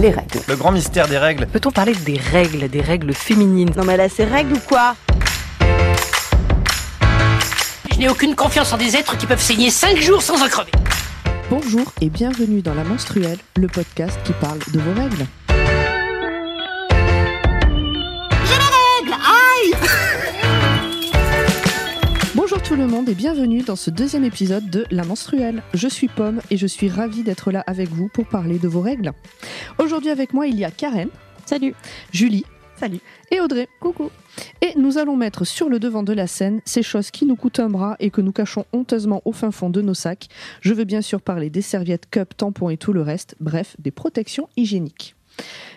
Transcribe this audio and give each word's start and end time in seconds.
les 0.00 0.10
règles. 0.10 0.40
Le 0.48 0.56
grand 0.56 0.72
mystère 0.72 1.08
des 1.08 1.18
règles. 1.18 1.46
Peut-on 1.46 1.70
parler 1.70 1.94
des 1.94 2.18
règles, 2.18 2.68
des 2.68 2.80
règles 2.80 3.14
féminines? 3.14 3.70
Non 3.76 3.84
mais 3.84 3.96
là, 3.96 4.08
c'est 4.08 4.24
règles 4.24 4.54
ou 4.54 4.60
quoi? 4.60 4.96
Je 7.90 7.98
n'ai 7.98 8.08
aucune 8.08 8.34
confiance 8.34 8.72
en 8.72 8.76
des 8.76 8.96
êtres 8.96 9.16
qui 9.16 9.26
peuvent 9.26 9.40
saigner 9.40 9.70
5 9.70 9.96
jours 9.98 10.20
sans 10.20 10.42
en 10.42 10.48
crever. 10.48 10.72
Bonjour 11.48 11.92
et 12.00 12.08
bienvenue 12.08 12.62
dans 12.62 12.74
La 12.74 12.84
Menstruelle, 12.84 13.38
le 13.56 13.68
podcast 13.68 14.18
qui 14.24 14.32
parle 14.32 14.58
de 14.72 14.80
vos 14.80 15.00
règles. 15.00 15.26
Tout 22.74 22.80
le 22.80 22.86
monde 22.88 23.08
et 23.08 23.14
bienvenue 23.14 23.62
dans 23.62 23.76
ce 23.76 23.88
deuxième 23.88 24.24
épisode 24.24 24.68
de 24.68 24.84
La 24.90 25.04
Menstruelle. 25.04 25.62
Je 25.74 25.86
suis 25.86 26.08
Pomme 26.08 26.40
et 26.50 26.56
je 26.56 26.66
suis 26.66 26.88
ravie 26.88 27.22
d'être 27.22 27.52
là 27.52 27.62
avec 27.68 27.88
vous 27.88 28.08
pour 28.08 28.26
parler 28.26 28.58
de 28.58 28.66
vos 28.66 28.80
règles. 28.80 29.12
Aujourd'hui 29.78 30.10
avec 30.10 30.34
moi 30.34 30.48
il 30.48 30.58
y 30.58 30.64
a 30.64 30.72
Karen. 30.72 31.08
Salut. 31.46 31.76
Julie. 32.10 32.44
Salut. 32.74 32.98
Et 33.30 33.40
Audrey. 33.40 33.68
Coucou. 33.78 34.10
Et 34.60 34.72
nous 34.76 34.98
allons 34.98 35.14
mettre 35.14 35.44
sur 35.44 35.68
le 35.68 35.78
devant 35.78 36.02
de 36.02 36.12
la 36.12 36.26
scène 36.26 36.62
ces 36.64 36.82
choses 36.82 37.12
qui 37.12 37.26
nous 37.26 37.36
coûtent 37.36 37.60
un 37.60 37.70
bras 37.70 37.94
et 38.00 38.10
que 38.10 38.20
nous 38.20 38.32
cachons 38.32 38.64
honteusement 38.72 39.22
au 39.24 39.30
fin 39.30 39.52
fond 39.52 39.70
de 39.70 39.80
nos 39.80 39.94
sacs. 39.94 40.26
Je 40.60 40.74
veux 40.74 40.82
bien 40.82 41.00
sûr 41.00 41.22
parler 41.22 41.50
des 41.50 41.62
serviettes, 41.62 42.10
cups, 42.10 42.36
tampons 42.36 42.70
et 42.70 42.76
tout 42.76 42.92
le 42.92 43.02
reste, 43.02 43.36
bref, 43.38 43.76
des 43.78 43.92
protections 43.92 44.48
hygiéniques. 44.56 45.14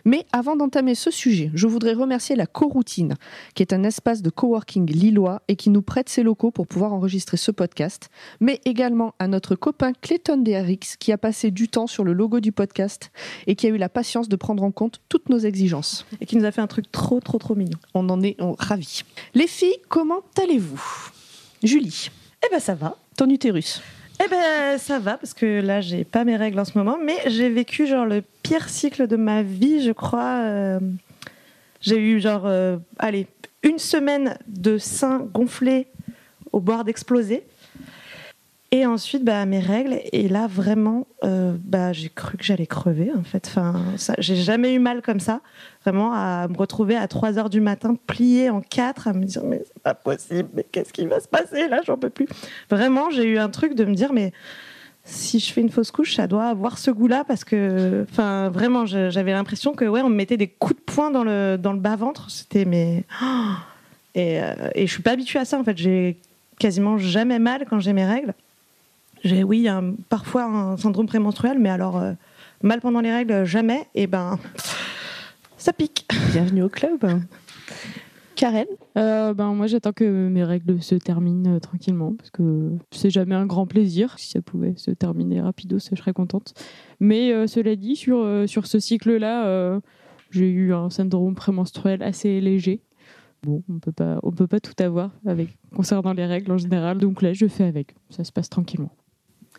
Mais 0.06 0.26
avant 0.32 0.56
d'entamer 0.56 0.96
ce 0.96 1.12
sujet, 1.12 1.52
je 1.54 1.68
voudrais 1.68 1.94
remercier 1.94 2.36
la 2.36 2.46
Coroutine, 2.46 3.16
qui 3.56 3.64
est 3.64 3.74
un 3.74 3.84
espace 3.84 4.22
de 4.22 4.30
coworking 4.30 4.90
lillois 4.90 5.42
et 5.48 5.56
qui 5.56 5.70
nous 5.70 5.82
prête 5.82 6.08
ses 6.10 6.24
locaux 6.24 6.52
pour 6.52 6.66
pouvoir 6.68 6.94
enregistrer 6.94 7.36
ce 7.38 7.52
podcast, 7.52 8.10
mais 8.40 8.62
également 8.66 9.16
à 9.20 9.28
notre 9.28 9.56
copain 9.56 9.92
Clayton 10.02 10.38
DRX 10.38 10.96
qui 10.98 11.12
a 11.12 11.18
passé 11.18 11.52
du 11.52 11.68
temps 11.68 11.88
sur 11.88 12.04
le 12.04 12.14
logo 12.14 12.40
du 12.40 12.52
podcast 12.52 13.12
et 13.48 13.56
qui 13.56 13.68
a 13.68 13.70
eu 13.70 13.78
la 13.78 13.90
patience 13.90 14.30
de 14.30 14.36
prendre 14.36 14.64
en 14.64 14.72
compte 14.72 15.02
toutes 15.10 15.30
nos 15.30 15.40
exigences. 15.40 16.06
et 16.22 16.26
qui 16.26 16.38
nous 16.38 16.46
a 16.46 16.52
fait 16.52 16.62
un 16.62 16.68
truc 16.68 16.92
trop 16.92 17.20
trop 17.20 17.38
trop 17.38 17.56
mignon. 17.56 17.78
On 17.94 18.08
en 18.10 18.22
est 18.22 18.38
ravis. 18.60 19.02
Les 19.34 19.48
filles, 19.48 19.78
comment 19.90 20.22
allez-vous? 20.42 20.82
Julie, 21.64 22.10
Eh 22.46 22.48
ben 22.52 22.60
ça 22.60 22.76
va. 22.76 22.96
ton 23.18 23.30
utérus? 23.30 23.82
Eh 24.24 24.28
ben 24.30 24.78
ça 24.80 24.98
va 25.00 25.18
parce 25.18 25.34
que 25.34 25.62
là 25.62 25.80
j'ai 25.80 26.04
pas 26.04 26.24
mes 26.26 26.36
règles 26.36 26.60
en 26.60 26.66
ce 26.66 26.78
moment, 26.78 26.98
mais 27.04 27.18
j'ai 27.28 27.50
vécu 27.50 27.86
genre 27.86 28.06
le 28.06 28.24
pire 28.44 28.68
cycle 28.68 29.08
de 29.08 29.16
ma 29.16 29.44
vie, 29.44 29.84
je 29.84 29.92
crois. 29.92 30.40
euh, 30.44 30.80
J'ai 31.82 32.00
eu 32.00 32.20
genre 32.20 32.44
euh, 32.46 32.78
allez 32.98 33.28
une 33.64 33.78
semaine 33.78 34.38
de 34.48 34.78
seins 34.80 35.20
gonflés 35.20 35.88
au 36.52 36.60
bord 36.60 36.84
d'exploser. 36.84 37.44
Et 38.72 38.86
ensuite, 38.86 39.24
bah, 39.24 39.46
mes 39.46 39.60
règles. 39.60 40.00
Et 40.12 40.28
là, 40.28 40.48
vraiment, 40.48 41.08
euh, 41.24 41.56
bah, 41.64 41.94
j'ai 41.94 42.10
cru 42.10 42.38
que 42.38 42.44
j'allais 42.44 42.68
crever, 42.68 43.12
en 43.16 43.24
fait. 43.24 43.48
Enfin, 43.48 43.82
j'ai 44.18 44.36
jamais 44.36 44.74
eu 44.74 44.80
mal 44.80 45.02
comme 45.02 45.22
ça. 45.22 45.40
Vraiment, 45.84 46.12
à 46.14 46.48
me 46.50 46.58
retrouver 46.58 46.98
à 46.98 47.08
3 47.08 47.40
heures 47.40 47.50
du 47.50 47.62
matin, 47.62 47.96
pliée 48.08 48.50
en 48.50 48.60
quatre, 48.60 49.08
à 49.08 49.14
me 49.14 49.24
dire, 49.24 49.44
mais 49.46 49.64
c'est 49.66 49.82
pas 49.82 49.94
possible, 49.94 50.50
mais 50.54 50.66
qu'est-ce 50.70 50.92
qui 50.92 51.06
va 51.06 51.22
se 51.22 51.30
passer 51.30 51.70
là 51.70 51.80
J'en 51.86 51.98
peux 51.98 52.10
plus. 52.10 52.28
Vraiment, 52.70 53.10
j'ai 53.10 53.24
eu 53.24 53.38
un 53.38 53.50
truc 53.50 53.74
de 53.74 53.86
me 53.86 53.94
dire, 53.94 54.12
mais 54.12 54.34
si 55.06 55.40
je 55.40 55.54
fais 55.54 55.62
une 55.62 55.70
fausse 55.70 55.92
couche, 55.92 56.16
ça 56.16 56.28
doit 56.28 56.48
avoir 56.48 56.78
ce 56.78 56.92
goût-là, 56.92 57.24
parce 57.26 57.46
que, 57.46 58.06
enfin, 58.12 58.50
vraiment, 58.50 58.86
j'avais 58.86 59.32
l'impression 59.32 59.76
que, 59.76 59.86
ouais, 59.86 60.02
on 60.02 60.10
me 60.10 60.16
mettait 60.16 60.36
des 60.36 60.50
coups 60.50 60.76
de 60.76 60.82
poing 60.82 61.10
dans 61.10 61.24
le, 61.24 61.56
dans 61.58 61.72
le 61.72 61.80
bas-ventre. 61.80 62.30
C'était, 62.30 62.66
mais. 62.66 63.06
oh 63.24 63.54
et, 64.14 64.42
euh, 64.42 64.54
et 64.76 64.88
je 64.88 64.92
suis 64.92 65.04
pas 65.04 65.12
habituée 65.12 65.40
à 65.40 65.46
ça, 65.46 65.58
en 65.58 65.64
fait. 65.64 65.78
J'ai 65.78 66.18
quasiment 66.60 66.98
jamais 66.98 67.40
mal 67.40 67.66
quand 67.70 67.80
j'ai 67.80 67.94
mes 67.94 68.06
règles. 68.06 68.34
J'ai, 69.24 69.44
oui, 69.44 69.68
un- 69.68 69.96
parfois 70.10 70.44
un 70.46 70.78
syndrome 70.78 71.08
prémenstruel, 71.08 71.60
mais 71.60 71.70
alors, 71.70 71.98
euh, 71.98 72.14
mal 72.62 72.80
pendant 72.82 73.02
les 73.02 73.12
règles, 73.12 73.46
jamais. 73.46 73.88
Et 73.96 74.08
ben, 74.08 74.40
ça 75.58 75.74
pique. 75.74 76.08
Bienvenue 76.32 76.64
au 76.64 76.70
club. 76.70 77.00
Karen, 78.36 78.66
Euh, 78.98 79.34
ben, 79.34 79.54
moi, 79.54 79.66
j'attends 79.68 79.94
que 79.94 80.28
mes 80.28 80.44
règles 80.44 80.82
se 80.82 80.94
terminent 80.96 81.56
euh, 81.56 81.60
tranquillement 81.60 82.14
parce 82.16 82.30
que 82.30 82.72
c'est 82.92 83.10
jamais 83.10 83.34
un 83.36 83.48
grand 83.48 83.66
plaisir. 83.66 84.18
Si 84.20 84.30
ça 84.30 84.42
pouvait 84.42 84.74
se 84.78 84.92
terminer 84.92 85.42
rapido, 85.42 85.80
je 85.80 85.96
serais 85.96 86.14
contente. 86.14 86.54
Mais 87.00 87.32
euh, 87.34 87.48
cela 87.48 87.76
dit, 87.76 87.96
sur, 87.96 88.20
euh, 88.20 88.46
sur 88.46 88.68
ce 88.68 88.80
cycle-là, 88.80 89.48
euh, 89.48 89.80
j'ai 90.30 90.50
eu 90.50 90.74
un 90.74 90.90
syndrome 90.92 91.34
prémenstruel 91.36 92.04
assez 92.04 92.40
léger. 92.40 92.82
Bon, 93.44 93.64
on 93.70 93.80
peut 93.80 93.92
pas, 93.92 94.20
on 94.24 94.32
peut 94.32 94.48
pas 94.48 94.60
tout 94.60 94.74
avoir 94.84 95.12
avec 95.26 95.50
concernant 95.76 96.14
les 96.14 96.26
règles 96.26 96.52
en 96.52 96.58
général. 96.58 96.98
Donc 97.00 97.22
là, 97.24 97.34
je 97.34 97.48
fais 97.48 97.64
avec. 97.66 97.96
Ça 98.12 98.24
se 98.24 98.32
passe 98.32 98.50
tranquillement. 98.50 98.92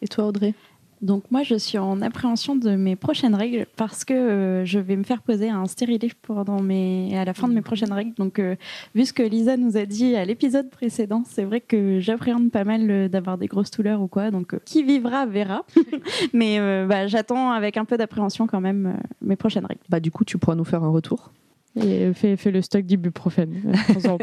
Et 0.02 0.08
toi 0.08 0.26
Audrey? 0.26 0.54
Donc 1.00 1.24
moi, 1.30 1.42
je 1.42 1.54
suis 1.54 1.78
en 1.78 2.02
appréhension 2.02 2.56
de 2.56 2.70
mes 2.74 2.96
prochaines 2.96 3.34
règles 3.34 3.66
parce 3.76 4.04
que 4.04 4.14
euh, 4.14 4.64
je 4.64 4.78
vais 4.78 4.96
me 4.96 5.04
faire 5.04 5.22
poser 5.22 5.48
un 5.48 5.66
stérilet 5.66 6.08
pendant 6.22 6.60
mes... 6.60 7.16
à 7.16 7.24
la 7.24 7.34
fin 7.34 7.48
de 7.48 7.54
mes 7.54 7.62
prochaines 7.62 7.92
règles. 7.92 8.14
Donc, 8.14 8.38
euh, 8.38 8.56
vu 8.94 9.04
ce 9.04 9.12
que 9.12 9.22
Lisa 9.22 9.56
nous 9.56 9.76
a 9.76 9.86
dit 9.86 10.16
à 10.16 10.24
l'épisode 10.24 10.70
précédent, 10.70 11.22
c'est 11.24 11.44
vrai 11.44 11.60
que 11.60 12.00
j'appréhende 12.00 12.50
pas 12.50 12.64
mal 12.64 12.90
euh, 12.90 13.08
d'avoir 13.08 13.38
des 13.38 13.46
grosses 13.46 13.70
douleurs 13.70 14.00
ou 14.00 14.08
quoi. 14.08 14.30
Donc, 14.30 14.54
euh, 14.54 14.60
qui 14.64 14.82
vivra 14.82 15.26
verra. 15.26 15.64
Mais 16.32 16.58
euh, 16.58 16.86
bah, 16.86 17.06
j'attends 17.06 17.52
avec 17.52 17.76
un 17.76 17.84
peu 17.84 17.96
d'appréhension 17.96 18.46
quand 18.46 18.60
même 18.60 18.86
euh, 18.86 19.06
mes 19.22 19.36
prochaines 19.36 19.66
règles. 19.66 19.82
Bah 19.88 20.00
du 20.00 20.10
coup, 20.10 20.24
tu 20.24 20.36
pourras 20.38 20.56
nous 20.56 20.64
faire 20.64 20.82
un 20.82 20.90
retour. 20.90 21.30
Et 21.76 22.12
fais, 22.12 22.36
fais 22.36 22.50
le 22.50 22.60
stock 22.60 22.84
d'ibuprofène. 22.84 23.72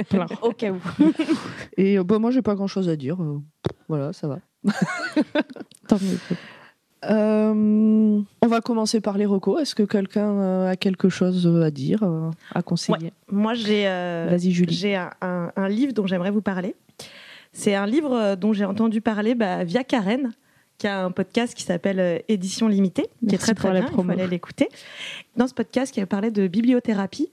plein. 0.09 0.25
Au 0.41 0.51
cas 0.51 0.71
où. 0.71 0.79
Et 1.77 1.97
bah, 1.99 2.19
moi, 2.19 2.31
j'ai 2.31 2.41
pas 2.41 2.55
grand 2.55 2.67
chose 2.67 2.89
à 2.89 2.97
dire. 2.97 3.17
Voilà, 3.87 4.11
ça 4.11 4.27
va. 4.27 4.39
Tant 5.87 5.97
mieux. 6.01 6.17
Euh, 7.05 7.53
on 8.41 8.47
va 8.47 8.61
commencer 8.61 8.99
par 8.99 9.17
les 9.17 9.25
recos. 9.25 9.61
Est-ce 9.61 9.75
que 9.75 9.83
quelqu'un 9.83 10.27
euh, 10.39 10.69
a 10.71 10.75
quelque 10.75 11.09
chose 11.09 11.45
euh, 11.45 11.61
à 11.63 11.69
dire, 11.71 12.03
à 12.53 12.61
conseiller? 12.63 13.13
Moi, 13.31 13.53
j'ai 13.53 13.87
euh, 13.87 14.35
un, 14.95 15.09
un- 15.21 15.51
un 15.55 15.69
livre 15.69 15.93
dont 15.93 16.07
j'aimerais 16.07 16.31
vous 16.31 16.41
parler. 16.41 16.75
C'est 17.53 17.75
un 17.75 17.85
livre 17.85 18.35
dont 18.35 18.53
j'ai 18.53 18.65
entendu 18.65 19.01
parler 19.01 19.35
bah, 19.35 19.63
via 19.63 19.83
Karen, 19.83 20.33
qui 20.77 20.87
a 20.87 21.05
un 21.05 21.11
podcast 21.11 21.53
qui 21.53 21.63
s'appelle 21.63 22.23
Édition 22.27 22.67
Limitée, 22.67 23.05
qui 23.27 23.35
est 23.35 23.37
très 23.37 23.53
très 23.53 23.71
bien. 23.71 23.85
Il 23.89 23.93
faut 24.03 24.09
aller 24.09 24.27
l'écouter. 24.27 24.67
Dans 25.37 25.47
ce 25.47 25.53
podcast, 25.53 25.93
elle 25.97 26.07
parlait 26.07 26.31
de 26.31 26.47
bibliothérapie 26.47 27.29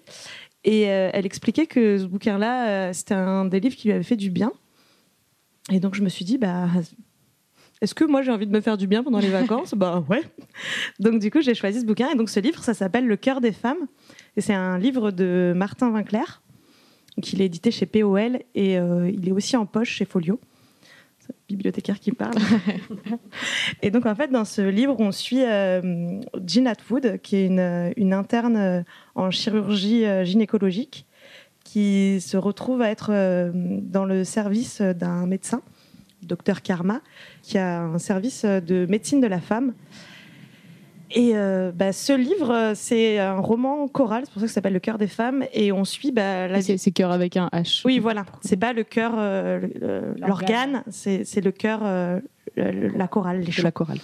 et 0.64 0.88
euh, 0.90 1.10
elle 1.12 1.26
expliquait 1.26 1.66
que 1.66 1.98
ce 1.98 2.04
bouquin-là, 2.04 2.92
c'était 2.92 3.14
un 3.14 3.46
des 3.46 3.58
livres 3.58 3.74
qui 3.74 3.88
lui 3.88 3.94
avait 3.94 4.04
fait 4.04 4.16
du 4.16 4.30
bien. 4.30 4.52
Et 5.72 5.80
donc 5.80 5.94
je 5.96 6.02
me 6.02 6.08
suis 6.08 6.24
dit, 6.24 6.38
bah, 6.38 6.66
est-ce 7.82 7.94
que 7.96 8.04
moi 8.04 8.22
j'ai 8.22 8.30
envie 8.30 8.46
de 8.46 8.52
me 8.52 8.60
faire 8.60 8.78
du 8.78 8.86
bien 8.86 9.02
pendant 9.02 9.18
les 9.18 9.28
vacances 9.28 9.74
Bah 9.76 10.04
ouais. 10.08 10.22
Donc 11.00 11.20
du 11.20 11.30
coup 11.32 11.42
j'ai 11.42 11.54
choisi 11.54 11.80
ce 11.80 11.84
bouquin 11.84 12.08
et 12.10 12.14
donc 12.14 12.30
ce 12.30 12.38
livre 12.38 12.62
ça 12.62 12.74
s'appelle 12.74 13.06
Le 13.06 13.16
cœur 13.16 13.40
des 13.40 13.50
femmes 13.50 13.88
et 14.36 14.40
c'est 14.40 14.54
un 14.54 14.78
livre 14.78 15.10
de 15.10 15.52
Martin 15.54 15.90
Winkler. 15.90 16.20
Donc, 17.16 17.30
il 17.32 17.42
est 17.42 17.46
édité 17.46 17.70
chez 17.70 17.84
POL 17.84 18.38
et 18.54 18.78
euh, 18.78 19.10
il 19.12 19.28
est 19.28 19.32
aussi 19.32 19.56
en 19.56 19.66
poche 19.66 19.90
chez 19.90 20.06
Folio. 20.06 20.40
C'est 21.18 21.32
le 21.32 21.56
bibliothécaire 21.56 21.98
qui 21.98 22.12
parle. 22.12 22.34
et 23.82 23.90
donc 23.90 24.06
en 24.06 24.14
fait 24.14 24.28
dans 24.28 24.44
ce 24.44 24.62
livre 24.62 24.96
on 24.98 25.10
suit 25.10 25.42
euh, 25.42 26.20
Jean 26.46 26.66
Atwood 26.66 27.20
qui 27.20 27.36
est 27.36 27.46
une, 27.46 27.92
une 27.96 28.12
interne 28.12 28.56
euh, 28.56 28.82
en 29.16 29.30
chirurgie 29.32 30.06
euh, 30.06 30.24
gynécologique 30.24 31.04
qui 31.64 32.20
se 32.20 32.36
retrouve 32.36 32.82
à 32.82 32.90
être 32.90 33.12
dans 33.54 34.04
le 34.04 34.24
service 34.24 34.82
d'un 34.82 35.26
médecin, 35.26 35.62
docteur 36.26 36.62
Karma, 36.62 37.00
qui 37.42 37.58
a 37.58 37.82
un 37.82 37.98
service 37.98 38.44
de 38.44 38.86
médecine 38.88 39.20
de 39.20 39.26
la 39.26 39.40
femme. 39.40 39.72
Et 41.14 41.32
euh, 41.34 41.72
bah, 41.74 41.92
ce 41.92 42.14
livre, 42.14 42.50
euh, 42.50 42.72
c'est 42.74 43.18
un 43.18 43.38
roman 43.38 43.86
choral, 43.86 44.22
c'est 44.24 44.32
pour 44.32 44.40
ça 44.40 44.46
que 44.46 44.50
ça 44.50 44.54
s'appelle 44.54 44.72
Le 44.72 44.80
cœur 44.80 44.96
des 44.96 45.06
femmes, 45.08 45.44
et 45.52 45.70
on 45.70 45.84
suit 45.84 46.10
bah, 46.10 46.48
la 46.48 46.62
C'est, 46.62 46.90
cœur 46.90 47.10
avec 47.12 47.36
un 47.36 47.48
H. 47.52 47.82
Oui, 47.84 47.98
voilà. 47.98 48.24
C'est 48.40 48.56
pas 48.56 48.72
le 48.72 48.82
cœur, 48.82 49.12
euh, 49.18 49.60
le- 49.60 50.14
l'organe, 50.26 50.82
c'est 50.88 51.24
c'est 51.24 51.42
le 51.42 51.50
cœur, 51.52 51.80
euh, 51.82 52.18
la 52.56 53.08
chorale, 53.08 53.40
les 53.40 53.52
chants. 53.52 53.62
la 53.64 53.72
chorale. 53.72 53.98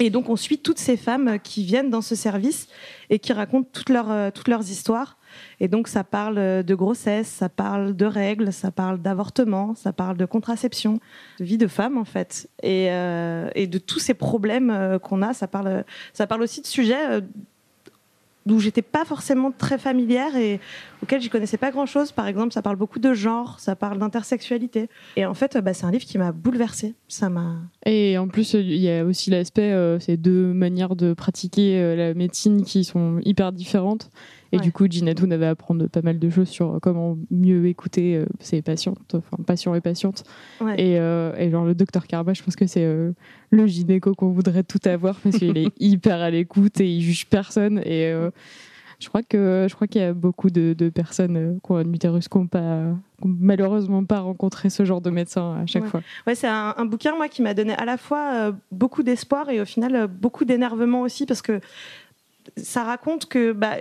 Et 0.00 0.10
donc 0.10 0.28
on 0.28 0.36
suit 0.36 0.58
toutes 0.58 0.78
ces 0.78 0.96
femmes 0.96 1.38
qui 1.42 1.64
viennent 1.64 1.90
dans 1.90 2.00
ce 2.00 2.14
service 2.14 2.68
et 3.10 3.18
qui 3.18 3.32
racontent 3.32 3.68
toutes 3.72 3.90
leurs, 3.90 4.10
euh, 4.10 4.30
toutes 4.32 4.48
leurs 4.48 4.68
histoires. 4.70 5.18
Et 5.60 5.68
donc 5.68 5.88
ça 5.88 6.04
parle 6.04 6.38
euh, 6.38 6.62
de 6.62 6.74
grossesse, 6.74 7.28
ça 7.28 7.48
parle 7.48 7.94
de 7.94 8.06
règles, 8.06 8.52
ça 8.52 8.70
parle 8.70 9.00
d'avortement, 9.00 9.74
ça 9.74 9.92
parle 9.92 10.16
de 10.16 10.24
contraception, 10.24 11.00
de 11.38 11.44
vie 11.44 11.58
de 11.58 11.66
femme 11.66 11.96
en 11.96 12.04
fait, 12.04 12.48
et, 12.62 12.90
euh, 12.90 13.48
de 13.54 13.78
tous 13.78 13.98
ces 13.98 14.14
problèmes 14.14 14.70
euh, 14.70 14.98
qu'on 14.98 15.22
a. 15.22 15.32
Ça 15.32 15.46
parle, 15.46 15.84
ça 16.12 16.26
parle 16.26 16.42
aussi 16.42 16.60
de 16.60 16.66
sujets 16.66 17.08
euh, 17.08 17.20
d'où 18.46 18.58
j'étais 18.60 18.82
pas 18.82 19.04
forcément 19.04 19.50
très 19.50 19.78
familière 19.78 20.36
et 20.36 20.60
auxquels 21.02 21.20
j'y 21.20 21.30
connaissais 21.30 21.56
pas 21.56 21.70
grand 21.70 21.86
chose. 21.86 22.12
Par 22.12 22.26
exemple, 22.26 22.52
ça 22.52 22.62
parle 22.62 22.76
beaucoup 22.76 22.98
de 22.98 23.14
genre, 23.14 23.58
ça 23.60 23.76
parle 23.76 23.98
d'intersexualité. 23.98 24.88
Et 25.16 25.26
en 25.26 25.34
fait, 25.34 25.56
euh, 25.56 25.60
bah, 25.60 25.74
c'est 25.74 25.86
un 25.86 25.90
livre 25.90 26.04
qui 26.04 26.18
m'a 26.18 26.32
bouleversée. 26.32 26.94
Ça 27.08 27.28
m'a 27.28 27.56
Et 27.86 28.18
en 28.18 28.28
plus, 28.28 28.54
il 28.54 28.76
y 28.76 28.90
a 28.90 29.04
aussi 29.04 29.30
l'aspect, 29.30 29.72
euh, 29.72 29.98
ces 29.98 30.16
deux 30.16 30.52
manières 30.52 30.96
de 30.96 31.14
pratiquer 31.14 31.78
euh, 31.78 31.96
la 31.96 32.14
médecine 32.14 32.64
qui 32.64 32.84
sont 32.84 33.20
hyper 33.24 33.52
différentes. 33.52 34.10
Et 34.54 34.58
Ouais. 34.58 34.62
du 34.62 34.70
coup, 34.72 34.86
Ginette, 34.88 35.18
vous 35.20 35.30
avait 35.32 35.46
à 35.46 35.50
apprendre 35.50 35.88
pas 35.88 36.00
mal 36.02 36.18
de 36.20 36.30
choses 36.30 36.48
sur 36.48 36.78
comment 36.80 37.18
mieux 37.30 37.66
écouter 37.66 38.16
euh, 38.16 38.26
ses 38.38 38.62
patientes, 38.62 39.14
enfin 39.16 39.42
patients 39.44 39.74
et 39.74 39.80
patientes. 39.80 40.22
Ouais. 40.60 40.74
Et, 40.80 40.98
euh, 41.00 41.34
et 41.36 41.50
genre 41.50 41.64
le 41.64 41.74
docteur 41.74 42.06
Karma, 42.06 42.34
je 42.34 42.42
pense 42.42 42.54
que 42.54 42.66
c'est 42.66 42.84
euh, 42.84 43.10
le 43.50 43.66
gynéco 43.66 44.14
qu'on 44.14 44.30
voudrait 44.30 44.62
tout 44.62 44.78
avoir 44.84 45.16
parce 45.16 45.38
qu'il 45.38 45.58
est 45.58 45.72
hyper 45.80 46.20
à 46.20 46.30
l'écoute 46.30 46.80
et 46.80 46.88
il 46.88 47.00
juge 47.02 47.26
personne. 47.26 47.78
Et 47.84 48.12
je 49.00 49.08
crois 49.08 49.22
que 49.24 49.66
je 49.68 49.74
crois 49.74 49.88
qu'il 49.88 50.00
y 50.00 50.04
a 50.04 50.12
beaucoup 50.14 50.50
de, 50.50 50.72
de 50.72 50.88
personnes 50.88 51.58
qui 51.64 51.72
ont 51.72 51.76
un 51.76 51.92
utérus 51.92 52.28
qui 52.28 52.38
n'ont 52.38 52.48
malheureusement 53.24 54.04
pas 54.04 54.20
rencontré 54.20 54.70
ce 54.70 54.84
genre 54.84 55.00
de 55.00 55.10
médecin 55.10 55.56
à 55.62 55.66
chaque 55.66 55.82
Ouais. 55.82 55.88
fois. 55.88 56.02
Ouais, 56.28 56.34
c'est 56.36 56.46
un, 56.46 56.74
un 56.76 56.84
bouquin 56.84 57.16
moi 57.16 57.28
qui 57.28 57.42
m'a 57.42 57.54
donné 57.54 57.74
à 57.74 57.84
la 57.84 57.96
fois 57.96 58.52
beaucoup 58.70 59.02
d'espoir 59.02 59.50
et 59.50 59.60
au 59.60 59.64
final 59.64 60.06
beaucoup 60.06 60.44
d'énervement 60.44 61.00
aussi 61.02 61.26
parce 61.26 61.42
que 61.42 61.60
ça 62.56 62.84
raconte 62.84 63.26
que 63.26 63.52
bah, 63.52 63.76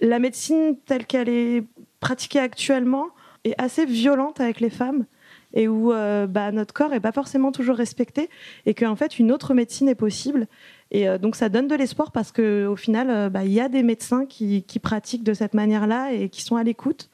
la 0.00 0.18
médecine 0.18 0.76
telle 0.86 1.06
qu'elle 1.06 1.28
est 1.28 1.64
pratiquée 2.00 2.38
actuellement 2.38 3.08
est 3.44 3.54
assez 3.58 3.84
violente 3.84 4.40
avec 4.40 4.60
les 4.60 4.70
femmes 4.70 5.06
et 5.52 5.68
où 5.68 5.92
euh, 5.92 6.26
bah, 6.26 6.52
notre 6.52 6.72
corps 6.72 6.92
est 6.92 7.00
pas 7.00 7.12
forcément 7.12 7.52
toujours 7.52 7.76
respecté 7.76 8.30
et 8.66 8.74
qu'en 8.74 8.96
fait 8.96 9.18
une 9.18 9.32
autre 9.32 9.54
médecine 9.54 9.88
est 9.88 9.94
possible. 9.94 10.46
Et 10.90 11.08
euh, 11.08 11.18
donc 11.18 11.36
ça 11.36 11.48
donne 11.48 11.68
de 11.68 11.74
l'espoir 11.74 12.12
parce 12.12 12.32
que 12.32 12.66
au 12.66 12.76
final 12.76 13.10
euh, 13.10 13.28
bah, 13.28 13.44
il 13.44 13.52
y 13.52 13.60
a 13.60 13.68
des 13.68 13.82
médecins 13.82 14.26
qui, 14.26 14.62
qui 14.62 14.78
pratiquent 14.78 15.24
de 15.24 15.34
cette 15.34 15.54
manière-là 15.54 16.12
et 16.12 16.28
qui 16.28 16.42
sont 16.42 16.56
à 16.56 16.62
l'écoute. 16.62 17.10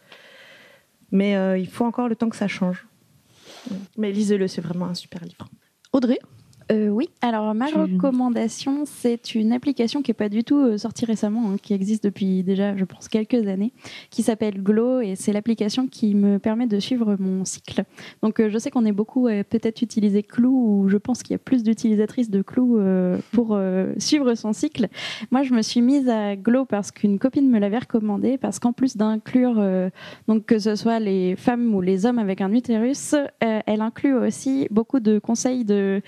Mais 1.12 1.61
il 1.61 1.69
faut 1.69 1.84
encore 1.84 2.08
le 2.08 2.17
temps 2.17 2.28
que 2.28 2.37
ça 2.37 2.49
change. 2.49 2.88
Mais 3.96 4.11
lisez-le, 4.11 4.49
c'est 4.49 4.61
vraiment 4.61 4.87
un 4.87 4.94
super 4.94 5.23
livre. 5.25 5.49
Audrey? 5.93 6.19
Euh, 6.72 6.88
oui, 6.88 7.08
alors 7.22 7.54
ma 7.54 7.66
recommandation, 7.66 8.84
c'est 8.86 9.36
une 9.36 9.52
application 9.52 10.02
qui 10.02 10.10
n'est 10.10 10.14
pas 10.14 10.28
du 10.28 10.42
tout 10.42 10.58
euh, 10.58 10.78
sortie 10.78 11.04
récemment, 11.04 11.50
hein, 11.50 11.56
qui 11.62 11.74
existe 11.74 12.02
depuis 12.02 12.42
déjà, 12.42 12.76
je 12.76 12.84
pense, 12.84 13.06
quelques 13.06 13.46
années, 13.46 13.72
qui 14.10 14.22
s'appelle 14.24 14.60
Glow 14.62 15.00
et 15.00 15.14
c'est 15.14 15.32
l'application 15.32 15.86
qui 15.86 16.16
me 16.16 16.38
permet 16.38 16.66
de 16.66 16.80
suivre 16.80 17.16
mon 17.20 17.44
cycle. 17.44 17.84
Donc 18.22 18.40
euh, 18.40 18.50
je 18.50 18.58
sais 18.58 18.70
qu'on 18.70 18.84
est 18.84 18.92
beaucoup 18.92 19.28
peut-être 19.48 19.82
utiliser 19.82 20.22
Clou 20.22 20.50
ou 20.50 20.88
je 20.88 20.96
pense 20.96 21.22
qu'il 21.22 21.34
y 21.34 21.36
a 21.36 21.38
plus 21.38 21.62
d'utilisatrices 21.62 22.30
de 22.30 22.42
Clou 22.42 22.80
pour 23.32 23.58
suivre 23.98 24.34
son 24.34 24.52
cycle. 24.52 24.88
Moi, 25.30 25.42
je 25.42 25.52
me 25.54 25.62
suis 25.62 25.82
mise 25.82 26.08
à 26.08 26.36
Glow 26.36 26.64
parce 26.64 26.90
qu'une 26.90 27.18
copine 27.18 27.48
me 27.50 27.58
l'avait 27.58 27.78
recommandé, 27.78 28.38
parce 28.38 28.58
qu'en 28.58 28.72
plus 28.72 28.96
d'inclure 28.96 29.62
donc 30.28 30.46
que 30.46 30.58
ce 30.58 30.74
soit 30.76 31.00
les 31.00 31.36
femmes 31.36 31.74
ou 31.74 31.80
les 31.80 32.06
hommes 32.06 32.18
avec 32.18 32.40
un 32.40 32.52
utérus, 32.52 33.14
elle 33.40 33.80
inclut 33.80 34.14
aussi 34.14 34.68
beaucoup 34.70 35.00
de 35.00 35.18
conseils 35.18 35.64
de 35.64 36.02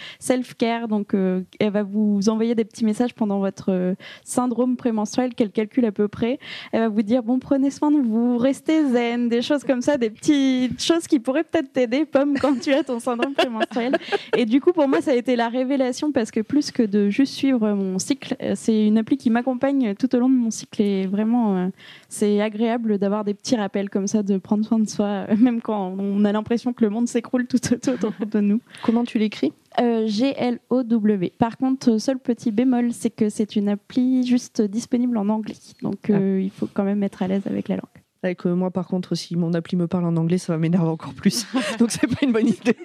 self-care. 0.49 0.89
Donc, 0.89 1.15
euh, 1.15 1.43
elle 1.61 1.73
va 1.73 1.83
vous 1.83 2.29
envoyer 2.29 2.55
des 2.55 2.65
petits 2.65 2.85
messages 2.85 3.15
pendant 3.15 3.39
votre 3.41 3.71
euh, 3.71 3.95
syndrome 4.25 4.77
prémenstruel 4.77 5.35
qu'elle 5.35 5.51
calcule 5.51 5.85
à 5.85 5.93
peu 5.93 6.09
près. 6.09 6.39
Elle 6.73 6.81
va 6.81 6.89
vous 6.89 7.03
dire 7.03 7.23
bon, 7.23 7.39
prenez 7.39 7.71
soin 7.71 7.91
de 7.91 8.01
vous, 8.01 8.39
restez 8.39 8.85
zen, 8.91 9.29
des 9.29 9.43
choses 9.43 9.65
comme 9.65 9.83
ça, 9.83 9.97
des 9.97 10.11
petites 10.11 10.83
choses 10.83 11.07
qui 11.07 11.21
pourraient 11.21 11.45
peut-être 11.45 11.73
t'aider, 11.73 12.05
pomme, 12.05 12.39
quand 12.39 12.59
tu 12.61 12.73
as 12.73 12.83
ton 12.83 13.01
syndrome 13.01 13.35
prémenstruel. 13.35 13.97
Et 14.37 14.47
du 14.47 14.61
coup, 14.61 14.73
pour 14.73 14.89
moi, 14.89 15.01
ça 15.01 15.13
a 15.13 15.15
été 15.15 15.37
la 15.37 15.49
révélation 15.49 16.13
parce 16.13 16.31
que 16.31 16.41
plus 16.41 16.71
que 16.71 16.83
de 16.83 17.09
juste 17.11 17.35
suivre 17.35 17.73
mon 17.73 17.99
cycle, 17.99 18.37
euh, 18.43 18.53
c'est 18.55 18.87
une 18.87 18.99
appli 18.99 19.17
qui 19.17 19.31
m'accompagne 19.31 19.95
tout 19.95 20.15
au 20.15 20.19
long 20.19 20.29
de 20.29 20.35
mon 20.35 20.51
cycle 20.51 20.83
et 20.83 21.07
vraiment, 21.07 21.71
c'est 22.09 22.41
agréable 22.41 22.99
d'avoir 22.99 23.25
des 23.25 23.35
petits 23.35 23.57
rappels 23.57 23.91
comme 23.91 24.07
ça, 24.07 24.23
de 24.23 24.39
prendre 24.39 24.65
soin 24.65 24.79
de 24.79 24.89
soi, 24.89 25.27
euh, 25.29 25.37
même 25.37 25.61
quand 25.61 25.95
on 25.99 26.25
a 26.25 26.33
l'impression 26.33 26.73
que 26.73 26.85
le 26.85 26.91
monde 26.91 27.09
s'écroule 27.09 27.47
tout 27.47 27.59
autour 27.73 28.13
de 28.27 28.41
nous. 28.41 28.61
Comment 28.83 29.05
tu 29.05 29.19
l'écris? 29.19 29.53
Euh, 29.81 30.07
G-L-O-W. 30.07 31.33
Par 31.39 31.57
contre, 31.57 31.91
euh, 31.91 31.99
seul 31.99 32.19
petit 32.19 32.51
bémol, 32.51 32.93
c'est 32.93 33.11
que 33.11 33.29
c'est 33.29 33.55
une 33.57 33.69
appli 33.69 34.27
juste 34.27 34.63
disponible 34.63 35.17
en 35.19 35.29
anglais. 35.29 35.55
Donc, 35.83 36.11
euh, 36.11 36.41
il 36.43 36.51
faut 36.51 36.69
quand 36.73 36.85
même 36.85 37.03
être 37.03 37.23
à 37.23 37.29
l'aise 37.29 37.47
avec 37.47 37.69
la 37.69 37.77
langue. 37.77 37.85
Avec 38.23 38.45
euh, 38.47 38.55
moi, 38.55 38.71
par 38.71 38.89
contre, 38.89 39.15
si 39.15 39.37
mon 39.37 39.55
appli 39.55 39.77
me 39.77 39.87
parle 39.87 40.07
en 40.07 40.17
anglais, 40.17 40.39
ça 40.39 40.53
va 40.53 40.59
m'énerver 40.59 40.89
encore 40.89 41.15
plus. 41.15 41.47
Donc, 41.79 41.91
c'est 41.91 42.07
pas 42.07 42.25
une 42.27 42.33
bonne 42.33 42.49
idée. 42.49 42.77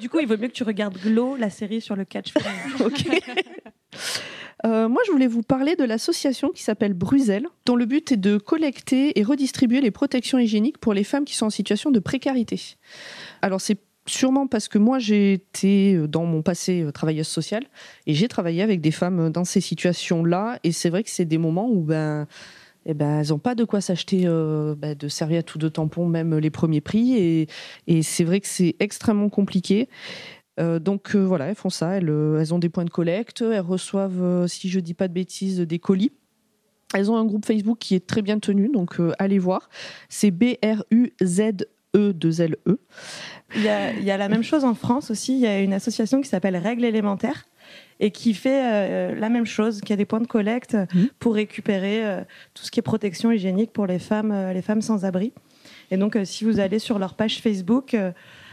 Du 0.00 0.08
coup, 0.08 0.18
il 0.18 0.26
vaut 0.26 0.36
mieux 0.36 0.48
que 0.48 0.52
tu 0.52 0.64
regardes 0.64 0.98
Glow, 0.98 1.36
la 1.36 1.50
série 1.50 1.80
sur 1.80 1.94
le 1.94 2.04
catch. 2.04 2.34
ok. 2.80 3.06
Euh, 4.64 4.88
moi, 4.88 5.02
je 5.06 5.12
voulais 5.12 5.26
vous 5.26 5.42
parler 5.42 5.76
de 5.76 5.84
l'association 5.84 6.50
qui 6.50 6.62
s'appelle 6.62 6.94
Bruxelles, 6.94 7.46
dont 7.66 7.76
le 7.76 7.84
but 7.84 8.12
est 8.12 8.16
de 8.16 8.36
collecter 8.36 9.18
et 9.18 9.22
redistribuer 9.22 9.80
les 9.80 9.90
protections 9.90 10.38
hygiéniques 10.38 10.78
pour 10.78 10.94
les 10.94 11.04
femmes 11.04 11.24
qui 11.24 11.34
sont 11.34 11.46
en 11.46 11.50
situation 11.50 11.90
de 11.90 11.98
précarité. 11.98 12.60
Alors, 13.42 13.60
c'est 13.60 13.78
sûrement 14.06 14.46
parce 14.46 14.68
que 14.68 14.78
moi, 14.78 14.98
j'ai 14.98 15.32
été 15.34 15.94
euh, 15.94 16.06
dans 16.06 16.24
mon 16.24 16.42
passé 16.42 16.82
euh, 16.82 16.92
travailleuse 16.92 17.28
sociale 17.28 17.64
et 18.06 18.14
j'ai 18.14 18.28
travaillé 18.28 18.62
avec 18.62 18.80
des 18.80 18.90
femmes 18.90 19.30
dans 19.30 19.44
ces 19.44 19.60
situations-là. 19.60 20.58
Et 20.62 20.72
c'est 20.72 20.90
vrai 20.90 21.02
que 21.02 21.10
c'est 21.10 21.24
des 21.24 21.38
moments 21.38 21.68
où 21.68 21.82
ben, 21.82 22.26
eh 22.86 22.94
ben, 22.94 23.20
elles 23.20 23.28
n'ont 23.28 23.38
pas 23.38 23.56
de 23.56 23.64
quoi 23.64 23.80
s'acheter 23.80 24.26
ben, 24.26 24.96
de 24.96 25.08
serviettes 25.08 25.54
ou 25.54 25.58
de 25.58 25.68
tampons, 25.68 26.06
même 26.06 26.36
les 26.38 26.50
premiers 26.50 26.80
prix. 26.80 27.46
Et 27.86 28.02
c'est 28.02 28.24
vrai 28.24 28.40
que 28.40 28.48
c'est 28.48 28.74
extrêmement 28.80 29.28
compliqué. 29.28 29.88
Euh, 30.60 30.78
donc 30.78 31.14
euh, 31.14 31.24
voilà, 31.24 31.46
elles 31.46 31.54
font 31.54 31.70
ça. 31.70 31.92
Elles, 31.92 32.10
euh, 32.10 32.40
elles 32.40 32.52
ont 32.52 32.58
des 32.58 32.68
points 32.68 32.84
de 32.84 32.90
collecte. 32.90 33.42
Elles 33.42 33.60
reçoivent, 33.60 34.46
si 34.46 34.68
je 34.68 34.80
dis 34.80 34.94
pas 34.94 35.08
de 35.08 35.14
bêtises, 35.14 35.60
des 35.60 35.78
colis. 35.78 36.12
Elles 36.94 37.10
ont 37.10 37.16
un 37.16 37.24
groupe 37.24 37.46
Facebook 37.46 37.78
qui 37.78 37.94
est 37.94 38.06
très 38.06 38.20
bien 38.20 38.38
tenu, 38.38 38.68
donc 38.68 38.98
allez 39.18 39.38
voir. 39.38 39.70
C'est 40.10 40.30
B-R-U-Z-E-2-L-E. 40.30 42.78
Il 43.56 43.62
y, 43.62 43.68
a, 43.68 43.92
il 43.94 44.04
y 44.04 44.10
a 44.10 44.18
la 44.18 44.28
même 44.28 44.42
chose 44.42 44.64
en 44.64 44.74
France 44.74 45.10
aussi. 45.10 45.34
Il 45.34 45.40
y 45.40 45.46
a 45.46 45.60
une 45.60 45.72
association 45.72 46.20
qui 46.20 46.28
s'appelle 46.28 46.56
Règles 46.56 46.84
élémentaires 46.84 47.44
et 48.00 48.10
qui 48.10 48.34
fait 48.34 48.62
euh, 48.64 49.14
la 49.14 49.28
même 49.28 49.46
chose, 49.46 49.80
qui 49.80 49.92
a 49.92 49.96
des 49.96 50.04
points 50.04 50.20
de 50.20 50.26
collecte 50.26 50.74
Mhm. 50.74 51.08
pour 51.18 51.34
récupérer 51.34 52.04
euh, 52.04 52.20
tout 52.52 52.64
ce 52.64 52.70
qui 52.70 52.80
est 52.80 52.82
protection 52.82 53.30
hygiénique 53.30 53.72
pour 53.72 53.86
les 53.86 53.98
femmes, 53.98 54.32
euh, 54.32 54.52
les 54.52 54.62
femmes 54.62 54.82
sans 54.82 55.04
abri. 55.04 55.32
Et 55.90 55.96
donc, 55.96 56.18
si 56.24 56.44
vous 56.44 56.60
allez 56.60 56.78
sur 56.78 56.98
leur 56.98 57.14
page 57.14 57.40
Facebook 57.40 57.96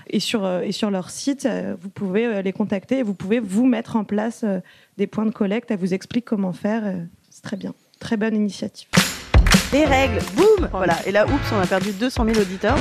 et, 0.09 0.19
sur, 0.19 0.45
euh, 0.45 0.61
et 0.61 0.71
sur 0.71 0.91
leur 0.91 1.09
site, 1.09 1.45
euh, 1.45 1.75
vous 1.79 1.89
pouvez 1.89 2.25
euh, 2.25 2.41
les 2.41 2.53
contacter 2.53 2.99
et 2.99 3.03
vous 3.03 3.13
pouvez 3.13 3.39
vous 3.39 3.65
mettre 3.65 3.95
en 3.95 4.03
place 4.03 4.45
des 4.97 5.07
points 5.07 5.25
de 5.25 5.31
collecte. 5.31 5.71
Elles 5.71 5.79
vous 5.79 5.93
expliquent 5.93 6.25
comment 6.25 6.53
faire. 6.53 6.83
C'est 7.29 7.41
très 7.41 7.57
bien. 7.57 7.73
Très 7.99 8.17
bonne 8.17 8.35
initiative. 8.35 8.87
Les 9.71 9.85
règles, 9.85 10.19
boum 10.35 10.67
Voilà, 10.71 10.97
et 11.05 11.11
là, 11.11 11.27
oups, 11.27 11.51
on 11.53 11.59
a 11.59 11.67
perdu 11.67 11.91
200 11.91 12.25
000 12.25 12.39
auditeurs. 12.39 12.77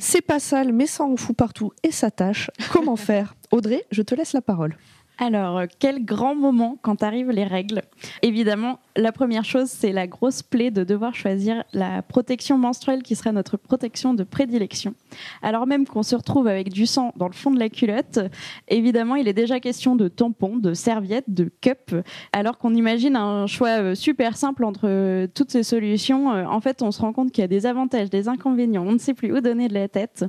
C'est 0.00 0.20
pas 0.20 0.38
sale, 0.38 0.72
mais 0.72 0.86
ça 0.86 1.04
en 1.04 1.16
fout 1.16 1.34
partout 1.34 1.72
et 1.82 1.90
ça 1.90 2.10
tâche. 2.10 2.50
Comment 2.70 2.96
faire? 2.96 3.34
Audrey, 3.50 3.86
je 3.90 4.02
te 4.02 4.14
laisse 4.14 4.34
la 4.34 4.42
parole. 4.42 4.76
Alors, 5.20 5.58
euh, 5.58 5.66
quel 5.80 6.04
grand 6.04 6.36
moment 6.36 6.78
quand 6.80 7.02
arrivent 7.02 7.32
les 7.32 7.44
règles 7.44 7.82
Évidemment, 8.22 8.78
la 8.96 9.10
première 9.10 9.44
chose, 9.44 9.66
c'est 9.68 9.90
la 9.90 10.06
grosse 10.06 10.44
plaie 10.44 10.70
de 10.70 10.84
devoir 10.84 11.16
choisir 11.16 11.64
la 11.72 12.02
protection 12.02 12.56
menstruelle 12.56 13.02
qui 13.02 13.16
sera 13.16 13.32
notre 13.32 13.56
protection 13.56 14.14
de 14.14 14.22
prédilection. 14.22 14.94
Alors 15.42 15.66
même 15.66 15.86
qu'on 15.86 16.04
se 16.04 16.14
retrouve 16.14 16.46
avec 16.46 16.72
du 16.72 16.86
sang 16.86 17.12
dans 17.16 17.26
le 17.26 17.32
fond 17.32 17.50
de 17.50 17.58
la 17.58 17.68
culotte, 17.68 18.20
évidemment, 18.68 19.16
il 19.16 19.26
est 19.26 19.32
déjà 19.32 19.58
question 19.58 19.96
de 19.96 20.06
tampons, 20.06 20.56
de 20.56 20.72
serviettes, 20.72 21.28
de 21.28 21.50
cups, 21.60 21.96
alors 22.32 22.56
qu'on 22.56 22.74
imagine 22.74 23.16
un 23.16 23.48
choix 23.48 23.80
euh, 23.80 23.94
super 23.96 24.36
simple 24.36 24.64
entre 24.64 24.82
euh, 24.84 25.26
toutes 25.34 25.50
ces 25.50 25.64
solutions. 25.64 26.28
En 26.28 26.60
fait, 26.60 26.80
on 26.80 26.92
se 26.92 27.00
rend 27.00 27.12
compte 27.12 27.32
qu'il 27.32 27.42
y 27.42 27.44
a 27.44 27.48
des 27.48 27.66
avantages, 27.66 28.08
des 28.08 28.28
inconvénients, 28.28 28.84
on 28.86 28.92
ne 28.92 28.98
sait 28.98 29.14
plus 29.14 29.32
où 29.32 29.40
donner 29.40 29.66
de 29.66 29.74
la 29.74 29.88
tête. 29.88 30.24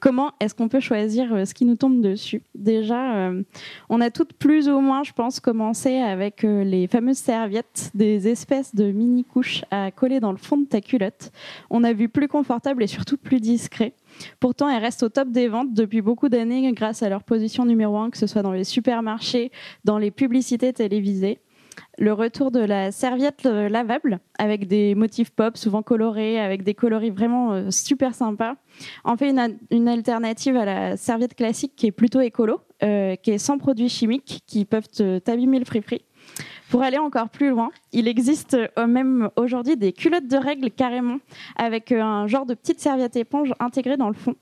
Comment 0.00 0.32
est-ce 0.40 0.54
qu'on 0.54 0.68
peut 0.68 0.80
choisir 0.80 1.46
ce 1.46 1.52
qui 1.52 1.66
nous 1.66 1.76
tombe 1.76 2.00
dessus? 2.00 2.42
Déjà, 2.54 3.30
on 3.88 4.00
a 4.00 4.10
toutes 4.10 4.29
plus 4.38 4.68
ou 4.68 4.80
moins, 4.80 5.02
je 5.02 5.12
pense, 5.12 5.40
commencé 5.40 5.96
avec 5.96 6.44
euh, 6.44 6.64
les 6.64 6.86
fameuses 6.86 7.18
serviettes, 7.18 7.90
des 7.94 8.28
espèces 8.28 8.74
de 8.74 8.90
mini 8.90 9.24
couches 9.24 9.64
à 9.70 9.90
coller 9.90 10.20
dans 10.20 10.32
le 10.32 10.38
fond 10.38 10.56
de 10.56 10.66
ta 10.66 10.80
culotte. 10.80 11.32
On 11.70 11.84
a 11.84 11.92
vu 11.92 12.08
plus 12.08 12.28
confortable 12.28 12.82
et 12.82 12.86
surtout 12.86 13.16
plus 13.16 13.40
discret. 13.40 13.94
Pourtant, 14.38 14.68
elles 14.68 14.82
restent 14.82 15.02
au 15.02 15.08
top 15.08 15.30
des 15.30 15.48
ventes 15.48 15.72
depuis 15.74 16.02
beaucoup 16.02 16.28
d'années 16.28 16.70
grâce 16.72 17.02
à 17.02 17.08
leur 17.08 17.22
position 17.22 17.64
numéro 17.64 17.96
un, 17.98 18.10
que 18.10 18.18
ce 18.18 18.26
soit 18.26 18.42
dans 18.42 18.52
les 18.52 18.64
supermarchés, 18.64 19.50
dans 19.84 19.98
les 19.98 20.10
publicités 20.10 20.72
télévisées. 20.72 21.40
Le 21.98 22.12
retour 22.12 22.50
de 22.50 22.60
la 22.60 22.92
serviette 22.92 23.46
euh, 23.46 23.68
lavable 23.68 24.20
avec 24.38 24.66
des 24.66 24.94
motifs 24.94 25.30
pop, 25.30 25.56
souvent 25.56 25.82
colorés, 25.82 26.40
avec 26.40 26.62
des 26.62 26.74
coloris 26.74 27.10
vraiment 27.10 27.52
euh, 27.52 27.70
super 27.70 28.14
sympas, 28.14 28.54
en 29.04 29.16
fait 29.16 29.34
une, 29.70 29.88
alternative 29.88 30.56
à 30.56 30.64
la 30.64 30.96
serviette 30.96 31.34
classique 31.34 31.72
qui 31.76 31.86
est 31.86 31.92
plutôt 31.92 32.20
écolo, 32.20 32.60
euh, 32.82 33.16
qui 33.16 33.32
est 33.32 33.38
sans 33.38 33.58
produits 33.58 33.88
chimiques 33.88 34.40
qui 34.46 34.64
peuvent 34.64 34.88
t'abîmer 35.22 35.58
le 35.58 35.64
fripri. 35.64 36.02
Pour 36.70 36.82
aller 36.82 36.98
encore 36.98 37.28
plus 37.28 37.50
loin, 37.50 37.70
il 37.92 38.06
existe 38.06 38.56
même 38.78 39.28
aujourd'hui 39.34 39.76
des 39.76 39.92
culottes 39.92 40.28
de 40.28 40.36
règles 40.36 40.70
carrément, 40.70 41.18
avec 41.56 41.90
euh, 41.90 42.00
un 42.00 42.28
genre 42.28 42.46
de 42.46 42.54
petite 42.54 42.78
serviette 42.78 43.16
éponge 43.16 43.52
intégrée 43.58 43.96
dans 43.96 44.06
le 44.06 44.14
fond, 44.14 44.36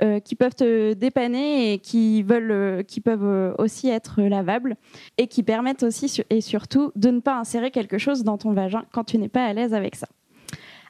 euh, 0.00 0.18
qui 0.18 0.34
peuvent 0.34 0.54
te 0.54 0.94
dépanner 0.94 1.74
et 1.74 1.78
qui, 1.78 2.22
veulent, 2.22 2.50
euh, 2.50 2.82
qui 2.82 3.02
peuvent 3.02 3.54
aussi 3.58 3.90
être 3.90 4.22
lavables, 4.22 4.76
et 5.18 5.26
qui 5.26 5.42
permettent 5.42 5.82
aussi 5.82 6.22
et 6.30 6.40
surtout 6.40 6.90
de 6.96 7.10
ne 7.10 7.20
pas 7.20 7.38
insérer 7.38 7.70
quelque 7.70 7.98
chose 7.98 8.24
dans 8.24 8.38
ton 8.38 8.52
vagin 8.52 8.84
quand 8.90 9.04
tu 9.04 9.18
n'es 9.18 9.28
pas 9.28 9.44
à 9.44 9.52
l'aise 9.52 9.74
avec 9.74 9.94
ça. 9.94 10.08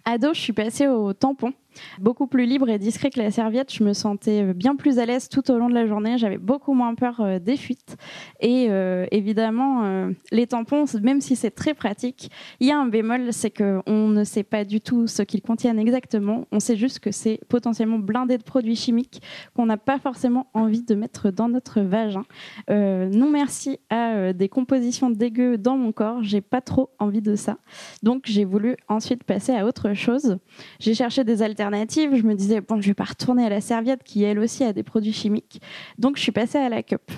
Ado, 0.04 0.32
je 0.32 0.40
suis 0.40 0.52
passée 0.52 0.86
au 0.86 1.12
tampon. 1.12 1.54
Beaucoup 2.00 2.26
plus 2.26 2.46
libre 2.46 2.68
et 2.68 2.78
discret 2.78 3.10
que 3.10 3.20
la 3.20 3.30
serviette, 3.30 3.72
je 3.72 3.84
me 3.84 3.92
sentais 3.92 4.54
bien 4.54 4.76
plus 4.76 4.98
à 4.98 5.06
l'aise 5.06 5.28
tout 5.28 5.50
au 5.50 5.58
long 5.58 5.68
de 5.68 5.74
la 5.74 5.86
journée. 5.86 6.18
J'avais 6.18 6.38
beaucoup 6.38 6.74
moins 6.74 6.94
peur 6.94 7.20
euh, 7.20 7.38
des 7.38 7.56
fuites. 7.56 7.96
Et 8.40 8.66
euh, 8.70 9.06
évidemment, 9.10 9.84
euh, 9.84 10.10
les 10.30 10.46
tampons, 10.46 10.84
même 11.02 11.20
si 11.20 11.36
c'est 11.36 11.50
très 11.50 11.74
pratique, 11.74 12.30
il 12.60 12.68
y 12.68 12.70
a 12.70 12.78
un 12.78 12.86
bémol, 12.86 13.32
c'est 13.32 13.50
qu'on 13.50 14.08
ne 14.08 14.24
sait 14.24 14.42
pas 14.42 14.64
du 14.64 14.80
tout 14.80 15.06
ce 15.06 15.22
qu'ils 15.22 15.42
contiennent 15.42 15.78
exactement. 15.78 16.46
On 16.52 16.60
sait 16.60 16.76
juste 16.76 17.00
que 17.00 17.10
c'est 17.10 17.40
potentiellement 17.48 17.98
blindé 17.98 18.38
de 18.38 18.42
produits 18.42 18.76
chimiques 18.76 19.22
qu'on 19.54 19.66
n'a 19.66 19.76
pas 19.76 19.98
forcément 19.98 20.48
envie 20.54 20.82
de 20.82 20.94
mettre 20.94 21.30
dans 21.30 21.48
notre 21.48 21.80
vagin. 21.80 22.24
non 22.68 23.30
merci 23.30 23.78
à 23.90 24.32
des 24.32 24.48
compositions 24.48 25.10
dégueu 25.10 25.58
dans 25.58 25.76
mon 25.76 25.92
corps. 25.92 26.22
J'ai 26.22 26.40
pas 26.40 26.60
trop 26.60 26.90
envie 26.98 27.22
de 27.22 27.34
ça. 27.34 27.58
Donc 28.02 28.22
j'ai 28.24 28.44
voulu 28.44 28.76
ensuite 28.88 29.24
passer 29.24 29.52
à 29.52 29.66
autre 29.66 29.94
chose. 29.94 30.38
J'ai 30.78 30.94
cherché 30.94 31.24
des 31.24 31.42
alternatives. 31.42 31.63
Je 31.70 32.22
me 32.22 32.34
disais, 32.34 32.60
bon, 32.60 32.80
je 32.80 32.88
vais 32.88 32.94
pas 32.94 33.04
retourner 33.04 33.44
à 33.46 33.48
la 33.48 33.60
serviette 33.60 34.02
qui, 34.02 34.22
elle 34.22 34.38
aussi, 34.38 34.64
a 34.64 34.72
des 34.72 34.82
produits 34.82 35.12
chimiques. 35.12 35.60
Donc 35.98 36.16
je 36.16 36.22
suis 36.22 36.32
passée 36.32 36.58
à 36.58 36.68
la 36.68 36.82
cup. 36.82 37.10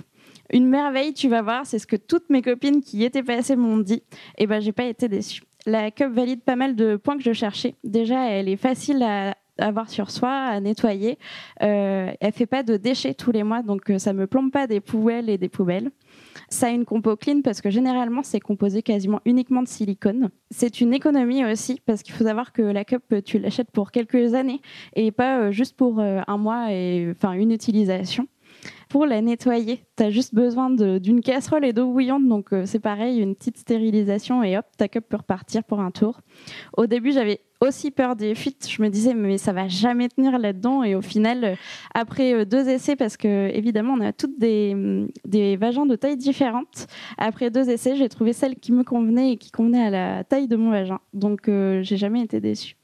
Une 0.52 0.66
merveille, 0.66 1.12
tu 1.12 1.28
vas 1.28 1.42
voir, 1.42 1.66
c'est 1.66 1.78
ce 1.78 1.86
que 1.86 1.96
toutes 1.96 2.30
mes 2.30 2.42
copines 2.42 2.80
qui 2.80 2.98
y 2.98 3.04
étaient 3.04 3.22
passées 3.22 3.56
m'ont 3.56 3.78
dit. 3.78 4.02
Et 4.38 4.44
eh 4.44 4.46
ben, 4.46 4.60
j'ai 4.60 4.72
pas 4.72 4.84
été 4.84 5.08
déçue. 5.08 5.42
La 5.66 5.90
cup 5.90 6.12
valide 6.12 6.42
pas 6.42 6.54
mal 6.54 6.76
de 6.76 6.96
points 6.96 7.16
que 7.16 7.24
je 7.24 7.32
cherchais. 7.32 7.74
Déjà, 7.82 8.30
elle 8.30 8.48
est 8.48 8.56
facile 8.56 9.02
à 9.02 9.34
avoir 9.58 9.88
sur 9.88 10.10
soi, 10.10 10.30
à 10.30 10.60
nettoyer. 10.60 11.18
Euh, 11.62 12.12
elle 12.20 12.32
fait 12.32 12.46
pas 12.46 12.62
de 12.62 12.76
déchets 12.76 13.14
tous 13.14 13.32
les 13.32 13.42
mois, 13.42 13.62
donc 13.62 13.90
euh, 13.90 13.98
ça 13.98 14.12
me 14.12 14.26
plombe 14.26 14.50
pas 14.50 14.66
des 14.66 14.80
poubelles 14.80 15.30
et 15.30 15.38
des 15.38 15.48
poubelles. 15.48 15.90
Ça 16.48 16.68
a 16.68 16.70
une 16.70 16.84
compo 16.84 17.16
clean 17.16 17.40
parce 17.42 17.60
que 17.60 17.70
généralement 17.70 18.22
c'est 18.22 18.40
composé 18.40 18.82
quasiment 18.82 19.20
uniquement 19.24 19.62
de 19.62 19.68
silicone. 19.68 20.30
C'est 20.50 20.80
une 20.80 20.94
économie 20.94 21.44
aussi 21.44 21.80
parce 21.84 22.02
qu'il 22.02 22.14
faut 22.14 22.24
savoir 22.24 22.52
que 22.52 22.62
la 22.62 22.84
cup 22.84 23.02
tu 23.24 23.38
l'achètes 23.38 23.70
pour 23.70 23.90
quelques 23.90 24.34
années 24.34 24.60
et 24.94 25.10
pas 25.10 25.40
euh, 25.40 25.50
juste 25.50 25.76
pour 25.76 26.00
euh, 26.00 26.20
un 26.26 26.36
mois 26.36 26.72
et 26.72 27.08
enfin 27.10 27.32
une 27.32 27.50
utilisation. 27.50 28.28
Pour 28.88 29.04
la 29.04 29.20
nettoyer, 29.20 29.84
tu 29.96 30.02
as 30.04 30.10
juste 30.10 30.34
besoin 30.34 30.70
d'une 30.70 31.20
casserole 31.20 31.64
et 31.64 31.72
d'eau 31.72 31.90
bouillante, 31.90 32.26
donc 32.26 32.52
euh, 32.52 32.64
c'est 32.66 32.78
pareil, 32.78 33.18
une 33.18 33.34
petite 33.34 33.58
stérilisation 33.58 34.42
et 34.42 34.56
hop, 34.56 34.64
ta 34.76 34.88
cup 34.88 35.04
peut 35.08 35.16
repartir 35.16 35.64
pour 35.64 35.80
un 35.80 35.90
tour. 35.90 36.20
Au 36.76 36.86
début, 36.86 37.12
j'avais 37.12 37.40
aussi 37.60 37.90
peur 37.90 38.16
des 38.16 38.34
fuites. 38.34 38.68
Je 38.70 38.82
me 38.82 38.88
disais, 38.88 39.14
mais 39.14 39.38
ça 39.38 39.52
va 39.52 39.68
jamais 39.68 40.08
tenir 40.08 40.38
là-dedans. 40.38 40.82
Et 40.82 40.94
au 40.94 41.02
final, 41.02 41.44
euh, 41.44 41.54
après 41.94 42.34
euh, 42.34 42.44
deux 42.44 42.68
essais, 42.68 42.96
parce 42.96 43.16
que 43.16 43.48
évidemment, 43.54 43.94
on 43.94 44.00
a 44.00 44.12
toutes 44.12 44.38
des, 44.38 44.74
mm, 44.74 45.08
des 45.24 45.56
vagins 45.56 45.86
de 45.86 45.96
taille 45.96 46.16
différentes. 46.16 46.86
Après 47.18 47.50
deux 47.50 47.70
essais, 47.70 47.96
j'ai 47.96 48.08
trouvé 48.08 48.32
celle 48.32 48.56
qui 48.56 48.72
me 48.72 48.84
convenait 48.84 49.32
et 49.32 49.36
qui 49.36 49.50
convenait 49.50 49.86
à 49.86 49.90
la 49.90 50.24
taille 50.24 50.48
de 50.48 50.56
mon 50.56 50.70
vagin. 50.70 51.00
Donc, 51.14 51.48
euh, 51.48 51.82
j'ai 51.82 51.96
jamais 51.96 52.22
été 52.22 52.40
déçue. 52.40 52.76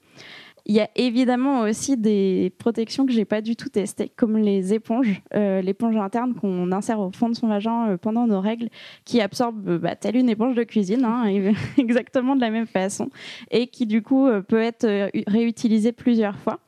Il 0.65 0.73
y 0.73 0.79
a 0.79 0.89
évidemment 0.95 1.61
aussi 1.61 1.97
des 1.97 2.53
protections 2.57 3.05
que 3.05 3.11
j'ai 3.11 3.25
pas 3.25 3.41
du 3.41 3.57
tout 3.57 3.67
testées, 3.67 4.09
comme 4.15 4.37
les 4.37 4.73
éponges, 4.73 5.21
euh, 5.35 5.61
l'éponge 5.61 5.97
interne 5.97 6.35
qu'on 6.35 6.71
insère 6.71 7.01
au 7.01 7.11
fond 7.11 7.27
de 7.27 7.35
son 7.35 7.47
vagin 7.47 7.89
euh, 7.89 7.97
pendant 7.97 8.27
nos 8.27 8.39
règles, 8.39 8.69
qui 9.03 9.19
absorbe 9.19 9.67
euh, 9.67 9.77
bah, 9.77 9.97
telle 9.97 10.15
une 10.15 10.29
éponge 10.29 10.55
de 10.55 10.63
cuisine, 10.63 11.03
hein, 11.03 11.25
exactement 11.77 12.37
de 12.37 12.39
la 12.39 12.49
même 12.49 12.65
façon, 12.65 13.09
et 13.51 13.67
qui 13.67 13.85
du 13.85 14.01
coup 14.01 14.29
peut 14.47 14.61
être 14.61 15.11
réutilisée 15.27 15.91
plusieurs 15.91 16.37
fois 16.37 16.59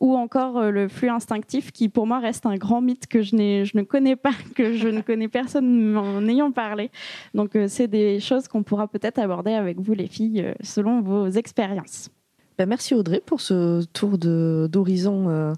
ou 0.00 0.16
encore 0.16 0.70
le 0.70 0.86
flux 0.88 1.08
instinctif 1.08 1.72
qui 1.72 1.88
pour 1.88 2.06
moi 2.06 2.20
reste 2.20 2.44
un 2.44 2.56
grand 2.56 2.82
mythe 2.82 3.06
que 3.06 3.22
je, 3.22 3.30
je 3.30 3.76
ne 3.76 3.82
connais 3.82 4.16
pas, 4.16 4.32
que 4.54 4.74
je 4.74 4.88
ne 4.88 5.02
connais 5.02 5.28
personne 5.28 5.96
en 5.96 6.26
ayant 6.26 6.52
parlé. 6.52 6.90
Donc 7.34 7.56
c'est 7.68 7.88
des 7.88 8.18
choses 8.20 8.48
qu'on 8.48 8.62
pourra 8.62 8.88
peut-être 8.88 9.18
aborder 9.18 9.52
avec 9.52 9.78
vous 9.78 9.92
les 9.92 10.08
filles 10.08 10.54
selon 10.62 11.00
vos 11.00 11.28
expériences. 11.28 12.10
Ben, 12.58 12.68
merci 12.68 12.94
Audrey 12.94 13.22
pour 13.24 13.40
ce 13.40 13.84
tour 13.92 14.18
d'horizon 14.18 15.28
euh, 15.28 15.52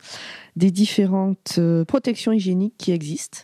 des 0.57 0.71
différentes 0.71 1.57
euh, 1.59 1.85
protections 1.85 2.33
hygiéniques 2.33 2.75
qui 2.79 2.93
existent. 2.93 3.41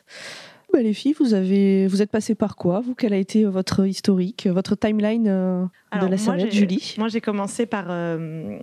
Ben, 0.73 0.85
les 0.85 0.95
filles, 0.95 1.17
vous 1.19 1.35
avez, 1.35 1.89
vous 1.89 2.01
êtes 2.01 2.13
passées 2.13 2.37
par 2.37 2.55
quoi 2.55 2.81
Vous, 2.81 2.95
quel 2.95 3.13
a 3.13 3.17
été 3.17 3.45
votre 3.45 3.87
historique, 3.87 4.47
votre 4.47 4.77
timeline 4.77 5.27
euh, 5.27 5.65
de 6.01 6.07
la 6.07 6.17
serviette, 6.17 6.53
Julie? 6.53 6.95
Moi, 6.97 7.09
j'ai 7.09 7.21
commencé 7.21 7.67
par, 7.67 7.87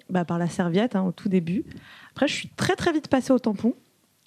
bah, 0.10 0.24
par 0.24 0.38
la 0.38 0.48
serviette 0.48 0.96
hein, 0.96 1.04
au 1.04 1.12
tout 1.12 1.28
début. 1.28 1.66
Après, 2.12 2.30
je 2.30 2.34
suis 2.34 2.50
très 2.56 2.78
très 2.78 2.94
vite 2.94 3.10
passée 3.10 3.34
au 3.34 3.40
tampon. 3.40 3.74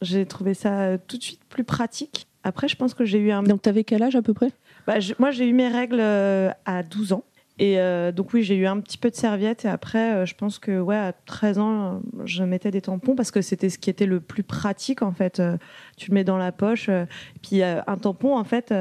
J'ai 0.03 0.27
trouvé 0.27 0.53
ça 0.53 0.99
tout 0.99 1.17
de 1.17 1.23
suite 1.23 1.41
plus 1.49 1.65
pratique. 1.65 2.27
Après, 2.45 2.69
je 2.69 2.77
pense 2.77 2.93
que 2.93 3.07
j'ai 3.07 3.19
eu 3.19 3.31
un. 3.31 3.43
Donc, 3.43 3.63
tu 3.63 3.69
avais 3.71 3.85
quel 3.85 4.03
âge 4.03 4.15
à 4.15 4.21
peu 4.21 4.35
près? 4.35 4.51
Bah, 4.87 4.97
Moi, 5.19 5.31
j'ai 5.31 5.49
eu 5.49 5.55
mes 5.55 5.69
règles 5.69 6.01
à 6.01 6.83
12 6.83 7.15
ans. 7.15 7.25
Et 7.61 7.79
euh, 7.79 8.11
donc 8.11 8.33
oui, 8.33 8.43
j'ai 8.43 8.57
eu 8.57 8.67
un 8.67 8.81
petit 8.81 8.97
peu 8.97 9.11
de 9.11 9.15
serviette 9.15 9.67
et 9.67 9.69
après, 9.69 10.15
euh, 10.15 10.27
je 10.27 10.35
pense 10.35 10.59
que 10.59 10.81
ouais, 10.81 10.97
à 10.97 11.13
13 11.13 11.59
ans, 11.59 12.01
je 12.25 12.43
mettais 12.43 12.71
des 12.71 12.81
tampons 12.81 13.15
parce 13.15 13.31
que 13.31 13.43
c'était 13.43 13.69
ce 13.69 13.77
qui 13.77 13.91
était 13.91 14.07
le 14.07 14.19
plus 14.19 14.43
pratique 14.43 15.03
en 15.03 15.13
fait. 15.13 15.41
Euh, 15.41 15.59
tu 15.99 16.11
le 16.11 16.15
mets 16.15 16.25
dans 16.25 16.39
la 16.39 16.53
poche, 16.53 16.89
et 16.89 17.07
puis 17.43 17.63
un 17.63 17.97
tampon 18.01 18.35
en 18.35 18.45
fait, 18.45 18.75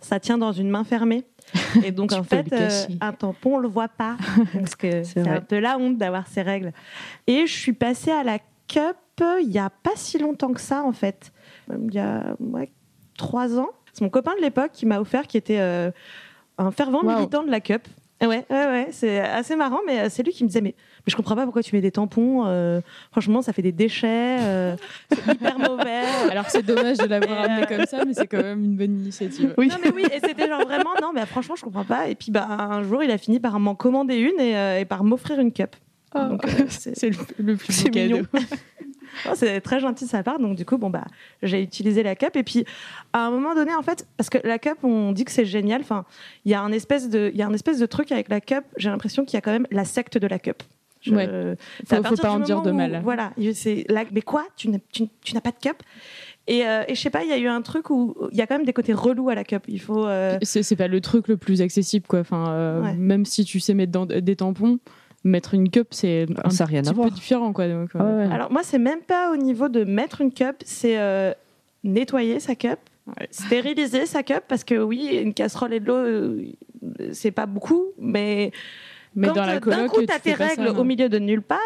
ça 0.00 0.18
tient 0.18 0.38
dans 0.38 0.50
une 0.50 0.68
main 0.68 0.82
fermée. 0.82 1.24
Et 1.84 1.92
donc 1.92 2.10
en 2.10 2.24
fait, 2.24 2.52
un 3.00 3.12
tampon, 3.12 3.54
on 3.54 3.58
le 3.58 3.68
voit 3.68 3.86
pas 3.86 4.16
c'est 4.80 5.14
de 5.48 5.56
la 5.56 5.78
honte 5.78 5.96
d'avoir 5.96 6.26
ces 6.26 6.42
règles. 6.42 6.72
Et 7.28 7.46
je 7.46 7.52
suis 7.52 7.72
passée 7.72 8.10
à 8.10 8.24
la 8.24 8.40
cup 8.66 8.96
il 9.40 9.50
y 9.52 9.58
a 9.58 9.70
pas 9.70 9.92
si 9.94 10.18
longtemps 10.18 10.52
que 10.52 10.60
ça 10.60 10.82
en 10.82 10.92
fait, 10.92 11.32
il 11.70 11.94
y 11.94 12.00
a 12.00 12.34
ouais, 12.40 12.72
trois 13.16 13.56
ans. 13.56 13.68
C'est 13.92 14.02
mon 14.02 14.10
copain 14.10 14.34
de 14.34 14.42
l'époque 14.42 14.72
qui 14.72 14.84
m'a 14.84 14.98
offert, 14.98 15.28
qui 15.28 15.36
était 15.36 15.60
un 16.58 16.70
fervent 16.72 17.04
militant 17.04 17.44
de 17.44 17.50
la 17.52 17.60
cup. 17.60 17.86
Ouais, 18.22 18.28
ouais, 18.28 18.46
ouais, 18.48 18.88
c'est 18.92 19.20
assez 19.20 19.56
marrant, 19.56 19.80
mais 19.86 20.00
euh, 20.00 20.06
c'est 20.08 20.22
lui 20.22 20.32
qui 20.32 20.42
me 20.42 20.48
disait 20.48 20.62
mais, 20.62 20.74
mais 20.78 21.10
je 21.10 21.16
comprends 21.16 21.36
pas 21.36 21.44
pourquoi 21.44 21.62
tu 21.62 21.74
mets 21.74 21.82
des 21.82 21.90
tampons. 21.90 22.46
Euh, 22.46 22.80
franchement, 23.10 23.42
ça 23.42 23.52
fait 23.52 23.60
des 23.60 23.72
déchets, 23.72 24.38
euh, 24.40 24.76
c'est 25.12 25.34
hyper 25.34 25.58
mauvais. 25.58 26.02
Alors 26.30 26.48
c'est 26.48 26.64
dommage 26.64 26.96
de 26.96 27.04
l'avoir 27.04 27.42
amené 27.42 27.66
comme 27.66 27.84
ça, 27.84 28.04
mais 28.06 28.14
c'est 28.14 28.26
quand 28.26 28.42
même 28.42 28.64
une 28.64 28.76
bonne 28.76 29.00
initiative. 29.00 29.54
Oui. 29.58 29.68
Non 29.68 29.76
mais 29.82 29.90
oui, 29.94 30.04
et 30.10 30.26
c'était 30.26 30.48
genre 30.48 30.62
vraiment 30.62 30.94
non, 31.02 31.12
mais 31.14 31.26
franchement, 31.26 31.56
je 31.56 31.62
comprends 31.62 31.84
pas. 31.84 32.08
Et 32.08 32.14
puis 32.14 32.30
bah 32.30 32.46
un 32.48 32.82
jour, 32.82 33.02
il 33.02 33.10
a 33.10 33.18
fini 33.18 33.38
par 33.38 33.60
m'en 33.60 33.74
commander 33.74 34.16
une 34.16 34.40
et, 34.40 34.86
par 34.86 35.04
m'offrir 35.04 35.38
une 35.38 35.52
cup. 35.52 35.76
Oh. 36.14 36.38
c'est 36.70 37.10
le, 37.38 37.56
plus 37.56 37.84
beau 37.84 37.90
cadeau. 37.90 38.22
C'est 39.34 39.60
très 39.60 39.80
gentil 39.80 40.04
de 40.04 40.10
sa 40.10 40.22
part. 40.22 40.38
Donc, 40.38 40.56
du 40.56 40.64
coup, 40.64 40.78
bon, 40.78 40.90
bah, 40.90 41.04
j'ai 41.42 41.62
utilisé 41.62 42.02
la 42.02 42.14
cup. 42.14 42.36
Et 42.36 42.42
puis, 42.42 42.64
à 43.12 43.26
un 43.26 43.30
moment 43.30 43.54
donné, 43.54 43.74
en 43.74 43.82
fait, 43.82 44.06
parce 44.16 44.30
que 44.30 44.38
la 44.44 44.58
cup, 44.58 44.78
on 44.82 45.12
dit 45.12 45.24
que 45.24 45.32
c'est 45.32 45.44
génial. 45.44 45.80
Enfin, 45.80 46.04
il 46.44 46.52
y 46.52 46.54
a 46.54 46.60
un 46.60 46.72
espèce 46.72 47.08
de, 47.08 47.30
y 47.34 47.42
a 47.42 47.46
un 47.46 47.52
espèce 47.52 47.78
de 47.78 47.86
truc 47.86 48.12
avec 48.12 48.28
la 48.28 48.40
cup. 48.40 48.64
J'ai 48.76 48.90
l'impression 48.90 49.24
qu'il 49.24 49.34
y 49.34 49.38
a 49.38 49.40
quand 49.40 49.52
même 49.52 49.66
la 49.70 49.84
secte 49.84 50.18
de 50.18 50.26
la 50.26 50.38
cup. 50.38 50.62
Je, 51.02 51.14
ouais. 51.14 51.56
Faut, 51.86 52.02
faut 52.02 52.16
pas 52.16 52.30
en 52.30 52.40
dire 52.40 52.62
de 52.62 52.70
mal. 52.70 53.00
voilà. 53.04 53.32
C'est 53.54 53.86
mais 54.12 54.22
quoi 54.22 54.46
Tu 54.56 54.68
n'as 54.68 55.40
pas 55.40 55.50
de 55.50 55.58
cup? 55.60 55.82
Et, 56.48 56.64
euh, 56.64 56.84
et, 56.86 56.94
je 56.94 57.00
sais 57.00 57.10
pas, 57.10 57.24
il 57.24 57.28
y 57.28 57.32
a 57.32 57.38
eu 57.38 57.48
un 57.48 57.60
truc 57.60 57.90
où 57.90 58.14
il 58.30 58.38
y 58.38 58.40
a 58.40 58.46
quand 58.46 58.54
même 58.54 58.66
des 58.66 58.72
côtés 58.72 58.92
relous 58.92 59.28
à 59.30 59.34
la 59.34 59.42
cup. 59.42 59.64
Il 59.66 59.80
faut. 59.80 60.06
Euh... 60.06 60.38
C'est 60.42 60.76
pas 60.76 60.86
le 60.86 61.00
truc 61.00 61.26
le 61.28 61.36
plus 61.36 61.60
accessible, 61.60 62.06
quoi. 62.06 62.20
Enfin, 62.20 62.50
euh, 62.50 62.94
même 62.96 63.24
si 63.24 63.44
tu 63.44 63.58
sais 63.58 63.74
mettre 63.74 63.92
dans 63.92 64.06
des 64.06 64.36
tampons, 64.36 64.78
mettre 65.26 65.54
une 65.54 65.68
cup, 65.70 65.88
c'est 65.90 66.26
un 66.44 66.50
ça 66.50 66.64
rien 66.64 66.82
petit 66.82 66.90
à 66.90 66.94
peu 66.94 67.10
différent. 67.10 67.52
Quoi, 67.52 67.64
euh. 67.64 67.86
ah 67.94 68.34
Alors 68.34 68.52
moi, 68.52 68.62
c'est 68.62 68.78
même 68.78 69.00
pas 69.00 69.32
au 69.32 69.36
niveau 69.36 69.68
de 69.68 69.84
mettre 69.84 70.20
une 70.20 70.32
cup, 70.32 70.56
c'est 70.64 70.98
euh, 70.98 71.32
nettoyer 71.84 72.40
sa 72.40 72.54
cup, 72.54 72.78
stériliser 73.30 74.06
sa 74.06 74.22
cup, 74.22 74.44
parce 74.48 74.64
que 74.64 74.74
oui, 74.76 75.18
une 75.22 75.34
casserole 75.34 75.74
et 75.74 75.80
de 75.80 75.86
l'eau, 75.86 75.96
euh, 75.96 76.44
c'est 77.12 77.32
pas 77.32 77.46
beaucoup, 77.46 77.86
mais... 77.98 78.52
Mais 79.18 79.28
quand 79.28 79.46
d'un 79.70 79.88
coup, 79.88 80.04
tu 80.04 80.12
as 80.12 80.18
tes 80.18 80.34
règles 80.34 80.68
au 80.68 80.84
milieu 80.84 81.08
de 81.08 81.18
nulle 81.18 81.40
part, 81.40 81.58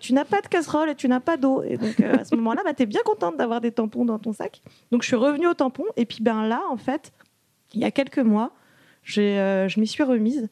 tu 0.00 0.14
n'as 0.14 0.24
pas 0.24 0.40
de 0.40 0.46
casserole 0.46 0.88
et 0.88 0.94
tu 0.94 1.06
n'as 1.06 1.20
pas 1.20 1.36
d'eau. 1.36 1.62
Et 1.62 1.76
donc, 1.76 2.00
à 2.00 2.24
ce 2.24 2.34
moment-là, 2.36 2.62
bah, 2.64 2.72
tu 2.72 2.84
es 2.84 2.86
bien 2.86 3.02
contente 3.04 3.36
d'avoir 3.36 3.60
des 3.60 3.72
tampons 3.72 4.06
dans 4.06 4.18
ton 4.18 4.32
sac. 4.32 4.62
Donc, 4.90 5.02
je 5.02 5.08
suis 5.08 5.16
revenue 5.16 5.46
au 5.46 5.52
tampon. 5.52 5.84
Et 5.98 6.06
puis, 6.06 6.22
ben 6.22 6.46
là, 6.46 6.62
en 6.70 6.78
fait, 6.78 7.12
il 7.74 7.82
y 7.82 7.84
a 7.84 7.90
quelques 7.90 8.20
mois, 8.20 8.52
je 9.02 9.78
m'y 9.78 9.86
suis 9.86 10.02
remise. 10.02 10.48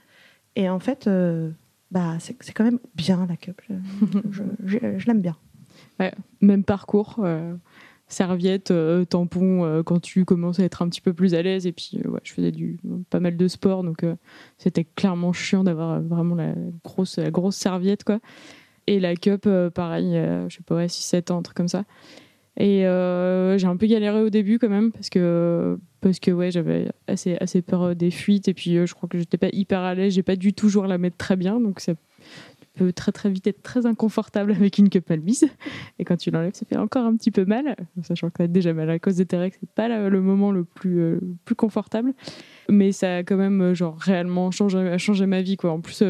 Et 0.55 0.69
en 0.69 0.79
fait, 0.79 1.09
bah, 1.93 2.17
c'est 2.19 2.53
quand 2.55 2.65
même 2.65 2.79
bien 2.95 3.27
la 3.29 3.37
cup. 3.37 3.61
Je, 4.65 5.07
l'aime 5.07 5.21
bien. 5.21 5.37
même 6.41 6.65
parcours. 6.65 7.17
Euh, 7.19 7.55
serviette, 8.09 8.71
euh, 8.71 9.07
tampon, 9.07 9.65
euh, 9.65 9.83
quand 9.83 10.01
tu 10.01 10.27
commences 10.27 10.59
à 10.59 10.65
être 10.65 10.83
un 10.83 10.89
petit 10.89 11.01
peu 11.03 11.13
plus 11.13 11.35
à 11.35 11.43
l'aise. 11.43 11.67
Et 11.67 11.73
puis, 11.73 11.99
ouais, 12.07 12.21
je 12.25 12.33
faisais 12.33 12.51
du, 12.51 12.79
pas 13.11 13.21
mal 13.21 13.37
de 13.37 13.47
sport, 13.49 13.85
donc 13.85 14.05
c'était 14.59 14.85
clairement 14.85 15.33
chiant 15.33 15.65
d'avoir 15.65 16.01
vraiment 16.01 16.35
la 16.35 16.55
grosse, 16.83 17.19
la 17.19 17.31
grosse 17.31 17.57
serviette. 17.57 18.05
Quoi. 18.05 18.21
Et 18.87 18.99
la 18.99 19.15
cup, 19.15 19.49
pareil, 19.75 20.13
je 20.49 20.57
sais 20.57 20.63
pas, 20.63 20.87
6-7 20.87 21.33
ans, 21.33 21.39
un 21.39 21.43
truc 21.43 21.57
comme 21.57 21.69
ça. 21.69 21.85
Et 22.59 22.87
euh, 22.87 23.57
j'ai 23.57 23.67
un 23.67 23.77
peu 23.77 23.87
galéré 23.87 24.21
au 24.21 24.31
début 24.31 24.59
quand 24.59 24.69
même 24.69 24.93
parce 24.93 25.09
que 25.09 25.79
parce 26.01 26.21
que 26.21 26.31
ouais 26.31 26.51
j'avais 26.51 26.91
assez 27.07 27.37
assez 27.41 27.63
peur 27.63 27.97
des 27.97 28.11
fuites. 28.11 28.49
Et 28.49 28.55
puis 28.55 28.77
euh, 28.77 28.87
je 28.87 28.95
crois 28.95 29.09
que 29.09 29.19
j'étais 29.19 29.39
pas 29.39 29.49
hyper 29.53 29.81
à 29.81 29.95
l'aise. 29.95 30.15
J'ai 30.15 30.23
pas 30.23 30.35
joué 30.39 30.85
à 30.85 30.87
la 30.87 30.99
mettre 30.99 31.17
très 31.17 31.37
bien. 31.37 31.61
Donc 31.61 31.81
ça 31.81 31.95
peut 32.75 32.93
très 32.93 33.13
très 33.13 33.31
vite 33.31 33.47
être 33.47 33.63
très 33.63 33.87
inconfortable 33.87 34.53
avec 34.53 34.79
une 34.79 34.89
cup 34.89 35.11
mise 35.11 35.47
et 35.99 36.05
quand 36.07 36.17
tu 36.17 36.31
l'enlèves 36.31 36.55
ça 36.55 36.65
fait 36.65 36.77
encore 36.77 37.05
un 37.05 37.17
petit 37.17 37.31
peu 37.31 37.45
mal. 37.45 37.77
Sachant 38.03 38.29
que 38.29 38.39
t'as 38.39 38.47
déjà 38.47 38.73
mal 38.73 38.89
à 38.91 38.99
cause 38.99 39.17
des 39.17 39.27
terrex 39.27 39.57
c'est 39.61 39.71
pas 39.71 39.89
le 39.89 40.21
moment 40.21 40.53
le 40.53 40.65
plus 40.65 41.01
euh, 41.01 41.21
plus 41.45 41.55
confortable. 41.55 42.13
Mais 42.69 42.93
ça 42.93 43.17
a 43.17 43.23
quand 43.23 43.37
même 43.37 43.75
genre 43.75 43.99
réellement 43.99 44.51
changé, 44.51 44.97
changé 44.99 45.27
ma 45.27 45.43
vie 45.43 45.57
quoi. 45.57 45.73
En 45.73 45.81
plus 45.81 46.03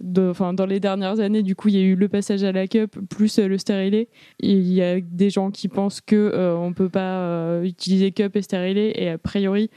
de- 0.00 0.52
dans 0.52 0.66
les 0.66 0.80
dernières 0.80 1.20
années, 1.20 1.42
du 1.42 1.54
coup, 1.54 1.68
il 1.68 1.74
y 1.76 1.78
a 1.78 1.82
eu 1.82 1.94
le 1.94 2.08
passage 2.08 2.42
à 2.44 2.52
la 2.52 2.66
cup 2.66 2.98
plus 3.08 3.38
euh, 3.38 3.48
le 3.48 3.58
stérilet. 3.58 4.08
Et 4.42 4.52
Il 4.52 4.72
y 4.72 4.82
a 4.82 5.00
des 5.00 5.30
gens 5.30 5.50
qui 5.50 5.68
pensent 5.68 6.00
que 6.00 6.16
euh, 6.16 6.56
on 6.56 6.72
peut 6.72 6.88
pas 6.88 7.20
euh, 7.20 7.62
utiliser 7.62 8.12
cup 8.12 8.36
et 8.36 8.42
stérilet, 8.42 8.92
et 8.96 9.08
a 9.10 9.18
priori, 9.18 9.70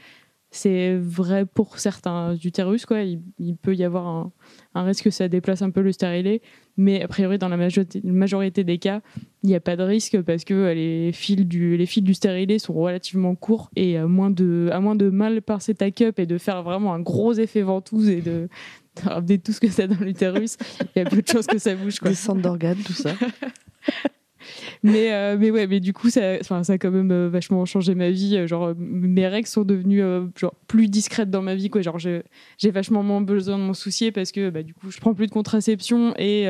c'est 0.50 0.96
vrai 0.96 1.46
pour 1.46 1.80
certains 1.80 2.36
utérus, 2.36 2.86
quoi. 2.86 3.02
Il, 3.02 3.20
il 3.40 3.56
peut 3.56 3.74
y 3.74 3.82
avoir 3.82 4.30
un, 4.74 4.82
risque 4.84 5.04
que 5.04 5.10
ça 5.10 5.28
déplace 5.28 5.62
un 5.62 5.70
peu 5.70 5.80
le 5.80 5.90
stérilet, 5.90 6.42
mais 6.76 7.02
a 7.02 7.08
priori, 7.08 7.38
dans 7.38 7.48
la 7.48 7.56
majorité, 7.56 8.62
des 8.62 8.78
cas, 8.78 9.00
il 9.42 9.48
n'y 9.48 9.56
a 9.56 9.60
pas 9.60 9.74
de 9.74 9.82
risque 9.82 10.22
parce 10.22 10.44
que 10.44 10.72
les 10.72 11.10
fils 11.12 11.44
du, 11.44 11.76
les 11.76 11.86
fils 11.86 12.04
du 12.04 12.14
stérilet 12.14 12.60
sont 12.60 12.72
relativement 12.72 13.34
courts 13.34 13.70
et 13.74 13.96
à 13.98 14.06
moins 14.06 14.30
de, 14.30 14.68
à 14.72 14.78
moins 14.78 14.94
de 14.94 15.10
mal 15.10 15.42
passer 15.42 15.74
ta 15.74 15.90
cup 15.90 16.20
et 16.20 16.26
de 16.26 16.38
faire 16.38 16.62
vraiment 16.62 16.94
un 16.94 17.00
gros 17.00 17.32
effet 17.32 17.62
ventouse 17.62 18.08
et 18.08 18.20
de 18.20 18.48
ramener 19.04 19.38
tout 19.38 19.52
ce 19.52 19.60
que 19.60 19.68
ça 19.68 19.86
dans 19.86 20.02
l'utérus, 20.04 20.56
il 20.96 21.02
y 21.02 21.02
a 21.06 21.08
peu 21.08 21.20
de 21.22 21.26
chances 21.28 21.46
que 21.46 21.58
ça 21.58 21.74
bouge, 21.74 21.98
quoi. 21.98 22.10
Des 22.10 22.14
centres 22.14 22.40
d'organes, 22.42 22.78
tout 22.84 22.92
ça. 22.92 23.14
Mais, 24.82 25.10
euh, 25.14 25.36
mais 25.38 25.50
ouais, 25.50 25.66
mais 25.66 25.80
du 25.80 25.94
coup, 25.94 26.10
ça, 26.10 26.42
ça 26.42 26.58
a 26.58 26.78
quand 26.78 26.90
même 26.90 27.10
euh, 27.10 27.30
vachement 27.30 27.64
changé 27.64 27.94
ma 27.94 28.10
vie. 28.10 28.36
Euh, 28.36 28.46
Genre, 28.46 28.74
mes 28.76 29.26
règles 29.26 29.48
sont 29.48 29.64
devenues 29.64 30.02
euh, 30.02 30.26
genre, 30.38 30.54
plus 30.68 30.88
discrètes 30.88 31.30
dans 31.30 31.40
ma 31.40 31.54
vie. 31.54 31.70
Quoi. 31.70 31.80
Genre, 31.80 31.98
je- 31.98 32.20
j'ai 32.58 32.70
vachement 32.70 33.02
moins 33.02 33.22
besoin 33.22 33.56
de 33.58 33.62
m'en 33.62 33.72
soucier 33.72 34.12
parce 34.12 34.32
que 34.32 34.50
bah, 34.50 34.62
du 34.62 34.74
coup, 34.74 34.90
je 34.90 35.00
prends 35.00 35.14
plus 35.14 35.26
de 35.28 35.32
contraception 35.32 36.14
et, 36.18 36.46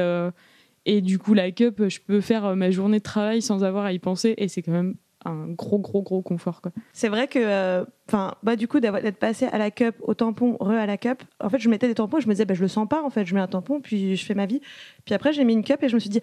et 0.86 1.00
du 1.00 1.20
coup, 1.20 1.34
la 1.34 1.52
cup, 1.52 1.82
je 1.88 2.00
peux 2.04 2.20
faire 2.20 2.56
ma 2.56 2.72
journée 2.72 2.98
de 2.98 3.02
travail 3.04 3.40
sans 3.40 3.62
avoir 3.62 3.84
à 3.84 3.92
y 3.92 4.00
penser 4.00 4.34
et 4.38 4.48
c'est 4.48 4.62
quand 4.62 4.72
même 4.72 4.96
un 5.24 5.48
gros, 5.48 5.78
gros, 5.78 6.02
gros 6.02 6.22
confort. 6.22 6.60
C'est 6.92 7.08
vrai 7.08 7.28
que, 7.28 7.38
euh, 7.38 7.84
enfin, 8.08 8.34
bah 8.42 8.56
du 8.56 8.68
coup 8.68 8.80
d'être 8.80 9.18
passé 9.18 9.46
à 9.46 9.58
la 9.58 9.70
cup, 9.70 9.96
au 10.00 10.14
tampon, 10.14 10.56
re 10.60 10.70
à 10.70 10.86
la 10.86 10.96
cup. 10.96 11.22
En 11.40 11.48
fait, 11.48 11.58
je 11.58 11.68
mettais 11.68 11.88
des 11.88 11.94
tampons, 11.94 12.18
et 12.18 12.20
je 12.20 12.28
me 12.28 12.32
disais, 12.32 12.44
bah, 12.44 12.54
je 12.54 12.62
le 12.62 12.68
sens 12.68 12.88
pas. 12.88 13.02
En 13.02 13.10
fait, 13.10 13.24
je 13.24 13.34
mets 13.34 13.40
un 13.40 13.46
tampon, 13.46 13.80
puis 13.80 14.16
je 14.16 14.24
fais 14.24 14.34
ma 14.34 14.46
vie. 14.46 14.60
Puis 15.04 15.14
après, 15.14 15.32
j'ai 15.32 15.44
mis 15.44 15.52
une 15.52 15.64
cup 15.64 15.82
et 15.82 15.88
je 15.88 15.94
me 15.94 16.00
suis 16.00 16.10
dit, 16.10 16.20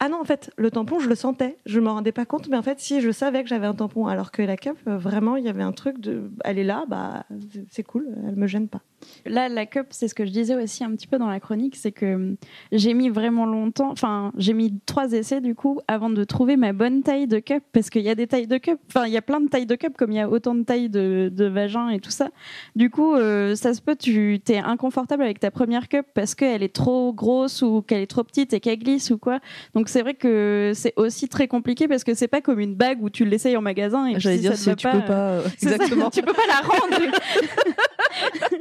ah 0.00 0.08
non, 0.08 0.20
en 0.20 0.24
fait, 0.24 0.50
le 0.56 0.70
tampon, 0.70 0.98
je 0.98 1.08
le 1.08 1.14
sentais. 1.14 1.56
Je 1.64 1.80
me 1.80 1.88
rendais 1.88 2.12
pas 2.12 2.26
compte, 2.26 2.48
mais 2.48 2.56
en 2.56 2.62
fait, 2.62 2.80
si 2.80 3.00
je 3.00 3.10
savais 3.10 3.42
que 3.42 3.48
j'avais 3.48 3.66
un 3.66 3.74
tampon, 3.74 4.06
alors 4.06 4.32
que 4.32 4.42
la 4.42 4.56
cup, 4.56 4.76
euh, 4.88 4.98
vraiment, 4.98 5.36
il 5.36 5.44
y 5.44 5.48
avait 5.48 5.62
un 5.62 5.72
truc 5.72 6.00
de, 6.00 6.30
elle 6.44 6.58
est 6.58 6.64
là, 6.64 6.84
bah 6.88 7.24
c'est 7.70 7.84
cool, 7.84 8.08
elle 8.26 8.36
me 8.36 8.46
gêne 8.46 8.68
pas. 8.68 8.80
Là, 9.26 9.48
la 9.48 9.66
cup, 9.66 9.86
c'est 9.90 10.08
ce 10.08 10.14
que 10.14 10.24
je 10.24 10.30
disais 10.30 10.54
aussi 10.54 10.84
un 10.84 10.90
petit 10.92 11.06
peu 11.06 11.18
dans 11.18 11.28
la 11.28 11.40
chronique, 11.40 11.76
c'est 11.76 11.92
que 11.92 12.36
j'ai 12.72 12.94
mis 12.94 13.08
vraiment 13.08 13.46
longtemps, 13.46 13.90
enfin, 13.90 14.32
j'ai 14.36 14.52
mis 14.54 14.78
trois 14.86 15.12
essais 15.12 15.40
du 15.40 15.54
coup 15.54 15.80
avant 15.88 16.10
de 16.10 16.24
trouver 16.24 16.56
ma 16.56 16.72
bonne 16.72 17.02
taille 17.02 17.26
de 17.26 17.38
cup, 17.38 17.62
parce 17.72 17.90
qu'il 17.90 18.02
y 18.02 18.08
a 18.08 18.14
des 18.14 18.26
tailles 18.26 18.46
de 18.46 18.58
cup, 18.58 18.78
enfin, 18.88 19.06
il 19.06 19.12
y 19.12 19.16
a 19.16 19.22
plein 19.22 19.40
de 19.40 19.48
tailles 19.48 19.66
de 19.66 19.74
cup, 19.74 19.94
comme 19.96 20.12
il 20.12 20.16
y 20.16 20.20
a 20.20 20.28
autant 20.28 20.54
de 20.54 20.62
tailles 20.62 20.88
de, 20.88 21.30
de 21.32 21.44
vagin 21.46 21.88
et 21.90 22.00
tout 22.00 22.10
ça. 22.10 22.30
Du 22.76 22.90
coup, 22.90 23.14
euh, 23.14 23.54
ça 23.54 23.74
se 23.74 23.80
peut, 23.80 23.96
tu 23.96 24.40
es 24.48 24.58
inconfortable 24.58 25.22
avec 25.22 25.40
ta 25.40 25.50
première 25.50 25.88
cup 25.88 26.06
parce 26.14 26.34
qu'elle 26.34 26.62
est 26.62 26.74
trop 26.74 27.12
grosse 27.12 27.62
ou 27.62 27.82
qu'elle 27.82 28.00
est 28.02 28.06
trop 28.06 28.24
petite 28.24 28.52
et 28.54 28.60
qu'elle 28.60 28.78
glisse 28.78 29.10
ou 29.10 29.18
quoi. 29.18 29.40
Donc 29.74 29.88
c'est 29.88 30.02
vrai 30.02 30.14
que 30.14 30.72
c'est 30.74 30.92
aussi 30.96 31.28
très 31.28 31.48
compliqué 31.48 31.88
parce 31.88 32.04
que 32.04 32.14
c'est 32.14 32.28
pas 32.28 32.40
comme 32.40 32.60
une 32.60 32.74
bague 32.74 33.02
où 33.02 33.10
tu 33.10 33.24
l'essayes 33.24 33.56
en 33.56 33.62
magasin 33.62 34.06
et 34.06 34.18
J'allais 34.20 34.36
si 34.36 34.42
dire, 34.42 34.56
ça 34.56 34.70
va 34.70 34.76
tu 34.76 34.86
pas, 34.86 34.92
peux 34.92 35.04
pas. 35.06 35.28
euh, 35.30 35.42
c'est 35.58 35.68
ça, 35.68 35.74
Exactement. 35.76 36.10
tu 36.10 36.22
peux 36.22 36.32
pas 36.32 36.46
la 36.48 36.60
rendre. 36.66 37.16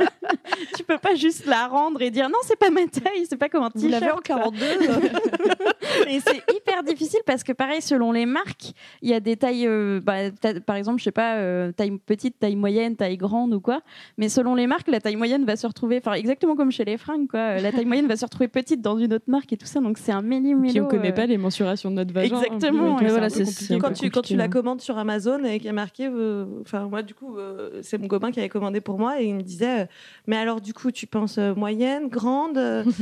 tu 0.78 0.84
peux 0.84 0.98
pas 0.98 1.16
juste 1.16 1.46
la 1.46 1.68
rendre 1.68 2.01
et 2.01 2.12
dire 2.12 2.30
non, 2.30 2.38
c'est 2.44 2.58
pas 2.58 2.70
ma 2.70 2.86
taille, 2.88 3.25
c'est 3.28 3.38
pas 3.38 3.50
comme 3.50 3.63
un 3.63 3.70
t-shirt. 3.70 4.04
en 4.04 4.16
quoi. 4.16 4.22
42 4.22 4.66
Et 6.08 6.20
c'est 6.20 6.42
hyper 6.54 6.84
difficile 6.84 7.20
parce 7.25 7.44
que 7.44 7.51
pareil, 7.51 7.82
selon 7.82 8.12
les 8.12 8.25
marques, 8.25 8.72
il 9.01 9.10
y 9.10 9.13
a 9.13 9.20
des 9.20 9.36
tailles, 9.38 9.68
euh, 9.68 10.00
bah, 10.01 10.32
par 10.66 10.75
exemple, 10.75 11.00
je 11.00 11.06
sais 11.06 11.12
pas, 11.12 11.36
euh, 11.36 11.72
taille 11.72 11.98
petite, 12.06 12.40
taille 12.40 12.56
moyenne, 12.56 12.96
taille 12.96 13.18
grande 13.18 13.54
ou 13.54 13.60
quoi. 13.60 13.82
Mais 14.18 14.30
selon 14.30 14.56
les 14.56 14.68
marques, 14.68 14.88
la 14.88 15.01
taille 15.01 15.16
moyenne 15.16 15.46
va 15.46 15.56
se 15.56 15.68
retrouver, 15.68 15.98
enfin 16.04 16.13
exactement 16.13 16.56
comme 16.56 16.72
chez 16.72 16.86
les 16.86 16.98
fringues, 16.98 17.28
quoi. 17.28 17.40
Euh, 17.40 17.62
La 17.62 17.72
taille 17.72 17.86
moyenne 17.86 18.08
va 18.08 18.16
se 18.16 18.25
retrouver 18.25 18.48
petite 18.48 18.82
dans 18.82 18.98
une 18.98 19.13
autre 19.13 19.25
marque 19.28 19.51
et 19.54 19.58
tout 19.58 19.66
ça. 19.66 19.80
Donc 19.80 19.98
c'est 19.98 20.12
un 20.12 20.22
méli 20.22 20.56
Puis 20.56 20.80
on 20.82 20.88
connaît 20.88 21.13
pas 21.13 21.25
les 21.25 21.38
mensurations 21.38 21.90
de 21.92 21.96
notre 21.96 22.13
vagin. 22.13 22.36
hein, 22.36 22.42
Exactement, 22.42 22.98
c'est 23.00 23.08
voilà, 23.08 23.30
quoi. 23.30 23.78
Quand 23.80 23.94
tu, 23.94 24.10
quand 24.10 24.22
tu 24.22 24.36
la 24.36 24.46
hein. 24.46 24.50
commandes 24.50 24.82
sur 24.82 24.98
Amazon 24.98 25.44
et 25.44 25.58
qu'il 25.58 25.66
y 25.66 25.70
a 25.70 25.74
marqué, 25.74 26.08
euh, 26.08 26.46
enfin 26.62 26.88
moi 26.88 27.01
du 27.04 27.13
coup 27.13 27.38
euh, 27.38 27.80
c'est 27.82 27.98
mon 27.98 28.08
copain 28.08 28.32
qui 28.32 28.40
avait 28.40 28.50
commandé 28.50 28.82
pour 28.82 28.98
moi 29.00 29.22
et 29.22 29.25
il 29.25 29.36
me 29.36 29.42
disait, 29.42 29.82
euh, 29.82 29.86
mais 30.27 30.36
alors 30.38 30.62
du 30.62 30.74
coup 30.74 30.91
tu 30.91 31.08
penses 31.08 31.38
euh, 31.38 31.53
moyenne, 31.56 32.08
grande 32.10 32.58
euh, 32.58 32.84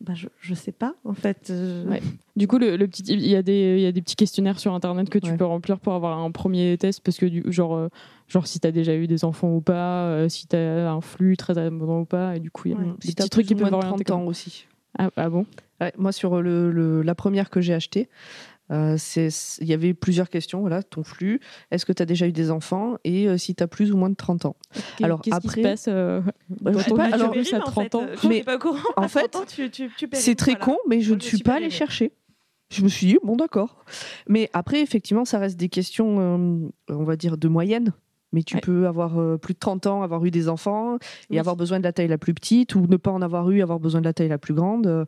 Bah 0.00 0.14
je, 0.16 0.26
je 0.40 0.52
sais 0.54 0.72
pas 0.72 0.94
en 1.04 1.14
fait. 1.14 1.48
euh, 1.50 1.84
Ouais. 1.88 2.02
Du 2.34 2.48
coup, 2.48 2.58
le, 2.58 2.76
le 2.76 2.88
petit, 2.88 3.04
il 3.06 3.24
y 3.24 3.36
a 3.36 3.42
des, 3.42 3.76
il 3.76 3.82
y 3.82 3.86
a 3.86 3.92
des 3.92 4.02
petits 4.02 4.16
questionnaires 4.16 4.58
sur 4.58 4.74
internet 4.74 5.08
que 5.08 5.18
tu 5.20 5.30
Ouais. 5.30 5.36
peux 5.36 5.44
remplir 5.44 5.78
pour 5.78 5.92
avoir 5.94 6.18
un 6.18 6.32
premier 6.32 6.76
test 6.76 7.02
parce 7.04 7.18
que 7.18 7.26
du 7.26 7.44
genre, 7.52 7.76
euh, 7.76 7.88
genre 8.26 8.48
si 8.48 8.58
t'as 8.58 8.72
déjà 8.72 8.96
eu 8.96 9.06
des 9.06 9.24
enfants 9.24 9.54
ou 9.54 9.60
pas, 9.60 10.06
euh, 10.06 10.28
si 10.28 10.48
t'as 10.48 10.90
un 10.90 11.00
flux 11.02 11.36
très 11.36 11.56
abondant 11.56 12.00
ou 12.00 12.04
pas, 12.04 12.34
et 12.36 12.40
du 12.40 12.50
coup 12.50 12.66
il 12.66 12.70
y 12.72 12.74
a 12.74 12.78
Ouais. 12.78 12.84
des 13.00 13.08
Si 13.10 13.14
petits 13.14 13.30
trucs 13.30 13.46
qui 13.46 13.54
peuvent 13.54 13.72
orienter. 13.72 14.02
30 14.02 14.10
ans 14.10 14.18
comme- 14.20 14.28
aussi. 14.28 14.66
Ah, 14.98 15.10
ah 15.16 15.30
bon? 15.30 15.46
Ouais, 15.80 15.92
moi, 15.96 16.10
sur 16.10 16.42
le, 16.42 16.72
le- 16.72 17.02
la 17.02 17.14
première 17.14 17.48
que 17.48 17.60
j'ai 17.60 17.72
achetée, 17.74 18.08
euh, 18.72 18.96
c'est- 18.98 19.58
il 19.60 19.68
y 19.68 19.72
avait 19.74 19.94
plusieurs 19.94 20.30
questions. 20.30 20.60
Voilà, 20.60 20.82
ton 20.82 21.02
flux, 21.04 21.40
est-ce 21.70 21.84
que 21.86 21.92
tu 21.92 22.02
as 22.02 22.06
déjà 22.06 22.26
eu 22.26 22.32
des 22.32 22.50
enfants? 22.50 22.96
Et 23.04 23.28
euh, 23.28 23.36
si 23.36 23.54
tu 23.54 23.62
as 23.62 23.68
plus 23.68 23.92
ou 23.92 23.96
moins 23.96 24.10
de 24.10 24.14
30 24.16 24.46
ans. 24.46 24.56
Alors, 25.02 25.20
qu'est-ce 25.20 25.36
qui 25.36 25.42
se 25.42 25.48
après- 25.48 25.62
passe 25.62 25.84
euh, 25.88 26.20
Bah, 26.60 26.70
dans 26.72 26.78
je 26.80 26.90
pas, 26.94 27.04
alors, 27.04 27.28
à 27.30 27.32
périmes, 27.32 27.56
en 27.56 27.60
30 27.60 27.84
fait, 27.84 27.94
ans 27.94 28.02
euh, 28.04 28.16
je 28.22 28.28
Mais 28.28 28.34
suis 28.36 28.44
pas 28.44 28.56
au 28.56 28.58
courant. 28.58 28.78
en 28.96 29.02
À 29.02 29.08
fait, 29.08 29.28
30 29.28 29.42
ans, 29.42 29.46
tu, 29.46 29.70
tu, 29.70 29.90
tu 29.96 30.08
périmes, 30.08 30.24
C'est 30.24 30.34
très 30.34 30.52
voilà. 30.52 30.64
con, 30.64 30.76
mais 30.88 31.00
je 31.00 31.14
ne 31.14 31.20
suis 31.20 31.38
pas 31.38 31.54
allée 31.56 31.70
chercher. 31.70 32.12
Je 32.72 32.82
me 32.82 32.88
suis 32.88 33.06
dit, 33.06 33.18
bon, 33.22 33.36
d'accord. 33.36 33.84
Mais 34.28 34.48
après, 34.54 34.80
effectivement, 34.80 35.26
ça 35.26 35.38
reste 35.38 35.58
des 35.58 35.68
questions, 35.68 36.16
euh, 36.20 36.68
on 36.88 37.04
va 37.04 37.16
dire, 37.16 37.36
de 37.36 37.48
moyenne. 37.48 37.92
Mais 38.34 38.42
tu 38.42 38.54
Ouais. 38.54 38.60
peux 38.62 38.86
avoir 38.86 39.20
euh, 39.20 39.36
plus 39.36 39.52
de 39.52 39.58
30 39.58 39.86
ans, 39.86 40.02
avoir 40.02 40.24
eu 40.24 40.30
des 40.30 40.48
enfants 40.48 40.94
et 40.96 40.98
Oui. 41.32 41.38
avoir 41.38 41.54
besoin 41.54 41.78
de 41.80 41.84
la 41.84 41.92
taille 41.92 42.08
la 42.08 42.16
plus 42.16 42.32
petite 42.32 42.74
ou 42.74 42.86
ne 42.88 42.96
pas 42.96 43.10
en 43.10 43.20
avoir 43.20 43.50
eu, 43.50 43.60
avoir 43.60 43.78
besoin 43.78 44.00
de 44.00 44.06
la 44.06 44.14
taille 44.14 44.28
la 44.30 44.38
plus 44.38 44.54
grande. 44.54 44.86
Euh, 44.86 45.00
euh, 45.00 45.04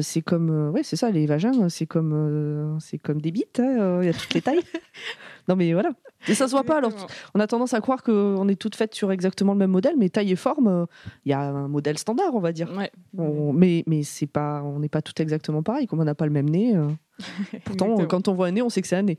c'est 0.00 0.22
comme, 0.22 0.50
euh, 0.50 0.70
ouais, 0.70 0.82
c'est 0.82 0.96
ça, 0.96 1.10
les 1.10 1.26
vagins, 1.26 1.68
c'est 1.68 1.86
comme, 1.86 2.12
euh, 2.14 2.78
c'est 2.80 2.98
comme 2.98 3.20
des 3.20 3.30
bites. 3.32 3.60
hein, 3.60 3.76
euh, 3.80 3.98
Il 4.02 4.06
y 4.06 4.08
a 4.08 4.12
toutes 4.14 4.32
les 4.32 4.40
tailles. 4.40 4.60
non, 5.48 5.56
mais 5.56 5.72
voilà. 5.72 5.90
Et 6.28 6.34
ça 6.34 6.46
se 6.46 6.52
voit 6.52 6.62
pas. 6.62 6.76
Alors, 6.78 6.92
on 7.34 7.40
a 7.40 7.46
tendance 7.48 7.74
à 7.74 7.80
croire 7.80 8.02
qu'on 8.04 8.46
est 8.48 8.54
toutes 8.54 8.76
faites 8.76 8.94
sur 8.94 9.10
exactement 9.10 9.52
le 9.54 9.58
même 9.58 9.72
modèle, 9.72 9.96
mais 9.98 10.08
taille 10.08 10.30
et 10.30 10.36
forme, 10.36 10.68
euh, 10.68 10.86
il 11.24 11.30
y 11.30 11.32
a 11.32 11.40
un 11.40 11.66
modèle 11.68 11.98
standard, 11.98 12.32
on 12.34 12.38
va 12.40 12.52
dire. 12.52 12.72
Ouais. 12.76 12.90
On- 13.18 13.52
mais 13.52 13.82
mais 13.88 14.04
c'est 14.04 14.28
pas, 14.28 14.62
on 14.62 14.78
n'est 14.78 14.88
pas 14.88 15.02
toutes 15.02 15.18
exactement 15.20 15.62
pareil, 15.64 15.86
comme 15.88 15.98
on 16.00 16.04
n'a 16.04 16.14
pas 16.14 16.26
le 16.26 16.32
même 16.32 16.48
nez. 16.48 16.76
euh. 16.76 16.88
Pourtant, 17.64 18.06
quand 18.06 18.28
on 18.28 18.34
voit 18.34 18.46
un 18.46 18.52
nez, 18.52 18.62
on 18.62 18.68
sait 18.68 18.80
que 18.82 18.88
c'est 18.88 18.96
un 18.96 19.02
nez. 19.02 19.18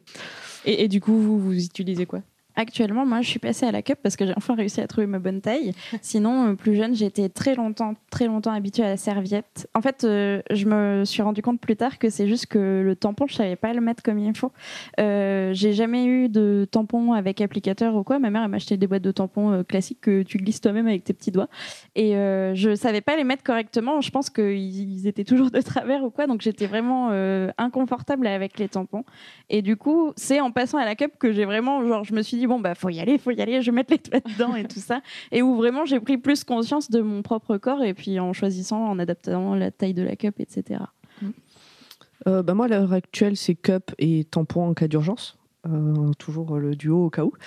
Et, 0.65 0.83
et 0.83 0.87
du 0.87 1.01
coup, 1.01 1.13
vous, 1.13 1.39
vous 1.39 1.53
utilisez 1.65 2.05
quoi? 2.05 2.21
Actuellement, 2.55 3.05
moi, 3.05 3.21
je 3.21 3.29
suis 3.29 3.39
passée 3.39 3.65
à 3.65 3.71
la 3.71 3.81
cup 3.81 3.99
parce 4.01 4.15
que 4.15 4.25
j'ai 4.25 4.33
enfin 4.37 4.55
réussi 4.55 4.81
à 4.81 4.87
trouver 4.87 5.07
ma 5.07 5.19
bonne 5.19 5.41
taille. 5.41 5.73
Sinon, 6.01 6.49
euh, 6.49 6.53
plus 6.53 6.75
jeune, 6.75 6.95
j'étais 6.95 7.29
très 7.29 7.55
longtemps, 7.55 7.95
très 8.09 8.27
longtemps 8.27 8.51
habituée 8.51 8.83
à 8.83 8.89
la 8.89 8.97
serviette. 8.97 9.69
En 9.73 9.81
fait, 9.81 10.03
euh, 10.03 10.41
je 10.51 10.65
me 10.65 11.05
suis 11.05 11.21
rendu 11.21 11.41
compte 11.41 11.59
plus 11.59 11.75
tard 11.75 11.99
que 11.99 12.09
c'est 12.09 12.27
juste 12.27 12.47
que 12.47 12.81
le 12.83 12.95
tampon, 12.95 13.25
je 13.27 13.35
savais 13.35 13.55
pas 13.55 13.73
le 13.73 13.81
mettre 13.81 14.03
comme 14.03 14.19
il 14.19 14.35
faut. 14.35 14.51
Euh, 14.99 15.51
j'ai 15.53 15.73
jamais 15.73 16.05
eu 16.05 16.29
de 16.29 16.67
tampon 16.69 17.13
avec 17.13 17.41
applicateur 17.41 17.95
ou 17.95 18.03
quoi. 18.03 18.19
Ma 18.19 18.29
mère 18.29 18.43
elle 18.43 18.49
m'a 18.49 18.57
acheté 18.57 18.77
des 18.77 18.87
boîtes 18.87 19.01
de 19.01 19.11
tampons 19.11 19.51
euh, 19.51 19.63
classiques 19.63 20.01
que 20.01 20.23
tu 20.23 20.37
glisses 20.37 20.61
toi-même 20.61 20.87
avec 20.87 21.03
tes 21.03 21.13
petits 21.13 21.31
doigts. 21.31 21.49
Et 21.95 22.15
euh, 22.15 22.55
je 22.55 22.75
savais 22.75 23.01
pas 23.01 23.15
les 23.15 23.23
mettre 23.23 23.43
correctement. 23.43 24.01
Je 24.01 24.11
pense 24.11 24.29
qu'ils 24.29 24.57
ils 24.57 25.07
étaient 25.07 25.23
toujours 25.23 25.51
de 25.51 25.61
travers 25.61 26.03
ou 26.03 26.09
quoi. 26.09 26.27
Donc 26.27 26.41
j'étais 26.41 26.67
vraiment 26.67 27.09
inconfortable 27.57 28.27
avec 28.27 28.59
les 28.59 28.69
tampons. 28.69 29.03
Et 29.49 29.61
du 29.61 29.77
coup, 29.77 30.13
c'est 30.15 30.39
en 30.39 30.51
passant 30.51 30.77
à 30.77 30.85
la 30.85 30.95
cup 30.95 31.13
que 31.19 31.31
j'ai 31.31 31.45
vraiment, 31.45 31.85
genre, 31.85 32.03
je 32.03 32.13
me 32.13 32.21
suis 32.21 32.37
dit, 32.37 32.42
bon, 32.47 32.59
bah, 32.59 32.75
faut 32.75 32.89
y 32.89 32.99
aller, 32.99 33.17
faut 33.17 33.31
y 33.31 33.41
aller, 33.41 33.61
je 33.61 33.71
vais 33.71 33.75
mettre 33.75 33.93
les 33.93 33.99
doigts 33.99 34.19
dedans 34.19 34.55
et 34.55 34.65
tout 34.65 34.79
ça. 34.79 35.01
Et 35.31 35.41
où 35.41 35.55
vraiment 35.55 35.85
j'ai 35.85 35.99
pris 35.99 36.17
plus 36.17 36.43
conscience 36.43 36.89
de 36.89 37.01
mon 37.01 37.21
propre 37.21 37.57
corps 37.57 37.83
et 37.83 37.93
puis 37.93 38.19
en 38.19 38.33
choisissant, 38.33 38.85
en 38.85 38.99
adaptant 38.99 39.55
la 39.55 39.71
taille 39.71 39.93
de 39.93 40.03
la 40.03 40.15
cup, 40.15 40.39
etc. 40.39 40.81
Euh, 42.27 42.41
bah 42.41 42.53
moi, 42.53 42.65
à 42.65 42.69
l'heure 42.69 42.93
actuelle, 42.93 43.35
c'est 43.35 43.55
cup 43.55 43.91
et 43.99 44.23
tampon 44.23 44.69
en 44.69 44.73
cas 44.73 44.87
d'urgence. 44.87 45.37
Euh, 45.65 46.11
toujours 46.17 46.57
le 46.57 46.75
duo 46.75 47.05
au 47.05 47.09
cas 47.09 47.23
où. 47.23 47.33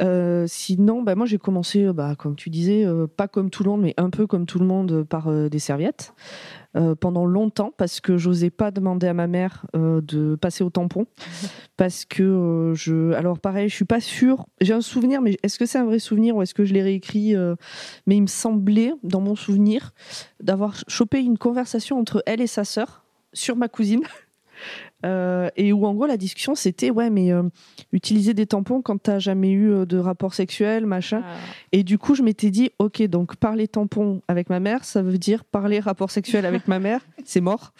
Euh, 0.00 0.46
sinon, 0.48 1.02
bah 1.02 1.14
moi 1.14 1.26
j'ai 1.26 1.36
commencé, 1.36 1.92
bah, 1.92 2.14
comme 2.16 2.34
tu 2.34 2.48
disais, 2.48 2.86
euh, 2.86 3.06
pas 3.06 3.28
comme 3.28 3.50
tout 3.50 3.64
le 3.64 3.70
monde, 3.70 3.82
mais 3.82 3.92
un 3.98 4.08
peu 4.08 4.26
comme 4.26 4.46
tout 4.46 4.58
le 4.58 4.64
monde, 4.64 5.04
par 5.04 5.30
des 5.30 5.58
serviettes. 5.58 6.14
Euh, 6.76 6.94
pendant 6.94 7.26
longtemps, 7.26 7.72
parce 7.76 8.00
que 8.00 8.16
j'osais 8.16 8.50
pas 8.50 8.70
demander 8.70 9.08
à 9.08 9.14
ma 9.14 9.26
mère 9.26 9.66
euh, 9.74 10.00
de 10.02 10.36
passer 10.36 10.62
au 10.62 10.70
tampon. 10.70 11.06
Parce 11.76 12.04
que 12.04 12.22
euh, 12.22 12.74
je. 12.74 13.12
Alors 13.14 13.40
pareil, 13.40 13.68
je 13.68 13.74
suis 13.74 13.84
pas 13.84 13.98
sûre. 13.98 14.46
J'ai 14.60 14.72
un 14.72 14.80
souvenir, 14.80 15.20
mais 15.20 15.36
est-ce 15.42 15.58
que 15.58 15.66
c'est 15.66 15.78
un 15.78 15.84
vrai 15.84 15.98
souvenir 15.98 16.36
ou 16.36 16.42
est-ce 16.42 16.54
que 16.54 16.64
je 16.64 16.72
l'ai 16.72 16.82
réécrit 16.82 17.34
Mais 18.06 18.16
il 18.16 18.22
me 18.22 18.26
semblait, 18.28 18.92
dans 19.02 19.20
mon 19.20 19.34
souvenir, 19.34 19.92
d'avoir 20.38 20.76
chopé 20.86 21.20
une 21.20 21.38
conversation 21.38 21.98
entre 21.98 22.22
elle 22.24 22.40
et 22.40 22.46
sa 22.46 22.64
sœur 22.64 23.04
sur 23.32 23.56
ma 23.56 23.68
cousine. 23.68 24.02
Euh, 25.04 25.48
et 25.56 25.72
où 25.72 25.86
en 25.86 25.94
gros 25.94 26.06
la 26.06 26.18
discussion 26.18 26.54
c'était 26.54 26.90
ouais 26.90 27.08
mais 27.08 27.32
euh, 27.32 27.42
utiliser 27.90 28.34
des 28.34 28.44
tampons 28.44 28.82
quand 28.82 29.00
t'as 29.00 29.18
jamais 29.18 29.50
eu 29.50 29.72
euh, 29.72 29.86
de 29.86 29.96
rapport 29.96 30.34
sexuel 30.34 30.84
machin. 30.84 31.22
Et 31.72 31.84
du 31.84 31.96
coup 31.96 32.14
je 32.14 32.22
m'étais 32.22 32.50
dit 32.50 32.70
ok 32.78 33.02
donc 33.04 33.36
parler 33.36 33.66
tampon 33.66 34.20
avec 34.28 34.50
ma 34.50 34.60
mère 34.60 34.84
ça 34.84 35.00
veut 35.00 35.16
dire 35.16 35.44
parler 35.44 35.80
rapport 35.80 36.10
sexuel 36.10 36.44
avec 36.44 36.68
ma 36.68 36.78
mère. 36.78 37.00
C'est 37.24 37.40
mort. 37.40 37.72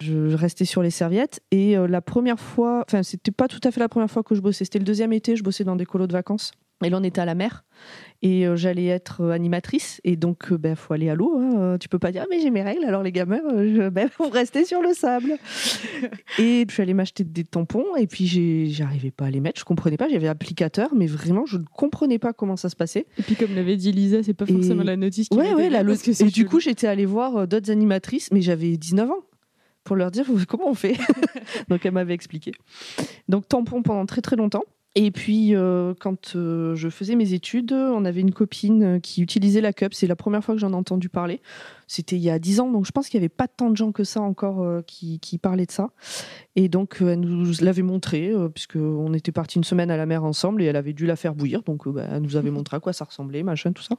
Je 0.00 0.34
restais 0.34 0.64
sur 0.64 0.82
les 0.82 0.90
serviettes. 0.90 1.40
Et 1.50 1.76
la 1.76 2.00
première 2.00 2.40
fois 2.40 2.84
enfin 2.86 3.02
c'était 3.02 3.30
pas 3.30 3.48
tout 3.48 3.60
à 3.64 3.70
fait 3.70 3.80
la 3.80 3.88
première 3.88 4.10
fois 4.10 4.22
que 4.22 4.34
je 4.34 4.40
bossais. 4.40 4.64
C'était 4.64 4.78
le 4.78 4.84
deuxième 4.84 5.12
été 5.12 5.36
je 5.36 5.42
bossais 5.42 5.64
dans 5.64 5.76
des 5.76 5.86
colos 5.86 6.06
de 6.06 6.12
vacances. 6.12 6.52
Et 6.82 6.90
là 6.90 6.98
on 6.98 7.04
était 7.04 7.20
à 7.20 7.26
la 7.26 7.34
mer 7.34 7.64
Et 8.20 8.48
euh, 8.48 8.56
j'allais 8.56 8.86
être 8.86 9.20
euh, 9.20 9.30
animatrice. 9.30 10.00
Et 10.02 10.16
donc, 10.16 10.46
il 10.50 10.56
ben, 10.56 10.74
faut 10.74 10.92
aller 10.92 11.08
à 11.08 11.14
l'eau. 11.14 11.38
Hein. 11.38 11.54
Euh, 11.60 11.78
Tu 11.78 11.88
peux 11.88 12.00
pas 12.00 12.10
dire, 12.10 12.22
Ah, 12.24 12.28
mais 12.28 12.40
j'ai 12.40 12.50
mes 12.50 12.62
règles. 12.62 12.84
Alors, 12.84 13.04
les 13.04 13.12
gamins, 13.12 13.40
euh, 13.52 13.72
je... 13.84 13.88
ben, 13.90 14.08
vous 14.18 14.28
restez 14.28 14.64
sur 14.64 14.82
le 14.82 14.92
sable. 14.92 15.34
et 16.38 16.64
je 16.68 16.72
suis 16.72 16.82
allée 16.82 16.94
m'acheter 16.94 17.22
des 17.22 17.44
tampons. 17.44 17.94
Et 17.96 18.08
puis, 18.08 18.26
j'arrivais 18.72 19.12
pas 19.12 19.26
à 19.26 19.30
les 19.30 19.38
mettre. 19.40 19.60
Je 19.60 19.64
comprenais 19.64 19.96
pas. 19.96 20.08
J'avais 20.08 20.26
applicateur. 20.26 20.90
Mais 20.96 21.06
vraiment, 21.06 21.46
je 21.46 21.58
ne 21.58 21.64
comprenais 21.72 22.18
pas 22.18 22.32
comment 22.32 22.56
ça 22.56 22.68
se 22.68 22.76
passait. 22.76 23.06
Et 23.18 23.22
puis, 23.22 23.36
comme 23.36 23.54
l'avait 23.54 23.76
dit 23.76 23.92
Lisa, 23.92 24.22
c'est 24.24 24.34
pas 24.34 24.46
Et- 24.48 24.52
forcément 24.52 24.82
la 24.82 24.96
notice 24.96 25.28
qui 25.28 25.38
Ouais, 25.38 25.54
ouais, 25.54 25.70
la 25.70 25.84
parce 25.84 26.02
que 26.02 26.12
c'est 26.12 26.26
Et 26.26 26.30
du 26.30 26.44
coup, 26.44 26.58
j'étais 26.58 26.88
allée 26.88 27.06
voir 27.06 27.36
euh, 27.36 27.46
d'autres 27.46 27.70
animatrices, 27.70 28.32
mais 28.32 28.40
j'avais 28.42 28.76
19 28.76 29.10
ans 29.12 29.20
pour 29.84 29.94
leur 29.94 30.10
dire 30.10 30.26
comment 30.48 30.68
on 30.68 30.74
fait? 30.74 30.96
Donc, 31.68 31.86
elle 31.86 31.92
m'avait 31.92 32.14
expliqué. 32.14 32.50
Donc, 33.28 33.46
tampon 33.46 33.82
pendant 33.82 34.06
très 34.06 34.22
très 34.22 34.34
longtemps. 34.34 34.64
Et 35.00 35.12
puis, 35.12 35.54
euh, 35.54 35.94
quand 36.00 36.34
euh, 36.34 36.74
je 36.74 36.88
faisais 36.88 37.14
mes 37.14 37.32
études, 37.32 37.72
on 37.72 38.04
avait 38.04 38.20
une 38.20 38.32
copine 38.32 38.82
euh, 38.82 38.98
qui 38.98 39.22
utilisait 39.22 39.60
la 39.60 39.72
cup. 39.72 39.94
C'est 39.94 40.08
la 40.08 40.16
première 40.16 40.42
fois 40.42 40.56
que 40.56 40.60
j'en 40.60 40.72
ai 40.72 40.74
entendu 40.74 41.08
parler. 41.08 41.40
C'était 41.86 42.16
il 42.16 42.22
y 42.22 42.30
a 42.30 42.40
10 42.40 42.58
ans, 42.58 42.72
donc 42.72 42.84
je 42.84 42.90
pense 42.90 43.08
qu'il 43.08 43.20
n'y 43.20 43.22
avait 43.22 43.28
pas 43.28 43.46
tant 43.46 43.70
de 43.70 43.76
gens 43.76 43.92
que 43.92 44.02
ça 44.02 44.20
encore 44.20 44.60
euh, 44.60 44.82
qui, 44.84 45.20
qui 45.20 45.38
parlaient 45.38 45.66
de 45.66 45.70
ça. 45.70 45.90
Et 46.56 46.68
donc, 46.68 46.96
elle 46.98 47.20
nous 47.20 47.48
l'avait 47.60 47.82
montré, 47.82 48.34
puisqu'on 48.52 49.14
était 49.14 49.30
partis 49.30 49.58
une 49.58 49.62
semaine 49.62 49.92
à 49.92 49.96
la 49.96 50.04
mer 50.04 50.24
ensemble 50.24 50.62
et 50.62 50.64
elle 50.64 50.74
avait 50.74 50.94
dû 50.94 51.06
la 51.06 51.14
faire 51.14 51.36
bouillir. 51.36 51.62
Donc, 51.62 51.86
bah, 51.88 52.04
elle 52.10 52.22
nous 52.22 52.34
avait 52.34 52.50
montré 52.50 52.76
à 52.76 52.80
quoi 52.80 52.92
ça 52.92 53.04
ressemblait, 53.04 53.44
machin, 53.44 53.70
tout 53.70 53.84
ça. 53.84 53.94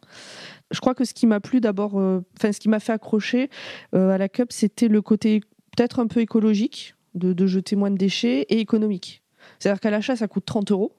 Je 0.70 0.82
crois 0.82 0.96
que 0.96 1.06
ce 1.06 1.14
qui 1.14 1.28
m'a 1.28 1.40
plu 1.40 1.62
d'abord, 1.62 1.96
enfin, 1.96 2.52
ce 2.52 2.60
qui 2.60 2.68
m'a 2.68 2.82
fait 2.82 2.92
accrocher 2.92 3.50
à 3.94 4.18
la 4.18 4.28
cup, 4.28 4.52
c'était 4.52 4.90
le 4.90 5.02
côté 5.02 5.40
peut-être 5.78 6.00
un 6.00 6.08
peu 6.08 6.20
écologique, 6.20 6.96
de, 7.16 7.32
de 7.32 7.48
jeter 7.48 7.78
moins 7.78 7.90
de 7.90 7.98
déchets, 7.98 8.42
et 8.50 8.60
économique. 8.60 9.24
C'est-à-dire 9.60 9.80
qu'à 9.80 9.92
l'achat, 9.92 10.16
ça 10.16 10.28
coûte 10.28 10.46
30 10.46 10.72
euros. 10.72 10.94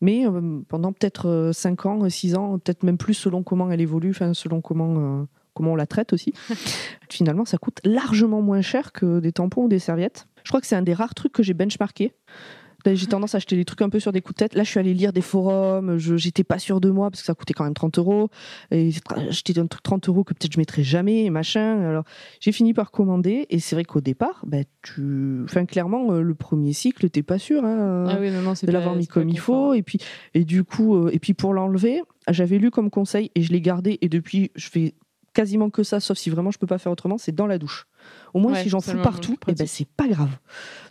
Mais 0.00 0.26
euh, 0.26 0.60
pendant 0.68 0.92
peut-être 0.92 1.28
euh, 1.28 1.52
5 1.52 1.86
ans, 1.86 2.08
6 2.08 2.34
ans, 2.34 2.58
peut-être 2.58 2.82
même 2.82 2.98
plus 2.98 3.14
selon 3.14 3.42
comment 3.42 3.70
elle 3.70 3.80
évolue, 3.80 4.10
enfin, 4.10 4.34
selon 4.34 4.60
comment, 4.60 4.94
euh, 4.98 5.24
comment 5.54 5.72
on 5.72 5.76
la 5.76 5.86
traite 5.86 6.12
aussi, 6.12 6.34
finalement, 7.08 7.44
ça 7.44 7.58
coûte 7.58 7.80
largement 7.84 8.42
moins 8.42 8.60
cher 8.60 8.92
que 8.92 9.20
des 9.20 9.32
tampons 9.32 9.64
ou 9.64 9.68
des 9.68 9.78
serviettes. 9.78 10.26
Je 10.42 10.50
crois 10.50 10.60
que 10.60 10.66
c'est 10.66 10.76
un 10.76 10.82
des 10.82 10.94
rares 10.94 11.14
trucs 11.14 11.32
que 11.32 11.42
j'ai 11.42 11.54
benchmarké. 11.54 12.12
Là, 12.84 12.94
J'ai 12.94 13.06
tendance 13.06 13.34
à 13.34 13.38
acheter 13.38 13.56
des 13.56 13.64
trucs 13.64 13.82
un 13.82 13.88
peu 13.88 14.00
sur 14.00 14.12
des 14.12 14.20
coups 14.20 14.34
de 14.36 14.44
tête. 14.44 14.54
Là, 14.54 14.62
je 14.62 14.70
suis 14.70 14.78
allée 14.80 14.94
lire 14.94 15.12
des 15.12 15.20
forums. 15.20 15.96
Je 15.98 16.16
j'étais 16.16 16.44
pas 16.44 16.58
sûre 16.58 16.80
de 16.80 16.90
moi 16.90 17.10
parce 17.10 17.20
que 17.22 17.26
ça 17.26 17.34
coûtait 17.34 17.54
quand 17.54 17.64
même 17.64 17.74
30 17.74 17.98
euros. 17.98 18.28
Et 18.70 18.90
j'étais 19.30 19.58
un 19.58 19.66
truc 19.66 19.82
30 19.82 20.08
euros 20.08 20.24
que 20.24 20.34
peut-être 20.34 20.52
je 20.52 20.58
mettrais 20.58 20.82
jamais, 20.82 21.24
et 21.24 21.30
machin. 21.30 21.80
Alors, 21.80 22.04
j'ai 22.40 22.52
fini 22.52 22.74
par 22.74 22.90
commander. 22.90 23.46
Et 23.50 23.58
c'est 23.58 23.74
vrai 23.76 23.84
qu'au 23.84 24.00
départ, 24.00 24.42
bah, 24.46 24.58
tu... 24.82 25.42
enfin, 25.44 25.64
clairement, 25.66 26.12
euh, 26.12 26.20
le 26.22 26.34
premier 26.34 26.72
cycle, 26.72 27.08
t'es 27.10 27.22
pas 27.22 27.38
sûr. 27.38 27.64
hein, 27.64 28.06
Ah 28.08 28.18
oui, 28.20 28.30
non, 28.30 28.42
non, 28.42 28.54
c'est 28.54 28.66
de 28.66 28.72
pas- 28.72 28.78
l'avoir 28.78 28.96
mis 28.96 29.06
comme 29.06 29.28
il 29.28 29.34
confort. 29.36 29.68
faut. 29.68 29.74
Et 29.74 29.82
puis, 29.82 29.98
et 30.34 30.44
du 30.44 30.64
coup, 30.64 30.96
euh, 30.96 31.10
et 31.12 31.18
puis 31.18 31.34
pour 31.34 31.54
l'enlever, 31.54 32.02
j'avais 32.28 32.58
lu 32.58 32.70
comme 32.70 32.90
conseil 32.90 33.30
et 33.34 33.42
je 33.42 33.52
l'ai 33.52 33.60
gardé. 33.60 33.98
Et 34.02 34.08
depuis, 34.08 34.50
je 34.56 34.68
fais 34.68 34.94
quasiment 35.34 35.68
que 35.68 35.82
ça, 35.82 36.00
sauf 36.00 36.16
si 36.16 36.30
vraiment 36.30 36.50
je 36.50 36.58
peux 36.58 36.66
pas 36.66 36.78
faire 36.78 36.92
autrement, 36.92 37.18
c'est 37.18 37.32
dans 37.34 37.46
la 37.46 37.58
douche. 37.58 37.86
Au 38.34 38.38
moins, 38.38 38.52
Ouais, 38.52 38.62
si 38.62 38.68
j'en 38.68 38.80
c'est 38.80 38.92
fous 38.92 39.02
partout, 39.02 39.36
et 39.48 39.54
ben 39.54 39.66
c'est 39.66 39.86
pas 39.88 40.06
grave. 40.08 40.30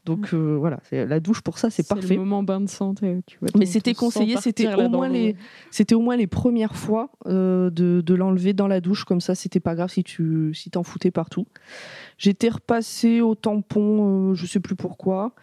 Donc 0.05 0.33
euh, 0.33 0.55
voilà, 0.57 0.79
c'est- 0.89 1.05
la 1.05 1.19
douche 1.19 1.41
pour 1.41 1.57
ça, 1.59 1.69
c'est 1.69 1.87
parfait. 1.87 2.15
le 2.15 2.19
moment 2.19 2.41
bain 2.43 2.59
de 2.59 2.67
santé. 2.69 3.21
Tu 3.27 3.37
vois, 3.39 3.49
Mais 3.57 3.65
c'était 3.65 3.93
conseillé, 3.93 4.35
c'était 4.37 4.73
au 4.73 4.89
moins 4.89 5.07
les, 5.09 5.35
c'était 5.71 5.95
au 5.95 6.01
moins 6.01 6.15
les 6.17 6.27
premières 6.27 6.75
fois 6.75 7.09
euh, 7.27 7.69
de, 7.69 8.01
de 8.01 8.13
l'enlever 8.13 8.53
dans 8.53 8.67
la 8.67 8.81
douche, 8.81 9.03
comme 9.05 9.21
ça, 9.21 9.35
c'était 9.35 9.59
pas 9.59 9.75
grave 9.75 9.89
si 9.91 10.03
tu 10.03 10.51
si 10.53 10.69
t'en 10.71 10.83
foutais 10.83 11.11
partout. 11.11 11.45
J'étais 12.17 12.49
repassée 12.49 13.21
au 13.21 13.35
tampon, 13.35 14.31
euh, 14.31 14.33
je 14.33 14.45
sais 14.45 14.59
plus 14.59 14.75
pourquoi, 14.75 15.33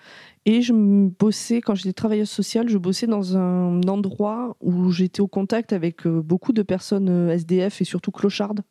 et 0.46 0.62
je 0.62 0.72
me 0.72 1.09
bossais 1.11 1.61
quand 1.61 1.74
j'étais 1.74 1.92
travailleuse 1.92 2.31
sociale, 2.31 2.68
je 2.68 2.79
bossais 2.79 3.07
dans 3.07 3.37
un 3.37 3.81
endroit 3.88 4.57
où 4.61 4.90
j'étais 4.90 5.20
au 5.20 5.29
contact 5.29 5.72
avec 5.72 6.07
euh, 6.07 6.22
beaucoup 6.22 6.53
de 6.53 6.62
personnes 6.62 7.09
euh, 7.11 7.31
SDF 7.35 7.81
et 7.83 7.85
surtout 7.85 8.11
clochardes, 8.11 8.62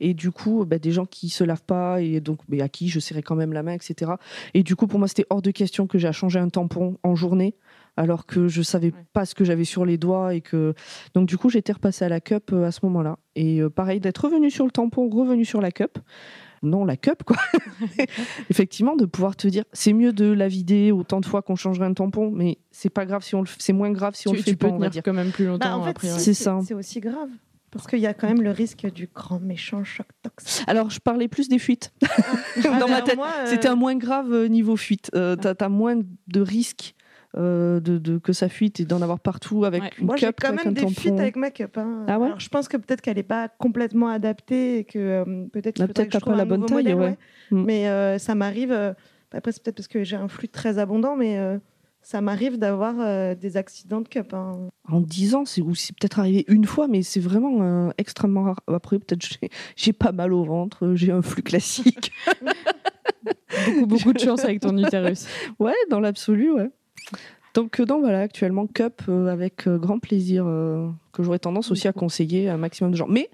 et 0.00 0.12
du 0.14 0.30
coup, 0.30 0.64
bah, 0.64 0.78
des 0.78 0.90
gens 0.90 1.06
qui 1.06 1.28
se 1.28 1.44
lavent 1.44 1.62
pas 1.62 2.00
et 2.02 2.20
donc 2.20 2.40
mais 2.48 2.60
à 2.60 2.68
qui 2.68 2.88
je 2.88 2.98
serrais 3.00 3.22
quand 3.22 3.36
même 3.36 3.52
la 3.52 3.62
main, 3.62 3.72
etc. 3.72 4.12
Et 4.54 4.62
du 4.62 4.74
coup, 4.76 4.86
pour 4.86 4.98
moi, 4.98 5.08
c'était 5.08 5.26
hors 5.30 5.42
de 5.42 5.50
question 5.50 5.86
que 5.86 5.98
j'ai 5.98 6.08
à 6.08 6.12
changer 6.12 6.38
un 6.40 6.48
tampon 6.48 6.98
en 7.02 7.14
journée 7.14 7.54
alors 7.96 8.26
que 8.26 8.48
je 8.48 8.60
savais 8.62 8.92
Ouais. 8.92 9.04
pas 9.12 9.24
ce 9.24 9.36
que 9.36 9.44
j'avais 9.44 9.64
sur 9.64 9.84
les 9.84 9.98
doigts 9.98 10.34
et 10.34 10.40
que 10.40 10.74
donc 11.14 11.28
du 11.28 11.38
coup 11.38 11.48
j'étais 11.48 11.72
repassée 11.72 12.04
à 12.04 12.08
la 12.08 12.20
cup 12.20 12.50
euh, 12.52 12.64
à 12.64 12.72
ce 12.72 12.80
moment-là 12.82 13.18
et 13.36 13.60
euh, 13.60 13.70
pareil 13.70 14.00
d'être 14.00 14.24
revenu 14.24 14.50
sur 14.50 14.64
le 14.64 14.72
tampon 14.72 15.08
revenu 15.08 15.44
sur 15.44 15.60
la 15.60 15.70
cup 15.70 15.98
non 16.64 16.84
la 16.84 16.96
cup 16.96 17.22
quoi 17.24 17.36
effectivement 18.50 18.96
de 18.96 19.04
pouvoir 19.04 19.36
te 19.36 19.48
dire 19.48 19.64
c'est 19.72 19.92
mieux 19.92 20.12
de 20.12 20.26
la 20.32 20.48
vider 20.48 20.92
autant 20.92 21.20
de 21.20 21.26
fois 21.26 21.42
qu'on 21.42 21.56
changerait 21.56 21.86
un 21.86 21.94
tampon 21.94 22.30
mais 22.30 22.58
c'est 22.70 22.90
pas 22.90 23.06
grave 23.06 23.22
si 23.22 23.34
on 23.34 23.40
le 23.42 23.46
f- 23.46 23.56
c'est 23.58 23.72
moins 23.72 23.90
grave 23.90 24.14
si 24.14 24.28
on 24.28 24.32
Tu, 24.32 24.38
le 24.38 24.42
tu 24.44 24.50
fait 24.50 24.56
peux 24.56 24.68
pas 24.68 24.72
on 24.74 24.78
va 24.78 24.86
tenir 24.86 24.90
dire 24.90 25.02
quand 25.02 25.12
même 25.12 25.30
plus 25.30 25.46
longtemps. 25.46 25.68
Bah, 25.68 25.76
en 25.76 25.84
fait, 25.94 25.98
si, 26.06 26.20
C'est 26.20 26.34
ça. 26.34 26.58
C'est 26.66 26.74
aussi 26.74 27.00
grave. 27.00 27.28
Parce 27.70 27.88
qu'il 27.88 27.98
y 27.98 28.06
a 28.06 28.14
quand 28.14 28.28
même 28.28 28.40
le 28.42 28.52
risque 28.52 28.86
du 28.92 29.08
grand 29.12 29.40
méchant 29.40 29.82
choc 29.82 30.06
toxique. 30.22 30.62
alors 30.68 30.90
je 30.90 31.00
parlais 31.00 31.26
plus 31.26 31.48
des 31.48 31.58
fuites 31.58 31.92
dans 32.62 32.88
ma 32.88 33.02
tête 33.02 33.18
C'était 33.46 33.66
un 33.68 33.74
moins 33.74 33.96
grave 33.96 34.32
euh, 34.32 34.46
niveau 34.46 34.76
fuite. 34.76 35.10
Euh, 35.16 35.34
T'as 35.34 35.54
as 35.58 35.68
moins 35.68 35.96
de 36.28 36.40
risques 36.40 36.94
euh, 37.36 37.80
de, 37.80 37.98
de- 37.98 38.18
que 38.18 38.32
ça 38.32 38.48
fuite 38.48 38.78
et 38.80 38.84
d'en 38.84 39.02
avoir 39.02 39.18
partout 39.20 39.64
avec 39.64 39.82
Ouais. 39.82 39.90
une 39.98 40.06
Moi, 40.06 40.16
j'ai 40.16 40.32
quand 40.32 40.48
avec 40.48 40.64
même 40.64 40.68
un 40.68 40.72
des 40.74 40.80
tampon. 40.82 40.94
fuites 40.94 41.18
avec 41.20 41.36
ma 41.36 41.50
cup. 41.50 41.76
hein. 41.78 42.04
Ah 42.08 42.18
ouais 42.18 42.26
Alors, 42.26 42.40
je 42.40 42.48
pense 42.48 42.68
que 42.68 42.76
peut-être 42.76 43.00
qu'elle 43.00 43.16
n'est 43.16 43.22
pas 43.24 43.48
complètement 43.48 44.08
adaptée 44.08 44.78
et 44.78 44.84
que 44.84 44.98
euh, 44.98 45.46
peut-être 45.52 45.74
qu'il 45.76 45.84
Ah, 45.84 45.88
peut-être 45.88 46.06
que 46.06 46.12
t'as 46.12 46.18
je 46.18 46.20
trouve 46.20 46.32
pas 46.34 46.36
la 46.36 46.42
un 46.44 46.46
bonne 46.46 46.60
nouveau 46.60 46.74
taille, 46.80 46.94
modèle, 46.94 47.10
ouais. 47.10 47.18
Mm. 47.50 47.64
Mais 47.64 47.88
euh, 47.88 48.18
ça 48.18 48.34
m'arrive. 48.34 48.70
euh, 48.72 48.92
après, 49.32 49.50
c'est 49.52 49.62
peut-être 49.62 49.76
parce 49.76 49.88
que 49.88 50.04
j'ai 50.04 50.16
un 50.16 50.28
flux 50.28 50.48
très 50.48 50.78
abondant, 50.78 51.16
mais 51.16 51.38
euh, 51.38 51.58
ça 52.02 52.20
m'arrive 52.20 52.56
d'avoir 52.58 52.94
euh, 53.00 53.34
des 53.34 53.56
accidents 53.56 54.00
de 54.00 54.06
cup. 54.08 54.32
hein. 54.32 54.68
En 54.88 55.00
10 55.00 55.34
ans, 55.34 55.44
c'est 55.44 55.60
ou 55.62 55.74
c'est 55.74 55.92
peut-être 55.96 56.20
arrivé 56.20 56.44
une 56.48 56.66
fois, 56.66 56.86
mais 56.86 57.02
c'est 57.02 57.18
vraiment 57.18 57.62
euh, 57.62 57.90
extrêmement 57.98 58.42
rare. 58.44 58.60
Après, 58.68 58.98
peut-être 59.00 59.26
j'ai- 59.26 59.48
j'ai 59.74 59.92
pas 59.92 60.12
mal 60.12 60.32
au 60.32 60.44
ventre, 60.44 60.92
j'ai 60.94 61.10
un 61.10 61.22
flux 61.22 61.42
classique. 61.42 62.12
beaucoup, 63.66 63.86
beaucoup 63.86 64.12
de 64.12 64.18
chance 64.20 64.44
avec 64.44 64.60
ton 64.60 64.76
utérus. 64.76 65.26
ouais, 65.58 65.74
dans 65.90 66.00
l'absolu, 66.00 66.52
ouais. 66.52 66.70
Donc, 67.54 67.78
euh, 67.78 67.86
donc 67.86 68.00
voilà, 68.00 68.20
actuellement, 68.20 68.66
cup 68.66 69.02
euh, 69.08 69.28
avec 69.28 69.68
euh, 69.68 69.78
grand 69.78 70.00
plaisir, 70.00 70.44
euh, 70.46 70.88
que 71.12 71.22
j'aurais 71.22 71.38
tendance 71.38 71.70
aussi 71.70 71.86
à 71.88 71.92
conseiller 71.92 72.48
à 72.48 72.54
un 72.54 72.58
maximum 72.58 72.90
de 72.90 72.96
gens. 72.96 73.06
Mais 73.08 73.30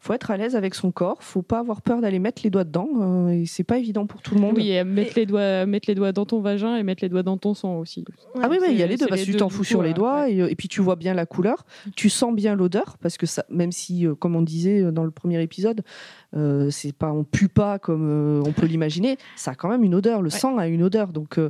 faut 0.00 0.12
être 0.12 0.30
à 0.30 0.36
l'aise 0.36 0.54
avec 0.54 0.74
son 0.74 0.90
corps, 0.92 1.22
faut 1.22 1.42
pas 1.42 1.58
avoir 1.58 1.82
peur 1.82 2.00
d'aller 2.00 2.18
mettre 2.18 2.42
les 2.44 2.50
doigts 2.50 2.64
dedans, 2.64 2.88
euh, 3.00 3.28
et 3.30 3.46
c'est 3.46 3.64
pas 3.64 3.78
évident 3.78 4.06
pour 4.06 4.22
tout 4.22 4.34
le 4.34 4.40
monde. 4.40 4.54
Oui, 4.56 4.70
et 4.70 4.84
mettre 4.84 5.14
les 5.16 5.26
doigts, 5.26 5.66
mettre 5.66 5.88
les 5.88 5.94
doigts 5.94 6.12
dans 6.12 6.24
ton 6.24 6.40
vagin 6.40 6.76
et 6.76 6.82
mettre 6.82 7.02
les 7.02 7.08
doigts 7.08 7.22
dans 7.22 7.36
ton 7.36 7.54
sang 7.54 7.78
aussi. 7.78 8.04
Ah 8.40 8.48
oui, 8.48 8.58
il 8.68 8.76
y 8.76 8.82
a 8.82 8.86
les 8.86 8.96
deux, 8.96 9.06
parce 9.06 9.22
que 9.22 9.26
tu 9.26 9.36
t'en 9.36 9.48
fous 9.48 9.64
sur 9.64 9.82
les 9.82 9.94
doigts, 9.94 10.22
ouais. 10.22 10.34
et, 10.34 10.42
euh, 10.42 10.50
et 10.50 10.54
puis 10.54 10.68
tu 10.68 10.80
vois 10.80 10.96
bien 10.96 11.14
la 11.14 11.26
couleur, 11.26 11.64
tu 11.96 12.10
sens 12.10 12.34
bien 12.34 12.54
l'odeur, 12.54 12.96
parce 13.00 13.16
que 13.16 13.26
ça, 13.26 13.44
même 13.50 13.72
si, 13.72 14.06
euh, 14.06 14.14
comme 14.14 14.36
on 14.36 14.42
disait 14.42 14.82
euh, 14.82 14.92
dans 14.92 15.04
le 15.04 15.10
premier 15.10 15.42
épisode, 15.42 15.82
euh, 16.36 16.70
c'est 16.70 16.92
pas, 16.92 17.12
on 17.12 17.24
pue 17.24 17.48
pas 17.48 17.78
comme 17.78 18.42
on 18.46 18.52
peut 18.52 18.66
l'imaginer, 18.66 19.16
ça 19.36 19.52
a 19.52 19.54
quand 19.54 19.68
même 19.68 19.82
une 19.82 19.94
odeur, 19.94 20.22
le 20.22 20.30
sang 20.30 20.58
a 20.58 20.68
une 20.68 20.82
odeur. 20.82 21.08
Donc, 21.08 21.40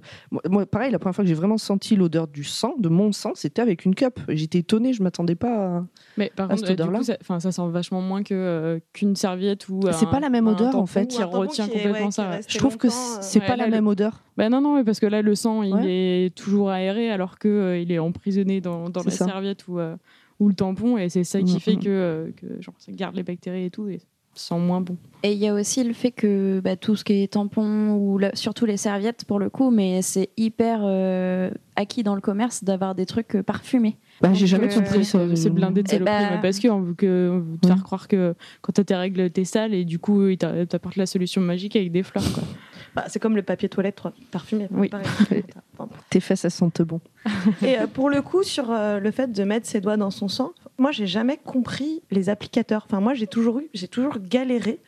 moi, 0.48 0.66
pareil, 0.66 0.90
la 0.90 0.98
première 0.98 1.14
fois 1.14 1.24
que 1.24 1.28
j'ai 1.28 1.34
vraiment 1.34 1.58
senti 1.58 1.96
l'odeur 1.96 2.28
du 2.28 2.44
sang, 2.44 2.74
de 2.78 2.88
mon 2.88 3.12
sang, 3.12 3.32
c'était 3.34 3.62
avec 3.62 3.84
une 3.84 3.94
cup. 3.94 4.20
J'étais 4.28 4.58
étonnée, 4.58 4.92
je 4.92 5.02
m'attendais 5.02 5.34
pas 5.34 5.78
à... 5.78 5.86
Mais 6.16 6.32
par 6.34 6.46
à 6.46 6.50
contre, 6.50 6.66
cette 6.66 6.80
odeur-là. 6.80 7.00
ça, 7.02 7.40
ça 7.40 7.52
sent 7.52 7.68
vachement 7.70 8.00
moins 8.00 8.22
que, 8.22 8.34
euh, 8.38 8.78
qu'une 8.92 9.16
serviette 9.16 9.68
ou. 9.68 9.80
C'est 9.92 10.06
pas 10.10 10.20
la 10.20 10.30
même 10.30 10.46
odeur, 10.46 10.74
en 10.76 10.86
fait. 10.86 11.06
qui 11.06 11.22
retient 11.22 11.66
qui 11.68 11.72
est- 11.72 11.82
complètement 11.82 12.06
ouais, 12.06 12.10
ça. 12.12 12.40
Je 12.46 12.58
trouve 12.58 12.76
que 12.76 12.88
c'est 12.90 13.40
Ouais, 13.40 13.46
pas 13.46 13.56
là, 13.56 13.64
la 13.64 13.66
le- 13.66 13.72
même 13.72 13.86
odeur. 13.86 14.22
Bah 14.36 14.48
non, 14.48 14.60
non, 14.60 14.76
mais 14.76 14.84
parce 14.84 15.00
que 15.00 15.06
là, 15.06 15.20
le 15.22 15.34
sang, 15.34 15.62
il 15.62 15.84
est 15.84 16.34
toujours 16.34 16.70
aéré 16.70 17.10
alors 17.10 17.38
que 17.38 17.48
euh, 17.48 17.78
il 17.78 17.90
est 17.92 17.98
emprisonné 17.98 18.60
dans, 18.60 18.84
la 19.04 19.10
ça. 19.10 19.26
serviette 19.26 19.66
ou, 19.68 19.78
euh, 19.78 19.96
ou 20.40 20.48
le 20.48 20.54
tampon, 20.54 20.96
et 20.98 21.08
c'est 21.08 21.24
ça 21.24 21.42
qui 21.42 21.56
Mm, 21.56 21.60
fait 21.60 21.74
mm. 21.76 21.80
que, 21.80 21.88
euh, 21.88 22.30
que 22.36 22.46
genre, 22.62 22.74
ça 22.78 22.92
garde 22.92 23.16
les 23.16 23.22
bactéries 23.24 23.64
et 23.64 23.70
tout, 23.70 23.88
et 23.88 23.98
ça 23.98 24.54
sent 24.54 24.58
moins 24.60 24.80
bon. 24.80 24.96
Et 25.24 25.32
il 25.32 25.38
y 25.38 25.48
a 25.48 25.54
aussi 25.54 25.82
le 25.82 25.92
fait 25.92 26.12
que 26.12 26.60
bah, 26.60 26.76
tout 26.76 26.94
ce 26.94 27.02
qui 27.02 27.14
est 27.24 27.32
tampon 27.32 27.94
ou 27.96 28.18
la- 28.18 28.32
surtout 28.36 28.64
les 28.66 28.76
serviettes 28.76 29.24
pour 29.24 29.40
le 29.40 29.50
coup, 29.50 29.70
mais 29.70 30.00
c'est 30.02 30.28
hyper 30.36 30.82
euh, 30.84 31.50
acquis 31.74 32.04
dans 32.04 32.14
le 32.14 32.20
commerce 32.20 32.62
d'avoir 32.62 32.94
des 32.94 33.04
trucs 33.06 33.34
euh, 33.34 33.42
parfumés. 33.42 33.96
Bah, 34.20 34.34
j'ai 34.34 34.46
jamais 34.46 34.68
compris 34.68 35.04
ça. 35.04 35.20
C'est 35.36 35.50
blindé 35.50 35.82
de 35.82 35.88
Eh 35.88 35.92
saloperies, 35.92 36.22
bah- 36.24 36.30
mais 36.36 36.42
parce 36.42 36.58
qu'on 36.60 36.80
veut, 36.80 36.94
que, 36.94 37.30
on 37.32 37.38
veut 37.38 37.58
te 37.58 37.66
Ouais. 37.68 37.74
faire 37.74 37.84
croire 37.84 38.08
que 38.08 38.34
quand 38.62 38.72
t'as 38.72 38.84
tes 38.84 38.96
règles, 38.96 39.30
t'es 39.30 39.44
sale, 39.44 39.74
et 39.74 39.84
du 39.84 39.98
coup, 39.98 40.26
ils 40.28 40.38
t'a- 40.38 40.66
t'apportent 40.66 40.96
la 40.96 41.06
solution 41.06 41.40
magique 41.40 41.76
avec 41.76 41.92
des 41.92 42.02
fleurs. 42.02 42.24
Quoi. 42.32 42.42
Bah, 42.96 43.04
c'est 43.06 43.20
comme 43.20 43.36
le 43.36 43.42
papier 43.42 43.68
toilette 43.68 43.96
toi, 43.96 44.12
parfumé. 44.32 44.66
Oui. 44.72 44.88
pareil. 44.88 45.04
Tes 46.10 46.20
fesses, 46.20 46.44
elles 46.46 46.50
sentent 46.50 46.82
bon. 46.82 47.00
Et 47.62 47.78
euh, 47.78 47.86
pour 47.86 48.08
le 48.10 48.22
coup, 48.22 48.42
sur 48.42 48.70
euh, 48.72 48.98
le 48.98 49.10
fait 49.10 49.30
de 49.30 49.44
mettre 49.44 49.66
ses 49.66 49.80
doigts 49.80 49.96
dans 49.98 50.10
son 50.10 50.26
sang, 50.26 50.52
moi, 50.78 50.90
j'ai 50.90 51.06
jamais 51.06 51.36
compris 51.36 52.02
les 52.10 52.28
applicateurs. 52.28 52.86
Enfin, 52.88 53.00
moi, 53.00 53.14
j'ai 53.14 53.26
toujours 53.28 53.60
eu, 53.60 53.68
j'ai 53.74 53.88
toujours 53.88 54.16
galéré 54.18 54.80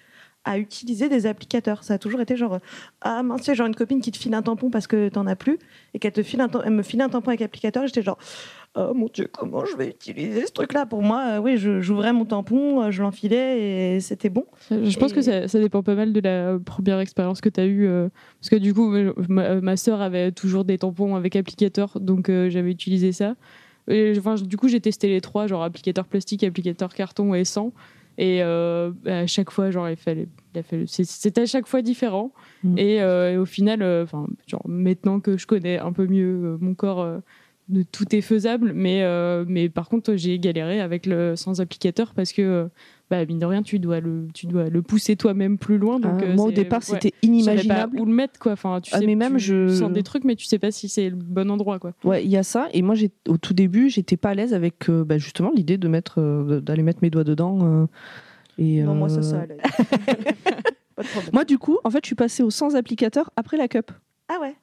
à 0.45 0.59
utiliser 0.59 1.09
des 1.11 1.27
applicateurs. 1.27 1.85
Ça 1.85 1.95
a 1.95 1.99
toujours 1.99 2.21
été 2.23 2.37
genre, 2.37 2.55
euh, 2.55 2.59
ah 3.03 3.23
mince, 3.23 3.43
c'est 3.45 3.55
genre 3.55 3.67
une 3.67 3.77
copine 3.77 4.01
qui 4.01 4.11
te 4.11 4.17
file 4.17 4.35
un 4.35 4.43
tampon 4.43 4.71
parce 4.71 4.87
que 4.87 5.11
t'en 5.11 5.27
as 5.27 5.37
plus 5.37 5.59
et 5.93 5.99
qu'elle 5.99 6.13
te 6.15 6.23
file 6.23 6.41
un, 6.41 6.49
elle 6.65 6.73
me 6.73 6.83
file 6.83 7.03
un 7.03 7.11
tampon 7.11 7.29
avec 7.29 7.43
applicateur. 7.43 7.87
J'étais 7.87 8.03
genre, 8.03 8.19
oh 8.77 8.93
mon 8.95 9.07
dieu, 9.13 9.29
comment 9.33 9.65
je 9.65 9.77
vais 9.77 9.89
utiliser 9.89 10.47
ce 10.47 10.53
truc-là? 10.53 10.87
Pour 10.87 11.03
moi, 11.03 11.25
euh, 11.37 11.39
oui, 11.41 11.57
je- 11.57 11.81
j'ouvrais 11.81 12.13
mon 12.13 12.25
tampon, 12.25 12.83
euh, 12.83 12.91
je 12.91 13.03
l'enfilais 13.03 13.97
et 13.97 14.01
c'était 14.01 14.29
bon. 14.31 14.45
Je 14.71 14.99
pense 14.99 15.13
Et- 15.13 15.15
que 15.15 15.23
ça, 15.23 15.49
ça 15.49 15.59
dépend 15.59 15.83
pas 15.83 15.95
mal 15.95 16.13
de 16.13 16.21
la 16.21 16.59
première 16.65 17.01
expérience 17.01 17.41
que 17.41 17.49
tu 17.49 17.61
as 17.61 17.67
eue. 17.67 17.87
euh, 17.87 18.09
parce 18.41 18.51
que 18.51 18.57
du 18.57 18.73
coup, 18.75 18.93
ma, 19.29 19.61
ma 19.61 19.77
sœur 19.77 20.01
avait 20.01 20.33
toujours 20.33 20.65
des 20.65 20.79
tampons 20.79 21.17
avec 21.17 21.37
applicateur, 21.37 21.99
donc 22.01 22.29
euh, 22.29 22.49
j'avais 22.51 22.71
utilisé 22.71 23.13
ça. 23.13 23.35
Et, 23.89 24.15
enfin, 24.19 24.37
du 24.37 24.57
coup, 24.57 24.69
j'ai 24.69 24.81
testé 24.81 25.09
les 25.09 25.21
trois, 25.21 25.47
genre 25.47 25.63
applicateur 25.65 26.07
plastique, 26.07 26.45
applicateur 26.45 26.95
carton 26.95 27.35
et 27.35 27.45
sans. 27.45 27.73
Et 28.19 28.43
euh, 28.43 28.93
à 29.07 29.27
chaque 29.27 29.51
fois, 29.51 29.71
genre, 29.71 29.89
il 29.89 29.97
fallait, 29.97 30.29
c'est- 30.87 31.05
c'était 31.05 31.41
à 31.43 31.47
chaque 31.47 31.67
fois 31.67 31.81
différent. 31.81 32.33
Mm. 32.63 32.79
Et, 32.79 33.01
euh, 33.03 33.33
et 33.33 33.37
au 33.39 33.47
final, 33.47 33.83
euh, 33.83 34.05
enfin, 34.05 34.27
genre, 34.47 34.63
maintenant 34.69 35.19
que 35.21 35.39
je 35.39 35.47
connais 35.47 35.79
un 35.79 35.93
peu 35.93 36.07
mieux 36.07 36.27
euh, 36.45 36.57
mon 36.61 36.75
corps, 36.75 37.01
euh, 37.01 37.19
de- 37.71 37.83
tout 37.83 38.15
est 38.15 38.21
faisable. 38.21 38.73
Mais, 38.75 39.03
euh, 39.03 39.45
mais 39.49 39.69
par 39.69 39.89
contre, 39.89 40.15
j'ai 40.17 40.39
galéré 40.39 40.81
avec 40.81 41.07
le 41.07 41.37
sans 41.37 41.61
applicateur 41.61 42.13
parce 42.15 42.33
que, 42.33 42.43
euh, 42.43 42.67
bah, 43.11 43.25
mine 43.25 43.39
de 43.39 43.47
rien, 43.47 43.63
tu 43.63 43.79
dois 43.79 44.01
le, 44.01 44.29
tu 44.35 44.47
dois 44.47 44.69
le 44.69 44.83
pousser 44.83 45.17
toi-même 45.17 45.59
plus 45.59 45.79
loin. 45.79 45.99
Donc, 45.99 46.21
Ah, 46.21 46.25
euh, 46.27 46.35
moi, 46.37 46.47
au 46.47 46.51
départ, 46.53 46.81
ouais. 46.81 46.99
c'était 47.01 47.13
inimaginable. 47.23 47.97
pas 47.97 48.03
où 48.03 48.05
le 48.05 48.13
mettre, 48.13 48.39
quoi. 48.39 48.53
Enfin, 48.53 48.81
tu 48.81 48.91
Ah, 48.95 48.99
sais, 49.01 49.07
mais 49.07 49.15
même, 49.17 49.35
tu 49.37 49.41
je- 49.45 49.69
sens 49.69 49.91
des 49.91 50.03
trucs, 50.03 50.25
mais 50.25 50.37
tu 50.37 50.45
sais 50.47 50.59
pas 50.59 50.71
si 50.71 50.89
c'est 50.89 51.11
le 51.11 51.17
bon 51.17 51.51
endroit, 51.51 51.79
quoi. 51.79 51.93
Ouais, 52.05 52.25
il 52.25 52.31
y 52.31 52.37
a 52.37 52.43
ça. 52.43 52.69
Et 52.73 52.83
moi, 52.83 52.95
j'ai- 52.95 53.11
au 53.29 53.37
tout 53.39 53.55
début, 53.55 53.89
j'étais 53.89 54.17
pas 54.17 54.31
à 54.31 54.35
l'aise 54.35 54.55
avec 54.55 54.89
euh, 54.89 55.05
bah, 55.05 55.19
justement 55.19 55.51
l'idée 55.55 55.79
de 55.79 55.89
mettre, 55.89 56.21
euh, 56.21 56.61
d'aller 56.61 56.83
mettre 56.83 57.01
mes 57.03 57.11
doigts 57.11 57.25
dedans. 57.25 57.59
euh, 57.63 57.87
et, 58.59 58.83
Non, 58.83 58.95
moi, 58.95 59.09
ça, 59.09 59.23
ça 59.23 59.41
allait. 59.41 59.57
Moi, 61.33 61.45
du 61.45 61.57
coup, 61.59 61.79
en 61.83 61.91
fait, 61.91 62.01
je 62.03 62.09
suis 62.09 62.15
passée 62.15 62.43
au 62.43 62.51
sans 62.51 62.77
applicateur 62.77 63.31
après 63.37 63.57
la 63.57 63.69
cup. 63.69 63.91
Ah 64.29 64.39
ouais 64.41 64.55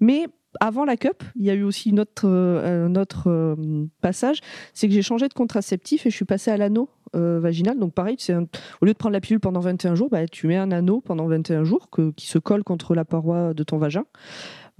Mais 0.00 0.26
avant 0.60 0.84
la 0.84 0.96
cup, 0.96 1.22
il 1.36 1.44
y 1.44 1.50
a 1.50 1.54
eu 1.54 1.62
aussi 1.62 1.90
une 1.90 2.00
autre, 2.00 2.26
euh, 2.26 2.86
un 2.86 2.96
autre 2.96 3.24
euh, 3.28 3.56
passage, 4.00 4.40
c'est 4.74 4.88
que 4.88 4.94
j'ai 4.94 5.02
changé 5.02 5.28
de 5.28 5.34
contraceptif 5.34 6.06
et 6.06 6.10
je 6.10 6.16
suis 6.16 6.24
passée 6.24 6.50
à 6.50 6.56
l'anneau 6.56 6.88
euh, 7.14 7.38
vaginal. 7.40 7.78
Donc 7.78 7.94
pareil, 7.94 8.16
au 8.80 8.84
lieu 8.84 8.92
de 8.92 8.98
prendre 8.98 9.12
la 9.12 9.20
pilule 9.20 9.40
pendant 9.40 9.60
21 9.60 9.94
jours, 9.94 10.08
bah, 10.10 10.26
tu 10.26 10.46
mets 10.46 10.56
un 10.56 10.70
anneau 10.72 11.00
pendant 11.00 11.26
21 11.26 11.64
jours 11.64 11.88
qui 12.16 12.26
se 12.26 12.38
colle 12.38 12.64
contre 12.64 12.94
la 12.94 13.04
paroi 13.04 13.54
de 13.54 13.62
ton 13.62 13.78
vagin. 13.78 14.04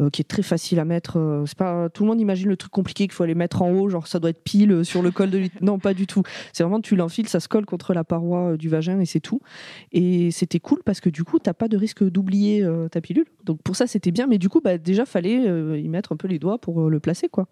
Euh, 0.01 0.11
qui 0.11 0.21
est 0.23 0.25
très 0.25 0.43
facile 0.43 0.79
à 0.81 0.85
mettre. 0.85 1.19
euh, 1.19 1.45
c'est 1.47 1.57
pas 1.57 1.89
tout 1.89 2.03
le 2.03 2.09
monde 2.09 2.21
imagine 2.21 2.49
le 2.49 2.57
truc 2.57 2.71
compliqué 2.73 3.05
qu'il 3.05 3.13
faut 3.13 3.23
aller 3.23 3.35
mettre 3.35 3.63
en 3.63 3.71
haut, 3.73 3.89
genre 3.89 4.07
ça 4.07 4.19
doit 4.19 4.31
être 4.31 4.43
pile 4.43 4.73
euh, 4.73 4.85
sur 4.85 5.03
le 5.03 5.11
col 5.11 5.31
de 5.31 5.43
Non, 5.61 5.79
pas 5.79 5.95
du 5.95 6.07
tout. 6.07 6.23
C'est 6.53 6.63
vraiment 6.63 6.81
tu 6.81 6.97
l'enfiles, 6.97 7.29
ça 7.29 7.41
se 7.41 7.49
colle 7.49 7.67
contre 7.67 7.95
la 7.95 8.05
paroi 8.05 8.57
du 8.57 8.69
vagin 8.69 9.01
et 9.01 9.07
c'est 9.07 9.21
tout. 9.21 9.41
Et 9.93 10.31
c'était 10.31 10.61
cool 10.61 10.83
parce 10.85 11.01
que 11.01 11.09
du 11.11 11.25
coup, 11.25 11.39
t'as 11.39 11.55
pas 11.55 11.69
de 11.69 11.77
risque 11.77 12.05
d'oublier 12.05 12.63
euh, 12.63 12.89
ta 12.89 13.01
pilule. 13.01 13.27
Donc 13.45 13.63
pour 13.63 13.77
ça, 13.77 13.87
c'était 13.87 14.11
bien. 14.11 14.27
Mais 14.27 14.39
du 14.39 14.49
coup, 14.49 14.61
bah, 14.63 14.79
déjà, 14.79 15.07
fallait 15.07 15.47
euh, 15.49 15.79
y 15.79 15.89
mettre 15.89 16.13
un 16.13 16.17
peu 16.17 16.29
les 16.29 16.39
doigts 16.39 16.59
pour 16.59 16.83
euh, 16.83 16.91
le 16.91 17.01
placer, 17.01 17.29
quoi. 17.29 17.47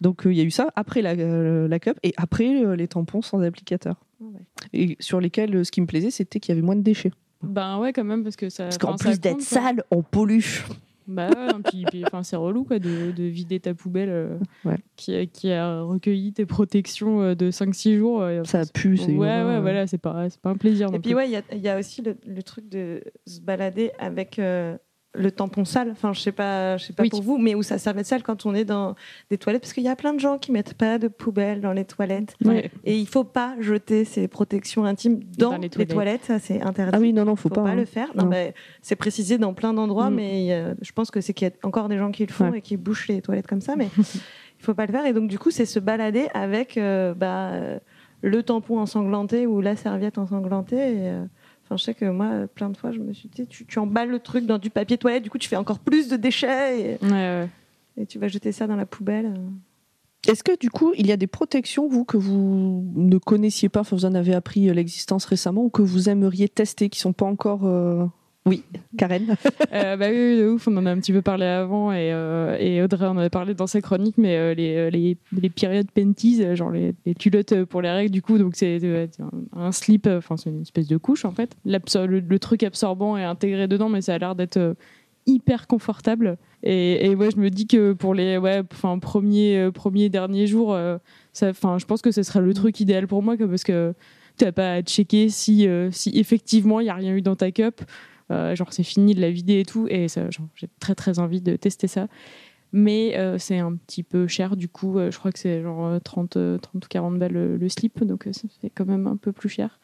Donc 0.00 0.26
euh, 0.26 0.32
il 0.32 0.38
y 0.38 0.40
a 0.40 0.44
eu 0.44 0.50
ça 0.52 0.68
après 0.76 1.02
la, 1.02 1.10
euh, 1.12 1.66
la 1.66 1.80
cup 1.80 1.98
et 2.04 2.14
après 2.16 2.64
euh, 2.64 2.76
les 2.76 2.86
tampons 2.86 3.20
sans 3.20 3.40
applicateur. 3.42 3.96
Ouais. 4.20 4.40
Et 4.72 4.96
sur 5.00 5.20
lesquels, 5.20 5.54
euh, 5.56 5.64
ce 5.64 5.72
qui 5.72 5.80
me 5.80 5.86
plaisait, 5.86 6.10
c'était 6.10 6.38
qu'il 6.40 6.52
y 6.54 6.58
avait 6.58 6.64
moins 6.64 6.76
de 6.76 6.82
déchets. 6.82 7.10
Ben 7.42 7.78
ouais, 7.78 7.92
quand 7.92 8.04
même, 8.04 8.22
parce 8.24 8.36
que 8.36 8.48
ça. 8.48 8.64
Parce 8.64 8.78
qu'en 8.78 8.96
plus 8.96 9.20
d'être 9.20 9.40
sale, 9.42 9.84
on 9.90 10.02
pollue. 10.02 10.42
Bah 11.10 11.28
ouais, 11.30 11.52
puis, 11.64 11.86
c'est 12.22 12.36
relou 12.36 12.64
quoi, 12.64 12.78
de, 12.78 13.12
de 13.12 13.22
vider 13.24 13.58
ta 13.60 13.72
poubelle 13.72 14.10
euh, 14.10 14.38
Ouais. 14.66 14.76
qui, 14.94 15.14
a- 15.16 15.24
qui 15.26 15.50
a 15.50 15.80
recueilli 15.80 16.34
tes 16.34 16.44
protections 16.44 17.22
euh, 17.22 17.34
de 17.34 17.50
5-6 17.50 17.96
jours. 17.96 18.20
euh, 18.20 18.44
Ça 18.44 18.62
pue, 18.72 18.98
c'est- 18.98 19.12
Ouais, 19.12 19.16
ouais, 19.16 19.42
ouais. 19.44 19.60
voilà, 19.60 19.86
c'est 19.86 19.96
pas, 19.98 20.28
c'est 20.28 20.40
pas 20.40 20.50
un 20.50 20.56
plaisir. 20.56 20.88
Et 20.88 20.98
puis 20.98 21.00
plus. 21.10 21.14
ouais, 21.14 21.26
il 21.28 21.32
y 21.32 21.36
a- 21.36 21.42
il 21.52 21.60
y, 21.60 21.68
a 21.68 21.78
aussi 21.78 22.02
le, 22.02 22.16
le 22.26 22.42
truc 22.42 22.68
de 22.68 23.02
se 23.26 23.40
balader 23.40 23.90
avec 23.98 24.38
euh, 24.38 24.76
le 25.14 25.30
tampon 25.30 25.64
sale. 25.64 25.90
Enfin, 25.90 26.12
je 26.12 26.20
sais 26.20 26.32
pas, 26.32 26.76
je 26.76 26.84
sais 26.86 26.92
pas 26.92 27.02
Oui. 27.02 27.08
pour 27.08 27.22
vous, 27.22 27.38
mais 27.38 27.54
où 27.54 27.62
ça 27.62 27.78
servait 27.78 28.02
de 28.02 28.06
sale 28.06 28.22
quand 28.22 28.46
on 28.46 28.54
est 28.54 28.64
dans 28.64 28.94
des 29.30 29.38
toilettes, 29.38 29.62
parce 29.62 29.72
qu'il 29.72 29.82
y 29.82 29.88
a 29.88 29.96
plein 29.96 30.12
de 30.14 30.20
gens 30.20 30.38
qui 30.38 30.52
mettent 30.52 30.74
pas 30.74 30.98
de 30.98 31.08
poubelle 31.08 31.60
dans 31.60 31.72
les 31.72 31.84
toilettes. 31.84 32.34
Ouais. 32.44 32.70
Et 32.84 32.96
il 32.98 33.06
faut 33.08 33.24
pas 33.24 33.54
jeter 33.58 34.04
ses 34.04 34.28
protections 34.28 34.84
intimes 34.84 35.20
dans, 35.38 35.52
Dans 35.52 35.56
les 35.56 35.70
les, 35.76 35.86
toilettes. 35.86 36.24
ça 36.24 36.38
c'est 36.38 36.60
interdit. 36.62 36.92
Ah 36.94 37.00
oui, 37.00 37.12
non, 37.12 37.24
non, 37.24 37.36
faut, 37.36 37.48
faut 37.48 37.54
pas. 37.54 37.62
pas, 37.64 37.70
hein. 37.70 37.74
le 37.74 37.84
faire. 37.86 38.08
Non, 38.14 38.24
Non. 38.24 38.30
bah, 38.30 38.52
c'est 38.82 38.96
précisé 38.96 39.38
dans 39.38 39.54
plein 39.54 39.72
d'endroits, 39.72 40.10
Mm. 40.10 40.14
mais 40.14 40.52
a- 40.52 40.74
je 40.82 40.92
pense 40.92 41.10
que 41.10 41.20
c'est 41.20 41.32
qu'il 41.32 41.48
y 41.48 41.50
a 41.50 41.54
encore 41.66 41.88
des 41.88 41.98
gens 41.98 42.10
qui 42.12 42.26
le 42.26 42.32
font 42.32 42.50
Ouais. 42.50 42.58
et 42.58 42.62
qui 42.62 42.76
bouchent 42.76 43.08
les 43.08 43.22
toilettes 43.22 43.46
comme 43.46 43.62
ça, 43.62 43.76
mais 43.76 43.88
il 44.60 44.64
faut 44.64 44.74
pas 44.74 44.86
le 44.86 44.92
faire. 44.92 45.06
Et 45.06 45.12
donc 45.14 45.28
du 45.28 45.38
coup, 45.38 45.50
c'est 45.50 45.66
se 45.66 45.78
balader 45.80 46.28
avec 46.34 46.76
euh, 46.76 47.14
bah, 47.14 47.52
euh, 47.54 47.78
le 48.22 48.42
tampon 48.42 48.78
ensanglanté 48.78 49.46
ou 49.46 49.60
la 49.60 49.74
serviette 49.74 50.18
ensanglantée. 50.18 50.76
Et, 50.76 51.08
euh, 51.08 51.24
Enfin, 51.68 51.76
je 51.76 51.84
sais 51.84 51.92
que 51.94 52.06
moi, 52.06 52.46
plein 52.54 52.70
de 52.70 52.76
fois, 52.78 52.92
je 52.92 52.98
me 52.98 53.12
suis 53.12 53.28
dit, 53.28 53.46
tu, 53.46 53.66
tu 53.66 53.78
emballes 53.78 54.08
le 54.08 54.20
truc 54.20 54.46
dans 54.46 54.56
du 54.56 54.70
papier 54.70 54.96
toilette, 54.96 55.22
du 55.22 55.28
coup, 55.28 55.36
tu 55.36 55.48
fais 55.50 55.56
encore 55.56 55.80
plus 55.80 56.08
de 56.08 56.16
déchets 56.16 56.80
et, 56.80 57.04
Ouais, 57.04 57.10
ouais. 57.10 57.48
et 57.98 58.06
tu 58.06 58.18
vas 58.18 58.28
jeter 58.28 58.52
ça 58.52 58.66
dans 58.66 58.76
la 58.76 58.86
poubelle. 58.86 59.34
Est-ce 60.26 60.42
que 60.42 60.58
du 60.58 60.70
coup, 60.70 60.92
il 60.96 61.06
y 61.06 61.12
a 61.12 61.16
des 61.16 61.26
protections, 61.26 61.86
vous, 61.88 62.04
que 62.04 62.16
vous 62.16 62.84
ne 62.96 63.18
connaissiez 63.18 63.68
pas, 63.68 63.80
enfin, 63.80 63.94
vous 63.96 64.04
en 64.06 64.14
avez 64.14 64.34
appris 64.34 64.68
euh, 64.68 64.72
l'existence 64.74 65.24
récemment, 65.26 65.64
ou 65.64 65.68
que 65.70 65.82
vous 65.82 66.08
aimeriez 66.08 66.48
tester, 66.48 66.88
qui 66.88 66.98
sont 67.00 67.12
pas 67.12 67.26
encore. 67.26 67.66
euh, 67.66 68.04
Oui, 68.48 68.64
Karen. 68.96 69.36
Euh, 69.70 69.96
bah 69.96 70.06
oui, 70.08 70.38
de 70.38 70.48
ouf, 70.48 70.66
on 70.66 70.76
en 70.78 70.86
a 70.86 70.90
un 70.90 70.96
petit 70.98 71.12
peu 71.12 71.20
parlé 71.20 71.44
avant 71.44 71.92
et, 71.92 72.10
euh, 72.10 72.84
Audrey 72.84 73.06
en 73.06 73.18
avait 73.18 73.28
parlé 73.28 73.52
dans 73.52 73.66
sa 73.66 73.82
chronique, 73.82 74.16
mais 74.16 74.36
euh, 74.36 74.54
les, 74.54 74.90
les, 74.90 75.16
les 75.30 75.50
périodes 75.50 75.90
panties, 75.90 76.56
genre 76.56 76.70
les, 76.70 76.94
les 77.04 77.14
culottes 77.14 77.52
euh, 77.52 77.66
pour 77.66 77.82
les 77.82 77.90
règles, 77.90 78.10
du 78.10 78.22
coup, 78.22 78.38
donc 78.38 78.56
c'est 78.56 78.80
un, 79.54 79.72
slip, 79.72 80.06
enfin 80.06 80.38
c'est 80.38 80.48
une 80.48 80.62
espèce 80.62 80.88
de 80.88 80.96
couche 80.96 81.26
en 81.26 81.32
fait. 81.32 81.54
Le, 81.66 82.36
truc 82.38 82.62
absorbant 82.62 83.18
est 83.18 83.24
intégré 83.24 83.68
dedans, 83.68 83.90
mais 83.90 84.00
ça 84.00 84.14
a 84.14 84.18
l'air 84.18 84.34
d'être 84.34 84.74
hyper 85.26 85.66
confortable. 85.66 86.38
Et, 86.62 87.14
ouais, 87.14 87.30
je 87.30 87.36
me 87.36 87.50
dis 87.50 87.66
que 87.66 87.92
pour 87.92 88.14
les 88.14 88.38
ouais, 88.38 88.62
enfin 88.72 88.98
premiers 88.98 89.70
premiers 89.74 90.08
derniers 90.08 90.46
jours, 90.46 90.74
je 91.34 91.84
pense 91.84 92.00
que 92.00 92.10
ce 92.10 92.22
serait 92.22 92.40
le 92.40 92.54
truc 92.54 92.80
idéal 92.80 93.06
pour 93.06 93.22
moi, 93.22 93.36
parce 93.36 93.64
que 93.64 93.92
t'as 94.38 94.52
pas 94.52 94.72
à 94.74 94.82
checker 94.82 95.28
si 95.28 95.68
si 95.90 96.18
effectivement 96.18 96.80
il 96.80 96.86
y 96.86 96.90
a 96.90 96.94
rien 96.94 97.14
eu 97.14 97.20
dans 97.20 97.36
ta 97.36 97.50
cup. 97.50 97.82
Euh, 98.30 98.54
genre 98.54 98.72
c'est 98.72 98.82
fini 98.82 99.14
de 99.14 99.20
la 99.20 99.30
vider 99.30 99.60
et 99.60 99.64
tout 99.64 99.86
et 99.88 100.06
j'ai 100.54 100.68
très 100.80 100.94
très 100.94 101.18
envie 101.18 101.40
de 101.40 101.56
tester 101.56 101.88
ça. 101.88 102.08
Mais 102.72 103.16
euh, 103.16 103.38
c'est 103.38 103.58
un 103.58 103.74
petit 103.74 104.02
peu 104.02 104.26
cher 104.26 104.56
du 104.56 104.68
coup 104.68 104.98
euh, 104.98 105.10
je 105.10 105.18
crois 105.18 105.32
que 105.32 105.38
c'est 105.38 105.62
genre 105.62 105.86
euh, 105.86 105.98
30, 106.00 106.36
euh, 106.36 106.58
30 106.58 106.84
ou 106.84 106.88
40 106.88 107.18
balles 107.18 107.32
le, 107.32 107.68
slip 107.68 108.04
donc 108.04 108.28
ça 108.32 108.42
fait 108.60 108.70
quand 108.70 108.84
même 108.84 109.06
un 109.06 109.16
peu 109.16 109.32
plus 109.32 109.48
cher. 109.48 109.80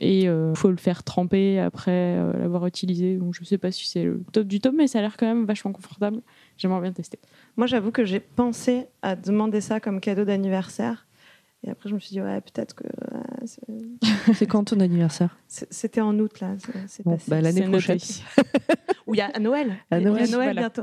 Et 0.00 0.22
il 0.22 0.52
faut 0.56 0.70
le 0.70 0.78
faire 0.78 1.04
tremper 1.04 1.60
après 1.60 2.16
l'avoir 2.38 2.66
utilisé. 2.66 3.16
Donc 3.18 3.34
je 3.34 3.44
sais 3.44 3.58
pas 3.58 3.70
si 3.70 3.88
c'est 3.88 4.02
le 4.02 4.24
top 4.32 4.48
du 4.48 4.58
top 4.58 4.74
mais 4.76 4.88
ça 4.88 4.98
a 4.98 5.02
l'air 5.02 5.16
quand 5.16 5.26
même 5.26 5.44
vachement 5.44 5.70
confortable. 5.70 6.22
J'aimerais 6.56 6.80
bien 6.80 6.92
tester. 6.92 7.20
Moi, 7.56 7.66
j'avoue 7.66 7.92
que 7.92 8.04
j'ai 8.04 8.18
pensé 8.18 8.86
à 9.02 9.14
demander 9.14 9.60
ça 9.60 9.78
comme 9.78 10.00
cadeau 10.00 10.24
d'anniversaire. 10.24 11.06
Et 11.64 11.70
après, 11.70 11.88
je 11.88 11.94
me 11.94 12.00
suis 12.00 12.10
dit, 12.10 12.20
ouais, 12.20 12.40
peut-être 12.40 12.74
que. 12.74 12.84
ouais, 12.84 13.46
c'est- 14.34 14.46
quand 14.46 14.64
ton 14.64 14.80
anniversaire 14.80 15.38
C'était 15.48 16.00
en 16.00 16.18
août, 16.18 16.40
là. 16.40 16.54
c'est- 16.88 17.04
Bon, 17.04 17.12
passé. 17.12 17.30
bah, 17.30 17.40
l'année 17.40 17.62
prochaine. 17.68 17.98
Ou 19.06 19.14
il 19.14 19.18
y 19.18 19.20
a 19.20 19.38
Noël. 19.38 19.72
À 19.90 19.98
Il 19.98 20.02
y 20.02 20.06
a 20.06 20.10
Noël, 20.10 20.30
Noël 20.30 20.44
voilà. 20.54 20.60
bientôt. 20.60 20.82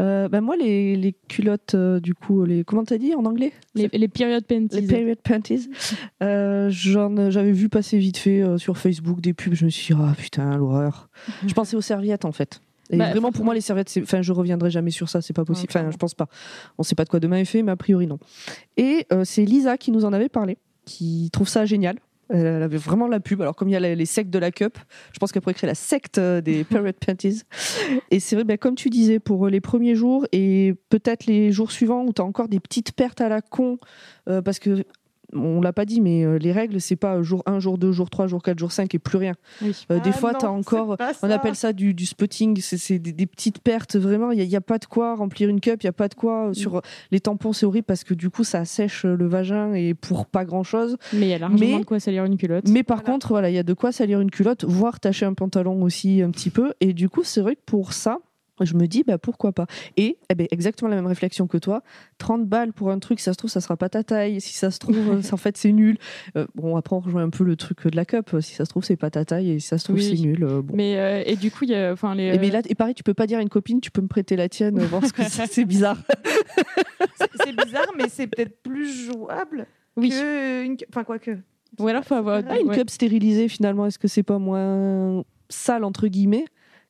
Euh, 0.00 0.28
bah, 0.28 0.40
Moi, 0.40 0.56
les, 0.56 0.96
les 0.96 1.12
culottes, 1.28 1.74
euh, 1.74 2.00
du 2.00 2.14
coup, 2.14 2.44
les... 2.44 2.64
comment 2.64 2.84
t'as 2.84 2.96
dit 2.98 3.14
en 3.14 3.24
anglais? 3.26 3.52
Les, 3.74 3.88
les 3.92 4.08
period 4.08 4.44
panties 4.46 4.80
Les 4.80 4.86
period 4.86 5.18
panties. 5.22 5.68
Euh, 6.22 6.70
j'en- 6.70 7.30
J'avais 7.30 7.52
vu 7.52 7.68
passer 7.68 7.98
vite 7.98 8.16
fait 8.16 8.40
euh, 8.42 8.56
sur 8.58 8.78
Facebook 8.78 9.20
des 9.20 9.34
pubs. 9.34 9.54
Je 9.54 9.64
me 9.66 9.70
suis 9.70 9.94
dit, 9.94 10.00
ah 10.02 10.14
putain, 10.16 10.56
l'horreur. 10.56 11.10
Je 11.46 11.52
pensais 11.52 11.76
aux 11.76 11.80
serviettes 11.82 12.24
en 12.24 12.32
fait. 12.32 12.62
Et 12.90 12.96
Bah, 12.96 13.10
vraiment, 13.10 13.32
pour 13.32 13.44
moi, 13.44 13.54
les 13.54 13.60
serviettes, 13.60 13.98
enfin, 14.02 14.22
je 14.22 14.32
reviendrai 14.32 14.70
jamais 14.70 14.90
sur 14.90 15.08
ça, 15.08 15.20
c'est 15.20 15.32
pas 15.32 15.44
possible. 15.44 15.70
Enfin, 15.70 15.90
je 15.90 15.96
pense 15.96 16.14
pas. 16.14 16.26
On 16.78 16.82
sait 16.82 16.94
pas 16.94 17.04
de 17.04 17.08
quoi 17.08 17.20
demain 17.20 17.38
est 17.38 17.44
fait, 17.44 17.62
mais 17.62 17.72
a 17.72 17.76
priori, 17.76 18.06
non. 18.06 18.18
Et 18.76 19.06
euh, 19.12 19.24
c'est 19.24 19.44
Lisa 19.44 19.78
qui 19.78 19.90
nous 19.90 20.04
en 20.04 20.12
avait 20.12 20.28
parlé, 20.28 20.58
qui 20.84 21.30
trouve 21.32 21.48
ça 21.48 21.64
génial. 21.64 21.96
Elle 22.32 22.62
avait 22.62 22.76
vraiment 22.76 23.08
la 23.08 23.18
pub. 23.18 23.42
Alors, 23.42 23.56
comme 23.56 23.68
il 23.68 23.72
y 23.72 23.76
a 23.76 23.80
les 23.80 24.06
sectes 24.06 24.30
de 24.30 24.38
la 24.38 24.52
cup, 24.52 24.78
je 25.12 25.18
pense 25.18 25.32
qu'elle 25.32 25.42
pourrait 25.42 25.54
créer 25.54 25.68
la 25.68 25.74
secte 25.74 26.18
euh, 26.18 26.40
des 26.40 26.64
period 26.70 26.94
panties. 26.94 27.42
Et 28.10 28.20
c'est 28.20 28.36
vrai, 28.36 28.44
ben, 28.44 28.56
comme 28.56 28.76
tu 28.76 28.88
disais, 28.88 29.18
pour 29.18 29.46
euh, 29.46 29.50
les 29.50 29.60
premiers 29.60 29.96
jours 29.96 30.26
et 30.30 30.74
peut-être 30.90 31.26
les 31.26 31.50
jours 31.50 31.72
suivants 31.72 32.04
où 32.04 32.12
tu 32.12 32.22
as 32.22 32.24
encore 32.24 32.48
des 32.48 32.60
petites 32.60 32.92
pertes 32.92 33.20
à 33.20 33.28
la 33.28 33.40
con, 33.40 33.78
euh, 34.28 34.42
parce 34.42 34.60
que 34.60 34.84
on 35.34 35.60
l'a 35.60 35.72
pas 35.72 35.84
dit, 35.84 36.00
mais 36.00 36.24
euh, 36.24 36.38
les 36.38 36.52
règles, 36.52 36.80
c'est 36.80 36.96
pas 36.96 37.22
jour 37.22 37.42
1, 37.46 37.58
jour 37.60 37.78
2, 37.78 37.92
jour 37.92 38.10
3, 38.10 38.26
jour 38.26 38.42
4, 38.42 38.58
jour 38.58 38.72
5 38.72 38.94
et 38.94 38.98
plus 38.98 39.18
rien. 39.18 39.34
Oui. 39.62 39.72
Euh, 39.90 40.00
des 40.00 40.10
Ah 40.10 40.16
fois, 40.16 40.34
tu 40.34 40.44
as 40.46 40.50
encore. 40.50 40.96
On 41.22 41.30
appelle 41.30 41.54
ça 41.54 41.72
du, 41.72 41.94
du 41.94 42.06
spotting, 42.06 42.58
c'est 42.60 42.98
des, 42.98 43.12
des 43.12 43.26
petites 43.26 43.60
pertes, 43.60 43.96
vraiment. 43.96 44.30
Il 44.32 44.46
n'y 44.46 44.56
a, 44.56 44.60
pas 44.60 44.78
de 44.78 44.86
quoi 44.86 45.14
remplir 45.14 45.48
une 45.48 45.60
cup, 45.60 45.82
il 45.82 45.86
n'y 45.86 45.90
a 45.90 45.92
pas 45.92 46.08
de 46.08 46.14
quoi. 46.14 46.46
Mm. 46.46 46.50
euh, 46.50 46.54
Sur 46.54 46.82
les 47.10 47.20
tampons, 47.20 47.52
c'est 47.52 47.66
horrible 47.66 47.84
parce 47.86 48.04
que 48.04 48.14
du 48.14 48.30
coup, 48.30 48.44
ça 48.44 48.60
assèche 48.60 49.04
euh, 49.04 49.14
le 49.16 49.26
vagin 49.26 49.72
et 49.74 49.94
pour 49.94 50.26
pas 50.26 50.44
grand 50.44 50.62
chose. 50.64 50.96
mais 51.12 51.20
il 51.26 51.28
y 51.28 51.34
a 51.34 51.38
largement 51.38 51.58
Mais- 51.76 51.78
de 51.80 51.84
quoi 51.84 52.00
salir 52.00 52.24
une 52.24 52.36
culotte 52.36 52.68
Mais 52.68 52.82
par 52.82 52.98
Voilà. 52.98 53.12
contre, 53.12 53.28
voilà, 53.28 53.50
il 53.50 53.54
y 53.54 53.58
a 53.58 53.62
de 53.62 53.74
quoi 53.74 53.92
salir 53.92 54.20
une 54.20 54.30
culotte, 54.30 54.64
voire 54.64 55.00
tacher 55.00 55.26
un 55.26 55.34
pantalon 55.34 55.82
aussi 55.82 56.22
un 56.22 56.30
petit 56.30 56.50
peu. 56.50 56.72
Et 56.80 56.92
du 56.92 57.08
coup, 57.08 57.22
c'est 57.24 57.40
vrai 57.40 57.54
que 57.56 57.62
pour 57.66 57.92
ça, 57.92 58.18
je 58.64 58.74
me 58.74 58.86
dis, 58.86 59.02
bah, 59.04 59.18
pourquoi 59.18 59.52
pas. 59.52 59.66
Et 59.96 60.18
eh 60.30 60.34
ben, 60.34 60.46
exactement 60.50 60.88
la 60.88 60.96
même 60.96 61.06
réflexion 61.06 61.46
que 61.46 61.58
toi. 61.58 61.82
30 62.18 62.46
balles 62.46 62.72
pour 62.72 62.90
un 62.90 62.98
truc, 62.98 63.18
si 63.20 63.24
ça 63.24 63.32
se 63.32 63.38
trouve, 63.38 63.50
ça 63.50 63.60
sera 63.60 63.76
pas 63.76 63.88
ta 63.88 64.02
taille. 64.04 64.40
Si 64.40 64.54
ça 64.54 64.70
se 64.70 64.78
trouve, 64.78 64.96
en 65.32 65.36
fait, 65.36 65.56
c'est 65.56 65.72
nul. 65.72 65.98
Euh, 66.36 66.46
bon, 66.54 66.76
après, 66.76 66.96
on 66.96 67.00
rejoint 67.00 67.22
un 67.22 67.30
peu 67.30 67.44
le 67.44 67.56
truc 67.56 67.86
de 67.86 67.96
la 67.96 68.04
cup. 68.04 68.34
Si 68.40 68.54
ça 68.54 68.64
se 68.64 68.70
trouve, 68.70 68.84
c'est 68.84 68.96
pas 68.96 69.10
ta 69.10 69.24
taille. 69.24 69.50
Et 69.52 69.58
si 69.60 69.68
ça 69.68 69.78
se 69.78 69.84
trouve, 69.84 69.96
Oui. 69.96 70.16
c'est 70.16 70.22
nul. 70.22 70.44
euh, 70.44 70.62
bon. 70.62 70.74
mais 70.76 70.98
euh, 70.98 71.22
et 71.26 71.36
du 71.36 71.50
coup 71.50 71.64
il 71.64 71.70
y 71.70 71.74
a 71.74 71.92
enfin 71.92 72.14
les 72.14 72.34
Et, 72.34 72.38
mais 72.38 72.50
là, 72.50 72.60
et 72.68 72.74
pareil, 72.74 72.94
tu 72.94 73.02
peux 73.02 73.14
pas 73.14 73.26
dire 73.26 73.38
à 73.38 73.42
une 73.42 73.48
copine, 73.48 73.80
tu 73.80 73.90
peux 73.90 74.00
me 74.02 74.08
prêter 74.08 74.36
la 74.36 74.48
tienne, 74.48 74.78
voir 74.80 75.04
ce 75.06 75.12
que 75.12 75.22
c'est. 75.28 75.46
C'est 75.46 75.64
bizarre. 75.64 75.98
C'est- 77.16 77.64
bizarre, 77.64 77.86
mais 77.96 78.08
c'est 78.08 78.26
peut-être 78.26 78.62
plus 78.62 79.06
jouable 79.06 79.66
oui 79.96 80.10
que. 80.10 80.64
Une... 80.64 80.76
Enfin, 80.88 81.04
quoi 81.04 81.18
que. 81.18 81.36
ou 81.78 81.88
alors 81.88 82.04
faut 82.04 82.14
avoir 82.14 82.42
Ah, 82.48 82.58
une 82.58 82.68
ouais. 82.68 82.76
cup 82.76 82.90
stérilisée, 82.90 83.48
finalement, 83.48 83.86
est-ce 83.86 83.98
que 83.98 84.08
c'est 84.08 84.22
pas 84.22 84.38
moins 84.38 85.24
sale, 85.48 85.84
entre 85.84 86.06
guillemets, 86.06 86.44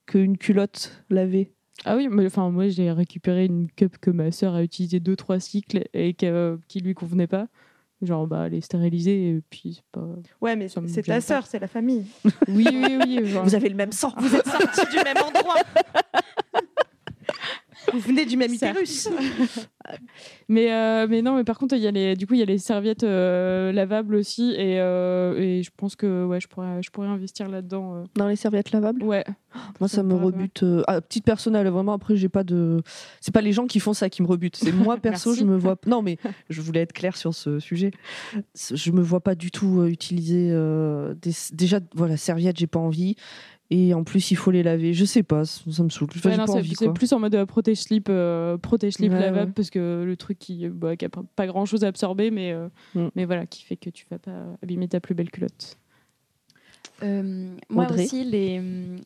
qu'une 0.06 0.36
culotte 0.36 1.02
lavée? 1.08 1.52
Ah 1.86 1.96
oui, 1.96 2.08
mais 2.10 2.26
enfin 2.26 2.50
moi 2.50 2.68
j'ai 2.68 2.90
récupéré 2.92 3.46
une 3.46 3.68
cup 3.70 3.96
que 4.00 4.10
ma 4.10 4.30
sœur 4.32 4.54
a 4.54 4.62
utilisée 4.62 5.00
deux 5.00 5.16
trois 5.16 5.40
cycles 5.40 5.84
et 5.94 6.12
qui, 6.14 6.26
euh, 6.26 6.56
qui 6.68 6.80
lui 6.80 6.94
convenait 6.94 7.26
pas. 7.26 7.48
Genre 8.02 8.26
bah 8.26 8.44
elle 8.46 8.54
est 8.54 8.60
stérilisée 8.62 9.28
et 9.30 9.42
puis 9.50 9.74
c'est 9.76 9.84
pas. 9.92 10.06
Ouais, 10.40 10.56
mais 10.56 10.68
c'est 10.68 11.02
ta 11.02 11.20
sœur, 11.20 11.46
c'est 11.46 11.58
la 11.58 11.66
famille. 11.68 12.06
Oui 12.48 12.66
oui 12.70 12.98
oui. 13.06 13.26
genre- 13.26 13.44
Vous 13.44 13.54
avez 13.54 13.68
le 13.68 13.74
même 13.74 13.92
sang. 13.92 14.12
Vous 14.18 14.34
êtes 14.34 14.46
sortis 14.46 14.90
du 14.90 15.04
même 15.04 15.18
endroit. 15.18 15.56
Vous 17.92 18.00
venez 18.00 18.24
du 18.26 18.36
même 18.36 18.52
utérus. 18.52 19.08
Mais 20.48 20.72
euh, 20.72 21.06
mais 21.08 21.22
non 21.22 21.36
mais 21.36 21.44
par 21.44 21.58
contre 21.58 21.74
il 21.74 21.82
y 21.82 21.86
a 21.86 21.90
les 21.90 22.14
du 22.14 22.26
coup 22.26 22.34
il 22.34 22.40
y 22.40 22.42
a 22.42 22.46
les 22.46 22.58
serviettes 22.58 23.02
euh, 23.02 23.72
lavables 23.72 24.14
aussi 24.14 24.50
et, 24.52 24.78
euh, 24.80 25.34
et 25.38 25.62
je 25.62 25.70
pense 25.76 25.96
que 25.96 26.24
ouais 26.24 26.40
je 26.40 26.48
pourrais 26.48 26.82
je 26.82 26.90
pourrais 26.90 27.08
investir 27.08 27.48
là-dedans. 27.48 27.94
euh. 27.96 28.04
Dans 28.14 28.28
les 28.28 28.36
serviettes 28.36 28.70
lavables? 28.72 29.02
Ouais. 29.02 29.24
Moi, 29.80 29.88
ça 29.88 30.02
me 30.04 30.14
rebute. 30.14 30.62
euh, 30.62 30.82
à 30.86 31.00
petite 31.00 31.24
personnelle, 31.24 31.66
vraiment. 31.68 31.92
Après, 31.92 32.14
j'ai 32.14 32.28
pas 32.28 32.44
de. 32.44 32.82
C'est 33.20 33.34
pas 33.34 33.40
les 33.40 33.52
gens 33.52 33.66
qui 33.66 33.80
font 33.80 33.92
ça 33.94 34.08
qui 34.08 34.22
me 34.22 34.28
rebutent. 34.28 34.54
C'est 34.56 34.70
moi 34.70 34.96
perso, 35.02 35.34
je 35.34 35.42
me 35.44 35.56
vois. 35.56 35.74
Non, 35.86 36.02
mais 36.02 36.18
je 36.48 36.60
voulais 36.60 36.80
être 36.82 36.92
claire 36.92 37.16
sur 37.16 37.34
ce 37.34 37.58
sujet. 37.58 37.90
Je 38.72 38.92
me 38.92 39.02
vois 39.02 39.20
pas 39.20 39.34
du 39.34 39.50
tout 39.50 39.80
euh, 39.80 39.88
utiliser 39.88 40.50
euh, 40.52 41.14
des. 41.20 41.32
Déjà, 41.52 41.80
voilà, 41.96 42.16
serviettes, 42.16 42.58
j'ai 42.58 42.68
pas 42.68 42.78
envie. 42.78 43.16
Et 43.72 43.94
en 43.94 44.02
plus, 44.02 44.32
il 44.32 44.34
faut 44.36 44.50
les 44.50 44.64
laver. 44.64 44.92
Je 44.94 45.04
sais 45.04 45.22
pas, 45.22 45.44
ça 45.44 45.82
me 45.84 45.90
saoule. 45.90 46.08
Enfin, 46.16 46.30
Ouais, 46.30 46.34
j'ai 46.34 46.40
non, 46.40 46.46
pas 46.46 46.52
c'est 46.54 46.58
envie, 46.58 46.74
c'est 46.76 46.84
quoi. 46.86 46.94
plus 46.94 47.12
en 47.12 47.20
mode 47.20 47.34
euh, 47.36 47.46
protège 47.46 47.78
slip, 47.78 48.08
euh, 48.08 48.58
protège 48.58 48.94
slip 48.94 49.12
Ouais, 49.12 49.20
lavable 49.20 49.48
ouais. 49.50 49.52
parce 49.54 49.70
que 49.70 50.02
le 50.04 50.16
truc 50.16 50.38
qui, 50.40 50.66
euh, 50.66 50.70
bah, 50.74 50.96
qui 50.96 51.04
a 51.04 51.08
pas- 51.08 51.22
pas 51.36 51.46
grand 51.46 51.66
chose 51.66 51.84
à 51.84 51.86
absorber, 51.86 52.32
mais, 52.32 52.50
euh, 52.52 52.68
Mm. 52.96 53.08
mais 53.14 53.24
voilà, 53.26 53.46
qui 53.46 53.62
fait 53.62 53.76
que 53.76 53.88
tu 53.90 54.06
vas 54.10 54.18
pas 54.18 54.32
abîmer 54.62 54.88
ta 54.88 54.98
plus 54.98 55.14
belle 55.14 55.30
culotte. 55.30 55.76
Euh, 57.02 57.54
moi 57.68 57.84
Audrey 57.84 58.04
aussi, 58.04 58.24
les, 58.24 58.60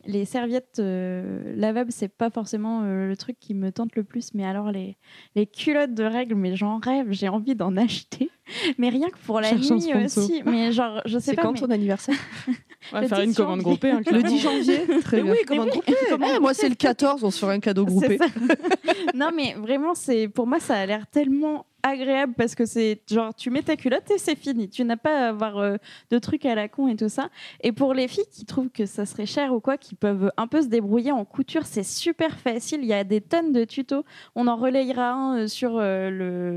les 0.07 0.25
serviettes 0.25 0.79
euh, 0.79 1.55
lavables, 1.57 1.93
c'est 1.93 2.09
pas 2.09 2.31
forcément 2.31 2.83
euh, 2.83 3.09
le 3.09 3.17
truc 3.17 3.37
qui 3.39 3.55
me 3.55 3.71
tente 3.73 3.95
le 3.97 4.05
plus. 4.05 4.35
Mais 4.35 4.45
alors, 4.45 4.73
les, 4.73 4.97
les 5.37 5.47
culottes 5.47 5.95
de 5.95 6.05
règles, 6.05 6.35
mais 6.35 6.57
j'en 6.57 6.79
rêve, 6.79 7.07
j'ai 7.11 7.29
envie 7.29 7.55
d'en 7.55 7.77
acheter. 7.77 8.31
Mais 8.79 8.91
rien 8.91 9.09
que 9.09 9.17
pour 9.25 9.41
la 9.41 9.49
Cherche 9.49 9.71
nuit 9.71 9.95
aussi. 10.05 10.43
Mais 10.45 10.71
genre, 10.71 11.01
je 11.07 11.19
sais 11.19 11.31
C'est 11.31 11.37
pas. 11.37 11.43
quand 11.43 11.53
mais- 11.53 11.61
ton 11.61 11.71
anniversaire? 11.71 12.15
On 12.93 12.97
va 12.97 13.01
Le 13.01 13.09
faire 13.09 13.19
10 13.21 13.25
une 13.25 13.35
commande 13.35 13.61
janvier. 13.61 13.65
groupée. 13.65 13.91
hein, 13.91 13.99
Le 14.01 14.05
clairement. 14.05 14.29
10 14.29 14.39
janvier 14.39 14.81
Très 15.03 15.23
bien. 15.23 15.33
oui, 15.33 15.39
comment 15.47 15.65
groupé 15.67 15.95
Eh, 16.11 16.39
moi, 16.41 16.53
c'est 16.53 16.69
le 16.69 16.75
14, 16.75 17.25
on 17.25 17.31
se 17.31 17.39
fera 17.39 17.53
un 17.53 17.61
cadeau 17.61 17.87
groupé. 17.87 18.19
C'est 18.19 19.15
non, 19.17 19.31
mais 19.35 19.55
vraiment, 19.55 19.95
c'est 19.95 20.29
pour 20.29 20.47
moi, 20.47 20.61
ça 20.61 20.75
a 20.75 20.85
l'air 20.85 21.07
tellement 21.07 21.65
agréable 21.85 22.33
parce 22.37 22.55
que 22.55 22.65
c'est 22.65 23.01
genre, 23.11 23.35
tu 23.35 23.51
mets 23.51 23.63
ta 23.63 23.77
culotte 23.77 24.11
et 24.11 24.19
c'est 24.19 24.35
fini. 24.37 24.69
Tu 24.69 24.85
n'as 24.85 24.97
pas 24.97 25.27
à 25.27 25.29
avoir 25.29 25.59
euh, 25.59 25.77
de 26.11 26.19
trucs 26.19 26.47
à 26.47 26.55
la 26.55 26.67
con 26.67 26.89
et 26.89 26.97
tout 26.97 27.11
ça. 27.11 27.29
Et 27.63 27.73
pour 27.73 27.93
les 27.93 28.09
filles 28.09 28.25
qui 28.33 28.47
trouvent 28.47 28.71
que 28.71 28.87
ça 28.87 29.05
serait 29.05 29.27
cher 29.27 29.53
ou 29.55 29.61
quoi, 29.61 29.77
qui 29.77 29.95
peuvent 29.95 30.33
un 30.39 30.47
peu 30.47 30.63
se 30.63 30.69
débrouiller 30.69 31.13
en 31.13 31.25
couture, 31.27 31.67
c'est 31.67 31.83
super 31.85 32.39
facile. 32.39 32.81
Il 32.83 32.89
y 32.89 32.95
a 32.95 33.05
des 33.05 33.21
tonnes 33.21 33.53
de 33.53 33.65
tutos. 33.65 34.05
On 34.35 34.47
en 34.47 34.57
relayera 34.57 35.13
un 35.13 35.39
euh, 35.41 35.47
sur 35.47 35.77
euh, 35.77 36.11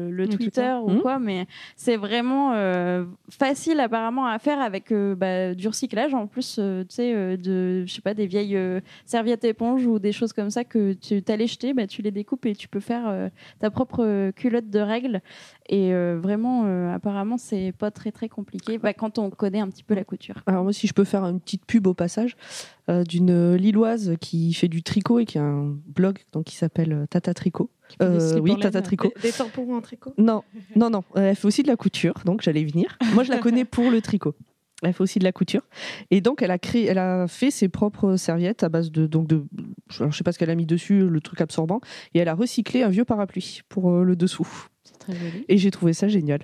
le, 0.10 0.26
Twitter 0.28 0.38
Twitter. 0.38 0.76
ou 0.82 0.90
Mhm. 0.92 1.02
quoi, 1.02 1.20
mais 1.20 1.46
c'est 1.76 1.98
vraiment 1.98 2.54
euh, 2.54 3.04
facile 3.30 3.80
apparemment 3.82 4.26
à 4.28 4.40
faire 4.40 4.62
avec 4.62 4.94
bah, 4.94 5.54
du 5.54 5.68
recyclage 5.68 6.14
en 6.14 6.28
plus, 6.28 6.56
tu 6.56 6.86
sais, 6.90 7.38
de, 7.38 7.84
je 7.86 7.94
sais 7.94 8.02
pas, 8.02 8.14
des 8.14 8.26
vieilles 8.28 8.58
serviettes 9.06 9.44
éponges 9.44 9.86
ou 9.86 10.00
des 10.00 10.12
choses 10.14 10.32
comme 10.32 10.50
ça 10.50 10.64
que 10.64 10.94
tu 10.94 11.22
t'allais 11.22 11.48
jeter, 11.48 11.74
bah, 11.74 11.86
tu 11.86 12.02
les 12.02 12.12
découpes 12.12 12.46
et 12.46 12.56
tu 12.56 12.68
peux 12.70 12.80
faire 12.80 13.30
ta 13.60 13.70
propre 13.70 14.32
culotte 14.32 14.70
de 14.70 14.80
règles. 14.80 15.17
Et 15.70 15.94
euh, 15.94 16.20
vraiment, 16.22 16.64
euh, 16.66 16.94
apparemment, 16.94 17.38
c'est 17.38 17.74
pas 17.78 17.92
très 17.92 18.12
très 18.12 18.30
compliqué 18.30 18.78
bah, 18.78 18.94
quand 18.94 19.18
on 19.20 19.30
connaît 19.30 19.60
un 19.60 19.68
petit 19.70 19.84
peu 19.84 19.94
la 19.96 20.04
couture. 20.04 20.36
Alors 20.48 20.64
moi, 20.64 20.74
si 20.74 20.88
je 20.88 20.94
peux 20.94 21.04
faire 21.04 21.24
une 21.26 21.40
petite 21.40 21.66
pub 21.66 21.88
au 21.88 21.94
passage 21.94 22.38
euh, 22.90 23.04
d'une 23.04 23.56
Lilloise 23.56 24.16
qui 24.22 24.54
fait 24.54 24.68
du 24.70 24.84
tricot 24.84 25.20
et 25.20 25.26
qui 25.26 25.38
a 25.38 25.44
un 25.44 25.76
blog 25.88 26.20
donc 26.32 26.46
qui 26.46 26.56
s'appelle 26.56 26.94
euh, 26.94 27.06
Tata 27.08 27.34
Tricot. 27.34 27.70
des 28.00 28.06
Euh, 28.06 28.40
oui, 28.40 28.58
Tata. 28.60 28.82
Tricot. 28.82 29.12
Des 29.22 29.32
tampons 29.32 29.76
en 29.76 29.82
tricot. 29.82 30.14
Non, 30.18 30.44
non, 30.76 30.90
non. 30.90 31.04
euh, 31.16 31.30
Elle 31.30 31.36
fait 31.36 31.48
aussi 31.48 31.64
de 31.64 31.68
la 31.68 31.76
couture, 31.76 32.14
donc 32.26 32.42
j'allais 32.42 32.62
y 32.62 32.66
venir. 32.66 32.98
Moi, 33.14 33.24
je 33.24 33.32
la 33.32 33.40
connais 33.40 33.66
pour 33.66 33.90
le 33.92 34.02
tricot. 34.02 34.36
Elle 34.84 34.94
fait 34.94 35.02
aussi 35.02 35.18
de 35.18 35.24
la 35.24 35.32
couture. 35.32 35.64
Et 36.12 36.22
donc, 36.22 36.44
elle 36.44 36.52
a 36.52 36.60
créé, 36.60 36.86
elle 36.86 37.00
a 37.00 37.28
fait 37.28 37.50
ses 37.50 37.68
propres 37.68 38.16
serviettes 38.16 38.62
à 38.64 38.70
base 38.70 38.92
de, 38.92 39.08
donc 39.08 39.28
de, 39.28 39.44
alors, 40.00 40.12
je 40.12 40.18
sais 40.18 40.24
pas 40.24 40.32
ce 40.32 40.38
qu'elle 40.38 40.52
a 40.52 40.56
mis 40.56 40.68
dessus, 40.68 41.10
le 41.10 41.20
truc 41.20 41.42
absorbant, 41.42 41.82
et 42.14 42.20
elle 42.20 42.28
a 42.28 42.36
recyclé 42.36 42.84
un 42.84 42.90
vieux 42.90 43.04
parapluie 43.04 43.62
pour 43.70 43.90
euh, 43.90 44.04
le 44.04 44.16
dessous. 44.16 44.48
Et 45.48 45.58
j'ai 45.58 45.72
trouvé 45.72 45.94
ça 45.94 46.08
génial. 46.08 46.42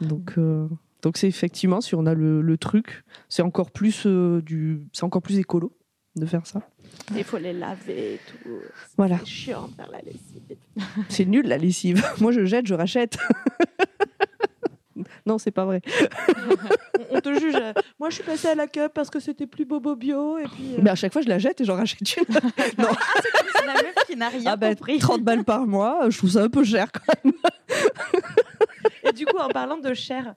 Donc, 0.00 0.34
euh, 0.38 0.66
donc 1.02 1.16
c'est 1.16 1.28
effectivement, 1.28 1.80
si 1.80 1.94
on 1.94 2.06
a 2.06 2.14
le, 2.14 2.40
le 2.40 2.58
truc, 2.58 3.04
c'est 3.28 3.42
encore 3.42 3.70
plus 3.70 4.04
euh, 4.06 4.40
du, 4.42 4.82
c'est 4.92 5.04
encore 5.04 5.22
plus 5.22 5.38
écolo 5.38 5.76
de 6.16 6.26
faire 6.26 6.46
ça. 6.46 6.68
Il 7.16 7.24
faut 7.24 7.38
les 7.38 7.52
laver 7.52 8.14
et 8.14 8.20
tout. 8.26 8.50
Voilà. 8.96 9.18
C'est 9.20 9.26
chiant 9.26 9.68
de 9.68 9.74
faire 9.74 9.90
la 9.90 10.00
lessive. 10.00 10.42
C'est 11.08 11.24
nul 11.24 11.46
la 11.46 11.56
lessive. 11.58 12.04
Moi, 12.20 12.32
je 12.32 12.44
jette, 12.44 12.66
je 12.66 12.74
rachète. 12.74 13.16
non, 15.26 15.38
c'est 15.38 15.50
pas 15.50 15.64
vrai. 15.64 15.80
On, 17.10 17.20
te 17.20 17.38
juge. 17.38 17.56
Moi, 17.98 18.10
je 18.10 18.16
suis 18.16 18.24
passée 18.24 18.48
à 18.48 18.54
la 18.54 18.66
cup 18.66 18.92
parce 18.94 19.10
que 19.10 19.20
c'était 19.20 19.46
plus 19.46 19.64
bobo 19.64 19.96
bio. 19.96 20.38
Et 20.38 20.44
puis, 20.44 20.74
euh, 20.74 20.80
Mais 20.82 20.90
à 20.90 20.94
chaque 20.94 21.12
fois, 21.12 21.22
je 21.22 21.28
la 21.28 21.38
jette 21.38 21.60
et 21.60 21.64
j'en 21.64 21.76
rachète 21.76 22.00
une. 22.16 22.24
C'est 22.34 23.66
la 23.66 23.74
meuf 23.74 23.94
qui 24.06 24.16
n'a 24.16 24.28
rien 24.28 24.42
Ah 24.46 24.56
ben, 24.56 24.74
compris. 24.74 24.98
30 24.98 25.22
balles 25.22 25.44
par 25.44 25.66
mois, 25.66 26.08
je 26.08 26.18
trouve 26.18 26.30
ça 26.30 26.42
un 26.42 26.48
peu 26.48 26.64
cher 26.64 26.88
quand 26.92 27.14
même. 27.24 27.34
Et 29.04 29.12
du 29.12 29.26
coup, 29.26 29.38
en 29.38 29.48
parlant 29.48 29.78
de 29.78 29.94
cher, 29.94 30.34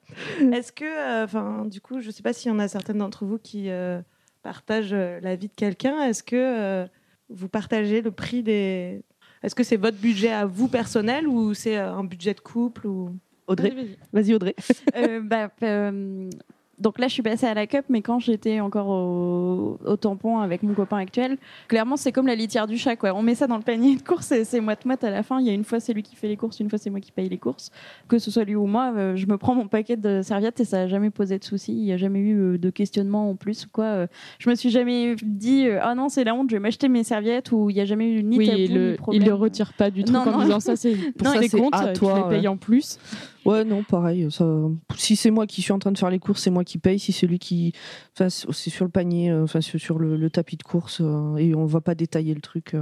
est-ce 0.52 0.72
que, 0.72 0.84
euh, 0.84 1.24
enfin, 1.24 1.64
du 1.66 1.80
coup, 1.80 2.00
je 2.00 2.10
sais 2.10 2.22
pas 2.22 2.32
s'il 2.32 2.50
y 2.50 2.54
en 2.54 2.58
a 2.58 2.68
certaines 2.68 2.98
d'entre 2.98 3.24
vous 3.24 3.38
qui 3.38 3.70
euh, 3.70 4.00
partagent 4.42 4.94
la 4.94 5.36
vie 5.36 5.48
de 5.48 5.54
quelqu'un. 5.54 6.02
Est-ce 6.02 6.22
que 6.22 6.36
euh, 6.36 6.86
vous 7.28 7.48
partagez 7.48 8.02
le 8.02 8.10
prix 8.10 8.42
des 8.42 9.02
Est-ce 9.42 9.54
que 9.54 9.62
c'est 9.62 9.76
votre 9.76 9.98
budget 9.98 10.32
à 10.32 10.46
vous 10.46 10.68
personnel 10.68 11.28
ou 11.28 11.54
c'est 11.54 11.76
un 11.76 12.04
budget 12.04 12.34
de 12.34 12.40
couple 12.40 12.86
ou 12.86 13.16
Audrey, 13.46 13.72
Vas-y, 14.12 14.34
Audrey. 14.34 14.54
Euh, 14.96 15.20
bah, 15.22 15.50
euh, 15.62 16.28
donc 16.76 16.98
là, 16.98 17.06
je 17.06 17.12
suis 17.12 17.22
passée 17.22 17.46
à 17.46 17.54
la 17.54 17.68
cup, 17.68 17.84
mais 17.88 18.02
quand 18.02 18.18
j'étais 18.18 18.58
encore 18.58 18.88
au, 18.88 19.78
au 19.86 19.96
tampon 19.96 20.38
avec 20.40 20.64
mon 20.64 20.74
copain 20.74 20.96
actuel, 20.96 21.36
clairement, 21.68 21.96
c'est 21.96 22.10
comme 22.10 22.26
la 22.26 22.34
litière 22.34 22.66
du 22.66 22.76
chat. 22.78 22.96
Quoi. 22.96 23.12
On 23.14 23.22
met 23.22 23.36
ça 23.36 23.46
dans 23.46 23.56
le 23.56 23.62
panier 23.62 23.94
de 23.94 24.02
courses 24.02 24.32
et 24.32 24.42
c'est 24.44 24.60
moite-moite 24.60 25.04
à 25.04 25.10
la 25.10 25.22
fin. 25.22 25.38
Il 25.38 25.46
y 25.46 25.50
a 25.50 25.52
une 25.52 25.62
fois, 25.62 25.78
c'est 25.78 25.92
lui 25.92 26.02
qui 26.02 26.16
fait 26.16 26.26
les 26.26 26.36
courses, 26.36 26.58
une 26.58 26.68
fois, 26.68 26.78
c'est 26.80 26.90
moi 26.90 26.98
qui 26.98 27.12
paye 27.12 27.28
les 27.28 27.38
courses. 27.38 27.70
Que 28.08 28.18
ce 28.18 28.28
soit 28.32 28.42
lui 28.42 28.56
ou 28.56 28.66
moi, 28.66 28.92
euh, 28.96 29.14
je 29.14 29.26
me 29.26 29.38
prends 29.38 29.54
mon 29.54 29.68
paquet 29.68 29.96
de 29.96 30.20
serviettes 30.22 30.58
et 30.58 30.64
ça 30.64 30.78
n'a 30.78 30.88
jamais 30.88 31.10
posé 31.10 31.38
de 31.38 31.44
soucis. 31.44 31.72
Il 31.72 31.84
n'y 31.84 31.92
a 31.92 31.96
jamais 31.96 32.18
eu 32.18 32.36
euh, 32.54 32.58
de 32.58 32.70
questionnement 32.70 33.30
en 33.30 33.36
plus. 33.36 33.66
ou 33.66 33.68
Quoi. 33.72 33.84
Euh, 33.84 34.06
Je 34.40 34.50
me 34.50 34.56
suis 34.56 34.70
jamais 34.70 35.14
dit, 35.22 35.68
ah 35.80 35.94
non, 35.94 36.08
c'est 36.08 36.24
la 36.24 36.34
honte, 36.34 36.50
je 36.50 36.56
vais 36.56 36.60
m'acheter 36.60 36.88
mes 36.88 37.04
serviettes 37.04 37.52
ou 37.52 37.70
il 37.70 37.74
n'y 37.74 37.80
a 37.82 37.84
jamais 37.84 38.10
eu 38.10 38.24
ni 38.24 38.36
Oui, 38.36 38.46
tabou, 38.46 38.58
et 38.58 38.68
ni 38.68 38.74
le, 38.74 38.96
problème. 38.96 39.22
il 39.22 39.28
le 39.28 39.34
retire 39.34 39.72
pas 39.74 39.90
du 39.92 40.02
Non, 40.04 40.20
en 40.22 40.38
non. 40.38 40.42
disant 40.42 40.58
ça, 40.60 40.74
c'est 40.74 40.96
pour 41.12 41.28
Non, 41.28 41.38
tes 41.38 41.48
c'est 41.48 41.56
comptes, 41.60 41.72
à 41.76 41.92
tu 41.92 42.00
toi, 42.00 42.16
les 42.16 42.36
payes 42.36 42.40
ouais. 42.42 42.48
en 42.48 42.56
plus. 42.56 42.98
Ouais, 43.44 43.64
non, 43.64 43.82
pareil. 43.82 44.30
Ça... 44.30 44.46
Si 44.96 45.16
c'est 45.16 45.30
moi 45.30 45.46
qui 45.46 45.62
suis 45.62 45.72
en 45.72 45.78
train 45.78 45.92
de 45.92 45.98
faire 45.98 46.10
les 46.10 46.18
courses, 46.18 46.42
c'est 46.42 46.50
moi 46.50 46.64
qui 46.64 46.78
paye. 46.78 46.98
Si 46.98 47.12
c'est 47.12 47.26
lui 47.26 47.38
qui. 47.38 47.72
Enfin, 48.14 48.28
c'est 48.28 48.70
sur 48.70 48.84
le 48.84 48.90
panier, 48.90 49.30
euh, 49.30 49.44
enfin, 49.44 49.60
sur 49.60 49.98
le, 49.98 50.16
le 50.16 50.30
tapis 50.30 50.56
de 50.56 50.62
course, 50.62 51.00
euh, 51.00 51.36
et 51.36 51.54
on 51.54 51.66
va 51.66 51.80
pas 51.80 51.94
détailler 51.94 52.34
le 52.34 52.40
truc. 52.40 52.74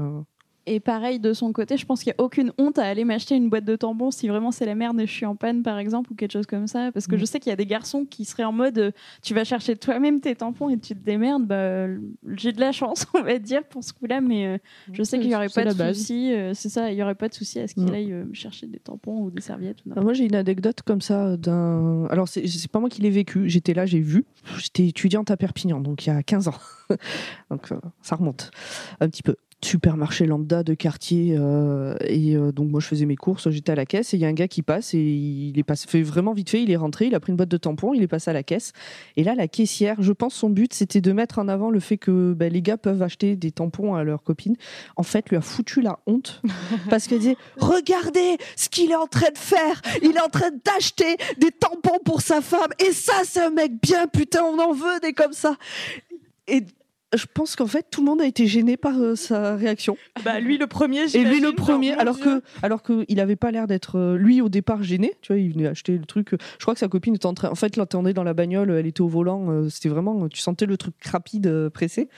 Et 0.66 0.78
pareil, 0.78 1.18
de 1.18 1.32
son 1.32 1.52
côté, 1.52 1.76
je 1.76 1.84
pense 1.84 2.02
qu'il 2.04 2.12
n'y 2.12 2.22
a 2.22 2.24
aucune 2.24 2.52
honte 2.56 2.78
à 2.78 2.84
aller 2.84 3.04
m'acheter 3.04 3.34
une 3.34 3.48
boîte 3.50 3.64
de 3.64 3.74
tampons 3.74 4.10
si 4.12 4.28
vraiment 4.28 4.52
c'est 4.52 4.64
la 4.66 4.74
merde 4.76 5.00
et 5.00 5.06
je 5.06 5.12
suis 5.12 5.26
en 5.26 5.34
panne, 5.34 5.62
par 5.64 5.78
exemple, 5.78 6.12
ou 6.12 6.14
quelque 6.14 6.32
chose 6.32 6.46
comme 6.46 6.66
ça. 6.68 6.92
Parce 6.92 7.06
que 7.08 7.16
Mm. 7.16 7.18
je 7.18 7.24
sais 7.24 7.40
qu'il 7.40 7.50
y 7.50 7.52
a 7.52 7.56
des 7.56 7.66
garçons 7.66 8.04
qui 8.04 8.24
seraient 8.24 8.44
en 8.44 8.52
mode 8.52 8.78
euh, 8.78 8.90
tu 9.22 9.34
vas 9.34 9.42
chercher 9.44 9.74
toi-même 9.76 10.20
tes 10.20 10.36
tampons 10.36 10.68
et 10.68 10.78
tu 10.78 10.94
te 10.94 11.00
démerdes. 11.04 11.46
Bah, 11.46 11.54
euh, 11.56 11.98
j'ai 12.36 12.52
de 12.52 12.60
la 12.60 12.70
chance, 12.72 13.06
on 13.14 13.22
va 13.22 13.38
dire, 13.38 13.64
pour 13.64 13.82
ce 13.82 13.92
coup-là, 13.92 14.20
mais 14.20 14.46
euh, 14.46 14.58
je 14.92 15.02
sais 15.02 15.18
qu'il 15.18 15.28
n'y 15.28 15.34
aurait 15.34 15.48
pas 15.48 15.64
de 15.64 15.92
souci. 15.94 16.32
c'est 16.54 16.68
ça, 16.68 16.90
il 16.90 16.94
n'y 16.94 17.02
aurait 17.02 17.14
pas 17.16 17.28
de 17.28 17.34
souci 17.34 17.58
à 17.58 17.66
ce 17.66 17.74
qu'il 17.74 17.84
Mm. 17.84 17.94
aille 17.94 18.14
chercher 18.32 18.66
des 18.68 18.78
tampons 18.78 19.18
ou 19.24 19.30
des 19.30 19.42
serviettes. 19.42 19.78
Ou 19.86 20.00
moi, 20.00 20.12
j'ai 20.12 20.24
une 20.26 20.34
anecdote 20.36 20.82
comme 20.82 21.00
ça 21.00 21.36
d'un. 21.36 22.06
Alors, 22.10 22.28
c'est 22.28 22.46
c'est 22.46 22.70
pas 22.70 22.78
moi 22.80 22.88
qui 22.88 23.02
l'ai 23.02 23.10
vécu. 23.10 23.48
J'étais 23.48 23.74
là, 23.74 23.84
j'ai 23.86 24.00
vu. 24.00 24.24
J'étais 24.58 24.86
étudiante 24.86 25.30
à 25.30 25.36
Perpignan, 25.36 25.80
donc 25.80 26.06
il 26.06 26.10
y 26.10 26.12
a 26.12 26.22
15 26.22 26.48
ans. 26.48 26.54
donc, 27.50 27.68
ça 28.02 28.16
remonte 28.16 28.50
un 29.00 29.08
petit 29.08 29.22
peu. 29.22 29.34
Supermarché 29.64 30.26
lambda 30.26 30.64
de 30.64 30.74
quartier. 30.74 31.36
euh, 31.38 31.94
et 32.00 32.34
euh, 32.34 32.50
donc, 32.50 32.70
moi, 32.70 32.80
je 32.80 32.86
faisais 32.86 33.06
mes 33.06 33.14
courses. 33.14 33.48
J'étais 33.48 33.72
à 33.72 33.74
la 33.76 33.86
caisse 33.86 34.12
et 34.12 34.16
il 34.16 34.20
y 34.20 34.24
a 34.24 34.28
un 34.28 34.32
gars 34.32 34.48
qui 34.48 34.62
passe 34.62 34.92
et 34.92 34.98
il 34.98 35.56
est 35.56 35.62
passé, 35.62 35.86
fait 35.88 36.02
vraiment 36.02 36.32
vite 36.32 36.50
fait. 36.50 36.62
Il 36.62 36.70
est 36.70 36.76
rentré, 36.76 37.06
il 37.06 37.14
a 37.14 37.20
pris 37.20 37.30
une 37.30 37.36
boîte 37.36 37.48
de 37.48 37.56
tampons, 37.56 37.94
il 37.94 38.02
est 38.02 38.08
passé 38.08 38.30
à 38.30 38.34
la 38.34 38.42
caisse. 38.42 38.72
Et 39.16 39.22
là, 39.22 39.36
la 39.36 39.46
caissière, 39.46 39.96
je 40.00 40.12
pense, 40.12 40.34
son 40.34 40.50
but, 40.50 40.74
c'était 40.74 41.00
de 41.00 41.12
mettre 41.12 41.38
en 41.38 41.46
avant 41.46 41.70
le 41.70 41.78
fait 41.78 41.96
que 41.96 42.32
ben, 42.32 42.52
les 42.52 42.60
gars 42.60 42.76
peuvent 42.76 43.02
acheter 43.02 43.36
des 43.36 43.52
tampons 43.52 43.94
à 43.94 44.02
leurs 44.02 44.24
copines. 44.24 44.56
En 44.96 45.04
fait, 45.04 45.30
lui 45.30 45.36
a 45.36 45.40
foutu 45.40 45.80
la 45.80 46.00
honte 46.06 46.42
parce 46.90 47.06
qu'elle 47.06 47.20
disait 47.20 47.36
Regardez 47.58 48.38
ce 48.56 48.68
qu'il 48.68 48.90
est 48.90 48.96
en 48.96 49.06
train 49.06 49.30
de 49.30 49.38
faire 49.38 49.80
Il 50.02 50.16
est 50.16 50.22
en 50.22 50.28
train 50.28 50.50
d'acheter 50.64 51.16
des 51.38 51.52
tampons 51.52 52.00
pour 52.04 52.20
sa 52.20 52.40
femme. 52.40 52.70
Et 52.84 52.92
ça, 52.92 53.12
c'est 53.24 53.40
un 53.40 53.50
mec 53.50 53.80
bien, 53.80 54.08
putain, 54.08 54.42
on 54.42 54.58
en 54.58 54.72
veut 54.72 54.98
des 55.00 55.12
comme 55.12 55.32
ça. 55.32 55.56
Et 56.48 56.64
je 57.14 57.26
pense 57.32 57.56
qu'en 57.56 57.66
fait, 57.66 57.86
tout 57.90 58.00
le 58.00 58.06
monde 58.06 58.20
a 58.20 58.26
été 58.26 58.46
gêné 58.46 58.76
par 58.76 58.98
euh, 58.98 59.14
sa 59.16 59.56
réaction. 59.56 59.96
Bah, 60.24 60.40
lui 60.40 60.58
le 60.58 60.66
premier. 60.66 61.04
Et 61.14 61.24
lui 61.24 61.40
le 61.40 61.52
premier, 61.52 61.92
alors 61.92 62.16
Dieu. 62.16 62.24
que, 62.24 62.42
alors 62.62 62.82
que 62.82 63.04
il 63.08 63.20
avait 63.20 63.36
pas 63.36 63.50
l'air 63.50 63.66
d'être 63.66 63.96
euh, 63.98 64.16
lui 64.16 64.40
au 64.40 64.48
départ 64.48 64.82
gêné. 64.82 65.12
Tu 65.20 65.32
vois, 65.32 65.40
il 65.40 65.52
venait 65.52 65.66
acheter 65.66 65.96
le 65.98 66.04
truc. 66.04 66.30
Je 66.32 66.62
crois 66.64 66.74
que 66.74 66.80
sa 66.80 66.88
copine 66.88 67.14
était 67.14 67.26
en 67.26 67.34
train. 67.34 67.50
En 67.50 67.54
fait, 67.54 67.76
l'attendait 67.76 68.14
dans 68.14 68.24
la 68.24 68.34
bagnole. 68.34 68.70
Elle 68.70 68.86
était 68.86 69.00
au 69.02 69.08
volant. 69.08 69.50
euh, 69.50 69.68
C'était 69.68 69.88
vraiment. 69.88 70.28
Tu 70.28 70.40
sentais 70.40 70.66
le 70.66 70.76
truc 70.76 70.94
rapide, 71.04 71.68
pressé. 71.70 72.08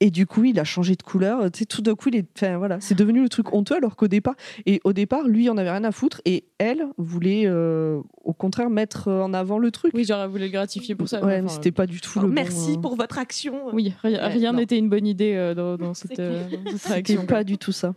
Et 0.00 0.10
du 0.10 0.26
coup, 0.26 0.44
il 0.44 0.60
a 0.60 0.64
changé 0.64 0.94
de 0.94 1.02
couleur. 1.02 1.50
Tu 1.50 1.60
sais, 1.60 1.64
tout 1.64 1.80
d'un 1.80 1.94
coup, 1.94 2.10
il 2.10 2.16
est, 2.16 2.26
enfin, 2.36 2.58
voilà, 2.58 2.80
c'est 2.80 2.94
devenu 2.94 3.22
le 3.22 3.30
truc 3.30 3.54
honteux 3.54 3.76
alors 3.76 3.96
qu'au 3.96 4.08
départ, 4.08 4.34
et 4.66 4.80
au 4.84 4.92
départ, 4.92 5.26
lui, 5.26 5.44
il 5.44 5.50
en 5.50 5.56
avait 5.56 5.70
rien 5.70 5.84
à 5.84 5.90
foutre 5.92 6.20
et 6.26 6.44
elle 6.58 6.84
voulait, 6.98 7.44
euh, 7.46 8.00
au 8.22 8.34
contraire, 8.34 8.68
mettre 8.68 9.08
en 9.10 9.32
avant 9.32 9.58
le 9.58 9.70
truc. 9.70 9.92
Oui, 9.94 10.04
genre, 10.04 10.20
elle 10.22 10.28
voulait 10.28 10.46
le 10.46 10.52
gratifier 10.52 10.94
pour 10.94 11.08
ça. 11.08 11.24
Ouais, 11.24 11.40
Enfin, 11.42 11.48
c'était 11.48 11.72
pas 11.72 11.86
du 11.86 12.00
tout 12.02 12.18
Alors, 12.18 12.28
le 12.28 12.34
bon, 12.34 12.42
merci 12.42 12.72
euh, 12.76 12.80
pour 12.80 12.94
votre 12.96 13.18
action. 13.18 13.54
Oui, 13.72 13.94
rien 14.02 14.18
Ouais, 14.20 14.28
rien 14.28 14.52
non. 14.52 14.58
n'était 14.58 14.76
une 14.76 14.90
bonne 14.90 15.06
idée 15.06 15.34
euh, 15.34 15.54
dans, 15.54 15.76
dans 15.78 15.94
cette, 15.94 16.18
euh, 16.20 16.44
dans 16.64 16.76
cette 16.76 17.06
C'était 17.06 17.24
pas 17.24 17.42
du 17.42 17.56
tout 17.56 17.72
ça. 17.72 17.94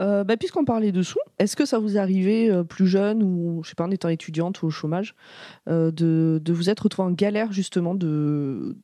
Euh, 0.00 0.24
bah, 0.24 0.36
Puisqu'on 0.36 0.64
parlait 0.64 0.92
de 0.92 1.02
sous, 1.02 1.18
est-ce 1.38 1.56
que 1.56 1.66
ça 1.66 1.78
vous 1.78 1.96
est 1.96 2.00
arrivé 2.00 2.50
euh, 2.50 2.64
plus 2.64 2.86
jeune 2.86 3.22
ou, 3.22 3.62
je 3.64 3.70
sais 3.70 3.74
pas, 3.74 3.84
en 3.84 3.90
étant 3.90 4.08
étudiante 4.08 4.62
ou 4.62 4.66
au 4.66 4.70
chômage, 4.70 5.14
euh, 5.68 5.90
de, 5.90 6.52
vous 6.52 6.70
être 6.70 6.80
retrouvé 6.80 7.08
en 7.08 7.12
galère 7.12 7.52
justement 7.52 7.94
de, 7.94 8.76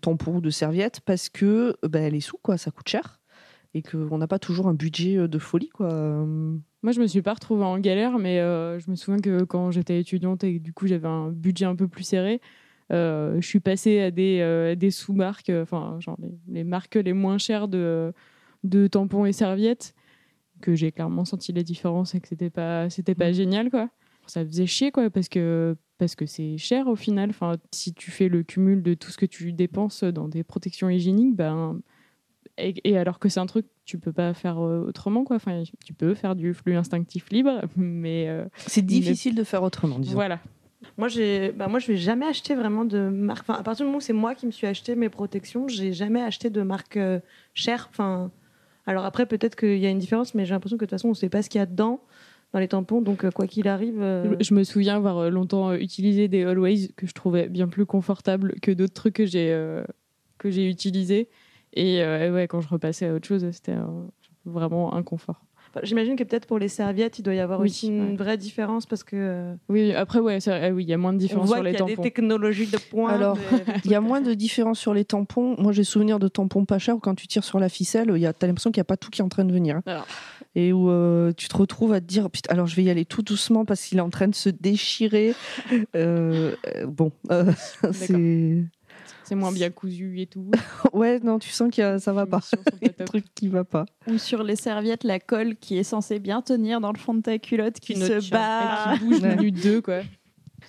tampons 0.00 0.36
ou 0.36 0.40
de 0.40 0.50
serviettes 0.50 1.00
parce 1.00 1.28
que 1.28 1.76
bah, 1.82 2.08
les 2.08 2.20
sous, 2.20 2.38
quoi, 2.42 2.56
ça 2.58 2.70
coûte 2.70 2.88
cher 2.88 3.20
et 3.76 3.82
qu'on 3.82 4.18
n'a 4.18 4.28
pas 4.28 4.38
toujours 4.38 4.68
un 4.68 4.74
budget 4.74 5.16
euh, 5.16 5.28
de 5.28 5.38
folie, 5.38 5.68
quoi. 5.68 5.88
Moi, 5.92 6.92
je 6.92 7.00
me 7.00 7.06
suis 7.06 7.22
pas 7.22 7.34
retrouvée 7.34 7.64
en 7.64 7.78
galère, 7.78 8.18
mais 8.18 8.36
je 8.36 8.90
me 8.90 8.94
souviens 8.94 9.20
que 9.20 9.44
quand 9.44 9.70
j'étais 9.70 9.98
étudiante 9.98 10.44
et 10.44 10.58
que 10.58 10.62
du 10.62 10.74
coup 10.74 10.86
j'avais 10.86 11.08
un 11.08 11.30
budget 11.30 11.64
un 11.64 11.74
peu 11.76 11.88
plus 11.88 12.04
serré, 12.04 12.42
je 12.90 13.40
suis 13.40 13.60
passée 13.60 14.00
à 14.00 14.10
des, 14.10 14.90
sous-marques, 14.90 15.50
enfin, 15.62 15.96
genre 16.00 16.18
les, 16.46 16.62
marques 16.62 16.96
les 16.96 17.14
moins 17.14 17.38
chères 17.38 17.68
de 17.68 18.12
tampons 18.90 19.24
et 19.24 19.32
serviettes, 19.32 19.94
que 20.60 20.74
j'ai 20.74 20.92
clairement 20.92 21.24
senti 21.24 21.52
la 21.52 21.62
différence 21.62 22.14
et 22.14 22.20
que 22.20 22.28
c'était 22.28 22.50
pas, 22.50 22.90
c'était 22.90 23.14
pas 23.14 23.32
génial, 23.32 23.70
quoi. 23.70 23.88
Ça 24.26 24.44
faisait 24.44 24.66
chier, 24.66 24.90
quoi, 24.90 25.10
parce 25.10 25.28
que 25.28 25.76
parce 25.98 26.14
que 26.16 26.26
c'est 26.26 26.56
cher 26.58 26.88
au 26.88 26.96
final. 26.96 27.30
Enfin, 27.30 27.56
si 27.72 27.92
tu 27.92 28.10
fais 28.10 28.28
le 28.28 28.42
cumul 28.42 28.82
de 28.82 28.94
tout 28.94 29.10
ce 29.10 29.18
que 29.18 29.26
tu 29.26 29.52
dépenses 29.52 30.02
dans 30.02 30.28
des 30.28 30.42
protections 30.42 30.88
hygiéniques, 30.88 31.36
ben 31.36 31.80
et, 32.56 32.74
et 32.84 32.96
alors 32.98 33.18
que 33.18 33.28
c'est 33.28 33.40
un 33.40 33.46
truc 33.46 33.66
tu 33.84 33.98
peux 33.98 34.12
pas 34.12 34.32
faire 34.32 34.60
euh, 34.60 34.86
autrement 34.86 35.24
quoi 35.24 35.36
enfin 35.36 35.64
tu 35.84 35.92
peux 35.92 36.14
faire 36.14 36.36
du 36.36 36.54
flux 36.54 36.76
instinctif 36.76 37.28
libre 37.30 37.62
mais 37.76 38.28
euh, 38.28 38.44
C'est 38.56 38.80
difficile 38.82 39.34
de 39.34 39.42
faire 39.44 39.62
autrement, 39.64 39.98
disons. 39.98 40.14
voilà 40.14 40.40
Moi, 40.98 41.08
j'ai, 41.08 41.50
bah, 41.52 41.66
moi, 41.66 41.78
je 41.80 41.88
vais 41.88 41.96
jamais 41.96 42.26
acheter 42.26 42.54
vraiment 42.54 42.84
de 42.84 43.08
marque. 43.08 43.48
Enfin, 43.48 43.58
à 43.58 43.62
partir 43.62 43.84
du 43.84 43.88
moment 43.88 43.98
où 43.98 44.00
c'est 44.02 44.12
moi 44.12 44.34
qui 44.34 44.46
me 44.46 44.50
suis 44.52 44.66
acheté 44.66 44.94
mes 44.96 45.08
protections, 45.08 45.66
j'ai 45.66 45.92
jamais 45.92 46.20
acheté 46.22 46.50
de 46.50 46.62
marque 46.62 46.96
euh, 46.96 47.20
chère. 47.54 47.88
Enfin, 47.90 48.30
alors 48.86 49.04
après, 49.04 49.26
peut-être 49.26 49.56
qu'il 49.56 49.78
y 49.78 49.86
a 49.86 49.90
une 49.90 49.98
différence, 49.98 50.34
mais 50.34 50.44
j'ai 50.44 50.54
l'impression 50.54 50.76
que 50.76 50.84
de 50.84 50.86
toute 50.86 50.98
façon, 50.98 51.08
on 51.08 51.14
sait 51.14 51.28
pas 51.28 51.42
ce 51.42 51.48
qu'il 51.48 51.58
y 51.58 51.62
a 51.62 51.66
dedans 51.66 52.00
dans 52.52 52.58
les 52.58 52.68
tampons. 52.68 53.00
Donc, 53.00 53.24
euh, 53.24 53.30
quoi 53.30 53.46
qu'il 53.46 53.66
arrive, 53.66 54.00
euh, 54.00 54.36
je 54.40 54.54
me 54.54 54.62
souviens 54.64 54.96
avoir 54.96 55.18
euh, 55.18 55.30
longtemps 55.30 55.72
utilisé 55.74 56.28
des 56.28 56.44
Always 56.44 56.88
que 56.96 57.06
je 57.06 57.12
trouvais 57.12 57.48
bien 57.48 57.68
plus 57.68 57.86
confortables 57.86 58.54
que 58.60 58.70
d'autres 58.70 58.94
trucs 58.94 59.14
que 59.14 59.26
j'ai 59.26 59.54
que 60.38 60.50
j'ai 60.50 60.68
utilisés 60.68 61.28
et 61.74 62.02
ouais 62.02 62.46
quand 62.48 62.60
je 62.60 62.68
repassais 62.68 63.06
à 63.06 63.14
autre 63.14 63.26
chose 63.26 63.48
c'était 63.52 63.76
vraiment 64.44 64.94
un 64.94 65.02
confort 65.04 65.44
j'imagine 65.82 66.16
que 66.16 66.24
peut-être 66.24 66.46
pour 66.46 66.58
les 66.58 66.68
serviettes, 66.68 67.18
il 67.18 67.22
doit 67.22 67.34
y 67.34 67.40
avoir 67.40 67.60
Oui, 67.60 67.66
aussi 67.68 67.88
une 67.88 68.10
ouais. 68.10 68.16
vraie 68.16 68.36
différence 68.36 68.86
parce 68.86 69.02
que 69.04 69.16
euh, 69.16 69.54
oui 69.68 69.92
après 69.92 70.20
ouais 70.20 70.38
ah 70.46 70.70
oui 70.70 70.84
il 70.84 70.88
y 70.88 70.92
a 70.94 70.98
moins 70.98 71.12
de 71.12 71.16
on 71.16 71.18
différence 71.18 71.46
voit 71.46 71.56
sur 71.56 71.64
qu'il 71.64 71.72
les 71.72 71.78
y 71.78 71.82
a 71.82 71.84
des 71.86 71.92
tampons 71.94 72.02
technologies 72.02 72.66
de 72.66 72.78
pointe. 72.78 73.12
Alors, 73.12 73.38
Il 73.84 73.90
y 73.90 73.94
a 73.94 74.00
moins 74.00 74.20
de 74.20 74.34
différence 74.34 74.78
sur 74.78 74.94
les 74.94 75.04
tampons. 75.04 75.56
Moi, 75.58 75.72
j'ai 75.72 75.84
souvenir 75.84 76.18
de 76.18 76.28
tampons 76.28 76.64
pas 76.64 76.78
chers 76.78 76.96
où 76.96 77.00
quand 77.00 77.14
tu 77.14 77.26
tires 77.26 77.44
sur 77.44 77.58
la 77.58 77.68
ficelle, 77.68 78.10
il 78.14 78.20
y 78.20 78.26
a- 78.26 78.32
t'as 78.32 78.46
l'impression 78.46 78.70
qu'il 78.70 78.78
n'y 78.80 78.82
a 78.82 78.84
pas 78.84 78.96
tout 78.96 79.10
qui 79.10 79.20
est 79.20 79.24
en 79.24 79.28
train 79.28 79.44
de 79.44 79.52
venir. 79.52 79.80
Alors. 79.86 80.06
Et 80.56 80.72
où 80.72 80.88
euh, 80.88 81.32
tu 81.36 81.48
te 81.48 81.56
retrouves 81.56 81.92
à 81.92 82.00
te 82.00 82.06
dire, 82.06 82.30
putain, 82.30 82.52
alors 82.52 82.66
je 82.66 82.76
vais 82.76 82.84
y 82.84 82.90
aller 82.90 83.04
tout 83.04 83.22
doucement 83.22 83.64
parce 83.64 83.84
qu'il 83.84 83.98
est 83.98 84.02
en 84.02 84.10
train 84.10 84.28
de 84.28 84.34
se 84.36 84.48
déchirer. 84.50 85.34
Euh, 85.96 86.54
euh, 86.76 86.86
bon, 86.86 87.10
euh, 87.30 87.50
c'est. 87.92 88.64
C'est 89.24 89.34
moins 89.34 89.52
bien 89.52 89.70
cousu 89.70 90.20
et 90.20 90.26
tout 90.26 90.50
Ouais, 90.92 91.20
non, 91.20 91.38
tu 91.38 91.50
sens 91.50 91.74
que 91.74 91.98
ça 91.98 92.12
va 92.12 92.26
pas. 92.26 92.40
Il 92.82 92.88
y 92.88 92.90
a 92.90 93.02
un 93.02 93.04
truc 93.04 93.24
qui 93.34 93.48
va 93.48 93.64
pas. 93.64 93.86
Ou 94.06 94.18
sur 94.18 94.42
les 94.42 94.56
serviettes, 94.56 95.04
la 95.04 95.18
colle 95.18 95.56
qui 95.56 95.78
est 95.78 95.84
censée 95.84 96.18
bien 96.18 96.42
tenir 96.42 96.80
dans 96.80 96.92
le 96.92 96.98
fond 96.98 97.14
de 97.14 97.22
ta 97.22 97.38
culotte 97.38 97.80
qui, 97.80 97.96
se 97.96 98.30
bat. 98.30 98.94
Et 98.94 98.98
qui 98.98 99.04
bouge 99.04 99.20
Ouais. 99.20 99.36
minute 99.36 99.62
2 99.62 99.80
quoi 99.80 100.00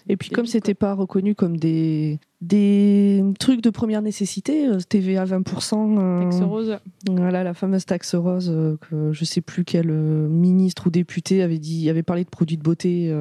Et 0.07 0.17
puis, 0.17 0.29
comme 0.29 0.45
c'était 0.45 0.73
pas 0.73 0.93
reconnu 0.93 1.35
comme 1.35 1.57
des, 1.57 2.19
des 2.41 3.23
trucs 3.39 3.61
de 3.61 3.69
première 3.69 4.01
nécessité, 4.01 4.67
euh, 4.67 4.79
TVA 4.79 5.25
20%. 5.25 5.97
euh, 5.99 6.23
Texte 6.23 6.43
rose 6.43 6.77
Voilà, 7.09 7.43
la 7.43 7.53
fameuse 7.53 7.85
taxe 7.85 8.15
rose 8.15 8.49
euh, 8.49 8.77
que 8.89 9.11
je 9.11 9.25
sais 9.25 9.41
plus 9.41 9.63
quel 9.65 9.89
euh, 9.89 10.27
ministre 10.27 10.87
ou 10.87 10.89
député 10.91 11.41
avait 11.43 11.59
dit, 11.59 11.89
avait 11.89 12.03
parlé 12.03 12.23
de 12.23 12.29
produits 12.29 12.57
de 12.57 12.63
beauté. 12.63 13.13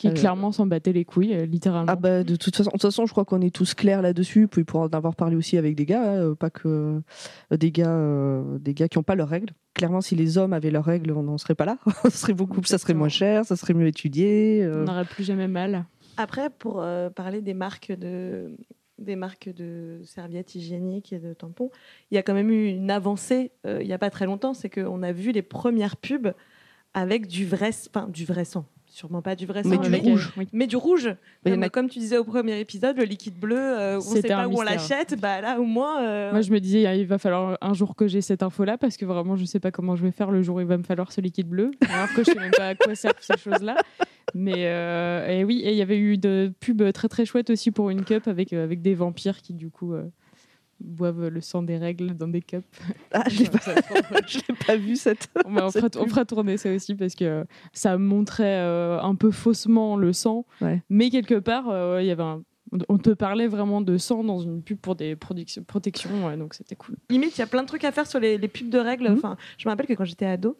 Qui 0.00 0.08
Euh, 0.08 0.12
clairement 0.12 0.50
s'en 0.50 0.66
battait 0.66 0.92
les 0.92 1.04
couilles 1.04 1.34
euh, 1.34 1.44
littéralement 1.46 1.92
Ah 1.92 1.96
bah 1.96 2.24
de 2.24 2.36
toute 2.36 2.56
façon, 2.56 2.70
de 2.70 2.72
toute 2.72 2.82
façon, 2.82 3.06
je 3.06 3.12
crois 3.12 3.24
qu'on 3.24 3.40
est 3.42 3.54
tous 3.54 3.74
clairs 3.74 4.02
là-dessus. 4.02 4.48
Puis 4.48 4.64
pour 4.64 4.80
en 4.80 4.88
avoir 4.88 5.14
parlé 5.14 5.36
aussi 5.36 5.58
avec 5.58 5.74
des 5.76 5.84
gars, 5.86 6.02
hein, 6.02 6.16
euh, 6.30 6.34
pas 6.34 6.50
que 6.50 7.00
des 7.50 7.70
gars, 7.70 7.90
euh, 7.90 8.58
des 8.58 8.74
gars 8.74 8.88
qui 8.88 8.98
n'ont 8.98 9.02
pas 9.02 9.14
leurs 9.14 9.28
règles. 9.28 9.52
Clairement, 9.74 10.00
si 10.00 10.16
les 10.16 10.38
hommes 10.38 10.52
avaient 10.52 10.70
leurs 10.70 10.84
règles, 10.84 11.12
on 11.12 11.22
n'en 11.22 11.38
serait 11.38 11.54
pas 11.54 11.64
là. 11.66 11.78
ça 12.04 12.10
serait 12.10 12.32
beaucoup, 12.34 12.62
ça 12.64 12.78
serait 12.78 12.94
moins 12.94 13.08
cher, 13.08 13.44
ça 13.44 13.56
serait 13.56 13.74
mieux 13.74 13.86
étudié. 13.86 14.62
euh. 14.64 14.82
on 14.82 14.86
n'aurait 14.86 15.04
plus 15.04 15.24
jamais 15.24 15.48
mal 15.48 15.84
Après, 16.16 16.48
pour 16.50 16.80
euh, 16.82 17.10
parler 17.10 17.40
des 17.42 17.54
marques 17.54 17.92
de 17.92 18.56
des 18.98 19.16
marques 19.16 19.48
de 19.54 20.00
serviettes 20.04 20.54
hygiéniques 20.54 21.10
et 21.14 21.18
de 21.18 21.32
tampons, 21.32 21.70
il 22.10 22.16
y 22.16 22.18
a 22.18 22.22
quand 22.22 22.34
même 22.34 22.50
eu 22.50 22.66
une 22.66 22.90
avancée 22.90 23.50
euh, 23.66 23.78
il 23.80 23.86
n'y 23.86 23.94
a 23.94 23.98
pas 23.98 24.10
très 24.10 24.26
longtemps, 24.26 24.52
c'est 24.52 24.68
qu'on 24.68 25.02
a 25.02 25.12
vu 25.12 25.32
les 25.32 25.40
premières 25.40 25.96
pubs 25.96 26.34
avec 26.92 27.26
du 27.26 27.46
vrai, 27.46 27.70
enfin 27.88 28.08
du 28.08 28.26
vrai 28.26 28.44
sang, 28.44 28.66
sûrement 28.90 29.22
pas 29.22 29.34
du 29.36 29.46
vrai 29.46 29.62
sang, 29.62 29.70
Mais 29.88 30.00
du 30.00 30.10
rouge. 30.10 30.32
oui. 30.36 30.48
mais 30.52 30.66
du 30.66 30.76
rouge. 30.76 31.14
Mais 31.44 31.52
Comme, 31.52 31.62
a- 31.62 31.68
comme 31.68 31.88
tu 31.88 31.98
disais 31.98 32.18
au 32.18 32.24
premier 32.24 32.58
épisode, 32.60 32.96
le 32.96 33.04
liquide 33.04 33.38
bleu, 33.38 33.56
euh, 33.58 33.94
on 33.94 34.10
ne 34.14 34.20
sait 34.20 34.28
pas 34.28 34.46
où 34.48 34.58
on 34.58 34.62
l'achète, 34.62 35.18
bah 35.20 35.40
là 35.40 35.58
au 35.60 35.64
moins. 35.64 36.02
euh, 36.04 36.30
Moi, 36.32 36.40
je 36.42 36.50
me 36.52 36.60
disais, 36.60 36.98
il 37.00 37.06
va 37.06 37.18
falloir 37.18 37.56
un 37.60 37.72
jour 37.74 37.94
que 37.96 38.06
j'ai 38.06 38.20
cette 38.20 38.42
info-là 38.42 38.76
parce 38.78 38.96
que 38.96 39.04
vraiment, 39.04 39.36
je 39.36 39.44
sais 39.44 39.60
pas 39.60 39.70
comment 39.70 39.96
je 39.96 40.02
vais 40.04 40.10
faire 40.12 40.30
le 40.30 40.42
jour 40.42 40.56
où 40.56 40.60
il 40.60 40.66
va 40.66 40.76
me 40.76 40.82
falloir 40.82 41.12
ce 41.12 41.20
liquide 41.20 41.48
bleu. 41.48 41.70
Alors 41.88 42.08
que 42.14 42.20
je 42.24 42.30
sais 42.32 42.38
même 42.38 42.50
pas 42.50 42.68
à 42.68 42.74
quoi 42.74 42.94
servent 42.94 43.14
ces 43.20 43.38
choses-là. 43.38 43.76
Mais 44.34 44.66
euh, 44.66 45.26
et 45.28 45.44
oui, 45.44 45.60
et 45.64 45.70
il 45.72 45.76
y 45.76 45.82
avait 45.82 45.98
eu 45.98 46.16
de 46.16 46.52
pubs 46.60 46.92
très 46.92 47.08
très 47.08 47.24
chouettes 47.24 47.50
aussi 47.50 47.70
pour 47.72 47.90
une 47.90 48.04
cup 48.04 48.28
avec, 48.28 48.52
euh, 48.52 48.62
avec 48.62 48.80
des 48.82 48.94
vampires 48.94 49.40
qui, 49.42 49.54
du 49.54 49.70
coup, 49.70 49.92
euh, 49.94 50.04
boivent 50.80 51.28
le 51.28 51.40
sang 51.40 51.62
des 51.62 51.76
règles 51.78 52.16
dans 52.16 52.28
des 52.28 52.40
cups. 52.40 52.64
Ah, 53.12 53.24
je 53.28 53.40
l'ai 53.44 53.48
pas, 53.50 53.60
je 54.26 54.76
vu 54.76 54.96
cette. 54.96 55.28
on, 55.44 55.52
va- 55.52 55.66
on 55.66 55.70
cette 55.70 55.94
fera, 55.94 56.00
on 56.02 56.04
pub. 56.04 56.10
fera 56.12 56.24
tourner 56.24 56.56
ça 56.56 56.72
aussi 56.72 56.94
parce 56.94 57.14
que 57.14 57.44
ça 57.72 57.98
montrait 57.98 58.58
euh, 58.60 59.00
un 59.00 59.14
peu 59.14 59.30
faussement 59.30 59.96
le 59.96 60.12
sang. 60.12 60.46
Ouais. 60.60 60.82
Mais 60.90 61.10
quelque 61.10 61.38
part, 61.38 61.68
euh, 61.68 62.02
il 62.02 62.06
y 62.06 62.10
avait 62.10 62.22
un- 62.22 62.42
on 62.88 62.98
te 62.98 63.10
parlait 63.10 63.48
vraiment 63.48 63.80
de 63.80 63.98
sang 63.98 64.22
dans 64.22 64.38
une 64.38 64.62
pub 64.62 64.78
pour 64.78 64.94
des 64.94 65.16
protections, 65.16 66.26
ouais, 66.26 66.36
donc 66.36 66.54
c'était 66.54 66.76
cool. 66.76 66.94
Limite, 67.08 67.36
il 67.36 67.40
y 67.40 67.42
a 67.42 67.48
plein 67.48 67.62
de 67.62 67.66
trucs 67.66 67.82
à 67.82 67.90
faire 67.90 68.06
sur 68.06 68.20
les, 68.20 68.38
les 68.38 68.46
pubs 68.48 68.68
de 68.70 68.78
règles. 68.78 69.08
Mhm. 69.08 69.16
Enfin, 69.16 69.36
je 69.58 69.66
me 69.68 69.70
rappelle 69.72 69.86
que 69.86 69.94
quand 69.94 70.04
j'étais 70.04 70.26
ado, 70.26 70.56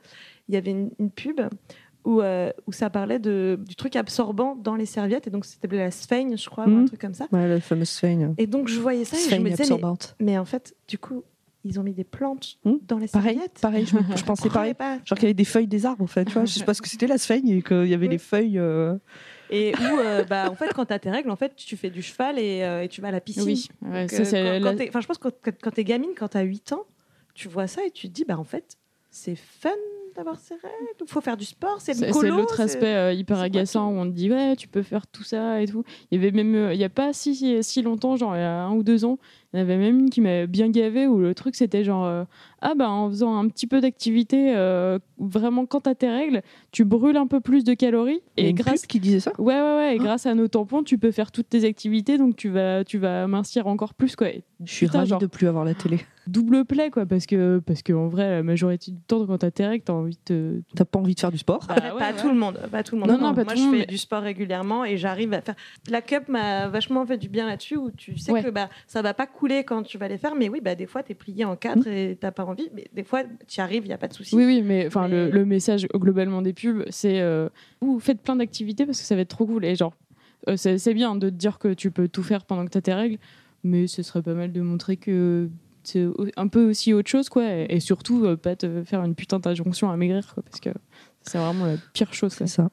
il 0.49 0.55
y 0.55 0.59
avait 0.59 0.73
une, 0.73 0.91
une 0.99 1.11
pub 1.13 1.41
où, 2.05 2.21
euh, 2.21 2.51
où 2.67 2.73
ça 2.73 2.89
parlait 2.91 3.19
de, 3.19 3.59
du 3.67 3.75
truc 3.77 3.97
absorbant 3.97 4.57
dans 4.57 4.75
les 4.75 4.87
serviettes. 4.87 5.27
Et 5.27 5.31
donc, 5.31 5.45
c'était 5.45 5.69
la 5.77 5.91
sphaigne, 5.91 6.37
je 6.37 6.49
crois, 6.49 6.65
ou 6.67 6.71
un 6.71 6.81
Mhm. 6.81 6.85
truc 6.87 7.01
comme 7.01 7.15
ça. 7.15 7.27
Ouais, 7.33 7.47
la 7.49 7.61
fameuse 7.61 7.89
sphaigne. 7.91 8.35
Et 8.39 8.47
donc, 8.47 8.69
je 8.69 8.81
voyais 8.81 9.05
ça 9.05 9.17
et 9.17 9.21
je 9.21 9.35
me 9.37 9.51
disais, 9.51 9.65
mais, 9.65 9.73
absorbante. 9.75 10.17
mais 10.21 10.39
en 10.39 10.45
fait, 10.45 10.75
du 10.89 10.99
coup, 10.99 11.25
ils 11.63 11.79
ont 11.79 11.83
mis 11.83 11.93
des 11.93 12.05
plantes 12.05 12.57
Mhm. 12.65 12.79
dans 12.89 12.97
les 12.97 13.07
Pareil, 13.09 13.35
serviettes. 13.35 13.59
pareil, 13.61 13.85
je, 13.87 13.97
je 14.17 14.25
pensais 14.25 14.49
On 14.49 14.53
pareil. 14.53 14.73
pas. 14.75 14.99
Genre 15.05 15.19
qu'il 15.19 15.25
y 15.25 15.27
avait 15.27 15.35
des 15.35 15.45
feuilles 15.45 15.67
des 15.67 15.85
arbres, 15.85 16.03
en 16.03 16.07
fait. 16.07 16.25
Tu 16.25 16.33
vois, 16.33 16.47
je 16.47 16.53
sais 16.55 16.65
pas 16.65 16.73
ce 16.75 16.81
que 16.81 16.89
c'était 16.89 17.07
la 17.07 17.19
sphaigne 17.19 17.49
et 17.51 17.63
qu'il 17.63 17.87
y 17.87 17.95
avait 17.95 18.09
les 18.09 18.17
feuilles. 18.19 18.59
euh, 18.59 18.97
Et 19.51 19.75
où, 19.75 19.99
euh, 19.99 20.25
bah, 20.25 20.49
en 20.51 20.55
fait, 20.55 20.73
quand 20.75 20.87
tu 20.87 20.95
as 20.95 20.99
tes 20.99 21.11
règles, 21.11 21.31
en 21.31 21.37
fait, 21.37 21.55
tu 21.57 21.77
fais 21.77 21.91
du 21.91 22.01
cheval 22.01 22.39
et, 22.39 22.63
euh, 22.63 22.83
et 22.85 22.89
tu 22.89 23.01
vas 23.03 23.09
à 23.09 23.11
la 23.11 23.21
piscine. 23.21 23.43
Oui, 23.45 23.69
ouais, 23.83 24.03
Donc, 24.03 24.11
ça, 24.11 24.23
euh, 24.23 24.25
c'est 24.25 24.43
quand- 24.43 24.65
la- 24.65 24.73
quand 24.77 24.89
enfin, 24.89 25.01
je 25.03 25.07
pense 25.07 25.19
que 25.19 25.29
quand, 25.29 25.53
quand 25.61 25.71
t'es 25.73 25.85
gamine, 25.85 26.11
quand 26.17 26.29
t'as 26.29 26.43
8 26.43 26.73
ans, 26.73 26.85
tu 27.35 27.49
vois 27.49 27.67
ça 27.67 27.85
et 27.85 27.91
tu 27.91 28.09
te 28.09 28.13
dis, 28.15 28.25
bah 28.25 28.39
en 28.39 28.45
fait, 28.45 28.77
c'est 29.11 29.37
fun 29.37 29.71
d'avoir 30.15 30.39
ces 30.39 30.55
règles? 30.55 30.69
Il 31.01 31.07
faut 31.09 31.21
faire 31.21 31.37
du 31.37 31.45
sport, 31.45 31.81
c'est 31.81 31.95
C'est 31.95 32.29
l'autre 32.29 32.61
aspect 32.61 32.95
euh, 32.95 33.13
hyper 33.13 33.41
agaçant 33.41 33.91
où 33.91 33.99
on 33.99 34.05
te 34.07 34.11
dit 34.15 34.31
ouais 34.31 34.57
tu 34.57 34.69
peux 34.69 34.83
faire 34.83 35.07
tout 35.07 35.23
ça 35.25 35.61
et 35.61 35.67
tout. 35.67 35.85
Il 36.11 36.21
y 36.21 36.21
avait 36.23 36.31
même 36.31 36.55
euh, 36.55 36.75
il 36.75 36.81
y 36.81 36.85
a 36.85 36.89
pas 36.89 37.13
si, 37.13 37.35
si 37.35 37.63
si 37.63 37.83
longtemps 37.83 38.17
genre 38.17 38.37
il 38.37 38.41
y 38.41 38.43
a 38.43 38.65
un 38.65 38.73
ou 38.73 38.83
deux 38.83 39.05
ans 39.05 39.19
il 39.53 39.57
y 39.57 39.61
en 39.61 39.63
avait 39.65 39.77
même 39.79 39.99
une 39.99 40.11
qui 40.11 40.21
m'avait 40.21 40.47
bien 40.47 40.69
gavé 40.71 41.07
où 41.07 41.19
le 41.19 41.35
truc 41.35 41.57
c'était 41.57 41.83
genre 41.85 42.05
euh, 42.05 42.25
ah 42.63 42.75
bah 42.77 42.89
en 42.91 43.09
faisant 43.11 43.37
un 43.37 43.49
petit 43.49 43.67
peu 43.67 43.81
d'activité 43.81 44.55
euh, 44.57 44.99
vraiment 45.19 45.67
quand 45.67 45.81
t'as 45.81 45.95
tes 45.95 46.09
règles 46.09 46.43
tu 46.73 46.85
brûles 46.85 47.17
un 47.17 47.27
peu 47.27 47.41
plus 47.41 47.65
de 47.65 47.75
calories 47.75 48.21
et 48.37 48.51
une 48.51 48.57
grâce 48.57 48.83
pub 48.83 48.91
qui 48.91 49.01
disait 49.01 49.21
ça? 49.21 49.33
ouais 49.39 49.55
ouais 49.61 49.61
ouais 49.77 49.97
et 49.97 49.99
Ah. 50.01 50.05
grâce 50.05 50.27
à 50.27 50.35
nos 50.35 50.47
tampons 50.49 50.83
tu 50.85 50.99
peux 50.99 51.11
faire 51.11 51.33
toutes 51.33 51.49
tes 51.49 51.65
activités 51.65 52.17
donc 52.19 52.37
tu 52.37 52.49
vas 52.49 52.85
tu 52.85 52.99
vas 52.99 53.27
mincir 53.27 53.67
encore 53.67 53.95
plus 53.95 54.15
quoi. 54.17 54.29
Et 54.29 54.43
Je 54.65 54.73
suis 54.73 54.87
ravie 54.87 55.09
genre, 55.09 55.19
de 55.21 55.27
plus 55.27 55.47
avoir 55.49 55.65
la 55.65 55.75
télé. 55.75 55.99
double 56.27 56.65
play 56.65 56.91
quoi 56.91 57.07
parce 57.07 57.27
que 57.27 57.61
parce 57.67 57.83
que 57.83 57.93
en 57.93 58.07
vrai 58.09 58.31
la 58.31 58.43
majorité 58.43 58.93
du 58.93 59.01
temps 59.01 59.27
quand 59.27 59.39
t'as 59.39 59.51
tes 59.51 59.67
règles 59.67 59.85
t'as 59.85 59.93
envie 59.95 60.19
de 60.27 60.63
T'as 60.77 60.85
pas 60.85 60.99
envie 61.01 61.15
de 61.15 61.21
faire 61.21 61.33
du 61.33 61.39
sport? 61.39 61.65
Bah 61.69 61.75
ouais, 61.77 61.99
pas 61.99 62.13
ouais. 62.13 62.21
tout 62.21 62.29
le 62.29 62.35
monde, 62.35 62.59
pas 62.71 62.83
tout 62.85 62.95
le 62.95 63.01
monde. 63.01 63.11
Non, 63.11 63.19
non, 63.19 63.35
pas 63.35 63.43
moi 63.45 63.53
tout 63.55 63.59
je 63.59 63.65
monde, 63.65 63.73
fais 63.75 63.81
mais- 63.81 63.87
du 63.87 63.99
sport 63.99 64.23
régulièrement 64.23 64.85
et 64.85 64.97
j'arrive 64.97 65.33
à 65.33 65.41
faire. 65.41 65.55
La 65.89 66.03
cup 66.03 66.29
m'a 66.29 66.69
vachement 66.69 67.05
fait 67.05 67.19
du 67.19 67.29
bien 67.29 67.47
là-dessus 67.47 67.77
où 67.77 67.91
tu 67.91 68.17
sais 68.19 68.31
Ouais. 68.33 68.43
que 68.45 68.51
bah 68.51 68.69
ça 68.87 69.03
va 69.03 69.13
pas 69.15 69.27
couler 69.41 69.65
quand 69.65 69.83
tu 69.83 69.97
vas 69.99 70.07
les 70.09 70.19
faire, 70.19 70.35
mais 70.35 70.49
oui 70.49 70.61
bah 70.63 70.75
des 70.75 70.87
fois 70.87 71.03
t'es 71.03 71.15
plié 71.15 71.45
en 71.45 71.57
quatre 71.57 71.87
et 71.87 72.17
t'as 72.21 72.31
pas 72.31 72.45
envie, 72.45 72.69
mais 72.75 72.87
des 72.93 73.03
fois 73.05 73.23
tu 73.49 73.59
y 73.59 73.61
arrives, 73.61 73.87
y 73.87 73.93
a 73.93 73.99
pas 73.99 74.09
de 74.09 74.13
souci. 74.15 74.37
Oui, 74.37 74.45
oui, 74.45 74.63
mais 74.63 74.87
enfin 74.87 75.09
Mais- 75.09 75.27
le, 75.27 75.31
le 75.31 75.45
message 75.45 75.87
globalement 75.95 76.43
des 76.43 76.53
pubs, 76.53 76.85
c'est 76.91 77.21
euh, 77.21 77.49
vous 77.81 77.99
faites 78.01 78.21
plein 78.21 78.37
d'activités 78.37 78.85
parce 78.87 79.01
que 79.01 79.07
ça 79.07 79.15
va 79.17 79.23
être 79.23 79.29
trop 79.31 79.47
cool. 79.47 79.65
Et 79.65 79.75
genre, 79.75 79.95
euh, 80.49 80.57
c'est 80.57 80.79
c'est 80.79 80.95
bien 80.95 81.17
de 81.17 81.29
te 81.31 81.35
dire 81.35 81.59
que 81.59 81.73
tu 81.75 81.91
peux 81.91 82.07
tout 82.09 82.23
faire 82.23 82.45
pendant 82.45 82.65
que 82.67 82.71
tu 82.71 82.79
as 82.79 82.83
tes 82.83 82.95
règles, 82.95 83.19
mais 83.65 83.87
ce 83.87 84.03
serait 84.03 84.23
pas 84.23 84.35
mal 84.35 84.53
de 84.53 84.61
montrer 84.61 84.97
que 84.97 85.49
c'est 85.83 86.07
un 86.37 86.49
peu 86.49 86.69
aussi 86.71 86.93
autre 86.93 87.09
chose, 87.09 87.29
quoi. 87.31 87.45
Et, 87.51 87.67
et 87.71 87.81
surtout, 87.81 88.25
euh, 88.27 88.37
pas 88.37 88.55
te 88.57 88.83
faire 88.85 89.03
une 89.03 89.15
putain 89.15 89.39
d'injonction 89.39 89.91
à 89.91 89.97
maigrir, 89.97 90.35
quoi, 90.35 90.43
parce 90.43 90.61
que 90.61 90.71
c'est 91.23 91.39
vraiment 91.39 91.65
la 91.67 91.77
pire 91.95 92.13
chose. 92.13 92.37
quoi. 92.37 92.47
C'est 92.47 92.55
ça. 92.57 92.69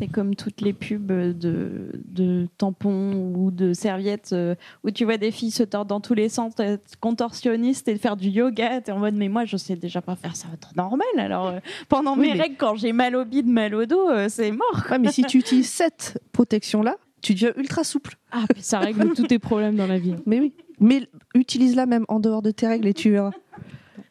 C'est 0.00 0.08
comme 0.08 0.34
toutes 0.34 0.62
les 0.62 0.72
pubs 0.72 1.06
de, 1.12 1.90
de 2.08 2.48
tampons 2.56 3.12
ou 3.36 3.50
de 3.50 3.74
serviettes 3.74 4.30
euh, 4.32 4.54
où 4.82 4.90
tu 4.90 5.04
vois 5.04 5.18
des 5.18 5.30
filles 5.30 5.50
se 5.50 5.62
tordre 5.62 5.88
dans 5.90 6.00
tous 6.00 6.14
les 6.14 6.30
sens, 6.30 6.54
être 6.58 6.98
contorsionnistes 7.00 7.86
et 7.86 7.96
faire 7.96 8.16
du 8.16 8.28
yoga. 8.30 8.80
T'es 8.80 8.92
en 8.92 8.98
mode, 8.98 9.14
mais 9.14 9.28
moi, 9.28 9.44
je 9.44 9.58
sais 9.58 9.76
déjà 9.76 10.00
pas 10.00 10.16
faire 10.16 10.36
ça, 10.36 10.48
c'est 10.62 10.76
normal. 10.76 11.06
Alors, 11.18 11.48
euh, 11.48 11.58
pendant 11.90 12.14
Oui, 12.16 12.28
mes 12.28 12.34
mais- 12.34 12.40
règles, 12.44 12.56
quand 12.56 12.76
j'ai 12.76 12.92
mal 12.94 13.14
au 13.14 13.26
bide, 13.26 13.46
mal 13.46 13.74
au 13.74 13.84
dos, 13.84 14.08
euh, 14.08 14.28
c'est 14.30 14.50
mort. 14.52 14.86
Ouais, 14.90 14.98
mais 14.98 15.12
si 15.12 15.22
tu 15.24 15.36
utilises 15.38 15.68
cette 15.68 16.18
protection-là, 16.32 16.96
tu 17.20 17.34
deviens 17.34 17.52
ultra 17.58 17.84
souple. 17.84 18.14
Ah, 18.32 18.44
puis 18.54 18.62
ça 18.62 18.78
règle 18.78 19.12
tous 19.12 19.26
tes 19.26 19.38
problèmes 19.38 19.76
dans 19.76 19.86
la 19.86 19.98
vie. 19.98 20.14
Mais 20.24 20.40
oui. 20.40 20.54
Mais 20.80 21.06
utilise-la 21.34 21.84
même 21.84 22.06
en 22.08 22.20
dehors 22.20 22.40
de 22.40 22.50
tes 22.52 22.66
règles 22.66 22.88
et 22.88 22.94
tu 22.94 23.10
verras. 23.10 23.32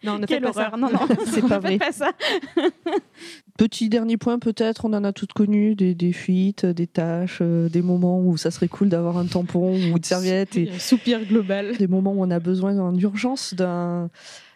Non, 0.04 0.18
ne 0.18 0.26
Quelle 0.26 0.44
faites 0.44 0.54
pas 0.54 0.60
horreur. 0.62 0.72
ça. 0.72 0.78
Non, 0.78 0.90
non, 0.92 1.00
C'est 1.26 1.42
pas 1.48 1.58
ne 1.58 1.62
vrai. 1.62 1.78
pas 1.78 1.92
ça. 1.92 2.12
Petit 3.58 3.90
dernier 3.90 4.16
point, 4.18 4.40
peut-être, 4.40 4.86
on 4.86 4.94
en 4.94 5.04
a 5.04 5.12
toutes 5.12 5.34
connu, 5.34 5.76
des, 5.76 5.94
des 5.94 6.14
fuites, 6.14 6.66
des 6.66 6.88
tâches, 6.88 7.40
euh, 7.42 7.68
des 7.68 7.82
moments 7.82 8.22
où 8.22 8.38
ça 8.38 8.52
serait 8.52 8.70
cool 8.70 8.88
d'avoir 8.88 9.18
un 9.18 9.26
tampon 9.26 9.74
ou 9.74 9.98
une 9.98 10.04
serviette, 10.04 10.56
et 10.56 10.70
Un 10.72 10.80
soupir 10.80 11.26
global. 11.26 11.76
des 11.78 11.88
moments 11.88 12.14
où 12.14 12.22
on 12.24 12.32
a 12.32 12.40
besoin 12.40 12.78
en 12.80 12.96
urgence 12.98 13.54
d'un 13.54 14.10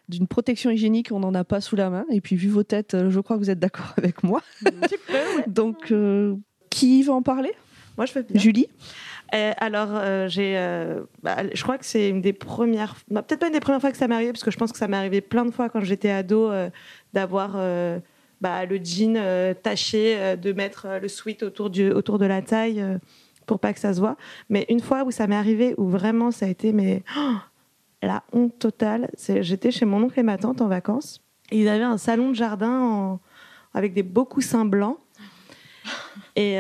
d'une 0.10 0.28
protection 0.28 0.70
hygiénique, 0.70 1.14
on 1.14 1.22
n'en 1.22 1.34
a 1.34 1.46
pas 1.46 1.62
sous 1.62 1.78
la 1.78 1.90
main. 1.90 2.06
Et 2.12 2.20
puis, 2.20 2.36
vu 2.36 2.50
vos 2.50 2.64
têtes, 2.64 2.94
euh, 2.94 3.10
je 3.10 3.20
crois 3.22 3.38
que 3.38 3.42
vous 3.42 3.50
êtes 3.50 3.60
d'accord 3.60 3.94
avec 3.98 4.22
moi. 4.22 4.42
Donc, 5.48 5.92
euh, 5.92 6.36
qui 6.70 7.04
va 7.04 7.14
en 7.14 7.22
parler? 7.22 7.52
Moi, 7.98 8.06
je 8.06 8.12
fais 8.12 8.24
bien. 8.24 8.40
Julie? 8.40 8.68
Euh, 9.34 9.52
alors, 9.58 9.90
euh, 9.92 10.28
j'ai, 10.28 10.58
euh, 10.58 11.02
bah, 11.24 11.38
je 11.54 11.64
crois 11.64 11.78
que 11.78 11.86
c'est 11.86 12.10
une 12.10 12.22
des 12.22 12.34
premières, 12.34 12.96
bah, 13.10 13.24
peut-être 13.24 13.40
pas 13.40 13.48
une 13.48 13.54
des 13.54 13.60
premières 13.60 13.82
fois 13.82 13.92
que 13.92 13.98
ça 13.98 14.08
m'est 14.08 14.16
arrivé, 14.16 14.32
parce 14.32 14.44
que 14.44 14.52
je 14.52 14.58
pense 14.58 14.72
que 14.72 14.78
ça 14.78 14.88
m'est 14.88 14.98
arrivé 14.98 15.22
plein 15.22 15.46
de 15.46 15.52
fois 15.52 15.70
quand 15.70 15.82
j'étais 15.82 16.12
ado 16.12 16.52
d'avoir 17.14 17.58
bah, 18.42 18.66
le 18.66 18.78
jean 18.78 19.56
taché, 19.62 20.36
de 20.38 20.54
mettre 20.54 20.88
le 21.02 21.08
sweat 21.08 21.44
autour, 21.44 21.70
du, 21.70 21.92
autour 21.92 22.20
de 22.20 22.26
la 22.26 22.42
taille 22.42 22.84
pour 23.46 23.60
pas 23.60 23.74
que 23.74 23.80
ça 23.80 23.94
se 23.94 24.00
voit. 24.00 24.18
Mais 24.50 24.66
une 24.70 24.80
fois 24.80 25.04
où 25.04 25.12
ça 25.12 25.28
m'est 25.28 25.36
arrivé, 25.36 25.74
où 25.78 25.88
vraiment 25.88 26.32
ça 26.32 26.46
a 26.46 26.50
été 26.50 26.72
mais 26.72 27.04
oh, 27.18 27.36
la 28.02 28.24
honte 28.32 28.58
totale, 28.60 29.10
c'est, 29.16 29.44
j'étais 29.44 29.72
chez 29.72 29.86
mon 29.86 30.04
oncle 30.04 30.20
et 30.20 30.24
ma 30.24 30.38
tante 30.38 30.62
en 30.62 30.68
vacances, 30.68 31.22
ils 31.52 31.68
avaient 31.68 31.84
un 31.84 31.98
salon 31.98 32.30
de 32.30 32.36
jardin 32.36 33.20
avec 33.74 33.94
des 33.94 34.04
beaux 34.04 34.26
coussins 34.26 34.66
blancs. 34.66 34.98
Et, 36.36 36.58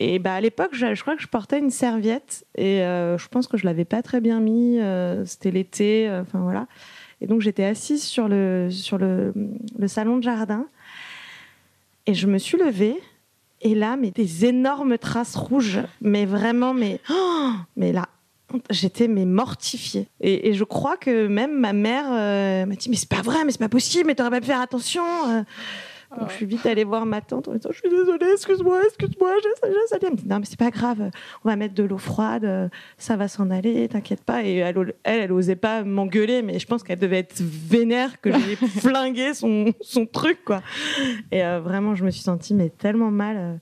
et 0.00 0.18
bah, 0.18 0.34
à 0.34 0.40
l'époque, 0.40 0.70
je, 0.72 1.00
crois 1.00 1.16
que 1.16 1.22
je 1.22 1.26
portais 1.26 1.58
une 1.58 1.70
serviette 1.70 2.46
et 2.56 2.82
euh, 2.82 3.18
je 3.18 3.28
pense 3.28 3.48
que 3.48 3.56
je 3.56 3.64
l'avais 3.64 3.84
pas 3.84 4.02
très 4.02 4.20
bien 4.20 4.38
mis. 4.38 4.78
euh, 4.78 5.24
C'était 5.24 5.50
l'été, 5.50 6.08
euh, 6.08 6.22
enfin 6.22 6.40
voilà. 6.40 6.66
Et 7.20 7.26
donc 7.26 7.40
j'étais 7.40 7.64
assise 7.64 8.04
sur 8.04 8.28
le 8.28 8.68
sur 8.70 8.96
le, 8.96 9.34
salon 9.86 10.18
de 10.18 10.22
jardin 10.22 10.66
et 12.06 12.14
je 12.14 12.28
me 12.28 12.38
suis 12.38 12.56
levée 12.56 13.00
et 13.60 13.74
là, 13.74 13.96
mais 13.96 14.12
des 14.12 14.44
énormes 14.44 14.98
traces 14.98 15.34
rouges, 15.34 15.80
mais 16.00 16.26
vraiment, 16.26 16.74
mais 16.74 17.00
oh, 17.10 17.50
mais 17.74 17.90
là, 17.90 18.06
j'étais 18.70 19.08
mais 19.08 19.24
mortifiée. 19.24 20.06
Et, 20.20 20.54
je 20.54 20.62
crois 20.62 20.96
que 20.96 21.26
même 21.26 21.58
ma 21.58 21.72
mère 21.72 22.08
m'a 22.68 22.76
dit 22.76 22.88
mais 22.88 22.94
c'est 22.94 23.08
pas 23.08 23.22
vrai, 23.22 23.44
mais 23.44 23.50
c'est 23.50 23.58
pas 23.58 23.68
possible, 23.68 24.06
mais 24.06 24.14
t'aurais 24.14 24.30
pas 24.30 24.40
pu 24.40 24.46
faire 24.46 24.60
attention. 24.60 25.02
Donc 26.16 26.30
je 26.30 26.34
suis 26.34 26.46
vite 26.46 26.64
allée 26.64 26.84
voir 26.84 27.04
ma 27.04 27.20
tante 27.20 27.48
en 27.48 27.52
disant 27.54 27.68
je 27.70 27.78
suis 27.80 27.88
désolée, 27.90 28.26
excuse-moi, 28.32 28.80
excuse-moi, 28.86 29.30
j'ai 29.42 29.48
ça, 29.60 29.68
j'ai. 30.00 30.06
Elle 30.06 30.12
me 30.12 30.16
dit 30.16 30.26
non 30.26 30.38
mais 30.38 30.46
c'est 30.46 30.58
pas 30.58 30.70
grave, 30.70 31.10
on 31.44 31.48
va 31.48 31.56
mettre 31.56 31.74
de 31.74 31.82
l'eau 31.84 31.98
froide, 31.98 32.44
euh, 32.44 32.68
ça 32.96 33.16
va 33.16 33.28
s'en 33.28 33.50
aller, 33.50 33.86
t'inquiète 33.88 34.24
pas. 34.24 34.42
Et 34.42 34.56
elle, 34.56 34.94
elle, 35.04 35.20
elle 35.20 35.32
osait 35.32 35.54
pas 35.56 35.84
m'engueuler, 35.84 36.40
mais 36.42 36.58
je 36.58 36.66
pense 36.66 36.82
qu'elle 36.82 36.98
devait 36.98 37.18
être 37.18 37.40
vénère 37.42 38.20
que 38.22 38.30
j'ai 38.32 38.56
flingué 38.80 39.34
son, 39.34 39.66
son 39.82 40.06
truc 40.06 40.38
quoi. 40.44 40.62
Et 41.30 41.44
euh, 41.44 41.60
vraiment 41.60 41.94
je 41.94 42.04
me 42.04 42.10
suis 42.10 42.22
sentie 42.22 42.54
mais 42.54 42.70
tellement 42.70 43.10
mal. 43.10 43.36
euh. 43.36 43.54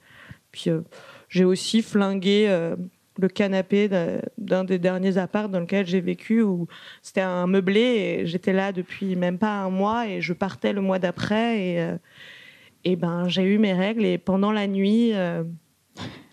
Puis 0.52 0.70
euh, 0.70 0.82
j'ai 1.28 1.44
aussi 1.44 1.82
flingué. 1.82 2.46
euh, 2.48 2.76
le 3.18 3.28
canapé 3.28 3.88
d'un- 4.36 4.64
des 4.64 4.78
derniers 4.78 5.16
apparts 5.16 5.48
dans 5.48 5.60
lequel 5.60 5.86
j'ai 5.86 6.02
vécu 6.02 6.42
où 6.42 6.68
c'était 7.00 7.22
un 7.22 7.46
meublé 7.46 7.80
et 7.80 8.26
j'étais 8.26 8.52
là 8.52 8.72
depuis 8.72 9.16
même 9.16 9.38
pas 9.38 9.52
un 9.62 9.70
mois 9.70 10.06
et 10.06 10.20
je 10.20 10.34
partais 10.34 10.74
le 10.74 10.82
mois 10.82 10.98
d'après 10.98 11.58
et, 11.58 11.80
et 12.84 12.96
ben 12.96 13.28
j'ai 13.28 13.42
eu 13.42 13.58
mes 13.58 13.72
règles 13.72 14.04
et 14.04 14.18
pendant 14.18 14.52
la 14.52 14.66
nuit 14.66 15.12
euh, 15.14 15.44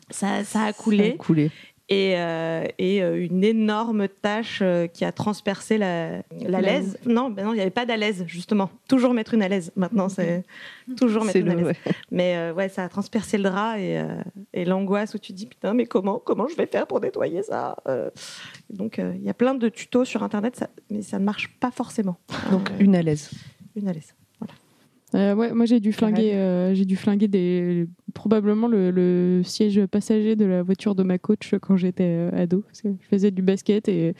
ça, 0.09 0.43
ça 0.43 0.63
a 0.65 0.73
coulé 0.73 1.15
Coulé. 1.17 1.49
et, 1.89 2.13
euh, 2.17 2.65
et 2.77 3.01
euh, 3.01 3.25
une 3.25 3.43
énorme 3.43 4.07
tache 4.07 4.61
qui 4.93 5.03
a 5.05 5.11
transpercé 5.11 5.77
la, 5.79 6.21
la 6.41 6.61
laise. 6.61 6.97
Non, 7.05 7.29
ben 7.31 7.45
non, 7.45 7.51
il 7.53 7.55
n'y 7.55 7.61
avait 7.61 7.69
pas 7.71 7.85
d'alaise 7.85 8.23
justement. 8.27 8.69
Toujours 8.87 9.13
mettre 9.13 9.33
une 9.33 9.41
alaise. 9.41 9.71
Maintenant, 9.75 10.09
c'est 10.09 10.43
toujours 10.97 11.23
mettre 11.25 11.37
une 11.39 11.49
alaise. 11.49 11.65
ouais. 11.65 11.75
Mais 12.11 12.35
euh, 12.37 12.53
ouais, 12.53 12.69
ça 12.69 12.83
a 12.83 12.89
transpercé 12.89 13.37
le 13.37 13.43
drap 13.49 13.77
et, 13.79 13.97
euh, 13.99 14.15
et 14.53 14.65
l'angoisse 14.65 15.15
où 15.15 15.17
tu 15.17 15.31
te 15.33 15.37
dis 15.37 15.47
putain, 15.47 15.73
mais 15.73 15.85
comment, 15.87 16.19
comment 16.23 16.47
je 16.47 16.55
vais 16.55 16.67
faire 16.67 16.85
pour 16.85 16.99
nettoyer 17.01 17.41
ça 17.43 17.75
Donc 18.69 18.99
il 18.99 19.23
y 19.23 19.29
a 19.29 19.33
plein 19.33 19.55
de 19.55 19.69
tutos 19.69 20.05
sur 20.05 20.21
internet, 20.23 20.55
ça- 20.55 20.69
mais 20.91 21.01
ça 21.01 21.17
ne 21.17 21.23
marche 21.25 21.49
pas 21.59 21.71
forcément. 21.71 22.17
Donc, 22.51 22.69
une 22.79 22.95
à 22.95 23.01
l'aise. 23.01 23.31
une 23.75 23.87
à 23.87 23.93
l'aise. 23.93 24.13
Euh, 25.15 25.35
ouais, 25.35 25.53
moi 25.53 25.65
j'ai 25.67 25.79
dû 25.79 25.93
flinguer, 25.93 26.33
euh, 26.33 26.73
j'ai 26.73 26.85
dû 26.85 26.95
flinguer 26.95 27.27
des, 27.27 27.87
probablement 28.15 28.67
le, 28.67 28.89
le 28.89 29.41
siège 29.43 29.85
passager 29.85 30.35
de 30.35 30.45
la 30.45 30.63
voiture 30.63 30.95
de 30.95 31.03
ma 31.03 31.19
coach 31.19 31.53
quand 31.61 31.77
j'étais 31.77 32.03
euh, 32.03 32.31
ado, 32.33 32.61
parce 32.61 32.81
que 32.81 32.89
je 32.99 33.07
faisais 33.07 33.29
du 33.31 33.41
basket 33.43 33.87
et 33.89 34.15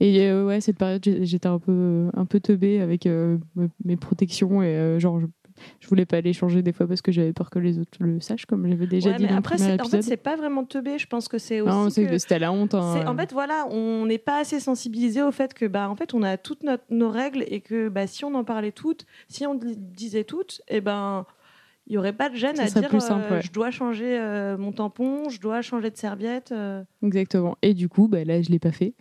et 0.00 0.22
euh, 0.28 0.46
ouais 0.46 0.60
cette 0.60 0.78
période 0.78 1.02
j'étais 1.22 1.48
un 1.48 1.58
peu 1.58 2.10
un 2.14 2.26
peu 2.26 2.40
teubée 2.40 2.80
avec 2.80 3.06
me- 3.06 3.40
mes 3.84 3.96
protections 3.96 4.62
et 4.62 4.98
genre 5.00 5.20
je, 5.20 5.26
je 5.80 5.88
voulais 5.88 6.06
pas 6.06 6.20
les 6.20 6.32
changer 6.32 6.62
des 6.62 6.72
fois 6.72 6.86
parce 6.86 7.02
que 7.02 7.12
j'avais 7.12 7.32
peur 7.32 7.50
que 7.50 7.58
les 7.58 7.78
autres 7.78 7.98
le 8.00 8.20
sachent 8.20 8.46
comme 8.46 8.68
j'avais 8.68 8.86
déjà 8.86 9.10
Ouais, 9.10 9.16
dit 9.16 9.22
mais 9.24 9.30
dans 9.30 9.36
après, 9.36 9.54
en 9.80 9.84
fait, 9.88 10.02
c'est 10.02 10.16
pas 10.16 10.36
vraiment 10.36 10.64
teubé. 10.64 10.98
Je 10.98 11.06
pense 11.06 11.28
que 11.28 11.38
c'est 11.38 11.60
aussi. 11.60 11.70
non, 11.72 11.90
c'est 11.90 12.06
que- 12.06 12.18
c'était 12.18 12.38
la 12.38 12.52
honte. 12.52 12.74
hein. 12.74 13.04
En 13.06 13.16
fait, 13.16 13.32
voilà, 13.32 13.66
on 13.70 14.06
n'est 14.06 14.18
pas 14.18 14.40
assez 14.40 14.60
sensibilisé 14.60 15.22
au 15.22 15.32
fait 15.32 15.54
que, 15.54 15.66
bah, 15.66 15.88
en 15.90 15.96
fait, 15.96 16.14
on 16.14 16.22
a 16.22 16.36
toutes 16.36 16.62
notre- 16.62 16.84
nos 16.90 17.10
règles 17.10 17.44
et 17.48 17.60
que, 17.60 17.88
bah, 17.88 18.06
si 18.06 18.24
on 18.24 18.34
en 18.34 18.44
parlait 18.44 18.72
toutes, 18.72 19.06
si 19.28 19.46
on 19.46 19.54
di- 19.54 19.76
disait 19.76 20.24
toutes, 20.24 20.60
et 20.68 20.80
ben, 20.80 21.24
il 21.86 21.94
y 21.94 21.98
aurait 21.98 22.12
pas 22.12 22.28
de 22.28 22.34
gêne 22.34 22.56
Ça 22.56 22.62
à 22.64 22.80
dire, 22.80 22.88
plus 22.88 23.00
simple, 23.00 23.26
euh, 23.30 23.34
ouais. 23.36 23.42
je 23.42 23.52
dois 23.52 23.70
changer 23.70 24.18
euh, 24.18 24.56
mon 24.58 24.72
tampon, 24.72 25.28
je 25.28 25.40
dois 25.40 25.62
changer 25.62 25.90
de 25.90 25.96
serviette. 25.96 26.50
euh. 26.52 26.82
Exactement. 27.02 27.56
Et 27.62 27.74
du 27.74 27.88
coup, 27.88 28.08
bah, 28.08 28.24
là, 28.24 28.42
je 28.42 28.50
l'ai 28.50 28.58
pas 28.58 28.72
fait. 28.72 28.94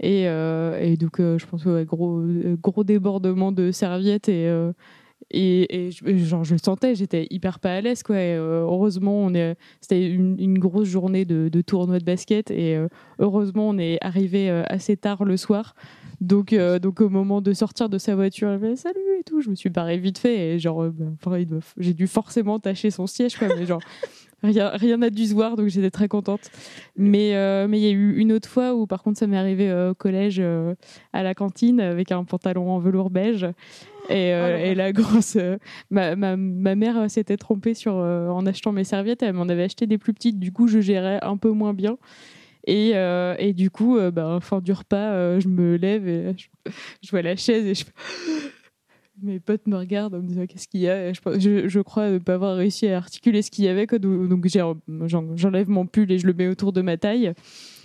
Et, 0.00 0.22
et 0.24 0.96
donc, 0.96 1.18
je 1.18 1.46
pense 1.46 1.62
que 1.62 1.68
ouais, 1.68 1.84
gros, 1.84 2.20
gros 2.60 2.82
débordement 2.82 3.52
de 3.52 3.70
serviettes 3.70 4.28
et, 4.28 4.48
et, 5.30 5.90
genre, 5.90 6.44
je 6.44 6.54
le 6.54 6.58
sentais, 6.58 6.94
j'étais 6.94 7.26
hyper 7.30 7.58
pas 7.58 7.74
à 7.74 7.80
l'aise. 7.80 8.02
Quoi. 8.02 8.16
Euh, 8.16 8.62
heureusement, 8.62 9.16
on 9.18 9.34
est, 9.34 9.56
c'était 9.80 10.08
une, 10.08 10.58
grosse 10.58 10.88
journée 10.88 11.24
de, 11.24 11.60
tournoi 11.62 11.98
de 11.98 12.04
basket 12.04 12.50
et 12.50 12.76
euh, 12.76 12.88
heureusement, 13.18 13.68
on 13.68 13.78
est 13.78 13.98
arrivé 14.00 14.50
euh, 14.50 14.62
assez 14.66 14.96
tard 14.96 15.24
le 15.24 15.36
soir. 15.36 15.74
Donc, 16.20 16.54
donc, 16.54 17.00
au 17.00 17.08
moment 17.08 17.42
de 17.42 17.52
sortir 17.52 17.88
de 17.88 17.98
sa 17.98 18.14
voiture, 18.14 18.48
elle 18.48 18.60
fait 18.60 18.76
salut 18.76 19.18
et 19.20 19.24
tout. 19.24 19.40
Je 19.40 19.50
me 19.50 19.54
suis 19.54 19.68
barré 19.68 19.98
vite 19.98 20.18
fait 20.18 20.54
et 20.54 20.58
genre, 20.58 20.86
bah, 20.88 21.38
j'ai 21.76 21.92
dû 21.92 22.06
forcément 22.06 22.58
tâcher 22.58 22.90
son 22.90 23.06
siège, 23.06 23.36
quoi, 23.36 23.48
mais 23.48 23.66
genre. 23.66 23.80
Rien 24.44 24.68
rien 24.74 24.98
n'a 24.98 25.08
dû 25.08 25.24
se 25.24 25.32
voir, 25.32 25.56
donc 25.56 25.68
j'étais 25.68 25.90
très 25.90 26.06
contente. 26.06 26.50
Mais 26.96 27.34
euh, 27.34 27.66
mais 27.66 27.80
il 27.80 27.84
y 27.84 27.88
a 27.88 27.92
eu 27.92 28.14
une 28.16 28.30
autre 28.30 28.48
fois 28.48 28.74
où, 28.74 28.86
par 28.86 29.02
contre, 29.02 29.18
ça 29.18 29.26
m'est 29.26 29.38
arrivé 29.38 29.70
euh, 29.70 29.92
au 29.92 29.94
collège, 29.94 30.36
euh, 30.38 30.74
à 31.14 31.22
la 31.22 31.34
cantine, 31.34 31.80
avec 31.80 32.12
un 32.12 32.22
pantalon 32.24 32.70
en 32.70 32.78
velours 32.78 33.08
beige. 33.08 33.44
Et, 34.10 34.34
euh, 34.34 34.58
Oh 34.58 34.64
et 34.66 34.74
la 34.74 34.92
grosse. 34.92 35.36
euh, 35.36 35.56
ma, 35.90 36.14
ma, 36.14 36.36
ma 36.36 36.74
mère 36.74 36.98
euh, 36.98 37.08
s'était 37.08 37.38
trompée 37.38 37.72
sur, 37.72 37.94
en 37.94 38.44
achetant 38.44 38.70
mes 38.70 38.84
serviettes. 38.84 39.22
Elle 39.22 39.32
m'en 39.32 39.48
avait 39.48 39.64
acheté 39.64 39.86
des 39.86 39.96
plus 39.96 40.12
petites. 40.12 40.38
Du 40.38 40.52
coup, 40.52 40.68
je 40.68 40.80
gérais 40.80 41.20
un 41.22 41.38
peu 41.38 41.50
moins 41.50 41.72
bien. 41.72 41.96
Et, 42.66 42.92
et 43.38 43.52
du 43.54 43.70
coup, 43.70 43.98
bah, 44.12 44.38
fin 44.40 44.60
du 44.60 44.72
repas, 44.72 45.38
je 45.38 45.48
me 45.48 45.76
lève 45.76 46.08
et 46.08 46.34
je, 46.36 46.70
je 47.02 47.10
vois 47.10 47.20
la 47.20 47.36
chaise 47.36 47.66
et 47.66 47.74
je 47.74 47.84
mes 49.22 49.38
potes 49.40 49.66
me 49.66 49.76
regardent 49.76 50.14
en 50.14 50.18
me 50.22 50.26
disant 50.26 50.46
qu'est-ce 50.46 50.66
qu'il 50.68 50.80
y 50.80 50.88
a? 50.88 51.12
Je, 51.12 51.20
je, 51.38 51.68
je 51.68 51.80
crois 51.80 52.10
ne 52.10 52.18
pas 52.18 52.34
avoir 52.34 52.56
réussi 52.56 52.88
à 52.88 52.96
articuler 52.96 53.42
ce 53.42 53.50
qu'il 53.50 53.64
y 53.64 53.68
avait. 53.68 53.86
Quoi. 53.86 53.98
Donc, 53.98 54.46
j'enlève 54.46 55.68
mon 55.68 55.86
pull 55.86 56.10
et 56.10 56.18
je 56.18 56.26
le 56.26 56.32
mets 56.34 56.48
autour 56.48 56.72
de 56.72 56.80
ma 56.82 56.96
taille. 56.96 57.32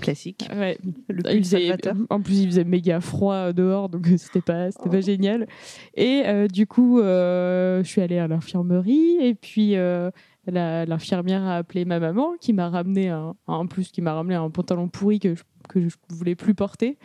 Classique. 0.02 0.48
Ouais. 0.56 0.78
Le 1.08 1.22
pull 1.24 1.44
faisait- 1.44 1.72
en 2.10 2.22
plus, 2.22 2.42
il 2.42 2.48
faisait 2.48 2.64
méga 2.64 3.00
froid 3.02 3.54
dehors, 3.54 3.90
donc 3.90 4.08
c'était 4.18 4.42
pas, 4.42 4.72
c'était 4.72 4.90
pas 4.90 5.02
génial. 5.02 5.48
Et 5.96 6.24
euh, 6.26 6.48
du 6.48 6.66
coup, 6.68 7.00
euh, 7.00 7.84
je 7.84 7.88
suis 7.88 8.02
allée 8.02 8.18
à 8.18 8.28
l'infirmerie 8.28 9.18
et 9.22 9.36
puis 9.36 9.76
euh, 9.76 10.10
l'infirmière 10.48 11.44
a 11.44 11.58
appelé 11.58 11.86
ma 11.86 12.00
maman 12.00 12.34
qui 12.42 12.54
m'a 12.54 12.70
ramené 12.70 13.10
un, 13.10 13.36
en 13.48 13.68
plus 13.68 13.92
qui 13.92 14.02
m'a 14.02 14.14
ramené 14.14 14.36
un 14.36 14.50
pantalon 14.50 14.88
pourri 14.88 15.20
que 15.20 15.36
je, 15.36 15.44
que 15.68 15.80
je 15.82 15.96
voulais 16.10 16.36
plus 16.36 16.56
porter. 16.56 16.98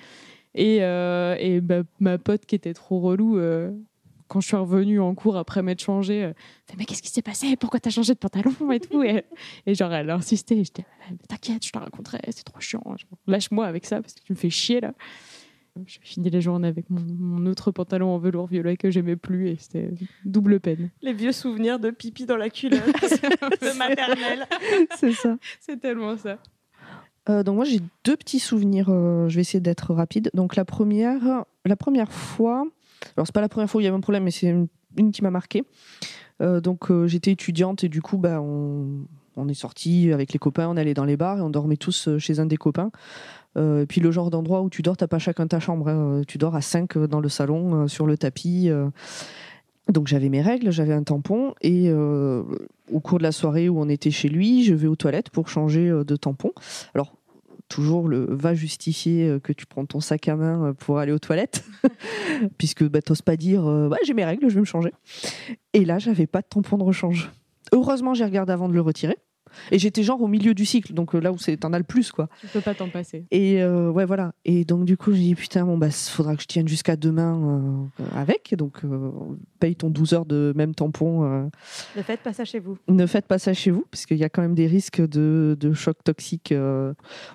Et, 0.55 0.79
euh, 0.83 1.35
et 1.39 1.61
ma, 1.61 1.83
ma 2.01 2.17
pote 2.19 2.47
qui 2.47 2.55
était 2.55 2.75
trop 2.75 3.01
relou. 3.01 3.39
euh, 3.39 3.73
quand 4.35 4.41
je 4.41 4.49
suis 4.49 4.57
revenue 4.57 4.99
en 4.99 5.15
cours 5.15 5.37
après 5.37 5.63
m'être 5.63 5.81
changée, 5.81 6.25
euh, 6.25 6.33
fait 6.67 6.75
mais 6.77 6.87
qu'est-ce 6.87 7.03
qui 7.03 7.09
s'est 7.11 7.23
passé? 7.23 7.55
Pourquoi 7.57 7.79
t'as 7.79 7.91
changé 7.91 8.15
de 8.15 8.19
pantalon 8.19 8.53
et 8.73 8.81
tout? 8.81 9.01
Et, 9.05 9.25
et 9.65 9.75
genre 9.77 9.93
elle 9.93 10.11
a 10.11 10.17
insisté. 10.17 10.57
J'étais 10.65 10.85
Mais 11.09 11.17
t'inquiète, 11.29 11.65
je 11.65 11.71
te 11.71 11.79
raconterai, 11.79 12.19
c'est 12.31 12.43
trop 12.43 12.59
chiant. 12.59 12.83
Lâche-moi 13.29 13.65
avec 13.65 13.87
ça 13.87 14.01
parce 14.03 14.15
que 14.15 14.21
tu 14.25 14.33
me 14.33 14.37
fais 14.37 14.51
chier 14.51 14.81
là. 14.81 14.93
je 15.87 15.99
finis 16.03 16.31
les 16.31 16.41
journées 16.41 16.67
avec 16.67 16.91
mon, 16.91 17.01
mon 17.01 17.47
autre 17.47 17.71
pantalon 17.71 18.09
en 18.09 18.19
velours 18.19 18.49
violet 18.49 18.77
que 18.77 18.91
j'aimais 18.91 19.15
plus 19.15 19.51
et 19.51 19.57
c'était 19.57 19.91
double 20.25 20.59
peine. 20.59 20.91
Les 21.01 21.13
vieux 21.13 21.31
souvenirs 21.33 21.79
de 21.79 21.91
pipi 21.91 22.27
dans 22.27 22.37
la 22.37 22.51
culotte 22.51 22.83
de 23.63 23.79
maternelle. 23.79 24.47
C'est 24.97 25.13
ça. 25.13 25.37
C'est 25.61 25.79
tellement 25.81 26.17
ça. 26.17 26.39
Euh, 27.29 27.43
donc 27.43 27.55
moi 27.57 27.65
j'ai 27.65 27.79
deux 28.05 28.17
petits 28.17 28.41
souvenirs. 28.41 28.89
euh, 28.91 29.29
je 29.29 29.37
vais 29.37 29.41
essayer 29.43 29.61
d'être 29.61 29.95
rapide. 29.95 30.31
Donc 30.35 30.57
la 30.57 30.65
première, 30.65 31.45
la 31.65 31.77
première 31.77 32.13
fois, 32.13 32.67
alors 33.17 33.27
c'est 33.27 33.35
pas 33.35 33.41
la 33.41 33.49
première 33.49 33.69
fois 33.69 33.79
où 33.79 33.83
il 33.83 33.85
y 33.85 33.87
avait 33.87 33.97
un 33.97 34.01
problème, 34.01 34.25
mais 34.25 34.31
c'est 34.31 34.49
une, 34.97 35.13
qui 35.13 35.23
m'a 35.23 35.31
marqué. 35.31 35.65
Euh, 36.41 36.61
donc 36.61 36.91
euh, 36.91 37.07
j'étais 37.07 37.33
étudiante 37.33 37.85
et 37.85 37.89
du 37.89 38.03
coup 38.03 38.19
bah 38.19 38.41
on, 38.41 39.07
est 39.49 39.55
sorti 39.55 40.13
avec 40.13 40.33
les 40.33 40.39
copains, 40.39 40.69
on 40.69 40.77
allait 40.77 40.95
dans 40.95 41.05
les 41.05 41.17
bars 41.17 41.39
et 41.39 41.41
on 41.43 41.51
dormait 41.51 41.77
tous 41.77 42.09
euh, 42.09 42.19
chez 42.19 42.41
un 42.41 42.47
des 42.47 42.57
copains. 42.57 42.91
Et 43.57 43.87
puis 43.89 44.01
le 44.01 44.11
genre 44.11 44.31
d'endroit 44.31 44.63
où 44.63 44.69
tu 44.69 44.83
dors, 44.83 44.97
t'as 44.97 45.07
pas 45.07 45.21
chacun 45.21 45.47
ta 45.47 45.61
chambre. 45.61 45.87
hein. 45.87 46.23
Tu 46.27 46.39
dors 46.39 46.57
à 46.57 46.61
5 46.61 46.99
dans 46.99 47.21
le 47.21 47.29
salon, 47.29 47.87
sur 47.87 48.05
le 48.05 48.19
tapis. 48.19 48.69
Donc 49.89 50.09
j'avais 50.09 50.29
mes 50.29 50.43
règles, 50.43 50.73
j'avais 50.73 50.93
un 50.93 51.05
tampon 51.05 51.55
et 51.61 51.89
au 51.93 53.01
cours 53.01 53.19
de 53.19 53.23
la 53.23 53.31
soirée 53.31 53.69
où 53.69 53.81
on 53.81 53.89
était 53.89 54.11
chez 54.11 54.29
lui, 54.29 54.65
je 54.65 54.75
vais 54.75 54.89
aux 54.89 54.97
toilettes 54.97 55.31
pour 55.31 55.49
changer 55.49 55.89
de 55.89 56.17
tampon. 56.17 56.51
Alors 56.97 57.15
toujours 57.75 58.07
le 58.07 58.25
va 58.31 58.55
justifier 58.55 59.29
euh, 59.29 59.41
que 59.41 59.53
tu 59.53 59.67
prends 59.67 59.85
ton 59.85 59.99
sac 59.99 60.29
à 60.29 60.37
main 60.37 60.67
euh, 60.67 60.73
pour 60.75 61.01
aller 61.01 61.11
aux 61.11 61.19
toilettes, 61.19 61.65
puisque 62.57 62.85
bah, 62.85 63.03
t'oses 63.03 63.23
pas 63.23 63.37
dire 63.37 63.65
ouais 63.65 63.99
j'ai 64.07 64.15
mes 64.15 64.25
règles, 64.25 64.49
je 64.49 64.55
vais 64.55 64.61
me 64.61 64.65
changer. 64.65 64.93
Et 65.73 65.85
là 65.85 65.99
j'avais 65.99 66.29
pas 66.29 66.41
de 66.41 66.47
tampon 66.47 66.79
de 66.79 66.85
rechange. 66.85 67.33
Heureusement 67.73 68.15
j'ai 68.15 68.25
regardé 68.25 68.53
avant 68.53 68.69
de 68.69 68.75
le 68.75 68.81
retirer. 68.81 69.17
Et 69.71 69.79
j'étais 69.79 70.03
genre 70.03 70.21
au 70.23 70.29
milieu 70.29 70.55
du 70.55 70.65
cycle, 70.65 70.93
donc 70.95 71.15
euh, 71.15 71.19
là 71.21 71.33
où 71.33 71.37
t'en 71.37 71.73
as 71.73 71.79
le 71.79 71.85
plus 71.85 72.13
quoi. 72.13 72.29
Tu 72.41 72.47
peux 72.49 72.61
pas 72.61 72.75
t'en 72.75 72.89
passer. 72.89 73.25
Et 73.31 73.63
euh, 73.63 73.91
ouais, 73.91 74.05
voilà. 74.05 74.33
Et 74.45 74.65
donc, 74.65 74.85
du 74.85 74.97
coup, 74.97 75.13
j'ai 75.13 75.21
dit, 75.23 75.35
putain, 75.35 75.65
bon, 75.65 75.79
bah, 75.79 75.91
faudra 75.91 76.37
que 76.37 76.43
je 76.43 76.47
tienne 76.47 76.69
jusqu'à 76.69 76.97
demain 76.97 77.89
euh, 78.01 78.05
avec. 78.15 78.55
Donc, 78.57 78.85
euh, 78.85 79.11
paye 79.61 79.77
ton 79.77 79.91
12 79.91 80.13
heures 80.15 80.27
de 80.27 80.53
même 80.57 80.75
tampon. 80.75 81.51
Ne 81.97 82.03
faites 82.03 82.21
pas 82.21 82.33
ça 82.33 82.45
chez 82.45 82.59
vous. 82.59 82.77
ne 82.89 83.07
faites 83.07 83.27
pas 83.27 83.39
ça 83.39 83.53
chez 83.55 83.71
vous, 83.71 83.85
parce 83.91 84.07
qu'il 84.07 84.19
y 84.19 84.25
a 84.25 84.29
quand 84.29 84.43
même 84.43 84.55
des 84.55 84.67
risques 84.67 85.01
de, 85.01 85.57
de 85.59 85.73
choc 85.73 85.97
toxique. 86.05 86.53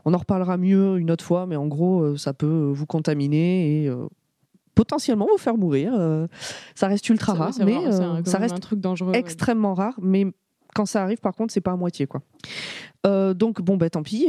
on 0.05 0.13
en 0.13 0.17
reparlera 0.17 0.57
mieux 0.57 0.97
une 0.97 1.11
autre 1.11 1.23
fois, 1.25 1.45
mais 1.45 1.55
en 1.55 1.67
gros, 1.67 2.15
ça 2.17 2.33
peut 2.33 2.71
vous 2.73 2.85
contaminer 2.85 3.83
et 3.85 3.91
potentiellement 4.75 5.27
vous 5.31 5.37
faire 5.37 5.57
mourir. 5.57 5.93
euh. 5.97 6.27
ça 6.75 6.87
reste 6.87 7.09
ultra 7.09 7.33
rare, 7.33 7.51
mais 7.65 7.75
euh, 7.75 8.01
un- 8.01 8.23
ça 8.23 8.37
reste 8.37 8.55
un 8.55 8.59
truc 8.59 8.79
dangereux. 8.79 9.11
ouais. 9.11 9.19
extrêmement 9.19 9.73
rare, 9.73 9.95
mais 10.01 10.25
quand 10.75 10.85
ça 10.85 11.03
arrive, 11.03 11.19
par 11.19 11.33
contre, 11.35 11.53
c'est 11.53 11.61
pas 11.61 11.71
à 11.71 11.75
moitié, 11.75 12.05
quoi. 12.07 12.21
Euh, 13.05 13.33
donc 13.33 13.61
bon, 13.61 13.77
bah 13.77 13.89
tant 13.89 14.03
pis, 14.03 14.27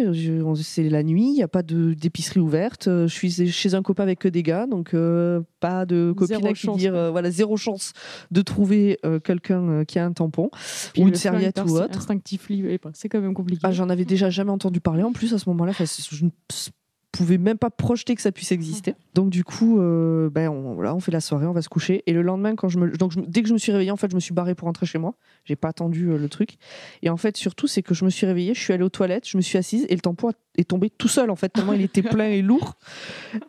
c'est 0.63 0.89
la 0.89 1.03
nuit, 1.03 1.25
il 1.27 1.33
n'y 1.35 1.43
a 1.43 1.49
pas 1.49 1.63
de- 1.65 1.93
d'épicerie 1.93 2.39
ouverte. 2.39 2.87
euh, 2.87 3.09
Je 3.09 3.15
suis 3.15 3.51
chez 3.51 3.75
un 3.75 3.83
copain 3.83 4.05
avec 4.05 4.21
que 4.21 4.29
des 4.29 4.43
gars, 4.45 4.67
donc 4.69 4.95
euh, 4.95 5.41
pas 5.59 5.87
de 5.87 6.13
copine 6.17 6.37
Zéro 6.37 6.47
à 6.47 6.53
qui 6.53 6.61
chance, 6.61 6.79
dire, 6.79 6.95
euh, 6.95 7.11
voilà, 7.11 7.31
zéro 7.33 7.57
chance 7.57 7.93
de 8.31 8.43
trouver 8.43 8.99
quelqu'un 9.25 9.85
qui 9.85 9.99
a 9.99 10.05
un 10.07 10.13
tampon 10.13 10.51
Puis 10.93 11.03
ou 11.03 11.09
une 11.09 11.15
serviette 11.17 11.61
ou 11.67 11.77
autre. 11.77 11.97
Instinctif, 11.99 12.49
c'est 12.95 13.09
quand 13.09 13.21
même 13.21 13.35
compliqué. 13.35 13.61
Ah, 13.65 13.73
j'en 13.73 13.89
avais 13.89 14.05
déjà 14.05 14.31
jamais 14.31 14.53
entendu 14.53 14.81
parler 14.81 15.03
en 15.03 15.13
plus 15.13 15.35
à 15.35 15.39
ce 15.39 15.49
moment-là. 15.49 15.71
Enfin, 15.71 15.87
c'est- 15.87 16.09
je 16.15 16.25
ne 16.25 16.31
s- 16.51 16.71
pouvais 17.13 17.39
même 17.39 17.59
pas 17.59 17.71
projeter 17.71 18.15
que 18.15 18.23
ça 18.23 18.33
puisse 18.33 18.53
exister. 18.53 18.95
Donc 19.15 19.31
du 19.31 19.45
coup, 19.45 19.81
euh, 19.81 20.31
ben 20.31 20.49
on, 20.49 20.75
voilà, 20.75 20.95
on 20.95 21.01
fait 21.01 21.11
la 21.13 21.21
soirée, 21.21 21.47
on 21.47 21.53
va 21.53 21.63
se 21.63 21.69
coucher. 21.69 22.03
Et 22.07 22.13
le 22.13 22.23
lendemain, 22.23 22.55
quand 22.55 22.69
je 22.69 22.79
me, 22.79 22.91
donc 22.97 23.13
je- 23.13 23.21
dès 23.21 23.43
que 23.43 23.49
je 23.49 23.53
me 23.53 23.59
suis 23.59 23.73
réveillée, 23.73 23.91
en 23.91 23.97
fait, 23.97 24.11
je 24.11 24.15
me 24.15 24.21
suis 24.21 24.33
barrée 24.35 24.55
pour 24.55 24.67
rentrer 24.67 24.87
chez 24.87 24.99
moi. 24.99 25.15
J'ai 25.45 25.57
pas 25.57 25.69
attendu 25.69 26.09
euh, 26.11 26.19
le 26.19 26.29
truc. 26.29 26.57
Et 27.03 27.11
en 27.11 27.17
fait, 27.17 27.37
surtout, 27.37 27.67
c'est 27.67 27.83
que 27.83 27.95
je 27.95 28.05
me 28.05 28.11
suis 28.11 28.27
réveillée, 28.27 28.55
je 28.55 28.61
suis 28.61 28.73
allée 28.73 28.85
aux 28.85 28.89
toilettes, 28.89 29.29
je 29.29 29.37
me 29.37 29.43
suis 29.43 29.59
assise 29.59 29.87
et 29.89 29.95
le 29.95 30.01
tampon 30.01 30.31
a- 30.31 30.33
est 30.61 30.65
tombé 30.65 30.91
tout 30.91 31.09
seul 31.09 31.31
en 31.31 31.37
fait 31.37 31.49
tellement 31.49 31.73
il 31.73 31.83
était 31.83 32.03
plein 32.03 32.29
et 32.29 32.43
lourd. 32.43 32.75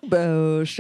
Ben, 0.07 0.18
euh, 0.18 0.66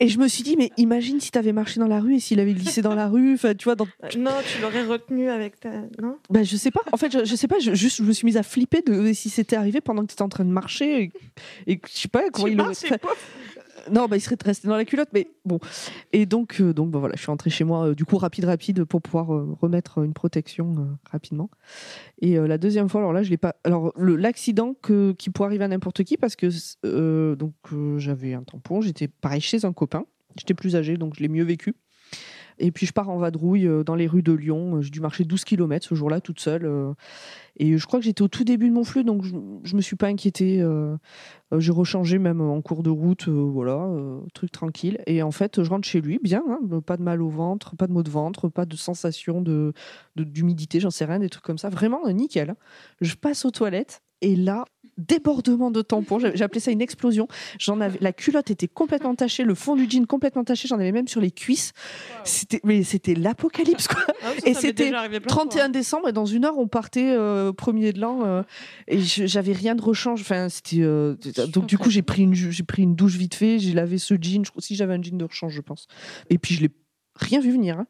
et 0.00 0.08
je 0.08 0.18
me 0.18 0.28
suis 0.28 0.42
dit 0.42 0.56
mais 0.56 0.70
imagine 0.76 1.20
si 1.20 1.30
t'avais 1.30 1.52
marché 1.52 1.80
dans 1.80 1.86
la 1.86 2.00
rue 2.00 2.16
et 2.16 2.20
s'il 2.20 2.40
avait 2.40 2.54
glissé 2.54 2.82
dans 2.82 2.94
la 2.94 3.08
rue. 3.08 3.34
Enfin, 3.34 3.54
tu 3.54 3.64
vois, 3.64 3.74
dans 3.74 3.86
Euh, 4.04 4.08
Non, 4.18 4.30
tu 4.46 4.60
l'aurais 4.62 4.84
retenu 4.84 5.28
avec 5.28 5.60
ta. 5.60 5.70
Non? 6.00 6.16
Bah, 6.28 6.42
je 6.42 6.56
sais 6.56 6.70
pas. 6.70 6.80
En 6.92 6.96
fait, 6.96 7.12
je, 7.12 7.24
je 7.24 7.34
sais 7.36 7.48
pas. 7.48 7.58
Je, 7.58 7.74
juste, 7.74 7.98
je 7.98 8.02
me 8.02 8.12
suis 8.12 8.24
mise 8.26 8.36
à 8.36 8.42
flipper 8.42 8.82
de 8.82 9.12
si 9.12 9.30
c'était 9.30 9.56
arrivé 9.56 9.80
pendant 9.80 10.02
que 10.02 10.08
tu 10.08 10.12
étais 10.14 10.22
en 10.22 10.28
train 10.28 10.44
de 10.44 10.50
marcher 10.50 11.12
et, 11.66 11.80
je 11.86 11.98
sais 12.00 12.08
pas 12.08 12.30
comment 12.30 12.46
Tu 12.46 12.52
il 12.52 12.60
aurait. 12.60 12.68
marches 12.68 12.84
enfin, 12.84 12.96
non, 13.90 14.06
bah, 14.06 14.16
il 14.16 14.20
serait 14.20 14.36
resté 14.44 14.68
dans 14.68 14.76
la 14.76 14.84
culotte, 14.84 15.08
mais 15.12 15.28
bon. 15.44 15.58
Et 16.12 16.26
donc, 16.26 16.60
euh, 16.60 16.72
donc, 16.72 16.90
bah, 16.90 16.98
voilà, 16.98 17.14
je 17.16 17.20
suis 17.20 17.30
rentrée 17.30 17.50
chez 17.50 17.64
moi 17.64 17.88
euh, 17.88 17.94
du 17.94 18.04
coup 18.04 18.16
rapide, 18.16 18.44
rapide 18.44 18.84
pour 18.84 19.02
pouvoir 19.02 19.34
euh, 19.34 19.56
remettre 19.60 20.02
une 20.02 20.12
protection 20.12 20.98
rapidement. 21.10 21.50
Et 22.20 22.36
la 22.36 22.58
deuxième 22.58 22.88
fois, 22.88 23.00
alors 23.00 23.12
là, 23.12 23.22
je 23.22 23.30
l'ai 23.30 23.36
pas. 23.36 23.56
Alors 23.64 23.92
l'accident 23.96 24.74
qui 24.74 25.30
pourrait 25.30 25.48
arriver 25.48 25.64
à 25.64 25.68
n'importe 25.68 26.04
qui 26.04 26.16
parce 26.16 26.36
que 26.36 27.34
donc 27.34 27.54
j'avais 27.96 28.34
un 28.34 28.42
tampon, 28.42 28.80
j'étais 28.80 29.08
pareil 29.08 29.40
chez 29.40 29.64
un 29.64 29.72
copain. 29.72 30.04
J'étais 30.36 30.54
plus 30.54 30.76
âgée, 30.76 30.96
donc 30.96 31.14
je 31.16 31.22
l'ai 31.22 31.28
mieux 31.28 31.44
vécu. 31.44 31.74
Et 32.60 32.70
puis 32.72 32.86
je 32.86 32.92
pars 32.92 33.08
en 33.10 33.18
vadrouille 33.18 33.66
euh, 33.66 33.82
dans 33.82 33.94
les 33.94 34.06
rues 34.06 34.22
de 34.22 34.32
Lyon. 34.32 34.76
Euh, 34.76 34.80
J'ai 34.82 34.90
dû 34.90 35.00
marcher 35.00 35.24
12 35.24 35.44
km 35.44 35.86
ce 35.86 35.94
jour-là 35.94 36.20
toute 36.20 36.38
seule. 36.40 36.66
euh, 36.66 36.92
Et 37.56 37.76
je 37.78 37.86
crois 37.86 37.98
que 37.98 38.04
j'étais 38.04 38.22
au 38.22 38.28
tout 38.28 38.44
début 38.44 38.68
de 38.68 38.74
mon 38.74 38.84
flux, 38.84 39.02
donc 39.04 39.24
je, 39.24 39.34
je 39.64 39.76
me 39.76 39.80
suis 39.80 39.96
pas 39.96 40.06
inquiétée. 40.08 40.64
J'ai 41.58 41.72
rechangé 41.72 42.18
même 42.18 42.40
en 42.40 42.60
cours 42.62 42.82
de 42.82 42.90
route, 42.90 43.28
voilà, 43.28 43.88
truc 44.34 44.52
tranquille. 44.52 44.98
Et 45.06 45.22
en 45.22 45.30
fait, 45.32 45.62
je 45.62 45.68
rentre 45.68 45.86
chez 45.86 46.00
lui, 46.00 46.18
bien, 46.22 46.42
hein, 46.48 46.80
pas 46.80 46.96
de 46.96 47.02
mal 47.02 47.20
au 47.22 47.28
ventre, 47.28 47.74
pas 47.76 47.86
de 47.88 47.92
maux 47.92 48.02
de 48.04 48.10
ventre, 48.10 48.48
pas 48.48 48.66
de 48.66 48.76
sensation 48.76 49.40
de 49.40 49.72
de- 50.16 50.24
d'humidité, 50.24 50.78
j'en 50.80 50.90
sais 50.90 51.04
rien, 51.04 51.18
des 51.18 51.28
trucs 51.28 51.44
comme 51.44 51.58
ça. 51.58 51.68
Vraiment 51.70 52.06
nickel. 52.08 52.54
Je 53.00 53.14
passe 53.16 53.44
aux 53.44 53.50
toilettes 53.50 54.02
et 54.22 54.36
là, 54.36 54.64
débordement 55.00 55.70
de 55.70 55.82
tampons. 55.82 56.18
Appelé 56.24 56.60
ça 56.60 56.70
une 56.70 56.80
explosion. 56.80 57.28
J'en 57.58 57.80
avais, 57.80 57.98
la 58.00 58.12
culotte 58.12 58.50
était 58.50 58.68
complètement 58.68 59.14
tachée, 59.14 59.44
le 59.44 59.54
fond 59.54 59.76
du 59.76 59.88
jean 59.88 60.06
complètement 60.06 60.44
taché. 60.44 60.68
J'en 60.68 60.78
avais 60.78 60.92
même 60.92 61.08
sur 61.08 61.20
les 61.20 61.30
cuisses. 61.30 61.72
C'était, 62.24 62.60
mais 62.64 62.82
c'était 62.82 63.14
l'apocalypse 63.14 63.88
quoi. 63.88 64.02
Et 64.44 64.54
c'était 64.54 64.92
31 65.26 65.68
décembre 65.70 66.08
et 66.08 66.12
dans 66.12 66.26
une 66.26 66.44
heure 66.44 66.58
on 66.58 66.68
partait 66.68 67.14
euh, 67.16 67.52
premier 67.52 67.92
de 67.92 68.00
l'an 68.00 68.24
euh, 68.24 68.42
et 68.86 69.00
j'avais 69.00 69.52
rien 69.52 69.74
de 69.74 69.82
rechange. 69.82 70.20
Enfin 70.20 70.48
c'était 70.48 70.80
euh, 70.80 71.16
donc 71.48 71.66
du 71.66 71.78
coup 71.78 71.90
j'ai 71.90 72.02
pris 72.02 72.22
une 72.22 72.34
j'ai 72.34 72.62
pris 72.62 72.82
une 72.82 72.94
douche 72.94 73.16
vite 73.16 73.34
fait, 73.34 73.58
j'ai 73.58 73.72
lavé 73.72 73.98
ce 73.98 74.14
jean. 74.20 74.44
Je 74.44 74.50
crois 74.50 74.62
si 74.62 74.76
j'avais 74.76 74.94
un 74.94 75.02
jean 75.02 75.16
de 75.16 75.24
rechange 75.24 75.52
je 75.54 75.60
pense. 75.60 75.86
Et 76.28 76.38
puis 76.38 76.54
je 76.54 76.62
l'ai 76.62 76.70
rien 77.16 77.40
vu 77.40 77.52
venir. 77.52 77.78
hein. 77.78 77.86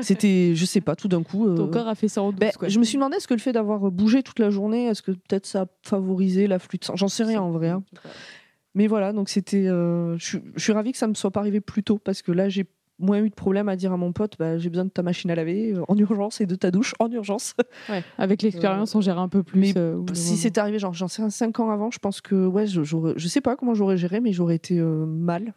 C'était 0.00 0.52
je 0.54 0.64
sais 0.64 0.80
pas 0.80 0.96
tout 0.96 1.08
d'un 1.08 1.22
coup. 1.22 1.46
euh, 1.46 1.56
Ton 1.56 1.68
corps 1.68 1.88
a 1.88 1.94
fait 1.94 2.08
ça 2.08 2.22
en 2.22 2.30
douce. 2.30 2.40
ben, 2.40 2.50
quoi. 2.58 2.68
je 2.68 2.78
me 2.78 2.84
suis 2.84 2.96
demandé 2.96 3.16
est-ce 3.16 3.28
que 3.28 3.34
le 3.34 3.40
fait 3.40 3.52
d'avoir 3.52 3.90
bougé 3.90 4.22
toute 4.22 4.38
la 4.38 4.50
journée, 4.50 4.86
est-ce 4.86 5.02
que 5.02 5.12
peut-être 5.12 5.46
ça 5.46 5.62
a 5.62 5.66
favorisé 5.82 6.46
l'afflux 6.46 6.78
de 6.78 6.84
sang? 6.84 6.96
J'en 6.96 7.08
sais 7.08 7.24
rien 7.24 7.40
en 7.42 7.50
vrai. 7.50 7.68
hein. 7.68 7.82
Mais 8.74 8.86
voilà, 8.88 9.12
donc 9.12 9.28
c'était. 9.28 9.68
euh, 9.68 10.16
je 10.18 10.38
suis- 10.56 10.72
ravie 10.72 10.92
que 10.92 10.98
ça 10.98 11.06
me 11.06 11.14
soit 11.14 11.30
pas 11.30 11.40
arrivé 11.40 11.60
plus 11.60 11.82
tôt 11.84 11.98
parce 11.98 12.22
que 12.22 12.32
là 12.32 12.48
j'ai 12.48 12.66
moins 13.00 13.18
eu 13.20 13.28
de 13.28 13.34
problème 13.34 13.68
à 13.68 13.74
dire 13.76 13.92
à 13.92 13.96
mon 13.96 14.12
pote 14.12 14.34
bah, 14.38 14.56
j'ai 14.56 14.68
besoin 14.70 14.84
de 14.84 14.90
ta 14.90 15.02
machine 15.02 15.28
à 15.30 15.34
laver 15.34 15.72
euh, 15.74 15.82
en 15.88 15.96
urgence 15.96 16.40
et 16.40 16.46
de 16.46 16.54
ta 16.54 16.70
douche 16.70 16.94
en 16.98 17.10
urgence. 17.10 17.54
Ouais, 17.88 18.02
Avec 18.18 18.42
l'expérience, 18.42 18.94
on 18.94 19.00
gère 19.00 19.18
un 19.18 19.28
peu 19.28 19.42
plus. 19.44 19.60
mais 19.60 19.72
euh, 19.76 20.00
si 20.12 20.36
c'était 20.36 20.60
arrivé, 20.60 20.78
genre 20.80 20.94
j'en 20.94 21.08
sais 21.08 21.22
un 21.22 21.30
5 21.30 21.58
ans 21.60 21.70
avant, 21.70 21.90
je 21.92 21.98
pense 22.00 22.20
que 22.20 22.46
ouais, 22.46 22.66
je, 22.66 22.82
je 22.84 23.28
sais 23.28 23.40
pas 23.40 23.54
comment 23.56 23.74
j'aurais 23.74 23.96
géré, 23.96 24.20
mais 24.20 24.32
j'aurais 24.32 24.54
été 24.56 24.78
euh, 24.78 25.06
mal. 25.06 25.54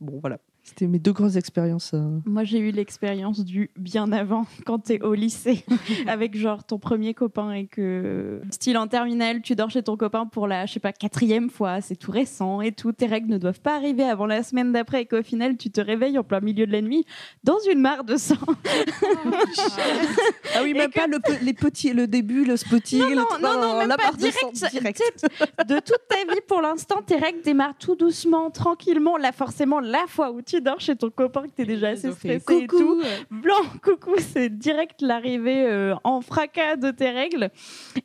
Bon 0.00 0.18
voilà, 0.20 0.38
c'était 0.70 0.86
mes 0.86 0.98
deux 1.00 1.12
grosses 1.12 1.36
expériences. 1.36 1.92
euh. 1.94 2.20
Moi, 2.24 2.44
j'ai 2.44 2.58
eu 2.58 2.70
l'expérience 2.70 3.44
du 3.44 3.70
bien 3.76 4.10
avant, 4.12 4.46
quand 4.66 4.78
t'es 4.78 5.02
au 5.02 5.14
lycée, 5.14 5.64
avec 6.06 6.36
genre 6.36 6.64
ton 6.64 6.78
premier 6.78 7.12
copain 7.12 7.52
et 7.52 7.66
que, 7.66 8.40
style 8.50 8.78
en 8.78 8.86
terminale, 8.86 9.42
tu 9.42 9.54
dors 9.56 9.68
chez 9.70 9.82
ton 9.82 9.96
copain 9.96 10.26
pour 10.26 10.46
la, 10.46 10.66
je 10.66 10.72
sais 10.74 10.80
pas, 10.80 10.92
quatrième 10.92 11.50
fois, 11.50 11.80
c'est 11.80 11.96
tout 11.96 12.12
récent 12.12 12.60
et 12.60 12.72
tout, 12.72 12.92
tes 12.92 13.06
règles 13.06 13.28
ne 13.30 13.38
doivent 13.38 13.60
pas 13.60 13.74
arriver 13.76 14.04
avant 14.04 14.26
la 14.26 14.42
semaine 14.42 14.72
d'après 14.72 15.02
et 15.02 15.06
qu'au 15.06 15.22
final, 15.22 15.56
tu 15.56 15.70
te 15.70 15.80
réveilles 15.80 16.18
en 16.18 16.24
plein 16.24 16.40
milieu 16.40 16.66
de 16.66 16.72
la 16.72 16.82
nuit 16.82 17.04
dans 17.44 17.58
une 17.70 17.80
mare 17.80 18.04
de 18.04 18.16
sang. 18.16 18.36
Ah 20.54 20.60
oui, 20.62 20.74
même 20.74 20.90
que- 20.90 20.98
pas 20.98 21.06
le, 21.06 21.18
les 21.44 21.52
petits, 21.52 21.92
le 21.92 22.06
début, 22.06 22.44
le 22.44 22.56
spotting, 22.56 23.00
Non, 23.14 23.24
non, 23.40 23.54
non, 23.54 23.60
non, 23.60 23.78
même 23.78 23.88
la 23.88 23.96
pas 23.96 24.04
barre 24.04 24.12
de 24.14 24.18
direct, 24.18 24.56
sang, 24.56 24.66
direct. 24.72 25.02
tu 25.28 25.64
de 25.64 25.78
toute 25.80 26.00
ta 26.08 26.32
vie, 26.32 26.40
pour 26.46 26.60
l'instant, 26.60 27.02
tes 27.04 27.16
règles 27.16 27.42
démarrent 27.42 27.76
tout 27.78 27.94
doucement, 27.94 28.50
tranquillement. 28.50 29.16
Là, 29.16 29.32
forcément, 29.32 29.80
la 29.80 30.04
fois 30.08 30.32
où 30.32 30.42
tu 30.42 30.59
dors 30.60 30.80
chez 30.80 30.96
ton 30.96 31.10
copain, 31.10 31.42
que 31.42 31.52
t'es 31.54 31.64
déjà 31.64 31.88
assez 31.88 32.12
stressé 32.12 32.56
et 32.56 32.66
tout, 32.66 32.76
coucou. 32.76 33.02
blanc, 33.30 33.54
coucou, 33.82 34.14
c'est 34.18 34.48
direct 34.48 35.02
l'arrivée 35.02 35.66
euh, 35.66 35.94
en 36.04 36.20
fracas 36.20 36.76
de 36.76 36.90
tes 36.90 37.10
règles. 37.10 37.50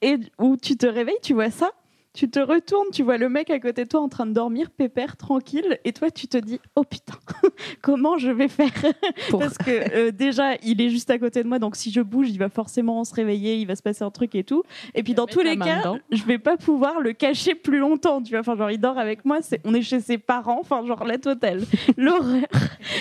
Et 0.02 0.18
où 0.40 0.58
tu 0.58 0.78
te 0.78 0.86
réveilles, 0.86 1.20
tu 1.22 1.34
vois 1.34 1.52
ça, 1.52 1.72
tu 2.16 2.30
te 2.30 2.40
retournes, 2.40 2.88
tu 2.94 3.04
vois 3.04 3.18
le 3.18 3.30
mec 3.30 3.50
à 3.50 3.60
côté 3.60 3.84
de 3.84 3.90
toi 3.90 4.00
en 4.02 4.10
train 4.10 4.26
de 4.26 4.32
dormir, 4.32 4.70
pépère, 4.72 5.18
tranquille, 5.18 5.78
et 5.86 5.94
toi 5.94 6.10
tu 6.10 6.28
te 6.28 6.38
dis, 6.38 6.60
oh 6.76 6.84
putain, 6.84 7.14
comment 7.82 8.18
je 8.18 8.32
vais 8.32 8.48
faire 8.48 8.72
Pour- 9.30 9.40
Parce 9.42 9.58
que 9.58 9.70
euh, 9.96 10.12
déjà, 10.12 10.56
il 10.64 10.82
est 10.82 10.90
juste 10.90 11.10
à 11.12 11.20
côté 11.20 11.44
de 11.44 11.48
moi, 11.48 11.60
donc 11.60 11.76
si 11.76 11.92
je 11.92 12.02
bouge, 12.02 12.30
il 12.30 12.40
va 12.40 12.50
forcément 12.50 13.04
se 13.04 13.14
réveiller, 13.14 13.56
il 13.58 13.68
va 13.68 13.76
se 13.76 13.84
passer 13.84 14.04
un 14.04 14.12
truc 14.12 14.34
et 14.36 14.44
tout. 14.44 14.64
Et 14.94 15.04
puis 15.04 15.14
dans 15.14 15.26
tous 15.28 15.42
les 15.42 15.58
cas, 15.58 15.80
dedans. 15.80 15.98
je 16.12 16.24
vais 16.24 16.40
pas 16.40 16.58
pouvoir 16.58 17.00
le 17.02 17.14
cacher 17.14 17.54
plus 17.56 17.78
longtemps, 17.80 18.22
tu 18.22 18.32
vois. 18.32 18.40
Enfin, 18.40 18.56
genre, 18.56 18.72
il 18.72 18.80
dort 18.80 18.98
avec 18.98 19.26
moi, 19.26 19.40
c'est, 19.42 19.60
on 19.66 19.74
est 19.74 19.82
chez 19.82 20.00
ses 20.00 20.18
parents, 20.18 20.60
enfin, 20.62 20.86
genre, 20.86 21.04
la 21.04 21.18
totale. 21.18 21.62
L'horreur. 21.98 22.44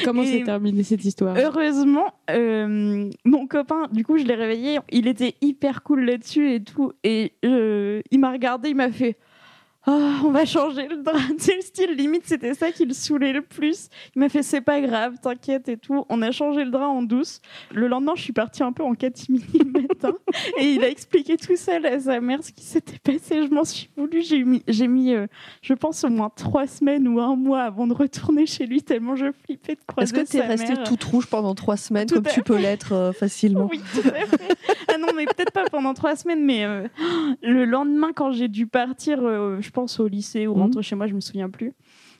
Comment 0.05 0.23
Et- 0.23 0.27
s'est 0.39 0.43
terminée 0.45 0.83
cette 0.83 1.05
histoire? 1.05 1.37
Heureusement, 1.39 2.13
euh, 2.31 3.09
mon 3.25 3.47
copain, 3.47 3.89
du 3.93 4.05
coup, 4.05 4.19
je 4.19 4.25
l'ai 4.25 4.35
réveillé, 4.35 4.79
il 4.91 5.07
était 5.07 5.35
hyper 5.41 5.83
cool 5.83 6.05
là-dessus 6.05 6.53
et 6.55 6.63
tout. 6.63 6.93
Et 7.05 7.33
euh, 7.45 8.01
il 8.11 8.19
m'a 8.21 8.33
regardé, 8.33 8.71
il 8.71 8.77
m'a 8.77 8.91
fait 8.91 9.04
Ah, 9.87 10.21
on 10.25 10.31
va 10.31 10.47
changer 10.47 10.89
le 10.89 11.03
drap. 11.03 11.19
C'est 11.39 11.57
le 11.57 11.61
style, 11.61 11.91
limite, 11.95 12.23
c'était 12.25 12.55
ça 12.55 12.73
qui 12.73 12.87
le 12.87 12.95
saoulait 12.95 13.35
le 13.35 13.43
plus. 13.43 13.89
Il 14.17 14.21
m'a 14.21 14.31
fait, 14.31 14.43
c'est 14.43 14.63
pas 14.63 14.81
grave, 14.81 15.17
t'inquiète 15.21 15.69
et 15.69 15.77
tout. 15.77 16.07
On 16.09 16.23
a 16.23 16.31
changé 16.31 16.65
le 16.65 16.71
drap 16.71 16.89
en 16.89 17.03
douce. 17.03 17.41
Le 17.71 17.87
lendemain, 17.87 18.13
je 18.17 18.23
suis 18.23 18.33
partie 18.33 18.63
un 18.63 18.73
peu 18.73 18.83
en 18.83 18.95
catimini 18.95 19.45
le 19.53 19.83
matin. 19.83 20.13
et 20.59 20.73
il 20.73 20.85
a 20.85 20.89
expliqué 20.89 21.37
tout 21.37 21.57
seul 21.57 21.85
à 21.85 22.01
sa 22.01 22.21
mère 22.21 22.43
ce 22.43 22.53
qui 22.53 22.65
s'était 22.65 22.99
passé. 22.99 23.47
Je 23.47 23.53
m'en 23.53 23.65
suis 23.65 23.91
voulu. 23.97 24.23
J'ai 24.23 24.43
mis, 24.43 24.63
j'ai 24.69 24.89
mis 24.89 25.13
euh, 25.13 25.27
je 25.61 25.75
pense, 25.75 26.03
au 26.05 26.09
moins 26.09 26.31
trois 26.35 26.67
semaines 26.67 27.07
ou 27.07 27.21
un 27.21 27.37
mois 27.37 27.63
avant 27.63 27.87
de 27.87 27.93
retourner 27.93 28.47
chez 28.47 28.67
lui, 28.67 28.83
tellement 28.83 29.17
je 29.17 29.27
flippais 29.45 29.75
de 29.75 29.81
croiser 29.87 30.15
Est-ce 30.15 30.25
que 30.25 30.31
tu 30.31 30.37
es 30.39 30.41
sa 30.41 30.47
restée 30.47 30.83
toute 30.85 31.05
rouge 31.05 31.27
pendant 31.27 31.55
trois 31.55 31.77
semaines, 31.77 32.07
Tout 32.07 32.17
comme 32.17 32.27
tu 32.33 32.43
peux 32.43 32.57
l'être 32.57 32.93
euh, 32.93 33.13
facilement? 33.13 33.69
Oui, 33.71 33.81
tout 33.93 34.09
à 34.09 34.13
fait. 34.13 34.57
Ah 34.89 34.99
non, 34.99 35.09
mais 35.15 35.27
peut-être 35.27 35.53
pas 35.53 35.65
pendant 35.71 35.93
trois 35.93 36.17
semaines, 36.17 36.45
mais 36.45 36.65
euh, 36.65 36.87
le 37.43 37.67
lendemain, 37.67 38.13
quand 38.15 38.33
j'ai 38.33 38.49
dû 38.49 38.67
partir, 38.67 39.19
je 39.21 39.71
pense 39.75 40.01
au 40.01 40.07
lycée 40.09 40.47
ou 40.47 40.55
Mhm. 40.55 40.61
rentrer 40.63 40.83
chez 40.83 40.95
moi, 40.97 41.07
je 41.07 41.15
me 41.15 41.21
souviens 41.21 41.51
plus. 41.51 41.73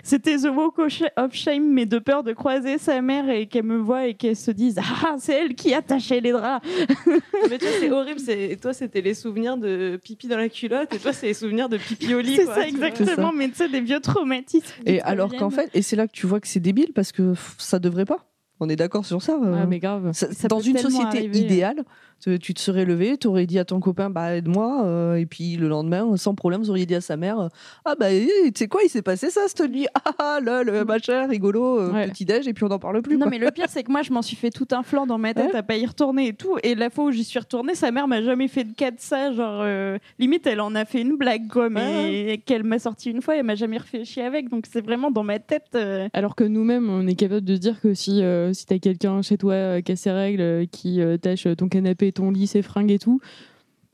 C'était 0.03 0.37
The 0.37 0.51
Walk 0.55 0.75
of 1.17 1.33
Shame, 1.35 1.73
mais 1.73 1.87
de 1.87 1.99
peur 1.99 2.23
de 2.25 2.35
croiser 2.35 2.77
sa 2.77 3.01
mère 3.01 3.31
et 3.31 3.47
qu'elle 3.47 3.63
me 3.65 3.79
voie 3.79 4.07
et 4.07 4.13
qu'elle 4.13 4.37
se 4.37 4.51
dise 4.51 4.79
Ah, 4.79 5.15
c'est 5.19 5.33
elle 5.33 5.55
qui 5.55 5.73
attachait 5.73 6.21
les 6.21 6.33
draps. 6.33 6.63
Mais 7.51 7.57
toi, 7.59 7.69
c'est 7.81 7.91
horrible. 7.91 8.21
C'est... 8.21 8.59
Toi, 8.61 8.75
c'était 8.75 9.01
les 9.01 9.15
souvenirs 9.15 9.57
de 9.57 9.99
pipi 10.03 10.29
dans 10.29 10.37
la 10.37 10.51
culotte, 10.51 10.93
et 10.95 10.99
toi, 10.99 11.15
c'est 11.15 11.29
les 11.29 11.35
souvenirs 11.35 11.71
de 11.71 11.79
pipi 11.79 12.15
au 12.15 12.21
lit. 12.21 12.37
C'est 12.37 12.45
quoi, 12.45 12.55
ça, 12.57 12.69
exactement, 12.69 13.33
mais 13.33 13.49
tu 13.49 13.55
sais, 13.55 13.69
des 13.71 13.81
vieux 13.81 14.01
traumatismes. 14.01 14.67
Et 14.85 15.01
alors 15.01 15.35
qu'en 15.35 15.49
fait, 15.51 15.71
et 15.73 15.81
c'est 15.81 15.97
là 15.97 16.07
que 16.07 16.13
tu 16.13 16.27
vois 16.27 16.41
que 16.41 16.49
c'est 16.49 16.61
débile 16.61 16.93
parce 16.95 17.11
que 17.13 17.33
ça 17.57 17.79
devrait 17.79 18.05
pas. 18.05 18.27
On 18.61 18.69
est 18.69 18.77
d'accord 18.77 19.05
sur 19.05 19.21
ça. 19.23 19.39
euh, 19.43 19.61
Ah, 19.63 19.67
mais 19.67 19.79
grave. 19.81 20.13
ça- 20.13 20.33
ça 20.33 20.47
dans 20.49 20.61
une 20.61 20.79
société 20.79 21.07
arriver. 21.19 21.41
idéale, 21.41 21.83
tu 22.21 22.55
te 22.55 22.61
serais 22.61 22.85
levé, 22.85 23.19
tu 23.19 23.27
aurais 23.27 23.47
dit 23.47 23.59
à 23.59 23.65
ton 23.65 23.81
copain, 23.81 24.09
bah 24.11 24.35
aide-moi, 24.37 24.85
euh, 24.87 25.17
et 25.17 25.27
puis 25.27 25.57
le 25.57 25.69
lendemain, 25.69 26.17
sans 26.17 26.35
problème, 26.35 26.63
vous 26.63 26.71
auriez 26.71 26.87
dit 26.87 26.95
à 26.95 27.01
sa 27.03 27.17
mère, 27.17 27.39
euh, 27.39 27.49
ah 27.85 27.95
bah 28.01 28.13
eh, 28.13 28.27
tu 28.47 28.53
sais 28.57 28.69
quoi, 28.69 28.81
il 28.85 28.89
s'est 28.89 29.03
passé 29.03 29.29
ça 29.31 29.43
cette 29.47 29.71
nuit, 29.71 29.87
ah 29.95 30.13
ah 30.19 30.39
lol, 30.43 30.69
euh, 30.71 30.85
machin, 30.85 31.27
rigolo, 31.27 31.81
euh, 31.81 31.93
Ouais. 31.93 32.09
petit 32.09 32.25
déj, 32.25 32.49
et 32.49 32.55
puis 32.55 32.65
on 32.65 32.69
n'en 32.69 32.79
parle 32.79 33.03
plus. 33.03 33.15
Non, 33.17 33.23
quoi. 33.23 33.31
mais 33.31 33.39
le 33.39 33.51
pire, 33.51 33.67
c'est 33.69 33.83
que 33.83 33.93
moi, 33.93 34.03
je 34.03 34.13
m'en 34.13 34.23
suis 34.23 34.37
fait 34.37 34.51
tout 34.51 34.69
un 34.73 34.83
flanc 34.83 35.07
dans 35.07 35.19
ma 35.19 35.35
tête 35.35 35.53
Ouais. 35.53 35.57
à 35.59 35.63
pas 35.63 35.77
y 35.77 35.85
retourner 35.85 36.29
et 36.29 36.33
tout. 36.33 36.57
Et 36.63 36.75
la 36.75 36.89
fois 36.91 37.05
où 37.05 37.11
j'y 37.11 37.25
suis 37.25 37.39
retournée, 37.39 37.75
sa 37.75 37.91
mère 37.91 38.09
m'a 38.09 38.23
jamais 38.23 38.49
fait 38.49 38.65
de 38.65 38.73
cas 38.75 38.91
de 38.91 38.97
ça. 39.01 39.33
Genre, 39.33 39.61
euh, 39.63 39.99
limite, 40.19 40.47
elle 40.47 40.61
en 40.61 40.75
a 40.75 40.85
fait 40.87 41.03
une 41.03 41.17
blague, 41.17 41.49
quoi, 41.49 41.69
mais 41.69 42.39
qu'elle 42.47 42.65
m'a 42.65 42.79
sorti 42.79 43.11
une 43.11 43.21
fois, 43.23 43.37
elle 43.37 43.45
m'a 43.45 43.55
jamais 43.55 43.79
refait 43.79 44.05
chier 44.05 44.23
avec. 44.23 44.49
Donc, 44.49 44.65
c'est 44.71 44.85
vraiment 44.85 45.11
dans 45.11 45.23
ma 45.25 45.39
tête. 45.39 45.67
euh, 45.75 46.09
Alors 46.15 46.35
que 46.37 46.45
nous-mêmes, 46.45 46.89
on 46.89 47.07
est 47.07 47.15
capable 47.15 47.45
de 47.45 47.55
se 47.55 47.61
dire 47.61 47.81
que 47.81 47.93
si, 47.95 48.23
euh, 48.23 48.53
si 48.53 48.65
t'as 48.67 48.79
quelqu'un 48.79 49.21
chez 49.23 49.37
toi 49.37 49.53
euh, 49.55 49.81
qui 49.83 49.93
a 49.93 49.97
ses 49.97 50.11
règles, 50.11 50.41
euh, 50.41 50.65
qui 50.71 51.01
euh, 51.01 51.17
tâche 51.19 51.47
ton 51.59 51.69
canapé, 51.69 52.04
ton 52.13 52.31
lit, 52.31 52.47
ses 52.47 52.63
fringues 52.63 52.91
et 52.93 52.99
tout, 52.99 53.21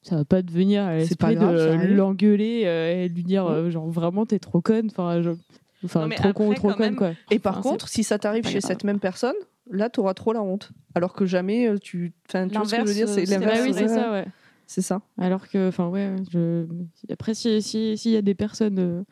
ça 0.03 0.17
va 0.17 0.25
pas 0.25 0.43
devenir 0.43 0.83
à 0.85 1.01
C'est 1.05 1.19
pas 1.19 1.31
l'esprit 1.31 1.47
de 1.89 1.95
l'engueuler 1.95 2.63
euh, 2.67 3.05
et 3.05 3.09
lui 3.09 3.23
dire 3.23 3.47
euh, 3.47 3.71
genre 3.71 3.89
vraiment 3.89 4.25
t'es 4.27 4.39
trop 4.39 4.61
conne, 4.61 4.87
enfin, 4.91 5.21
genre- 5.23 5.37
enfin 5.85 6.07
Non, 6.09 6.15
trop 6.15 6.33
con 6.33 6.45
ou 6.49 6.53
après, 6.53 6.55
trop 6.59 6.69
conne 6.73 6.79
même, 6.79 6.97
quoi. 6.97 7.13
Et 7.31 7.39
par 7.39 7.59
Enfin, 7.59 7.71
contre, 7.71 7.89
si 7.89 8.03
ça 8.05 8.19
t'arrive 8.19 8.47
chez 8.47 8.59
grave. 8.61 8.69
cette 8.71 8.85
même 8.85 8.99
personne, 9.01 9.35
là, 9.71 9.91
tu 9.91 10.01
auras 10.01 10.15
trop 10.15 10.33
la 10.33 10.43
honte. 10.43 10.71
Alors 10.95 11.13
que 11.13 11.27
jamais, 11.27 11.69
euh, 11.69 11.79
tu. 11.79 12.13
Enfin, 12.29 12.49
tu 12.49 12.55
vois 12.57 12.65
ce 12.67 12.71
que 12.77 12.83
je 12.83 12.87
veux 12.87 12.95
dire 12.95 13.07
L'inverse, 13.07 13.29
C'est 13.29 13.39
l'inverse. 13.39 13.59
Bah 13.61 13.65
oui, 13.67 13.75
c'est 13.75 13.89
ça, 13.89 14.13
ouais. 14.13 14.25
C'est 14.67 14.83
ça. 14.83 15.03
Alors 15.19 15.49
que, 15.49 15.69
enfin, 15.69 15.89
ouais, 15.89 16.15
je... 16.33 16.65
après, 17.13 17.35
s'il 17.35 17.61
si, 17.63 17.99
s'il 17.99 18.13
y 18.13 18.17
a 18.17 18.23
des 18.23 18.35
personnes 18.35 18.79
euh, 18.79 19.03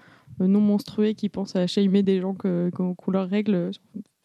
non 0.47 0.61
menstruées 0.61 1.15
qui 1.15 1.29
pensent 1.29 1.57
à 1.57 1.67
shamer 1.67 2.03
des 2.05 2.21
gens 2.21 2.35
que- 2.35 2.71
qui 2.75 2.81
ont 2.81 2.95
qui 2.95 3.61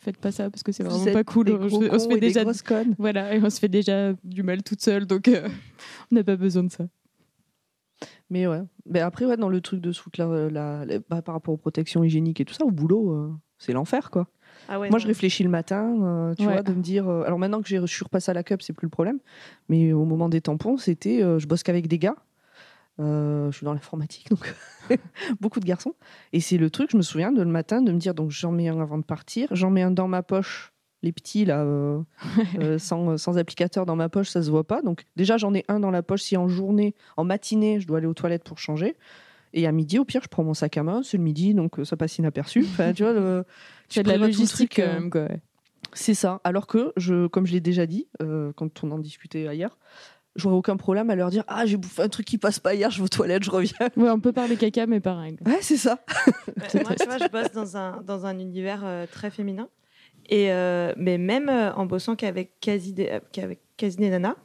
faites 0.04 0.18
pas 0.18 0.32
ça 0.32 0.50
parce 0.50 0.64
que 0.64 0.72
c'est 0.72 0.84
vraiment 0.84 1.04
pas 1.14 1.24
cool. 1.24 1.46
des 1.48 1.54
On, 1.54 1.58
gros 1.68 1.82
se- 1.82 1.90
on 1.90 2.00
se 2.00 2.06
cons 2.08 2.14
fait 2.14 2.20
déjà. 2.20 2.44
grosses 2.44 2.62
connes. 2.62 2.96
Voilà, 3.00 3.36
et 3.36 3.42
on 3.44 3.50
se 3.50 3.60
fait 3.60 3.70
déjà 3.70 4.14
du 4.24 4.44
mal 4.44 4.62
toute 4.64 4.82
seule, 4.82 5.06
donc 5.06 5.28
euh, 5.28 5.48
on 6.12 6.16
n'a 6.16 6.24
pas 6.24 6.36
besoin 6.36 6.64
de 6.64 6.72
ça. 6.72 6.86
Mais 8.30 8.48
ouais. 8.48 8.62
Mais 8.86 9.00
après, 9.00 9.26
ouais, 9.26 9.38
dans 9.38 9.50
le 9.50 9.62
truc 9.62 9.80
de 9.82 9.92
foutre 9.92 10.20
la, 10.20 10.50
la- 10.50 10.86
la- 10.86 11.00
bah, 11.10 11.22
par 11.22 11.36
rapport 11.36 11.54
aux 11.54 11.58
protections 11.58 12.04
hygiéniques 12.04 12.42
et 12.42 12.46
tout 12.46 12.54
ça, 12.54 12.66
au 12.66 12.72
boulot, 12.72 13.12
euh, 13.12 13.32
c'est 13.60 13.74
l'enfer, 13.74 14.10
quoi. 14.12 14.28
Ah 14.68 14.80
ouais, 14.80 14.90
Moi, 14.90 15.00
je 15.00 15.08
réfléchis 15.08 15.44
le 15.44 15.50
matin, 15.50 15.96
euh, 16.04 16.34
tu 16.36 16.46
Ouais. 16.46 16.54
vois, 16.54 16.64
de 16.64 16.74
me 16.74 16.82
dire. 16.82 17.08
euh, 17.08 17.24
alors 17.26 17.38
maintenant 17.40 17.62
que 17.62 17.68
j'ai- 17.68 17.80
je 17.80 17.86
suis 17.86 18.04
repassée 18.04 18.32
à 18.32 18.34
la 18.34 18.44
cup, 18.44 18.62
c'est 18.62 18.74
plus 18.74 18.86
le 18.86 18.90
problème. 18.92 19.20
Mais 19.70 19.94
au 19.94 20.06
moment 20.06 20.30
des 20.30 20.42
tampons, 20.42 20.78
c'était. 20.78 21.22
euh, 21.22 21.38
je 21.40 21.48
bosse 21.48 21.64
qu'avec 21.64 21.88
des 21.88 22.00
gars. 22.00 22.16
Euh, 23.00 23.52
je 23.52 23.58
suis 23.58 23.66
dans 23.66 23.74
l'informatique, 23.74 24.30
donc 24.30 24.54
beaucoup 25.42 25.60
de 25.60 25.66
garçons. 25.66 25.96
Et 26.32 26.40
c'est 26.40 26.58
le 26.58 26.70
truc, 26.70 26.92
je 26.92 26.98
me 26.98 27.02
souviens 27.02 27.32
de 27.32 27.42
le 27.42 27.50
matin 27.50 27.82
de 27.82 27.92
me 27.92 27.98
dire 27.98 28.14
donc 28.14 28.30
j'en 28.30 28.52
mets 28.52 28.68
un 28.68 28.80
avant 28.80 29.00
de 29.00 29.04
partir, 29.04 29.48
j'en 29.52 29.72
mets 29.72 29.82
un 29.82 29.90
dans 29.92 30.08
ma 30.08 30.22
poche, 30.22 30.74
les 31.02 31.12
petits 31.12 31.44
là, 31.44 31.62
euh, 31.64 32.00
euh, 32.60 32.78
sans, 32.78 33.18
sans 33.18 33.38
applicateur 33.40 33.86
dans 33.88 33.96
ma 33.96 34.10
poche, 34.10 34.30
ça 34.30 34.44
se 34.44 34.52
voit 34.52 34.64
pas. 34.68 34.82
Donc 34.84 35.06
déjà 35.16 35.38
j'en 35.38 35.54
ai 35.56 35.66
un 35.70 35.80
dans 35.80 35.90
la 35.90 36.04
poche 36.04 36.22
si 36.22 36.38
en 36.38 36.48
journée, 36.48 36.94
en 37.18 37.24
matinée, 37.24 37.80
je 37.80 37.88
dois 37.88 37.98
aller 37.98 38.08
aux 38.08 38.14
toilettes 38.14 38.44
pour 38.44 38.60
changer. 38.60 38.96
Et 39.56 39.66
à 39.68 39.72
midi, 39.72 39.98
au 40.00 40.06
pire, 40.06 40.22
je 40.24 40.28
prends 40.30 40.44
mon 40.44 40.54
sac 40.54 40.78
à 40.78 40.84
main, 40.84 41.02
c'est 41.04 41.18
le 41.18 41.24
midi, 41.24 41.54
donc 41.56 41.78
ça 41.84 41.98
passe 41.98 42.18
inaperçu. 42.20 42.60
Enfin, 42.74 42.94
tu 42.94 43.04
vois, 43.04 43.14
le- 43.14 43.44
tu 43.90 43.96
C'est 43.96 44.04
de 44.04 44.10
la 44.10 44.18
logistique 44.18 44.74
quand 44.76 44.82
même, 44.86 45.10
ouais. 45.14 45.42
c'est 45.94 46.14
ça. 46.16 46.42
Alors 46.44 46.68
que, 46.68 46.94
je, 46.98 47.26
comme 47.28 47.46
je 47.48 47.54
l'ai 47.54 47.60
déjà 47.60 47.86
dit, 47.88 48.08
quand 48.56 48.84
on 48.84 48.92
en 48.92 49.00
discutait 49.00 49.48
ailleurs, 49.48 49.78
j'aurais 50.36 50.56
aucun 50.56 50.78
problème 50.78 51.10
à 51.10 51.16
leur 51.16 51.30
dire 51.30 51.44
Ah, 51.48 51.66
j'ai 51.66 51.78
bouffé 51.78 52.02
un 52.02 52.10
truc 52.10 52.26
qui 52.26 52.38
passe 52.38 52.60
pas 52.60 52.74
hier, 52.74 52.90
je 52.92 52.98
vais 53.00 53.04
aux 53.06 53.08
toilettes, 53.10 53.44
je 53.44 53.52
reviens. 53.52 53.74
Ouais, 53.98 54.10
on 54.10 54.20
peut 54.20 54.32
parler 54.34 54.56
caca, 54.56 54.86
mais 54.88 55.00
pareil. 55.00 55.36
quoi. 55.36 55.52
Ouais, 55.52 55.60
c'est 55.62 55.78
ça. 55.78 56.00
Ouais, 56.48 56.82
moi, 56.84 56.96
tu 56.96 57.06
vois, 57.06 57.18
je 57.18 57.30
bosse 57.32 57.52
dans 57.52 57.78
un, 57.78 58.02
dans 58.06 58.26
un 58.26 58.40
univers 58.40 58.82
euh, 58.84 59.06
très 59.12 59.30
féminin. 59.32 59.68
Et, 60.30 60.52
euh, 60.52 60.94
mais 60.98 61.18
même 61.18 61.50
euh, 61.50 61.74
en 61.74 61.86
bossant 61.86 62.16
qu'avec 62.16 62.60
quasi 62.62 62.94
des, 62.94 63.08
euh, 63.10 63.20
qu'avec 63.32 63.60
quasi 63.78 63.98
des 63.98 64.10
nanas, 64.10 64.36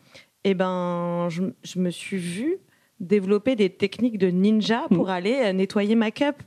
et 0.45 0.55
ben, 0.55 1.29
je, 1.31 1.43
je 1.63 1.79
me 1.79 1.91
suis 1.91 2.17
vue 2.19 2.59
développer 3.01 3.55
des 3.55 3.71
techniques 3.71 4.19
de 4.19 4.27
ninja 4.27 4.87
pour 4.93 5.09
aller 5.11 5.41
euh, 5.45 5.53
nettoyer 5.53 5.95
ma 5.95 6.11
cup. 6.11 6.43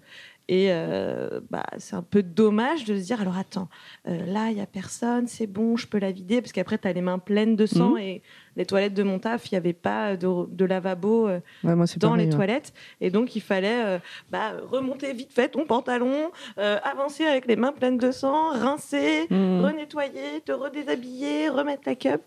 Et 0.48 0.68
euh, 0.72 1.40
bah, 1.50 1.64
c'est 1.78 1.96
un 1.96 2.02
peu 2.02 2.24
dommage 2.24 2.84
de 2.84 2.98
se 2.98 3.04
dire 3.04 3.22
alors 3.22 3.38
attends, 3.38 3.70
euh, 4.08 4.26
là 4.26 4.50
il 4.52 4.58
y 4.58 4.62
a 4.62 4.66
personne, 4.66 5.28
c'est 5.28 5.48
bon, 5.48 5.78
je 5.78 5.88
peux 5.88 6.00
la 6.00 6.12
vider 6.12 6.42
parce 6.42 6.52
qu'après 6.52 6.78
tu 6.78 6.88
as 6.88 6.94
les 6.94 7.02
mains 7.02 7.20
pleines 7.20 7.56
de 7.56 7.66
sang 7.66 7.92
Mhm. 7.92 7.98
et 8.00 8.22
les 8.58 8.66
toilettes 8.66 8.94
de 8.94 9.04
mon 9.04 9.18
taf, 9.20 9.50
il 9.50 9.54
n'y 9.54 9.58
avait 9.58 9.72
pas 9.72 10.18
de, 10.18 10.28
de 10.50 10.66
lavabo. 10.66 11.28
euh, 11.30 11.40
Ouais, 11.64 11.74
moi, 11.76 11.88
c'est 11.88 12.00
dans 12.02 12.10
pareil, 12.10 12.26
les 12.26 12.32
ouais. 12.32 12.36
toilettes. 12.36 12.74
Et 13.00 13.10
donc, 13.12 13.36
il 13.38 13.42
fallait 13.42 14.02
bah, 14.30 14.54
remonter 14.70 15.14
vite 15.14 15.32
fait 15.32 15.48
ton 15.48 15.66
pantalon, 15.66 16.32
avancer 16.58 17.26
avec 17.26 17.46
les 17.46 17.56
mains 17.56 17.72
pleines 17.72 17.98
de 17.98 18.12
sang, 18.12 18.50
rincer, 18.52 19.28
Mmh. 19.30 19.62
renettoyer, 19.62 20.42
te 20.46 20.52
redéshabiller, 20.52 21.48
remettre 21.50 21.84
la 21.86 21.96
cup 21.96 22.22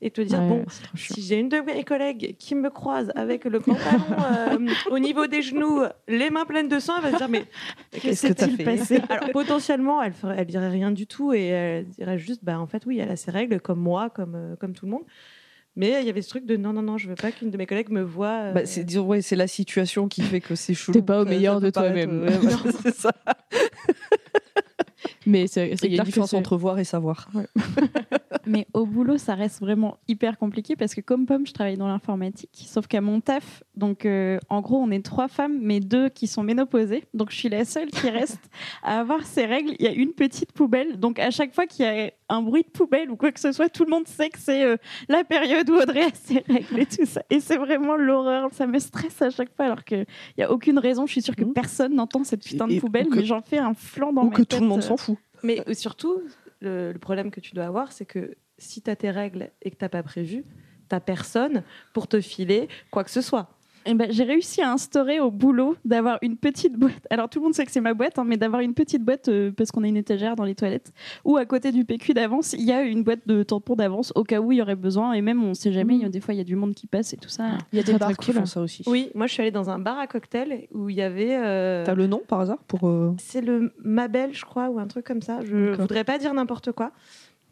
et 0.00 0.10
te 0.10 0.20
dire 0.20 0.40
Ouais, 0.40 0.48
bon, 0.48 0.64
si 0.94 1.22
j'ai 1.22 1.36
une 1.38 1.48
de 1.48 1.58
mes 1.58 1.82
collègues 1.84 2.36
qui 2.38 2.54
me 2.54 2.70
croise 2.70 3.10
avec 3.14 3.44
le 3.44 3.60
pantalon 3.60 4.04
euh, 4.32 4.58
au 4.90 4.98
niveau 4.98 5.26
des 5.26 5.42
genoux, 5.42 5.82
les 6.06 6.30
mains 6.30 6.44
pleines 6.44 6.68
de 6.68 6.78
sang, 6.78 6.94
elle 6.98 7.02
va 7.04 7.12
se 7.12 7.16
dire 7.16 7.28
mais 7.28 7.44
Qu'est-ce 8.00 8.26
que 8.28 8.32
t'as 8.32 8.44
s'est-il 8.44 8.56
fait 8.56 8.64
passé? 8.64 9.00
Alors 9.08 9.30
potentiellement, 9.32 10.02
elle 10.02 10.12
ferait, 10.12 10.36
elle 10.38 10.46
dirait 10.46 10.68
rien 10.70 10.90
du 10.92 11.06
tout 11.06 11.32
et 11.32 11.46
elle 11.46 11.86
dirait 11.88 12.18
juste 12.18 12.44
bah 12.44 12.58
en 12.60 12.66
fait 12.66 12.84
oui, 12.86 12.98
elle 12.98 13.10
a 13.10 13.16
ses 13.16 13.30
règles 13.30 13.60
comme 13.60 13.80
moi, 13.80 14.10
comme 14.10 14.34
euh, 14.34 14.56
comme 14.56 14.72
tout 14.72 14.86
le 14.86 14.92
monde. 14.92 15.04
Mais 15.76 16.00
il 16.00 16.06
y 16.06 16.10
avait 16.10 16.22
ce 16.22 16.28
truc 16.30 16.44
de 16.44 16.56
non 16.56 16.72
non 16.72 16.82
non, 16.82 16.98
je 16.98 17.08
veux 17.08 17.14
pas 17.14 17.30
qu'une 17.30 17.50
de 17.50 17.56
mes 17.56 17.66
collègues 17.66 17.90
me 17.90 18.02
voit. 18.02 18.46
euh, 18.46 18.52
Bah, 18.52 18.66
c'est 18.66 18.82
disons, 18.82 19.04
ouais, 19.06 19.22
c'est 19.22 19.36
la 19.36 19.46
situation 19.46 20.08
qui 20.08 20.22
fait 20.22 20.40
que 20.40 20.56
c'est 20.56 20.74
chelou. 20.74 20.92
T'es 20.98 21.02
pas 21.02 21.20
au 21.20 21.24
meilleur 21.24 21.60
de 21.60 21.70
toi-même. 21.70 22.22
ouais, 22.22 22.72
c'est 22.82 22.94
ça. 22.96 23.12
Mais 25.26 25.46
c'est 25.46 25.76
c'est 25.76 25.86
Il 25.86 25.94
y 25.94 25.98
a 25.98 26.02
une 26.02 26.06
différence 26.06 26.34
entre 26.34 26.56
voir 26.56 26.78
et 26.78 26.84
savoir. 26.84 27.28
Mais 28.48 28.66
au 28.72 28.86
boulot, 28.86 29.18
ça 29.18 29.34
reste 29.34 29.60
vraiment 29.60 29.98
hyper 30.08 30.38
compliqué 30.38 30.74
parce 30.74 30.94
que 30.94 31.00
comme 31.00 31.26
Pomme, 31.26 31.46
je 31.46 31.52
travaille 31.52 31.76
dans 31.76 31.86
l'informatique. 31.88 32.64
Sauf 32.66 32.86
qu'à 32.86 33.00
mon 33.00 33.20
taf, 33.20 33.62
donc 33.76 34.06
euh, 34.06 34.38
en 34.48 34.60
gros, 34.60 34.78
on 34.78 34.90
est 34.90 35.04
trois 35.04 35.28
femmes, 35.28 35.58
mais 35.60 35.80
deux 35.80 36.08
qui 36.08 36.26
sont 36.26 36.42
ménopausées. 36.42 37.04
Donc 37.14 37.30
je 37.30 37.36
suis 37.36 37.48
la 37.48 37.64
seule 37.64 37.88
qui 37.90 38.08
reste 38.10 38.40
à 38.82 39.00
avoir 39.00 39.24
ces 39.24 39.44
règles. 39.46 39.74
Il 39.78 39.84
y 39.84 39.88
a 39.88 39.92
une 39.92 40.12
petite 40.12 40.52
poubelle. 40.52 40.98
Donc 40.98 41.18
à 41.18 41.30
chaque 41.30 41.54
fois 41.54 41.66
qu'il 41.66 41.84
y 41.84 41.88
a 41.88 42.10
un 42.30 42.42
bruit 42.42 42.62
de 42.62 42.70
poubelle 42.70 43.10
ou 43.10 43.16
quoi 43.16 43.30
que 43.32 43.40
ce 43.40 43.52
soit, 43.52 43.68
tout 43.68 43.84
le 43.84 43.90
monde 43.90 44.08
sait 44.08 44.30
que 44.30 44.38
c'est 44.38 44.64
euh, 44.64 44.76
la 45.08 45.24
période 45.24 45.68
où 45.70 45.74
Audrey 45.74 46.02
a 46.04 46.10
ses 46.14 46.38
règles 46.48 46.78
et 46.78 46.86
tout 46.86 47.06
ça. 47.06 47.22
Et 47.30 47.40
c'est 47.40 47.56
vraiment 47.56 47.96
l'horreur. 47.96 48.48
Ça 48.52 48.66
me 48.66 48.78
stresse 48.78 49.20
à 49.22 49.30
chaque 49.30 49.54
fois 49.54 49.66
alors 49.66 49.84
qu'il 49.84 50.06
n'y 50.38 50.44
a 50.44 50.50
aucune 50.50 50.78
raison. 50.78 51.06
Je 51.06 51.12
suis 51.12 51.22
sûre 51.22 51.36
que 51.36 51.44
Mhm. 51.44 51.52
personne 51.52 51.94
n'entend 51.94 52.24
cette 52.24 52.42
putain 52.44 52.66
Et- 52.68 52.76
de 52.76 52.80
poubelle, 52.80 53.06
ou 53.06 53.10
que- 53.10 53.16
mais 53.20 53.24
j'en 53.24 53.40
fais 53.42 53.58
un 53.58 53.74
flanc 53.74 54.12
dans 54.12 54.22
Ou 54.22 54.30
ma 54.30 54.36
que 54.36 54.42
tout 54.42 54.46
tête, 54.46 54.60
le 54.60 54.66
monde 54.66 54.78
euh. 54.78 54.82
s'en 54.82 54.96
fout. 54.96 55.16
Mais 55.42 55.62
surtout, 55.74 56.16
le, 56.60 56.92
problème 57.00 57.30
que 57.30 57.40
tu 57.40 57.54
dois 57.54 57.66
avoir, 57.66 57.92
c'est 57.92 58.06
que 58.06 58.36
si 58.58 58.82
tu 58.82 58.90
as 58.90 58.96
tes 58.96 59.10
règles 59.10 59.50
et 59.62 59.70
que 59.70 59.76
tu 59.76 59.88
pas 59.88 60.02
prévu, 60.02 60.44
tu 60.88 61.00
personne 61.00 61.62
pour 61.92 62.08
te 62.08 62.20
filer 62.20 62.68
quoi 62.90 63.04
que 63.04 63.10
ce 63.10 63.20
soit. 63.20 63.57
Eh 63.90 63.94
ben, 63.94 64.08
j'ai 64.10 64.24
réussi 64.24 64.60
à 64.60 64.70
instaurer 64.70 65.18
au 65.18 65.30
boulot 65.30 65.76
d'avoir 65.84 66.18
une 66.20 66.36
petite 66.36 66.74
boîte. 66.76 67.06
Alors 67.10 67.28
tout 67.30 67.38
le 67.38 67.44
monde 67.44 67.54
sait 67.54 67.64
que 67.64 67.72
c'est 67.72 67.80
ma 67.80 67.94
boîte, 67.94 68.18
hein, 68.18 68.24
mais 68.26 68.36
d'avoir 68.36 68.60
une 68.60 68.74
petite 68.74 69.02
boîte 69.02 69.28
euh, 69.28 69.50
parce 69.50 69.70
qu'on 69.70 69.82
a 69.82 69.88
une 69.88 69.96
étagère 69.96 70.36
dans 70.36 70.44
les 70.44 70.54
toilettes. 70.54 70.92
Ou 71.24 71.38
à 71.38 71.46
côté 71.46 71.72
du 71.72 71.84
PQ 71.86 72.12
d'avance, 72.12 72.52
il 72.52 72.64
y 72.64 72.72
a 72.72 72.82
une 72.82 73.02
boîte 73.02 73.26
de 73.26 73.42
tampons 73.42 73.76
d'avance 73.76 74.12
au 74.14 74.24
cas 74.24 74.40
où 74.40 74.52
il 74.52 74.58
y 74.58 74.62
aurait 74.62 74.76
besoin. 74.76 75.14
Et 75.14 75.22
même 75.22 75.42
on 75.42 75.54
sait 75.54 75.72
jamais, 75.72 75.96
y 75.96 76.04
a 76.04 76.08
des 76.10 76.20
fois 76.20 76.34
il 76.34 76.36
y 76.36 76.40
a 76.40 76.44
du 76.44 76.54
monde 76.56 76.74
qui 76.74 76.86
passe 76.86 77.12
et 77.14 77.16
tout 77.16 77.30
ça. 77.30 77.44
Il 77.72 77.76
y 77.76 77.80
a 77.80 77.82
des 77.82 77.92
Très, 77.92 77.98
bars 77.98 78.08
très 78.10 78.16
qui 78.26 78.30
cool. 78.32 78.40
font 78.40 78.46
ça 78.46 78.60
aussi. 78.60 78.82
Oui, 78.86 79.10
moi 79.14 79.26
je 79.26 79.32
suis 79.32 79.40
allée 79.42 79.50
dans 79.50 79.70
un 79.70 79.78
bar 79.78 79.98
à 79.98 80.06
cocktail 80.06 80.68
où 80.74 80.90
il 80.90 80.96
y 80.96 81.02
avait. 81.02 81.36
euh, 81.36 81.84
T'as 81.86 81.94
le 81.94 82.06
nom 82.06 82.20
par 82.28 82.40
hasard 82.40 82.58
pour. 82.68 82.86
euh, 82.88 83.14
C'est 83.18 83.40
le 83.40 83.72
Mabel, 83.82 84.34
je 84.34 84.44
crois, 84.44 84.68
ou 84.68 84.78
un 84.78 84.86
truc 84.86 85.06
comme 85.06 85.22
ça. 85.22 85.38
Je 85.44 85.74
voudrais 85.80 86.04
pas 86.04 86.18
dire 86.18 86.34
n'importe 86.34 86.72
quoi. 86.72 86.92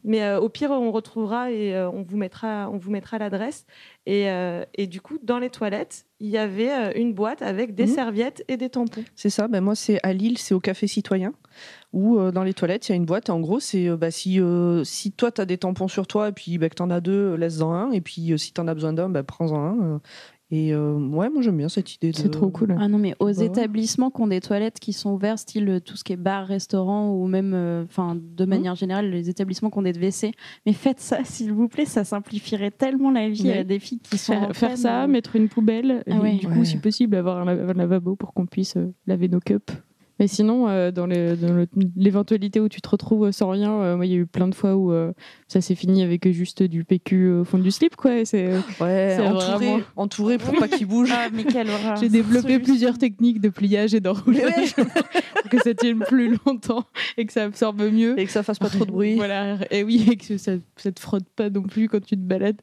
Mais 0.08 0.22
euh, 0.22 0.40
au 0.40 0.48
pire, 0.48 0.70
on 0.70 0.92
retrouvera 0.92 1.50
et 1.50 1.74
euh, 1.74 1.90
on 1.90 2.02
vous 2.02 2.16
mettra, 2.16 2.70
on 2.72 2.78
vous 2.78 2.90
mettra 2.92 3.18
l'adresse. 3.18 3.66
Et, 4.06 4.30
euh, 4.30 4.64
et 4.74 4.86
du 4.86 5.00
coup, 5.00 5.18
dans 5.22 5.38
les 5.40 5.50
toilettes, 5.50 6.06
il 6.20 6.28
y 6.28 6.38
avait 6.38 6.98
une 6.98 7.12
boîte 7.12 7.42
avec 7.42 7.74
des 7.74 7.86
Mhm. 7.86 7.92
serviettes 7.94 8.44
et 8.46 8.56
des 8.56 8.70
tampons. 8.70 9.02
C'est 9.16 9.30
ça, 9.30 9.48
ben 9.48 9.60
moi 9.60 9.74
c'est 9.74 9.98
à 10.04 10.12
Lille, 10.12 10.38
c'est 10.38 10.54
au 10.54 10.60
Café 10.60 10.86
Citoyen, 10.86 11.32
où 11.92 12.18
euh, 12.18 12.30
dans 12.30 12.44
les 12.44 12.54
toilettes, 12.54 12.88
il 12.88 12.92
y 12.92 12.94
a 12.94 12.96
une 12.96 13.04
boîte. 13.04 13.28
Et 13.28 13.32
en 13.32 13.40
gros, 13.40 13.58
c'est 13.60 13.88
euh, 13.88 13.96
bah, 13.96 14.10
si, 14.12 14.40
euh, 14.40 14.84
si 14.84 15.10
toi, 15.12 15.32
tu 15.32 15.40
as 15.40 15.44
des 15.44 15.58
tampons 15.58 15.88
sur 15.88 16.06
toi, 16.06 16.28
et 16.28 16.32
puis 16.32 16.56
bah, 16.56 16.68
que 16.68 16.76
tu 16.76 16.82
en 16.82 16.90
as 16.90 17.00
deux, 17.00 17.34
laisse-en 17.34 17.72
un. 17.74 17.90
Et 17.90 18.00
puis 18.00 18.32
si 18.38 18.52
tu 18.52 18.60
en 18.60 18.68
as 18.68 18.74
besoin 18.74 18.92
d'un, 18.92 19.08
bah, 19.08 19.24
prends-en 19.24 19.58
un. 19.58 20.00
Et 20.50 20.72
euh, 20.72 20.94
ouais, 20.94 21.28
moi 21.28 21.42
j'aime 21.42 21.56
bien 21.56 21.68
cette 21.68 21.94
idée. 21.94 22.12
de- 22.12 22.16
C'est 22.16 22.30
trop 22.30 22.50
cool. 22.50 22.76
Ah 22.78 22.86
non, 22.88 22.98
mais 22.98 23.14
aux 23.18 23.26
Bah 23.26 23.32
ouais. 23.38 23.46
établissements 23.46 24.10
qui 24.10 24.20
ont 24.22 24.26
des 24.28 24.40
toilettes 24.40 24.78
qui 24.78 24.92
sont 24.92 25.10
ouverts, 25.12 25.38
style 25.38 25.68
euh, 25.68 25.80
tout 25.80 25.96
ce 25.96 26.04
qui 26.04 26.12
est 26.12 26.16
bar, 26.16 26.46
restaurant 26.46 27.10
ou 27.12 27.26
même, 27.26 27.52
euh, 27.54 27.84
enfin, 27.84 28.16
de 28.16 28.44
Mmh. 28.44 28.48
manière 28.48 28.74
générale, 28.76 29.10
les 29.10 29.28
établissements 29.28 29.70
qui 29.70 29.78
ont 29.78 29.82
des 29.82 29.92
WC. 29.92 30.32
Mais 30.64 30.72
faites 30.72 31.00
ça, 31.00 31.24
s'il 31.24 31.52
vous 31.52 31.68
plaît, 31.68 31.84
ça 31.84 32.04
simplifierait 32.04 32.70
tellement 32.70 33.10
la 33.10 33.28
vie 33.28 33.42
Ouais. 33.48 33.58
à 33.58 33.64
des 33.64 33.78
filles 33.78 33.98
qui 34.00 34.18
sont 34.18 34.34
en 34.34 34.40
Faire, 34.40 34.56
faire 34.56 34.68
peine, 34.70 34.76
ça, 34.78 35.02
euh, 35.04 35.06
mettre 35.08 35.34
une 35.36 35.48
poubelle, 35.48 36.02
Ah 36.08 36.14
et 36.14 36.18
ouais. 36.18 36.34
du 36.36 36.46
coup, 36.46 36.60
Ouais. 36.60 36.64
si 36.64 36.76
possible, 36.78 37.16
avoir 37.16 37.38
un, 37.38 37.44
lava- 37.44 37.70
un 37.70 37.74
lavabo 37.74 38.14
pour 38.16 38.32
qu'on 38.32 38.46
puisse 38.46 38.76
euh, 38.76 38.92
laver 39.06 39.28
nos 39.28 39.40
cups. 39.40 39.72
Mais 40.18 40.28
sinon, 40.28 40.68
euh, 40.68 40.90
dans 40.90 41.04
les- 41.06 41.36
dans 41.36 41.52
le- 41.52 41.66
l'éventualité 41.96 42.58
où 42.60 42.68
tu 42.68 42.80
te 42.80 42.88
retrouves 42.88 43.30
sans 43.32 43.50
rien, 43.50 43.70
euh, 43.72 43.96
moi, 43.96 44.06
il 44.06 44.12
y 44.12 44.14
a 44.14 44.18
eu 44.18 44.26
plein 44.26 44.48
de 44.48 44.54
fois 44.54 44.74
où 44.76 44.90
euh, 44.92 45.12
ça 45.46 45.60
s'est 45.60 45.74
fini 45.74 46.02
avec 46.02 46.26
juste 46.32 46.62
du 46.62 46.84
PQ 46.84 47.30
au 47.32 47.44
fond 47.44 47.58
du 47.58 47.70
slip, 47.70 47.96
quoi. 47.96 48.18
et 48.18 48.24
C'est 48.24 48.46
euh, 48.46 48.60
Ouais, 48.80 49.18
entouré, 49.20 49.66
vraiment- 49.66 49.80
entouré 49.96 50.38
pour 50.38 50.54
pas 50.56 50.68
qu'il 50.68 50.86
bouge. 50.86 51.10
Ah. 51.88 51.94
J'ai 52.00 52.08
développé 52.08 52.58
plusieurs 52.58 52.98
techniques 52.98 53.40
de 53.40 53.48
pliage 53.48 53.94
et 53.94 54.00
d'enroulage 54.00 54.74
Mais 54.78 54.84
pour 55.42 55.50
que 55.50 55.58
ça 55.62 55.74
tienne 55.74 55.98
plus 56.00 56.36
longtemps 56.46 56.84
et 57.16 57.26
que 57.26 57.32
ça 57.32 57.44
absorbe 57.44 57.82
mieux. 57.82 58.18
Et 58.18 58.24
que 58.26 58.32
ça 58.32 58.42
fasse 58.42 58.58
pas 58.58 58.68
trop 58.70 58.84
de 58.86 58.90
bruit. 58.90 59.16
Voilà, 59.16 59.58
et 59.70 59.82
oui, 59.84 60.06
et 60.10 60.16
que 60.16 60.38
ça, 60.38 60.52
ça 60.76 60.92
te 60.92 61.00
frotte 61.00 61.24
pas 61.36 61.50
non 61.50 61.62
plus 61.62 61.88
quand 61.88 62.00
tu 62.04 62.16
te 62.16 62.20
balades. 62.22 62.60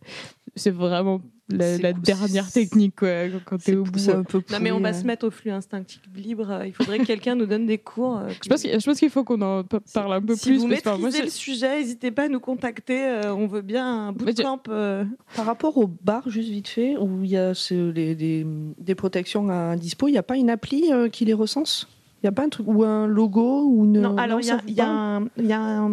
C'est 0.56 0.70
vraiment 0.72 1.20
la, 1.50 1.94
dernière 1.94 2.50
technique 2.52 2.96
quoi, 2.96 3.10
quand- 3.46 3.58
t'es 3.62 3.76
au 3.76 3.84
bout. 3.84 3.98
c'est 4.00 4.14
un 4.14 4.24
peu 4.24 4.42
Non, 4.52 4.58
mais 4.62 4.72
on 4.72 4.80
va 4.80 4.90
ouais. 4.90 4.94
se 4.94 5.04
mettre 5.06 5.28
au 5.28 5.32
flux 5.32 5.52
instinctif 5.52 6.00
libre. 6.16 6.50
Euh, 6.50 6.68
Il 6.68 6.74
faudrait 6.74 7.00
que 7.00 7.06
quelqu'un 7.06 7.36
nous 7.36 7.46
donne 7.46 7.66
des 7.66 7.78
cours. 7.80 8.18
euh, 8.20 8.30
Je 8.44 8.50
pense, 8.50 8.62
qu'il- 8.62 8.80
je 8.80 8.86
pense 8.86 8.98
qu'il 9.00 9.10
faut 9.10 9.24
qu'on 9.24 9.42
en 9.42 9.64
pa- 9.64 9.80
parle 9.94 10.14
un 10.14 10.22
peu 10.22 10.36
si 10.36 10.50
plus. 10.50 10.58
vous 10.60 10.68
parce 10.70 10.82
que, 10.82 10.90
enfin, 10.90 10.98
maîtrisez 10.98 11.18
moi, 11.18 11.26
le 11.26 11.32
sujet, 11.32 11.80
n'hésitez 11.80 12.12
pas 12.12 12.24
à 12.24 12.28
nous 12.30 12.40
contacter. 12.40 13.04
euh, 13.04 13.34
on 13.36 13.48
veut 13.48 13.62
bien 13.62 14.08
un 14.08 14.12
bootcamp. 14.14 14.62
euh, 14.70 15.04
Par 15.36 15.46
rapport 15.46 15.78
au 15.78 15.88
bar, 15.88 16.30
juste 16.30 16.50
vite 16.50 16.68
fait, 16.70 16.98
où 16.98 17.24
il 17.24 17.32
y 17.32 17.38
a 17.38 17.54
ce- 17.54 17.92
les- 17.92 18.16
des, 18.16 18.46
des 18.78 18.96
protections 18.96 19.50
à 19.50 19.76
dispo, 19.76 20.08
il 20.08 20.12
n'y 20.12 20.18
a 20.18 20.24
pas 20.24 20.38
une 20.38 20.50
appli 20.50 20.92
euh, 20.94 21.10
qui 21.10 21.26
les 21.26 21.34
recense? 21.34 21.88
Il 22.22 22.28
n'y 22.28 22.30
a 22.30 22.32
pas 22.32 22.46
un 22.46 22.50
truc 22.50 22.68
ou 22.70 22.84
un 22.84 23.06
logo 23.06 23.64
ou 23.66 23.84
une. 23.84 24.00
Non, 24.00 24.16
alors 24.18 24.40
il 24.40 24.46
y 24.46 24.50
a, 24.50 24.54
ça 24.56 24.62
vous 24.62 24.70
il 24.70 24.76
y 24.76 24.82
a 24.82 24.86
parle 24.86 24.96
un- 24.98 25.28
il 25.38 25.46
y 25.46 25.52
a 25.52 25.60
un- 25.62 25.90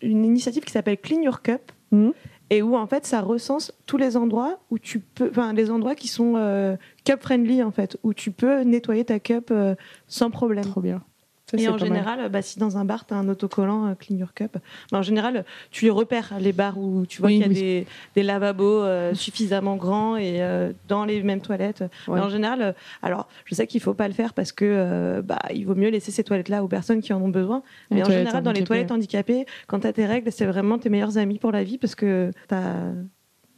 une 0.00 0.24
initiative 0.24 0.64
qui 0.64 0.72
s'appelle 0.72 0.96
Clean 0.96 1.20
Your 1.20 1.42
Cup. 1.42 1.60
Mhm. 1.92 2.12
Et 2.50 2.62
où 2.62 2.76
en 2.76 2.86
fait 2.86 3.06
ça 3.06 3.20
recense 3.20 3.72
tous 3.86 3.96
les 3.96 4.16
endroits 4.16 4.58
où 4.70 4.78
tu 4.78 4.98
peux, 4.98 5.28
enfin 5.30 5.52
les 5.52 5.70
endroits 5.70 5.94
qui 5.94 6.08
sont 6.08 6.34
euh, 6.36 6.76
cup 7.04 7.22
friendly 7.22 7.62
en 7.62 7.70
fait, 7.70 7.96
où 8.02 8.12
tu 8.12 8.32
peux 8.32 8.62
nettoyer 8.62 9.04
ta 9.04 9.20
cup 9.20 9.50
euh, 9.50 9.76
sans 10.08 10.30
problème. 10.30 10.64
Trop 10.64 10.80
bien. 10.80 11.02
Ça, 11.50 11.56
Et 11.58 11.68
en 11.68 11.78
général, 11.78 12.28
bah, 12.30 12.42
si 12.42 12.58
dans 12.58 12.76
un 12.78 12.84
bar, 12.84 13.06
tu 13.06 13.14
as 13.14 13.16
un 13.16 13.28
autocollant 13.28 13.86
euh, 13.88 13.94
Clean 13.94 14.16
Your 14.16 14.32
Cup, 14.34 14.58
bah, 14.92 14.98
en 14.98 15.02
général, 15.02 15.44
tu 15.70 15.84
les 15.84 15.90
repères, 15.90 16.32
les 16.40 16.52
bars 16.52 16.78
où 16.78 17.06
tu 17.06 17.20
vois 17.20 17.28
Oui, 17.28 17.34
qu'il 17.38 17.42
y 17.42 17.44
a 17.44 17.48
oui. 17.48 17.54
des, 17.54 17.86
des 18.14 18.22
lavabos 18.22 18.82
euh, 18.82 19.14
suffisamment 19.14 19.76
grands 19.76 20.16
et 20.16 20.42
euh, 20.42 20.72
dans 20.88 21.04
les 21.04 21.22
mêmes 21.22 21.40
toilettes. 21.40 21.80
Ouais. 22.06 22.14
Mais 22.14 22.20
en 22.20 22.28
général, 22.28 22.62
euh, 22.62 22.72
alors 23.02 23.26
je 23.46 23.54
sais 23.54 23.66
qu'il 23.66 23.80
faut 23.80 23.94
pas 23.94 24.06
le 24.08 24.14
faire 24.14 24.32
parce 24.34 24.52
que 24.52 24.64
euh, 24.64 25.22
bah, 25.22 25.38
il 25.52 25.64
vaut 25.66 25.74
mieux 25.74 25.90
laisser 25.90 26.10
ces 26.12 26.22
toilettes-là 26.24 26.62
aux 26.62 26.68
personnes 26.68 27.00
qui 27.00 27.12
en 27.12 27.20
ont 27.20 27.28
besoin. 27.28 27.62
Mais 27.90 27.96
Les 27.98 28.02
en 28.04 28.10
général, 28.10 28.42
dans 28.42 28.52
les 28.52 28.64
toilettes 28.64 28.92
handicapées, 28.92 29.46
quand 29.66 29.80
tu 29.80 29.86
as 29.86 29.92
tes 29.92 30.06
règles, 30.06 30.30
c'est 30.30 30.46
vraiment 30.46 30.78
tes 30.78 30.88
meilleurs 30.88 31.18
amis 31.18 31.38
pour 31.38 31.52
la 31.52 31.64
vie 31.64 31.78
parce 31.78 31.94
que 31.94 32.30
tu 32.48 32.54
as 32.54 32.92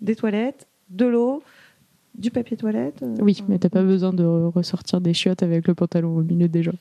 des 0.00 0.16
toilettes, 0.16 0.66
de 0.88 1.06
l'eau, 1.06 1.42
du 2.16 2.30
papier 2.30 2.56
toilette. 2.56 3.02
euh, 3.02 3.16
Oui, 3.20 3.42
mais 3.48 3.58
t'as 3.58 3.68
pas 3.70 3.82
besoin 3.82 4.12
de 4.12 4.24
ressortir 4.24 5.00
des 5.00 5.14
chiottes 5.14 5.42
avec 5.42 5.66
le 5.66 5.74
pantalon 5.74 6.16
au 6.16 6.22
milieu 6.22 6.48
des 6.48 6.62
jambes. 6.62 6.74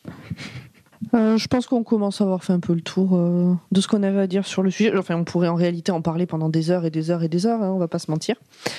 Euh, 1.14 1.38
je 1.38 1.48
pense 1.48 1.68
qu'on 1.68 1.84
commence 1.84 2.22
à 2.22 2.24
avoir 2.24 2.44
fait 2.44 2.54
un 2.54 2.60
peu 2.60 2.74
le 2.74 2.82
tour 2.82 3.16
euh, 3.16 3.54
de 3.72 3.82
ce 3.82 3.88
qu'on 3.88 4.04
avait 4.04 4.22
à 4.22 4.28
dire 4.28 4.46
sur 4.46 4.64
le 4.64 4.72
sujet. 4.72 4.96
Enfin, 4.98 5.16
on 5.16 5.24
pourrait 5.24 5.48
en 5.48 5.56
réalité 5.56 5.92
en 5.92 6.02
parler 6.02 6.26
pendant 6.26 6.50
des 6.50 6.72
heures 6.72 6.86
et 6.86 6.92
des 6.92 7.12
heures 7.12 7.24
et 7.24 7.28
des 7.28 7.46
heures, 7.46 7.62
hein, 7.62 7.72
on 7.72 7.80
va 7.80 7.88
pas 7.88 8.00
se 8.00 8.10
mentir. 8.10 8.36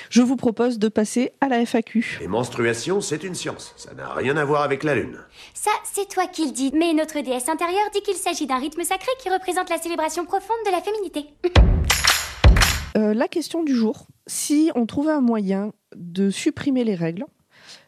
Je 0.08 0.22
vous 0.22 0.36
propose 0.36 0.78
de 0.78 0.88
passer 0.88 1.32
à 1.40 1.48
la 1.48 1.64
FAQ. 1.64 2.18
Les 2.20 2.28
menstruations, 2.28 3.00
c'est 3.00 3.24
une 3.24 3.34
science. 3.34 3.74
Ça 3.76 3.94
n'a 3.94 4.12
rien 4.14 4.36
à 4.36 4.44
voir 4.44 4.62
avec 4.62 4.84
la 4.84 4.94
Lune. 4.94 5.18
Ça, 5.52 5.72
c'est 5.84 6.08
toi 6.08 6.26
qui 6.26 6.46
le 6.46 6.52
dis. 6.52 6.72
Mais 6.74 6.94
notre 6.94 7.20
déesse 7.20 7.48
intérieure 7.48 7.90
dit 7.92 8.02
qu'il 8.02 8.14
s'agit 8.14 8.46
d'un 8.46 8.58
rythme 8.58 8.82
sacré 8.82 9.10
qui 9.20 9.28
représente 9.28 9.68
la 9.68 9.78
célébration 9.78 10.24
profonde 10.24 10.56
de 10.66 10.70
la 10.70 10.80
féminité. 10.80 11.26
Euh, 12.96 13.14
la 13.14 13.26
question 13.26 13.62
du 13.62 13.74
jour 13.74 14.06
si 14.26 14.70
on 14.74 14.86
trouvait 14.86 15.12
un 15.12 15.20
moyen 15.20 15.72
de 15.96 16.30
supprimer 16.30 16.84
les 16.84 16.94
règles, 16.94 17.24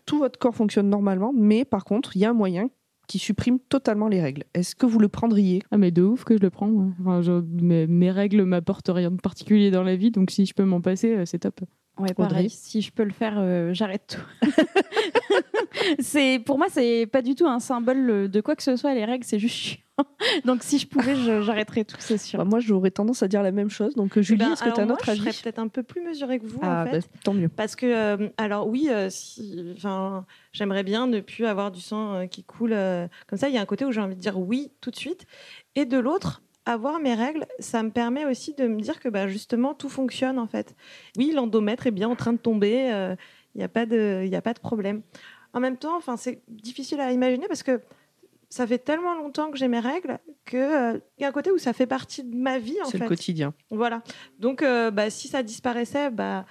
tout 0.07 0.19
votre 0.19 0.39
corps 0.39 0.55
fonctionne 0.55 0.89
normalement, 0.89 1.33
mais 1.35 1.65
par 1.65 1.85
contre, 1.85 2.17
il 2.17 2.21
y 2.21 2.25
a 2.25 2.31
un 2.31 2.35
moyen 2.35 2.71
qui 3.07 3.19
supprime 3.19 3.59
totalement 3.59 4.09
les 4.09 4.21
règles. 4.21 4.45
Est-ce 4.55 4.75
que 4.75 4.87
vous 4.87 4.99
le 4.99 5.09
prendriez? 5.09 5.63
Ah, 5.71 5.77
mais 5.79 5.91
de 5.91 6.03
ouf 6.03 6.25
que 6.25 6.37
je 6.37 6.43
le 6.43 6.51
prends. 6.51 6.69
ouais. 6.69 6.91
Enfin, 7.01 7.23
genre, 7.23 7.43
mes, 7.61 7.87
mes 7.87 8.11
règles 8.11 8.43
m'apportent 8.45 8.91
rien 8.93 9.11
de 9.11 9.21
particulier 9.21 9.71
dans 9.71 9.83
la 9.83 9.97
vie, 9.97 10.11
donc 10.11 10.31
si 10.31 10.47
je 10.47 10.55
peux 10.55 10.65
m'en 10.65 10.81
passer, 10.81 11.15
euh, 11.15 11.25
c'est 11.27 11.41
top. 11.41 11.61
Ouais, 11.99 12.11
Audrey? 12.17 12.29
Pareil. 12.29 12.51
Si 12.51 12.81
je 12.81 12.91
peux 12.93 13.05
le 13.05 13.13
faire, 13.13 13.35
euh, 13.39 13.73
j'arrête 13.73 14.19
tout. 14.43 14.51
c'est 15.99 16.41
pour 16.45 16.59
moi, 16.59 16.67
c'est 16.71 17.07
pas 17.07 17.23
du 17.23 17.35
tout 17.35 17.47
un 17.47 17.61
symbole 17.61 18.11
euh, 18.11 18.29
de 18.29 18.41
quoi 18.41 18.57
que 18.57 18.63
ce 18.63 18.77
soit. 18.77 18.95
Les 18.95 19.05
règles, 19.05 19.25
c'est 19.25 19.39
juste 19.39 19.55
chiant. 19.57 19.79
Donc 20.45 20.63
si 20.65 20.79
je 20.79 20.89
pouvais, 20.89 21.15
j'arrêterais 21.43 21.85
tout, 21.85 21.97
c'est 22.01 22.19
sûr. 22.19 22.39
Bah, 22.39 22.45
Moi, 22.45 22.59
j'aurais 22.61 22.91
tendance 22.91 23.23
à 23.23 23.29
dire 23.29 23.43
la 23.45 23.53
même 23.53 23.71
chose. 23.71 23.95
Donc, 23.95 24.19
euh, 24.19 24.23
Julie, 24.23 24.41
ben, 24.45 24.53
est-ce 24.53 24.63
que 24.65 24.71
tu 24.75 24.81
as 24.81 24.85
moi, 24.85 24.95
autre 24.95 25.05
je 25.07 25.11
avis? 25.13 25.21
serais 25.21 25.33
peut-être 25.43 25.59
un 25.61 25.69
peu 25.69 25.83
plus 25.85 26.03
mesurée 26.03 26.41
que 26.41 26.47
vous 26.47 26.59
Ah, 26.63 26.83
en 26.83 26.87
fait. 26.91 26.99
bah, 27.01 27.07
tant 27.23 27.33
mieux. 27.35 27.49
Parce 27.49 27.77
que, 27.77 27.87
euh, 27.87 28.29
alors 28.37 28.67
oui, 28.67 28.89
euh, 28.91 29.09
si, 29.09 29.75
j'aimerais 30.53 30.83
bien 30.83 31.07
ne 31.07 31.21
plus 31.21 31.47
avoir 31.47 31.71
du 31.71 31.81
sang 31.81 32.15
euh, 32.15 32.27
qui 32.27 32.43
coule 32.45 32.73
euh, 32.73 33.07
comme 33.29 33.39
ça. 33.39 33.49
Il 33.49 33.55
y 33.55 33.59
a 33.59 33.61
un 33.61 33.67
côté 33.67 33.85
où 33.85 33.93
j'ai 33.93 34.01
envie 34.01 34.17
de 34.17 34.21
dire 34.21 34.39
oui 34.39 34.73
tout 34.81 34.91
de 34.91 34.97
suite. 34.97 35.27
Et 35.77 35.85
de 35.85 35.99
l'autre, 35.99 36.43
avoir 36.67 36.99
mes 36.99 37.15
règles, 37.15 37.47
ça 37.61 37.83
me 37.83 37.91
permet 37.91 38.25
aussi 38.25 38.55
de 38.55 38.67
me 38.67 38.81
dire 38.81 38.99
que 38.99 39.09
bah, 39.09 39.29
justement, 39.29 39.75
tout 39.75 39.89
fonctionne 39.89 40.39
en 40.39 40.47
fait. 40.49 40.75
Oui, 41.17 41.31
l'endomètre 41.35 41.87
est 41.87 41.91
bien 41.93 42.09
en 42.09 42.17
train 42.17 42.33
de 42.33 42.39
tomber. 42.39 42.91
euh, 42.93 43.15
Il 43.55 43.59
n'y 43.59 43.65
a, 43.65 43.69
pas 43.69 43.87
de- 43.87 44.23
il 44.25 44.31
y 44.33 44.35
a 44.37 44.43
pas 44.43 44.55
de 44.55 44.59
problème. 44.59 45.03
En 45.55 45.61
même 45.61 45.77
temps, 45.79 45.97
enfin, 45.97 46.17
c'est 46.17 46.43
difficile 46.49 47.01
à 47.01 47.13
imaginer 47.13 47.47
parce 47.49 47.63
que 47.63 47.81
ça 48.51 48.67
fait 48.67 48.79
tellement 48.79 49.15
longtemps 49.15 49.51
que 49.51 49.57
j'ai 49.57 49.69
mes 49.69 49.81
règles 49.81 50.19
qu'il 50.47 50.61
y 51.19 51.25
a 51.25 51.29
un 51.29 51.33
côté 51.33 51.51
où 51.51 51.59
ça 51.59 51.73
fait 51.73 51.87
partie 51.87 52.23
de 52.23 52.37
ma 52.37 52.59
vie 52.59 52.77
C'est 52.91 52.99
le 52.99 53.09
quotidien. 53.09 53.55
Voilà. 53.71 54.03
Donc, 54.39 54.63
euh, 54.63 54.91
bah, 54.91 55.11
si 55.11 55.29
ça 55.29 55.43
disparaissait, 55.43 56.11
bah, 56.11 56.45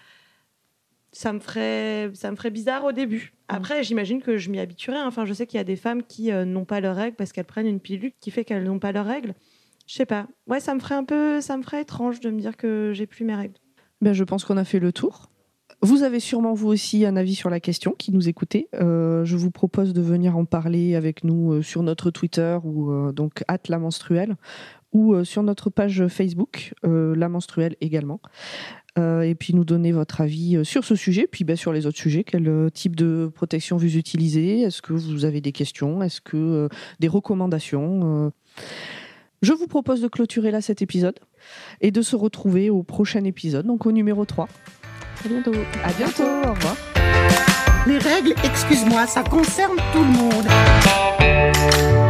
ça 1.12 1.32
me 1.32 1.39
ferait, 1.39 2.10
ça 2.14 2.32
me 2.32 2.36
ferait 2.36 2.49
bizarre 2.49 2.84
au 2.86 2.91
début. 2.91 3.34
Après, 3.47 3.84
j'imagine 3.84 4.22
que 4.22 4.38
je 4.38 4.49
m'y 4.49 4.60
habituerai. 4.60 4.97
hein. 4.97 5.06
Enfin, 5.08 5.26
je 5.26 5.34
sais 5.34 5.45
qu'il 5.45 5.58
y 5.58 5.62
a 5.62 5.66
des 5.66 5.76
femmes 5.76 6.04
qui 6.04 6.32
euh, 6.32 6.43
n'ont 6.45 6.66
pas 6.66 6.82
leurs 6.82 6.95
règles 6.95 7.16
parce 7.16 7.32
qu'elles 7.32 7.45
prennent 7.45 7.68
une 7.68 7.80
pilule 7.80 8.12
qui 8.20 8.32
fait 8.32 8.43
qu'elles 8.43 8.64
n'ont 8.64 8.80
pas 8.80 8.91
leurs 8.91 9.06
règles. 9.06 9.34
Je 9.86 9.95
sais 9.95 10.06
pas. 10.06 10.28
Ouais, 10.47 10.60
ça 10.60 10.74
me 10.74 10.80
ferait 10.80 10.95
un 10.95 11.04
peu, 11.04 11.39
ça 11.41 11.56
me 11.58 11.62
ferait 11.64 11.82
étrange 11.82 12.20
de 12.20 12.30
me 12.32 12.39
dire 12.39 12.58
que 12.58 12.91
j'ai 12.93 13.06
plus 13.06 13.26
mes 13.26 13.36
règles. 13.36 13.56
Ben, 14.01 14.14
je 14.14 14.24
pense 14.24 14.43
qu'on 14.43 14.58
a 14.58 14.64
fait 14.66 14.80
le 14.80 14.91
tour. 14.91 15.30
Vous 15.84 16.03
avez 16.03 16.21
sûrement 16.21 16.53
vous 16.53 16.69
aussi 16.69 17.05
un 17.05 17.17
avis 17.17 17.36
sur 17.36 17.49
la 17.49 17.59
question 17.59 17.91
qui 17.91 18.13
nous 18.13 18.29
écoutez. 18.29 18.69
Euh, 18.73 19.25
je 19.25 19.36
vous 19.36 19.51
propose 19.51 19.91
de 19.91 20.01
venir 20.01 20.38
en 20.38 20.45
parler 20.45 20.95
avec 20.95 21.25
nous 21.25 21.51
euh, 21.51 21.61
sur 21.61 21.84
notre 21.84 22.09
Twitter 22.09 22.57
ou 22.63 22.89
euh, 22.89 23.11
donc 23.11 23.43
at 23.49 23.59
la 23.67 23.79
menstruelle 23.79 24.38
ou 24.93 25.25
sur 25.25 25.43
notre 25.43 25.69
page 25.69 26.07
Facebook 26.07 26.75
la 26.84 27.27
menstruelle 27.27 27.75
également. 27.81 28.21
Et 28.95 29.34
puis 29.34 29.55
nous 29.55 29.65
donner 29.65 29.91
votre 29.91 30.21
avis 30.21 30.63
sur 30.63 30.84
ce 30.84 30.93
sujet, 30.93 31.25
puis 31.25 31.43
ben, 31.43 31.55
sur 31.55 31.73
les 31.73 31.88
autres 31.88 31.97
sujets. 31.97 32.23
Quel 32.23 32.69
type 32.71 32.95
de 32.95 33.31
protection 33.34 33.75
vous 33.75 33.97
utilisez? 33.97 34.61
Est-ce 34.61 34.84
que 34.84 34.93
vous 34.93 35.25
avez 35.25 35.41
des 35.41 35.51
questions? 35.51 36.03
Est-ce 36.03 36.21
que 36.21 36.69
des 36.99 37.07
recommandations? 37.07 38.31
Je 39.41 39.51
vous 39.53 39.65
propose 39.65 39.99
de 39.99 40.07
clôturer 40.07 40.51
là 40.51 40.61
cet 40.61 40.84
épisode 40.84 41.17
et 41.81 41.89
de 41.89 42.03
se 42.03 42.15
retrouver 42.15 42.69
au 42.69 42.84
prochain 42.84 43.23
épisode, 43.23 43.65
donc 43.65 43.88
au 43.88 43.91
numéro 43.91 44.25
3. 44.25 44.47
À 45.24 45.30
bientôt. 45.30 45.53
À 45.86 45.91
bientôt, 45.93 46.24
au 46.24 46.53
revoir. 46.53 46.76
Les 47.88 47.97
règles, 47.97 48.34
excuse-moi, 48.43 49.07
ça 49.07 49.24
concerne 49.24 49.78
tout 49.93 49.99
le 49.99 50.05
monde. 50.05 52.03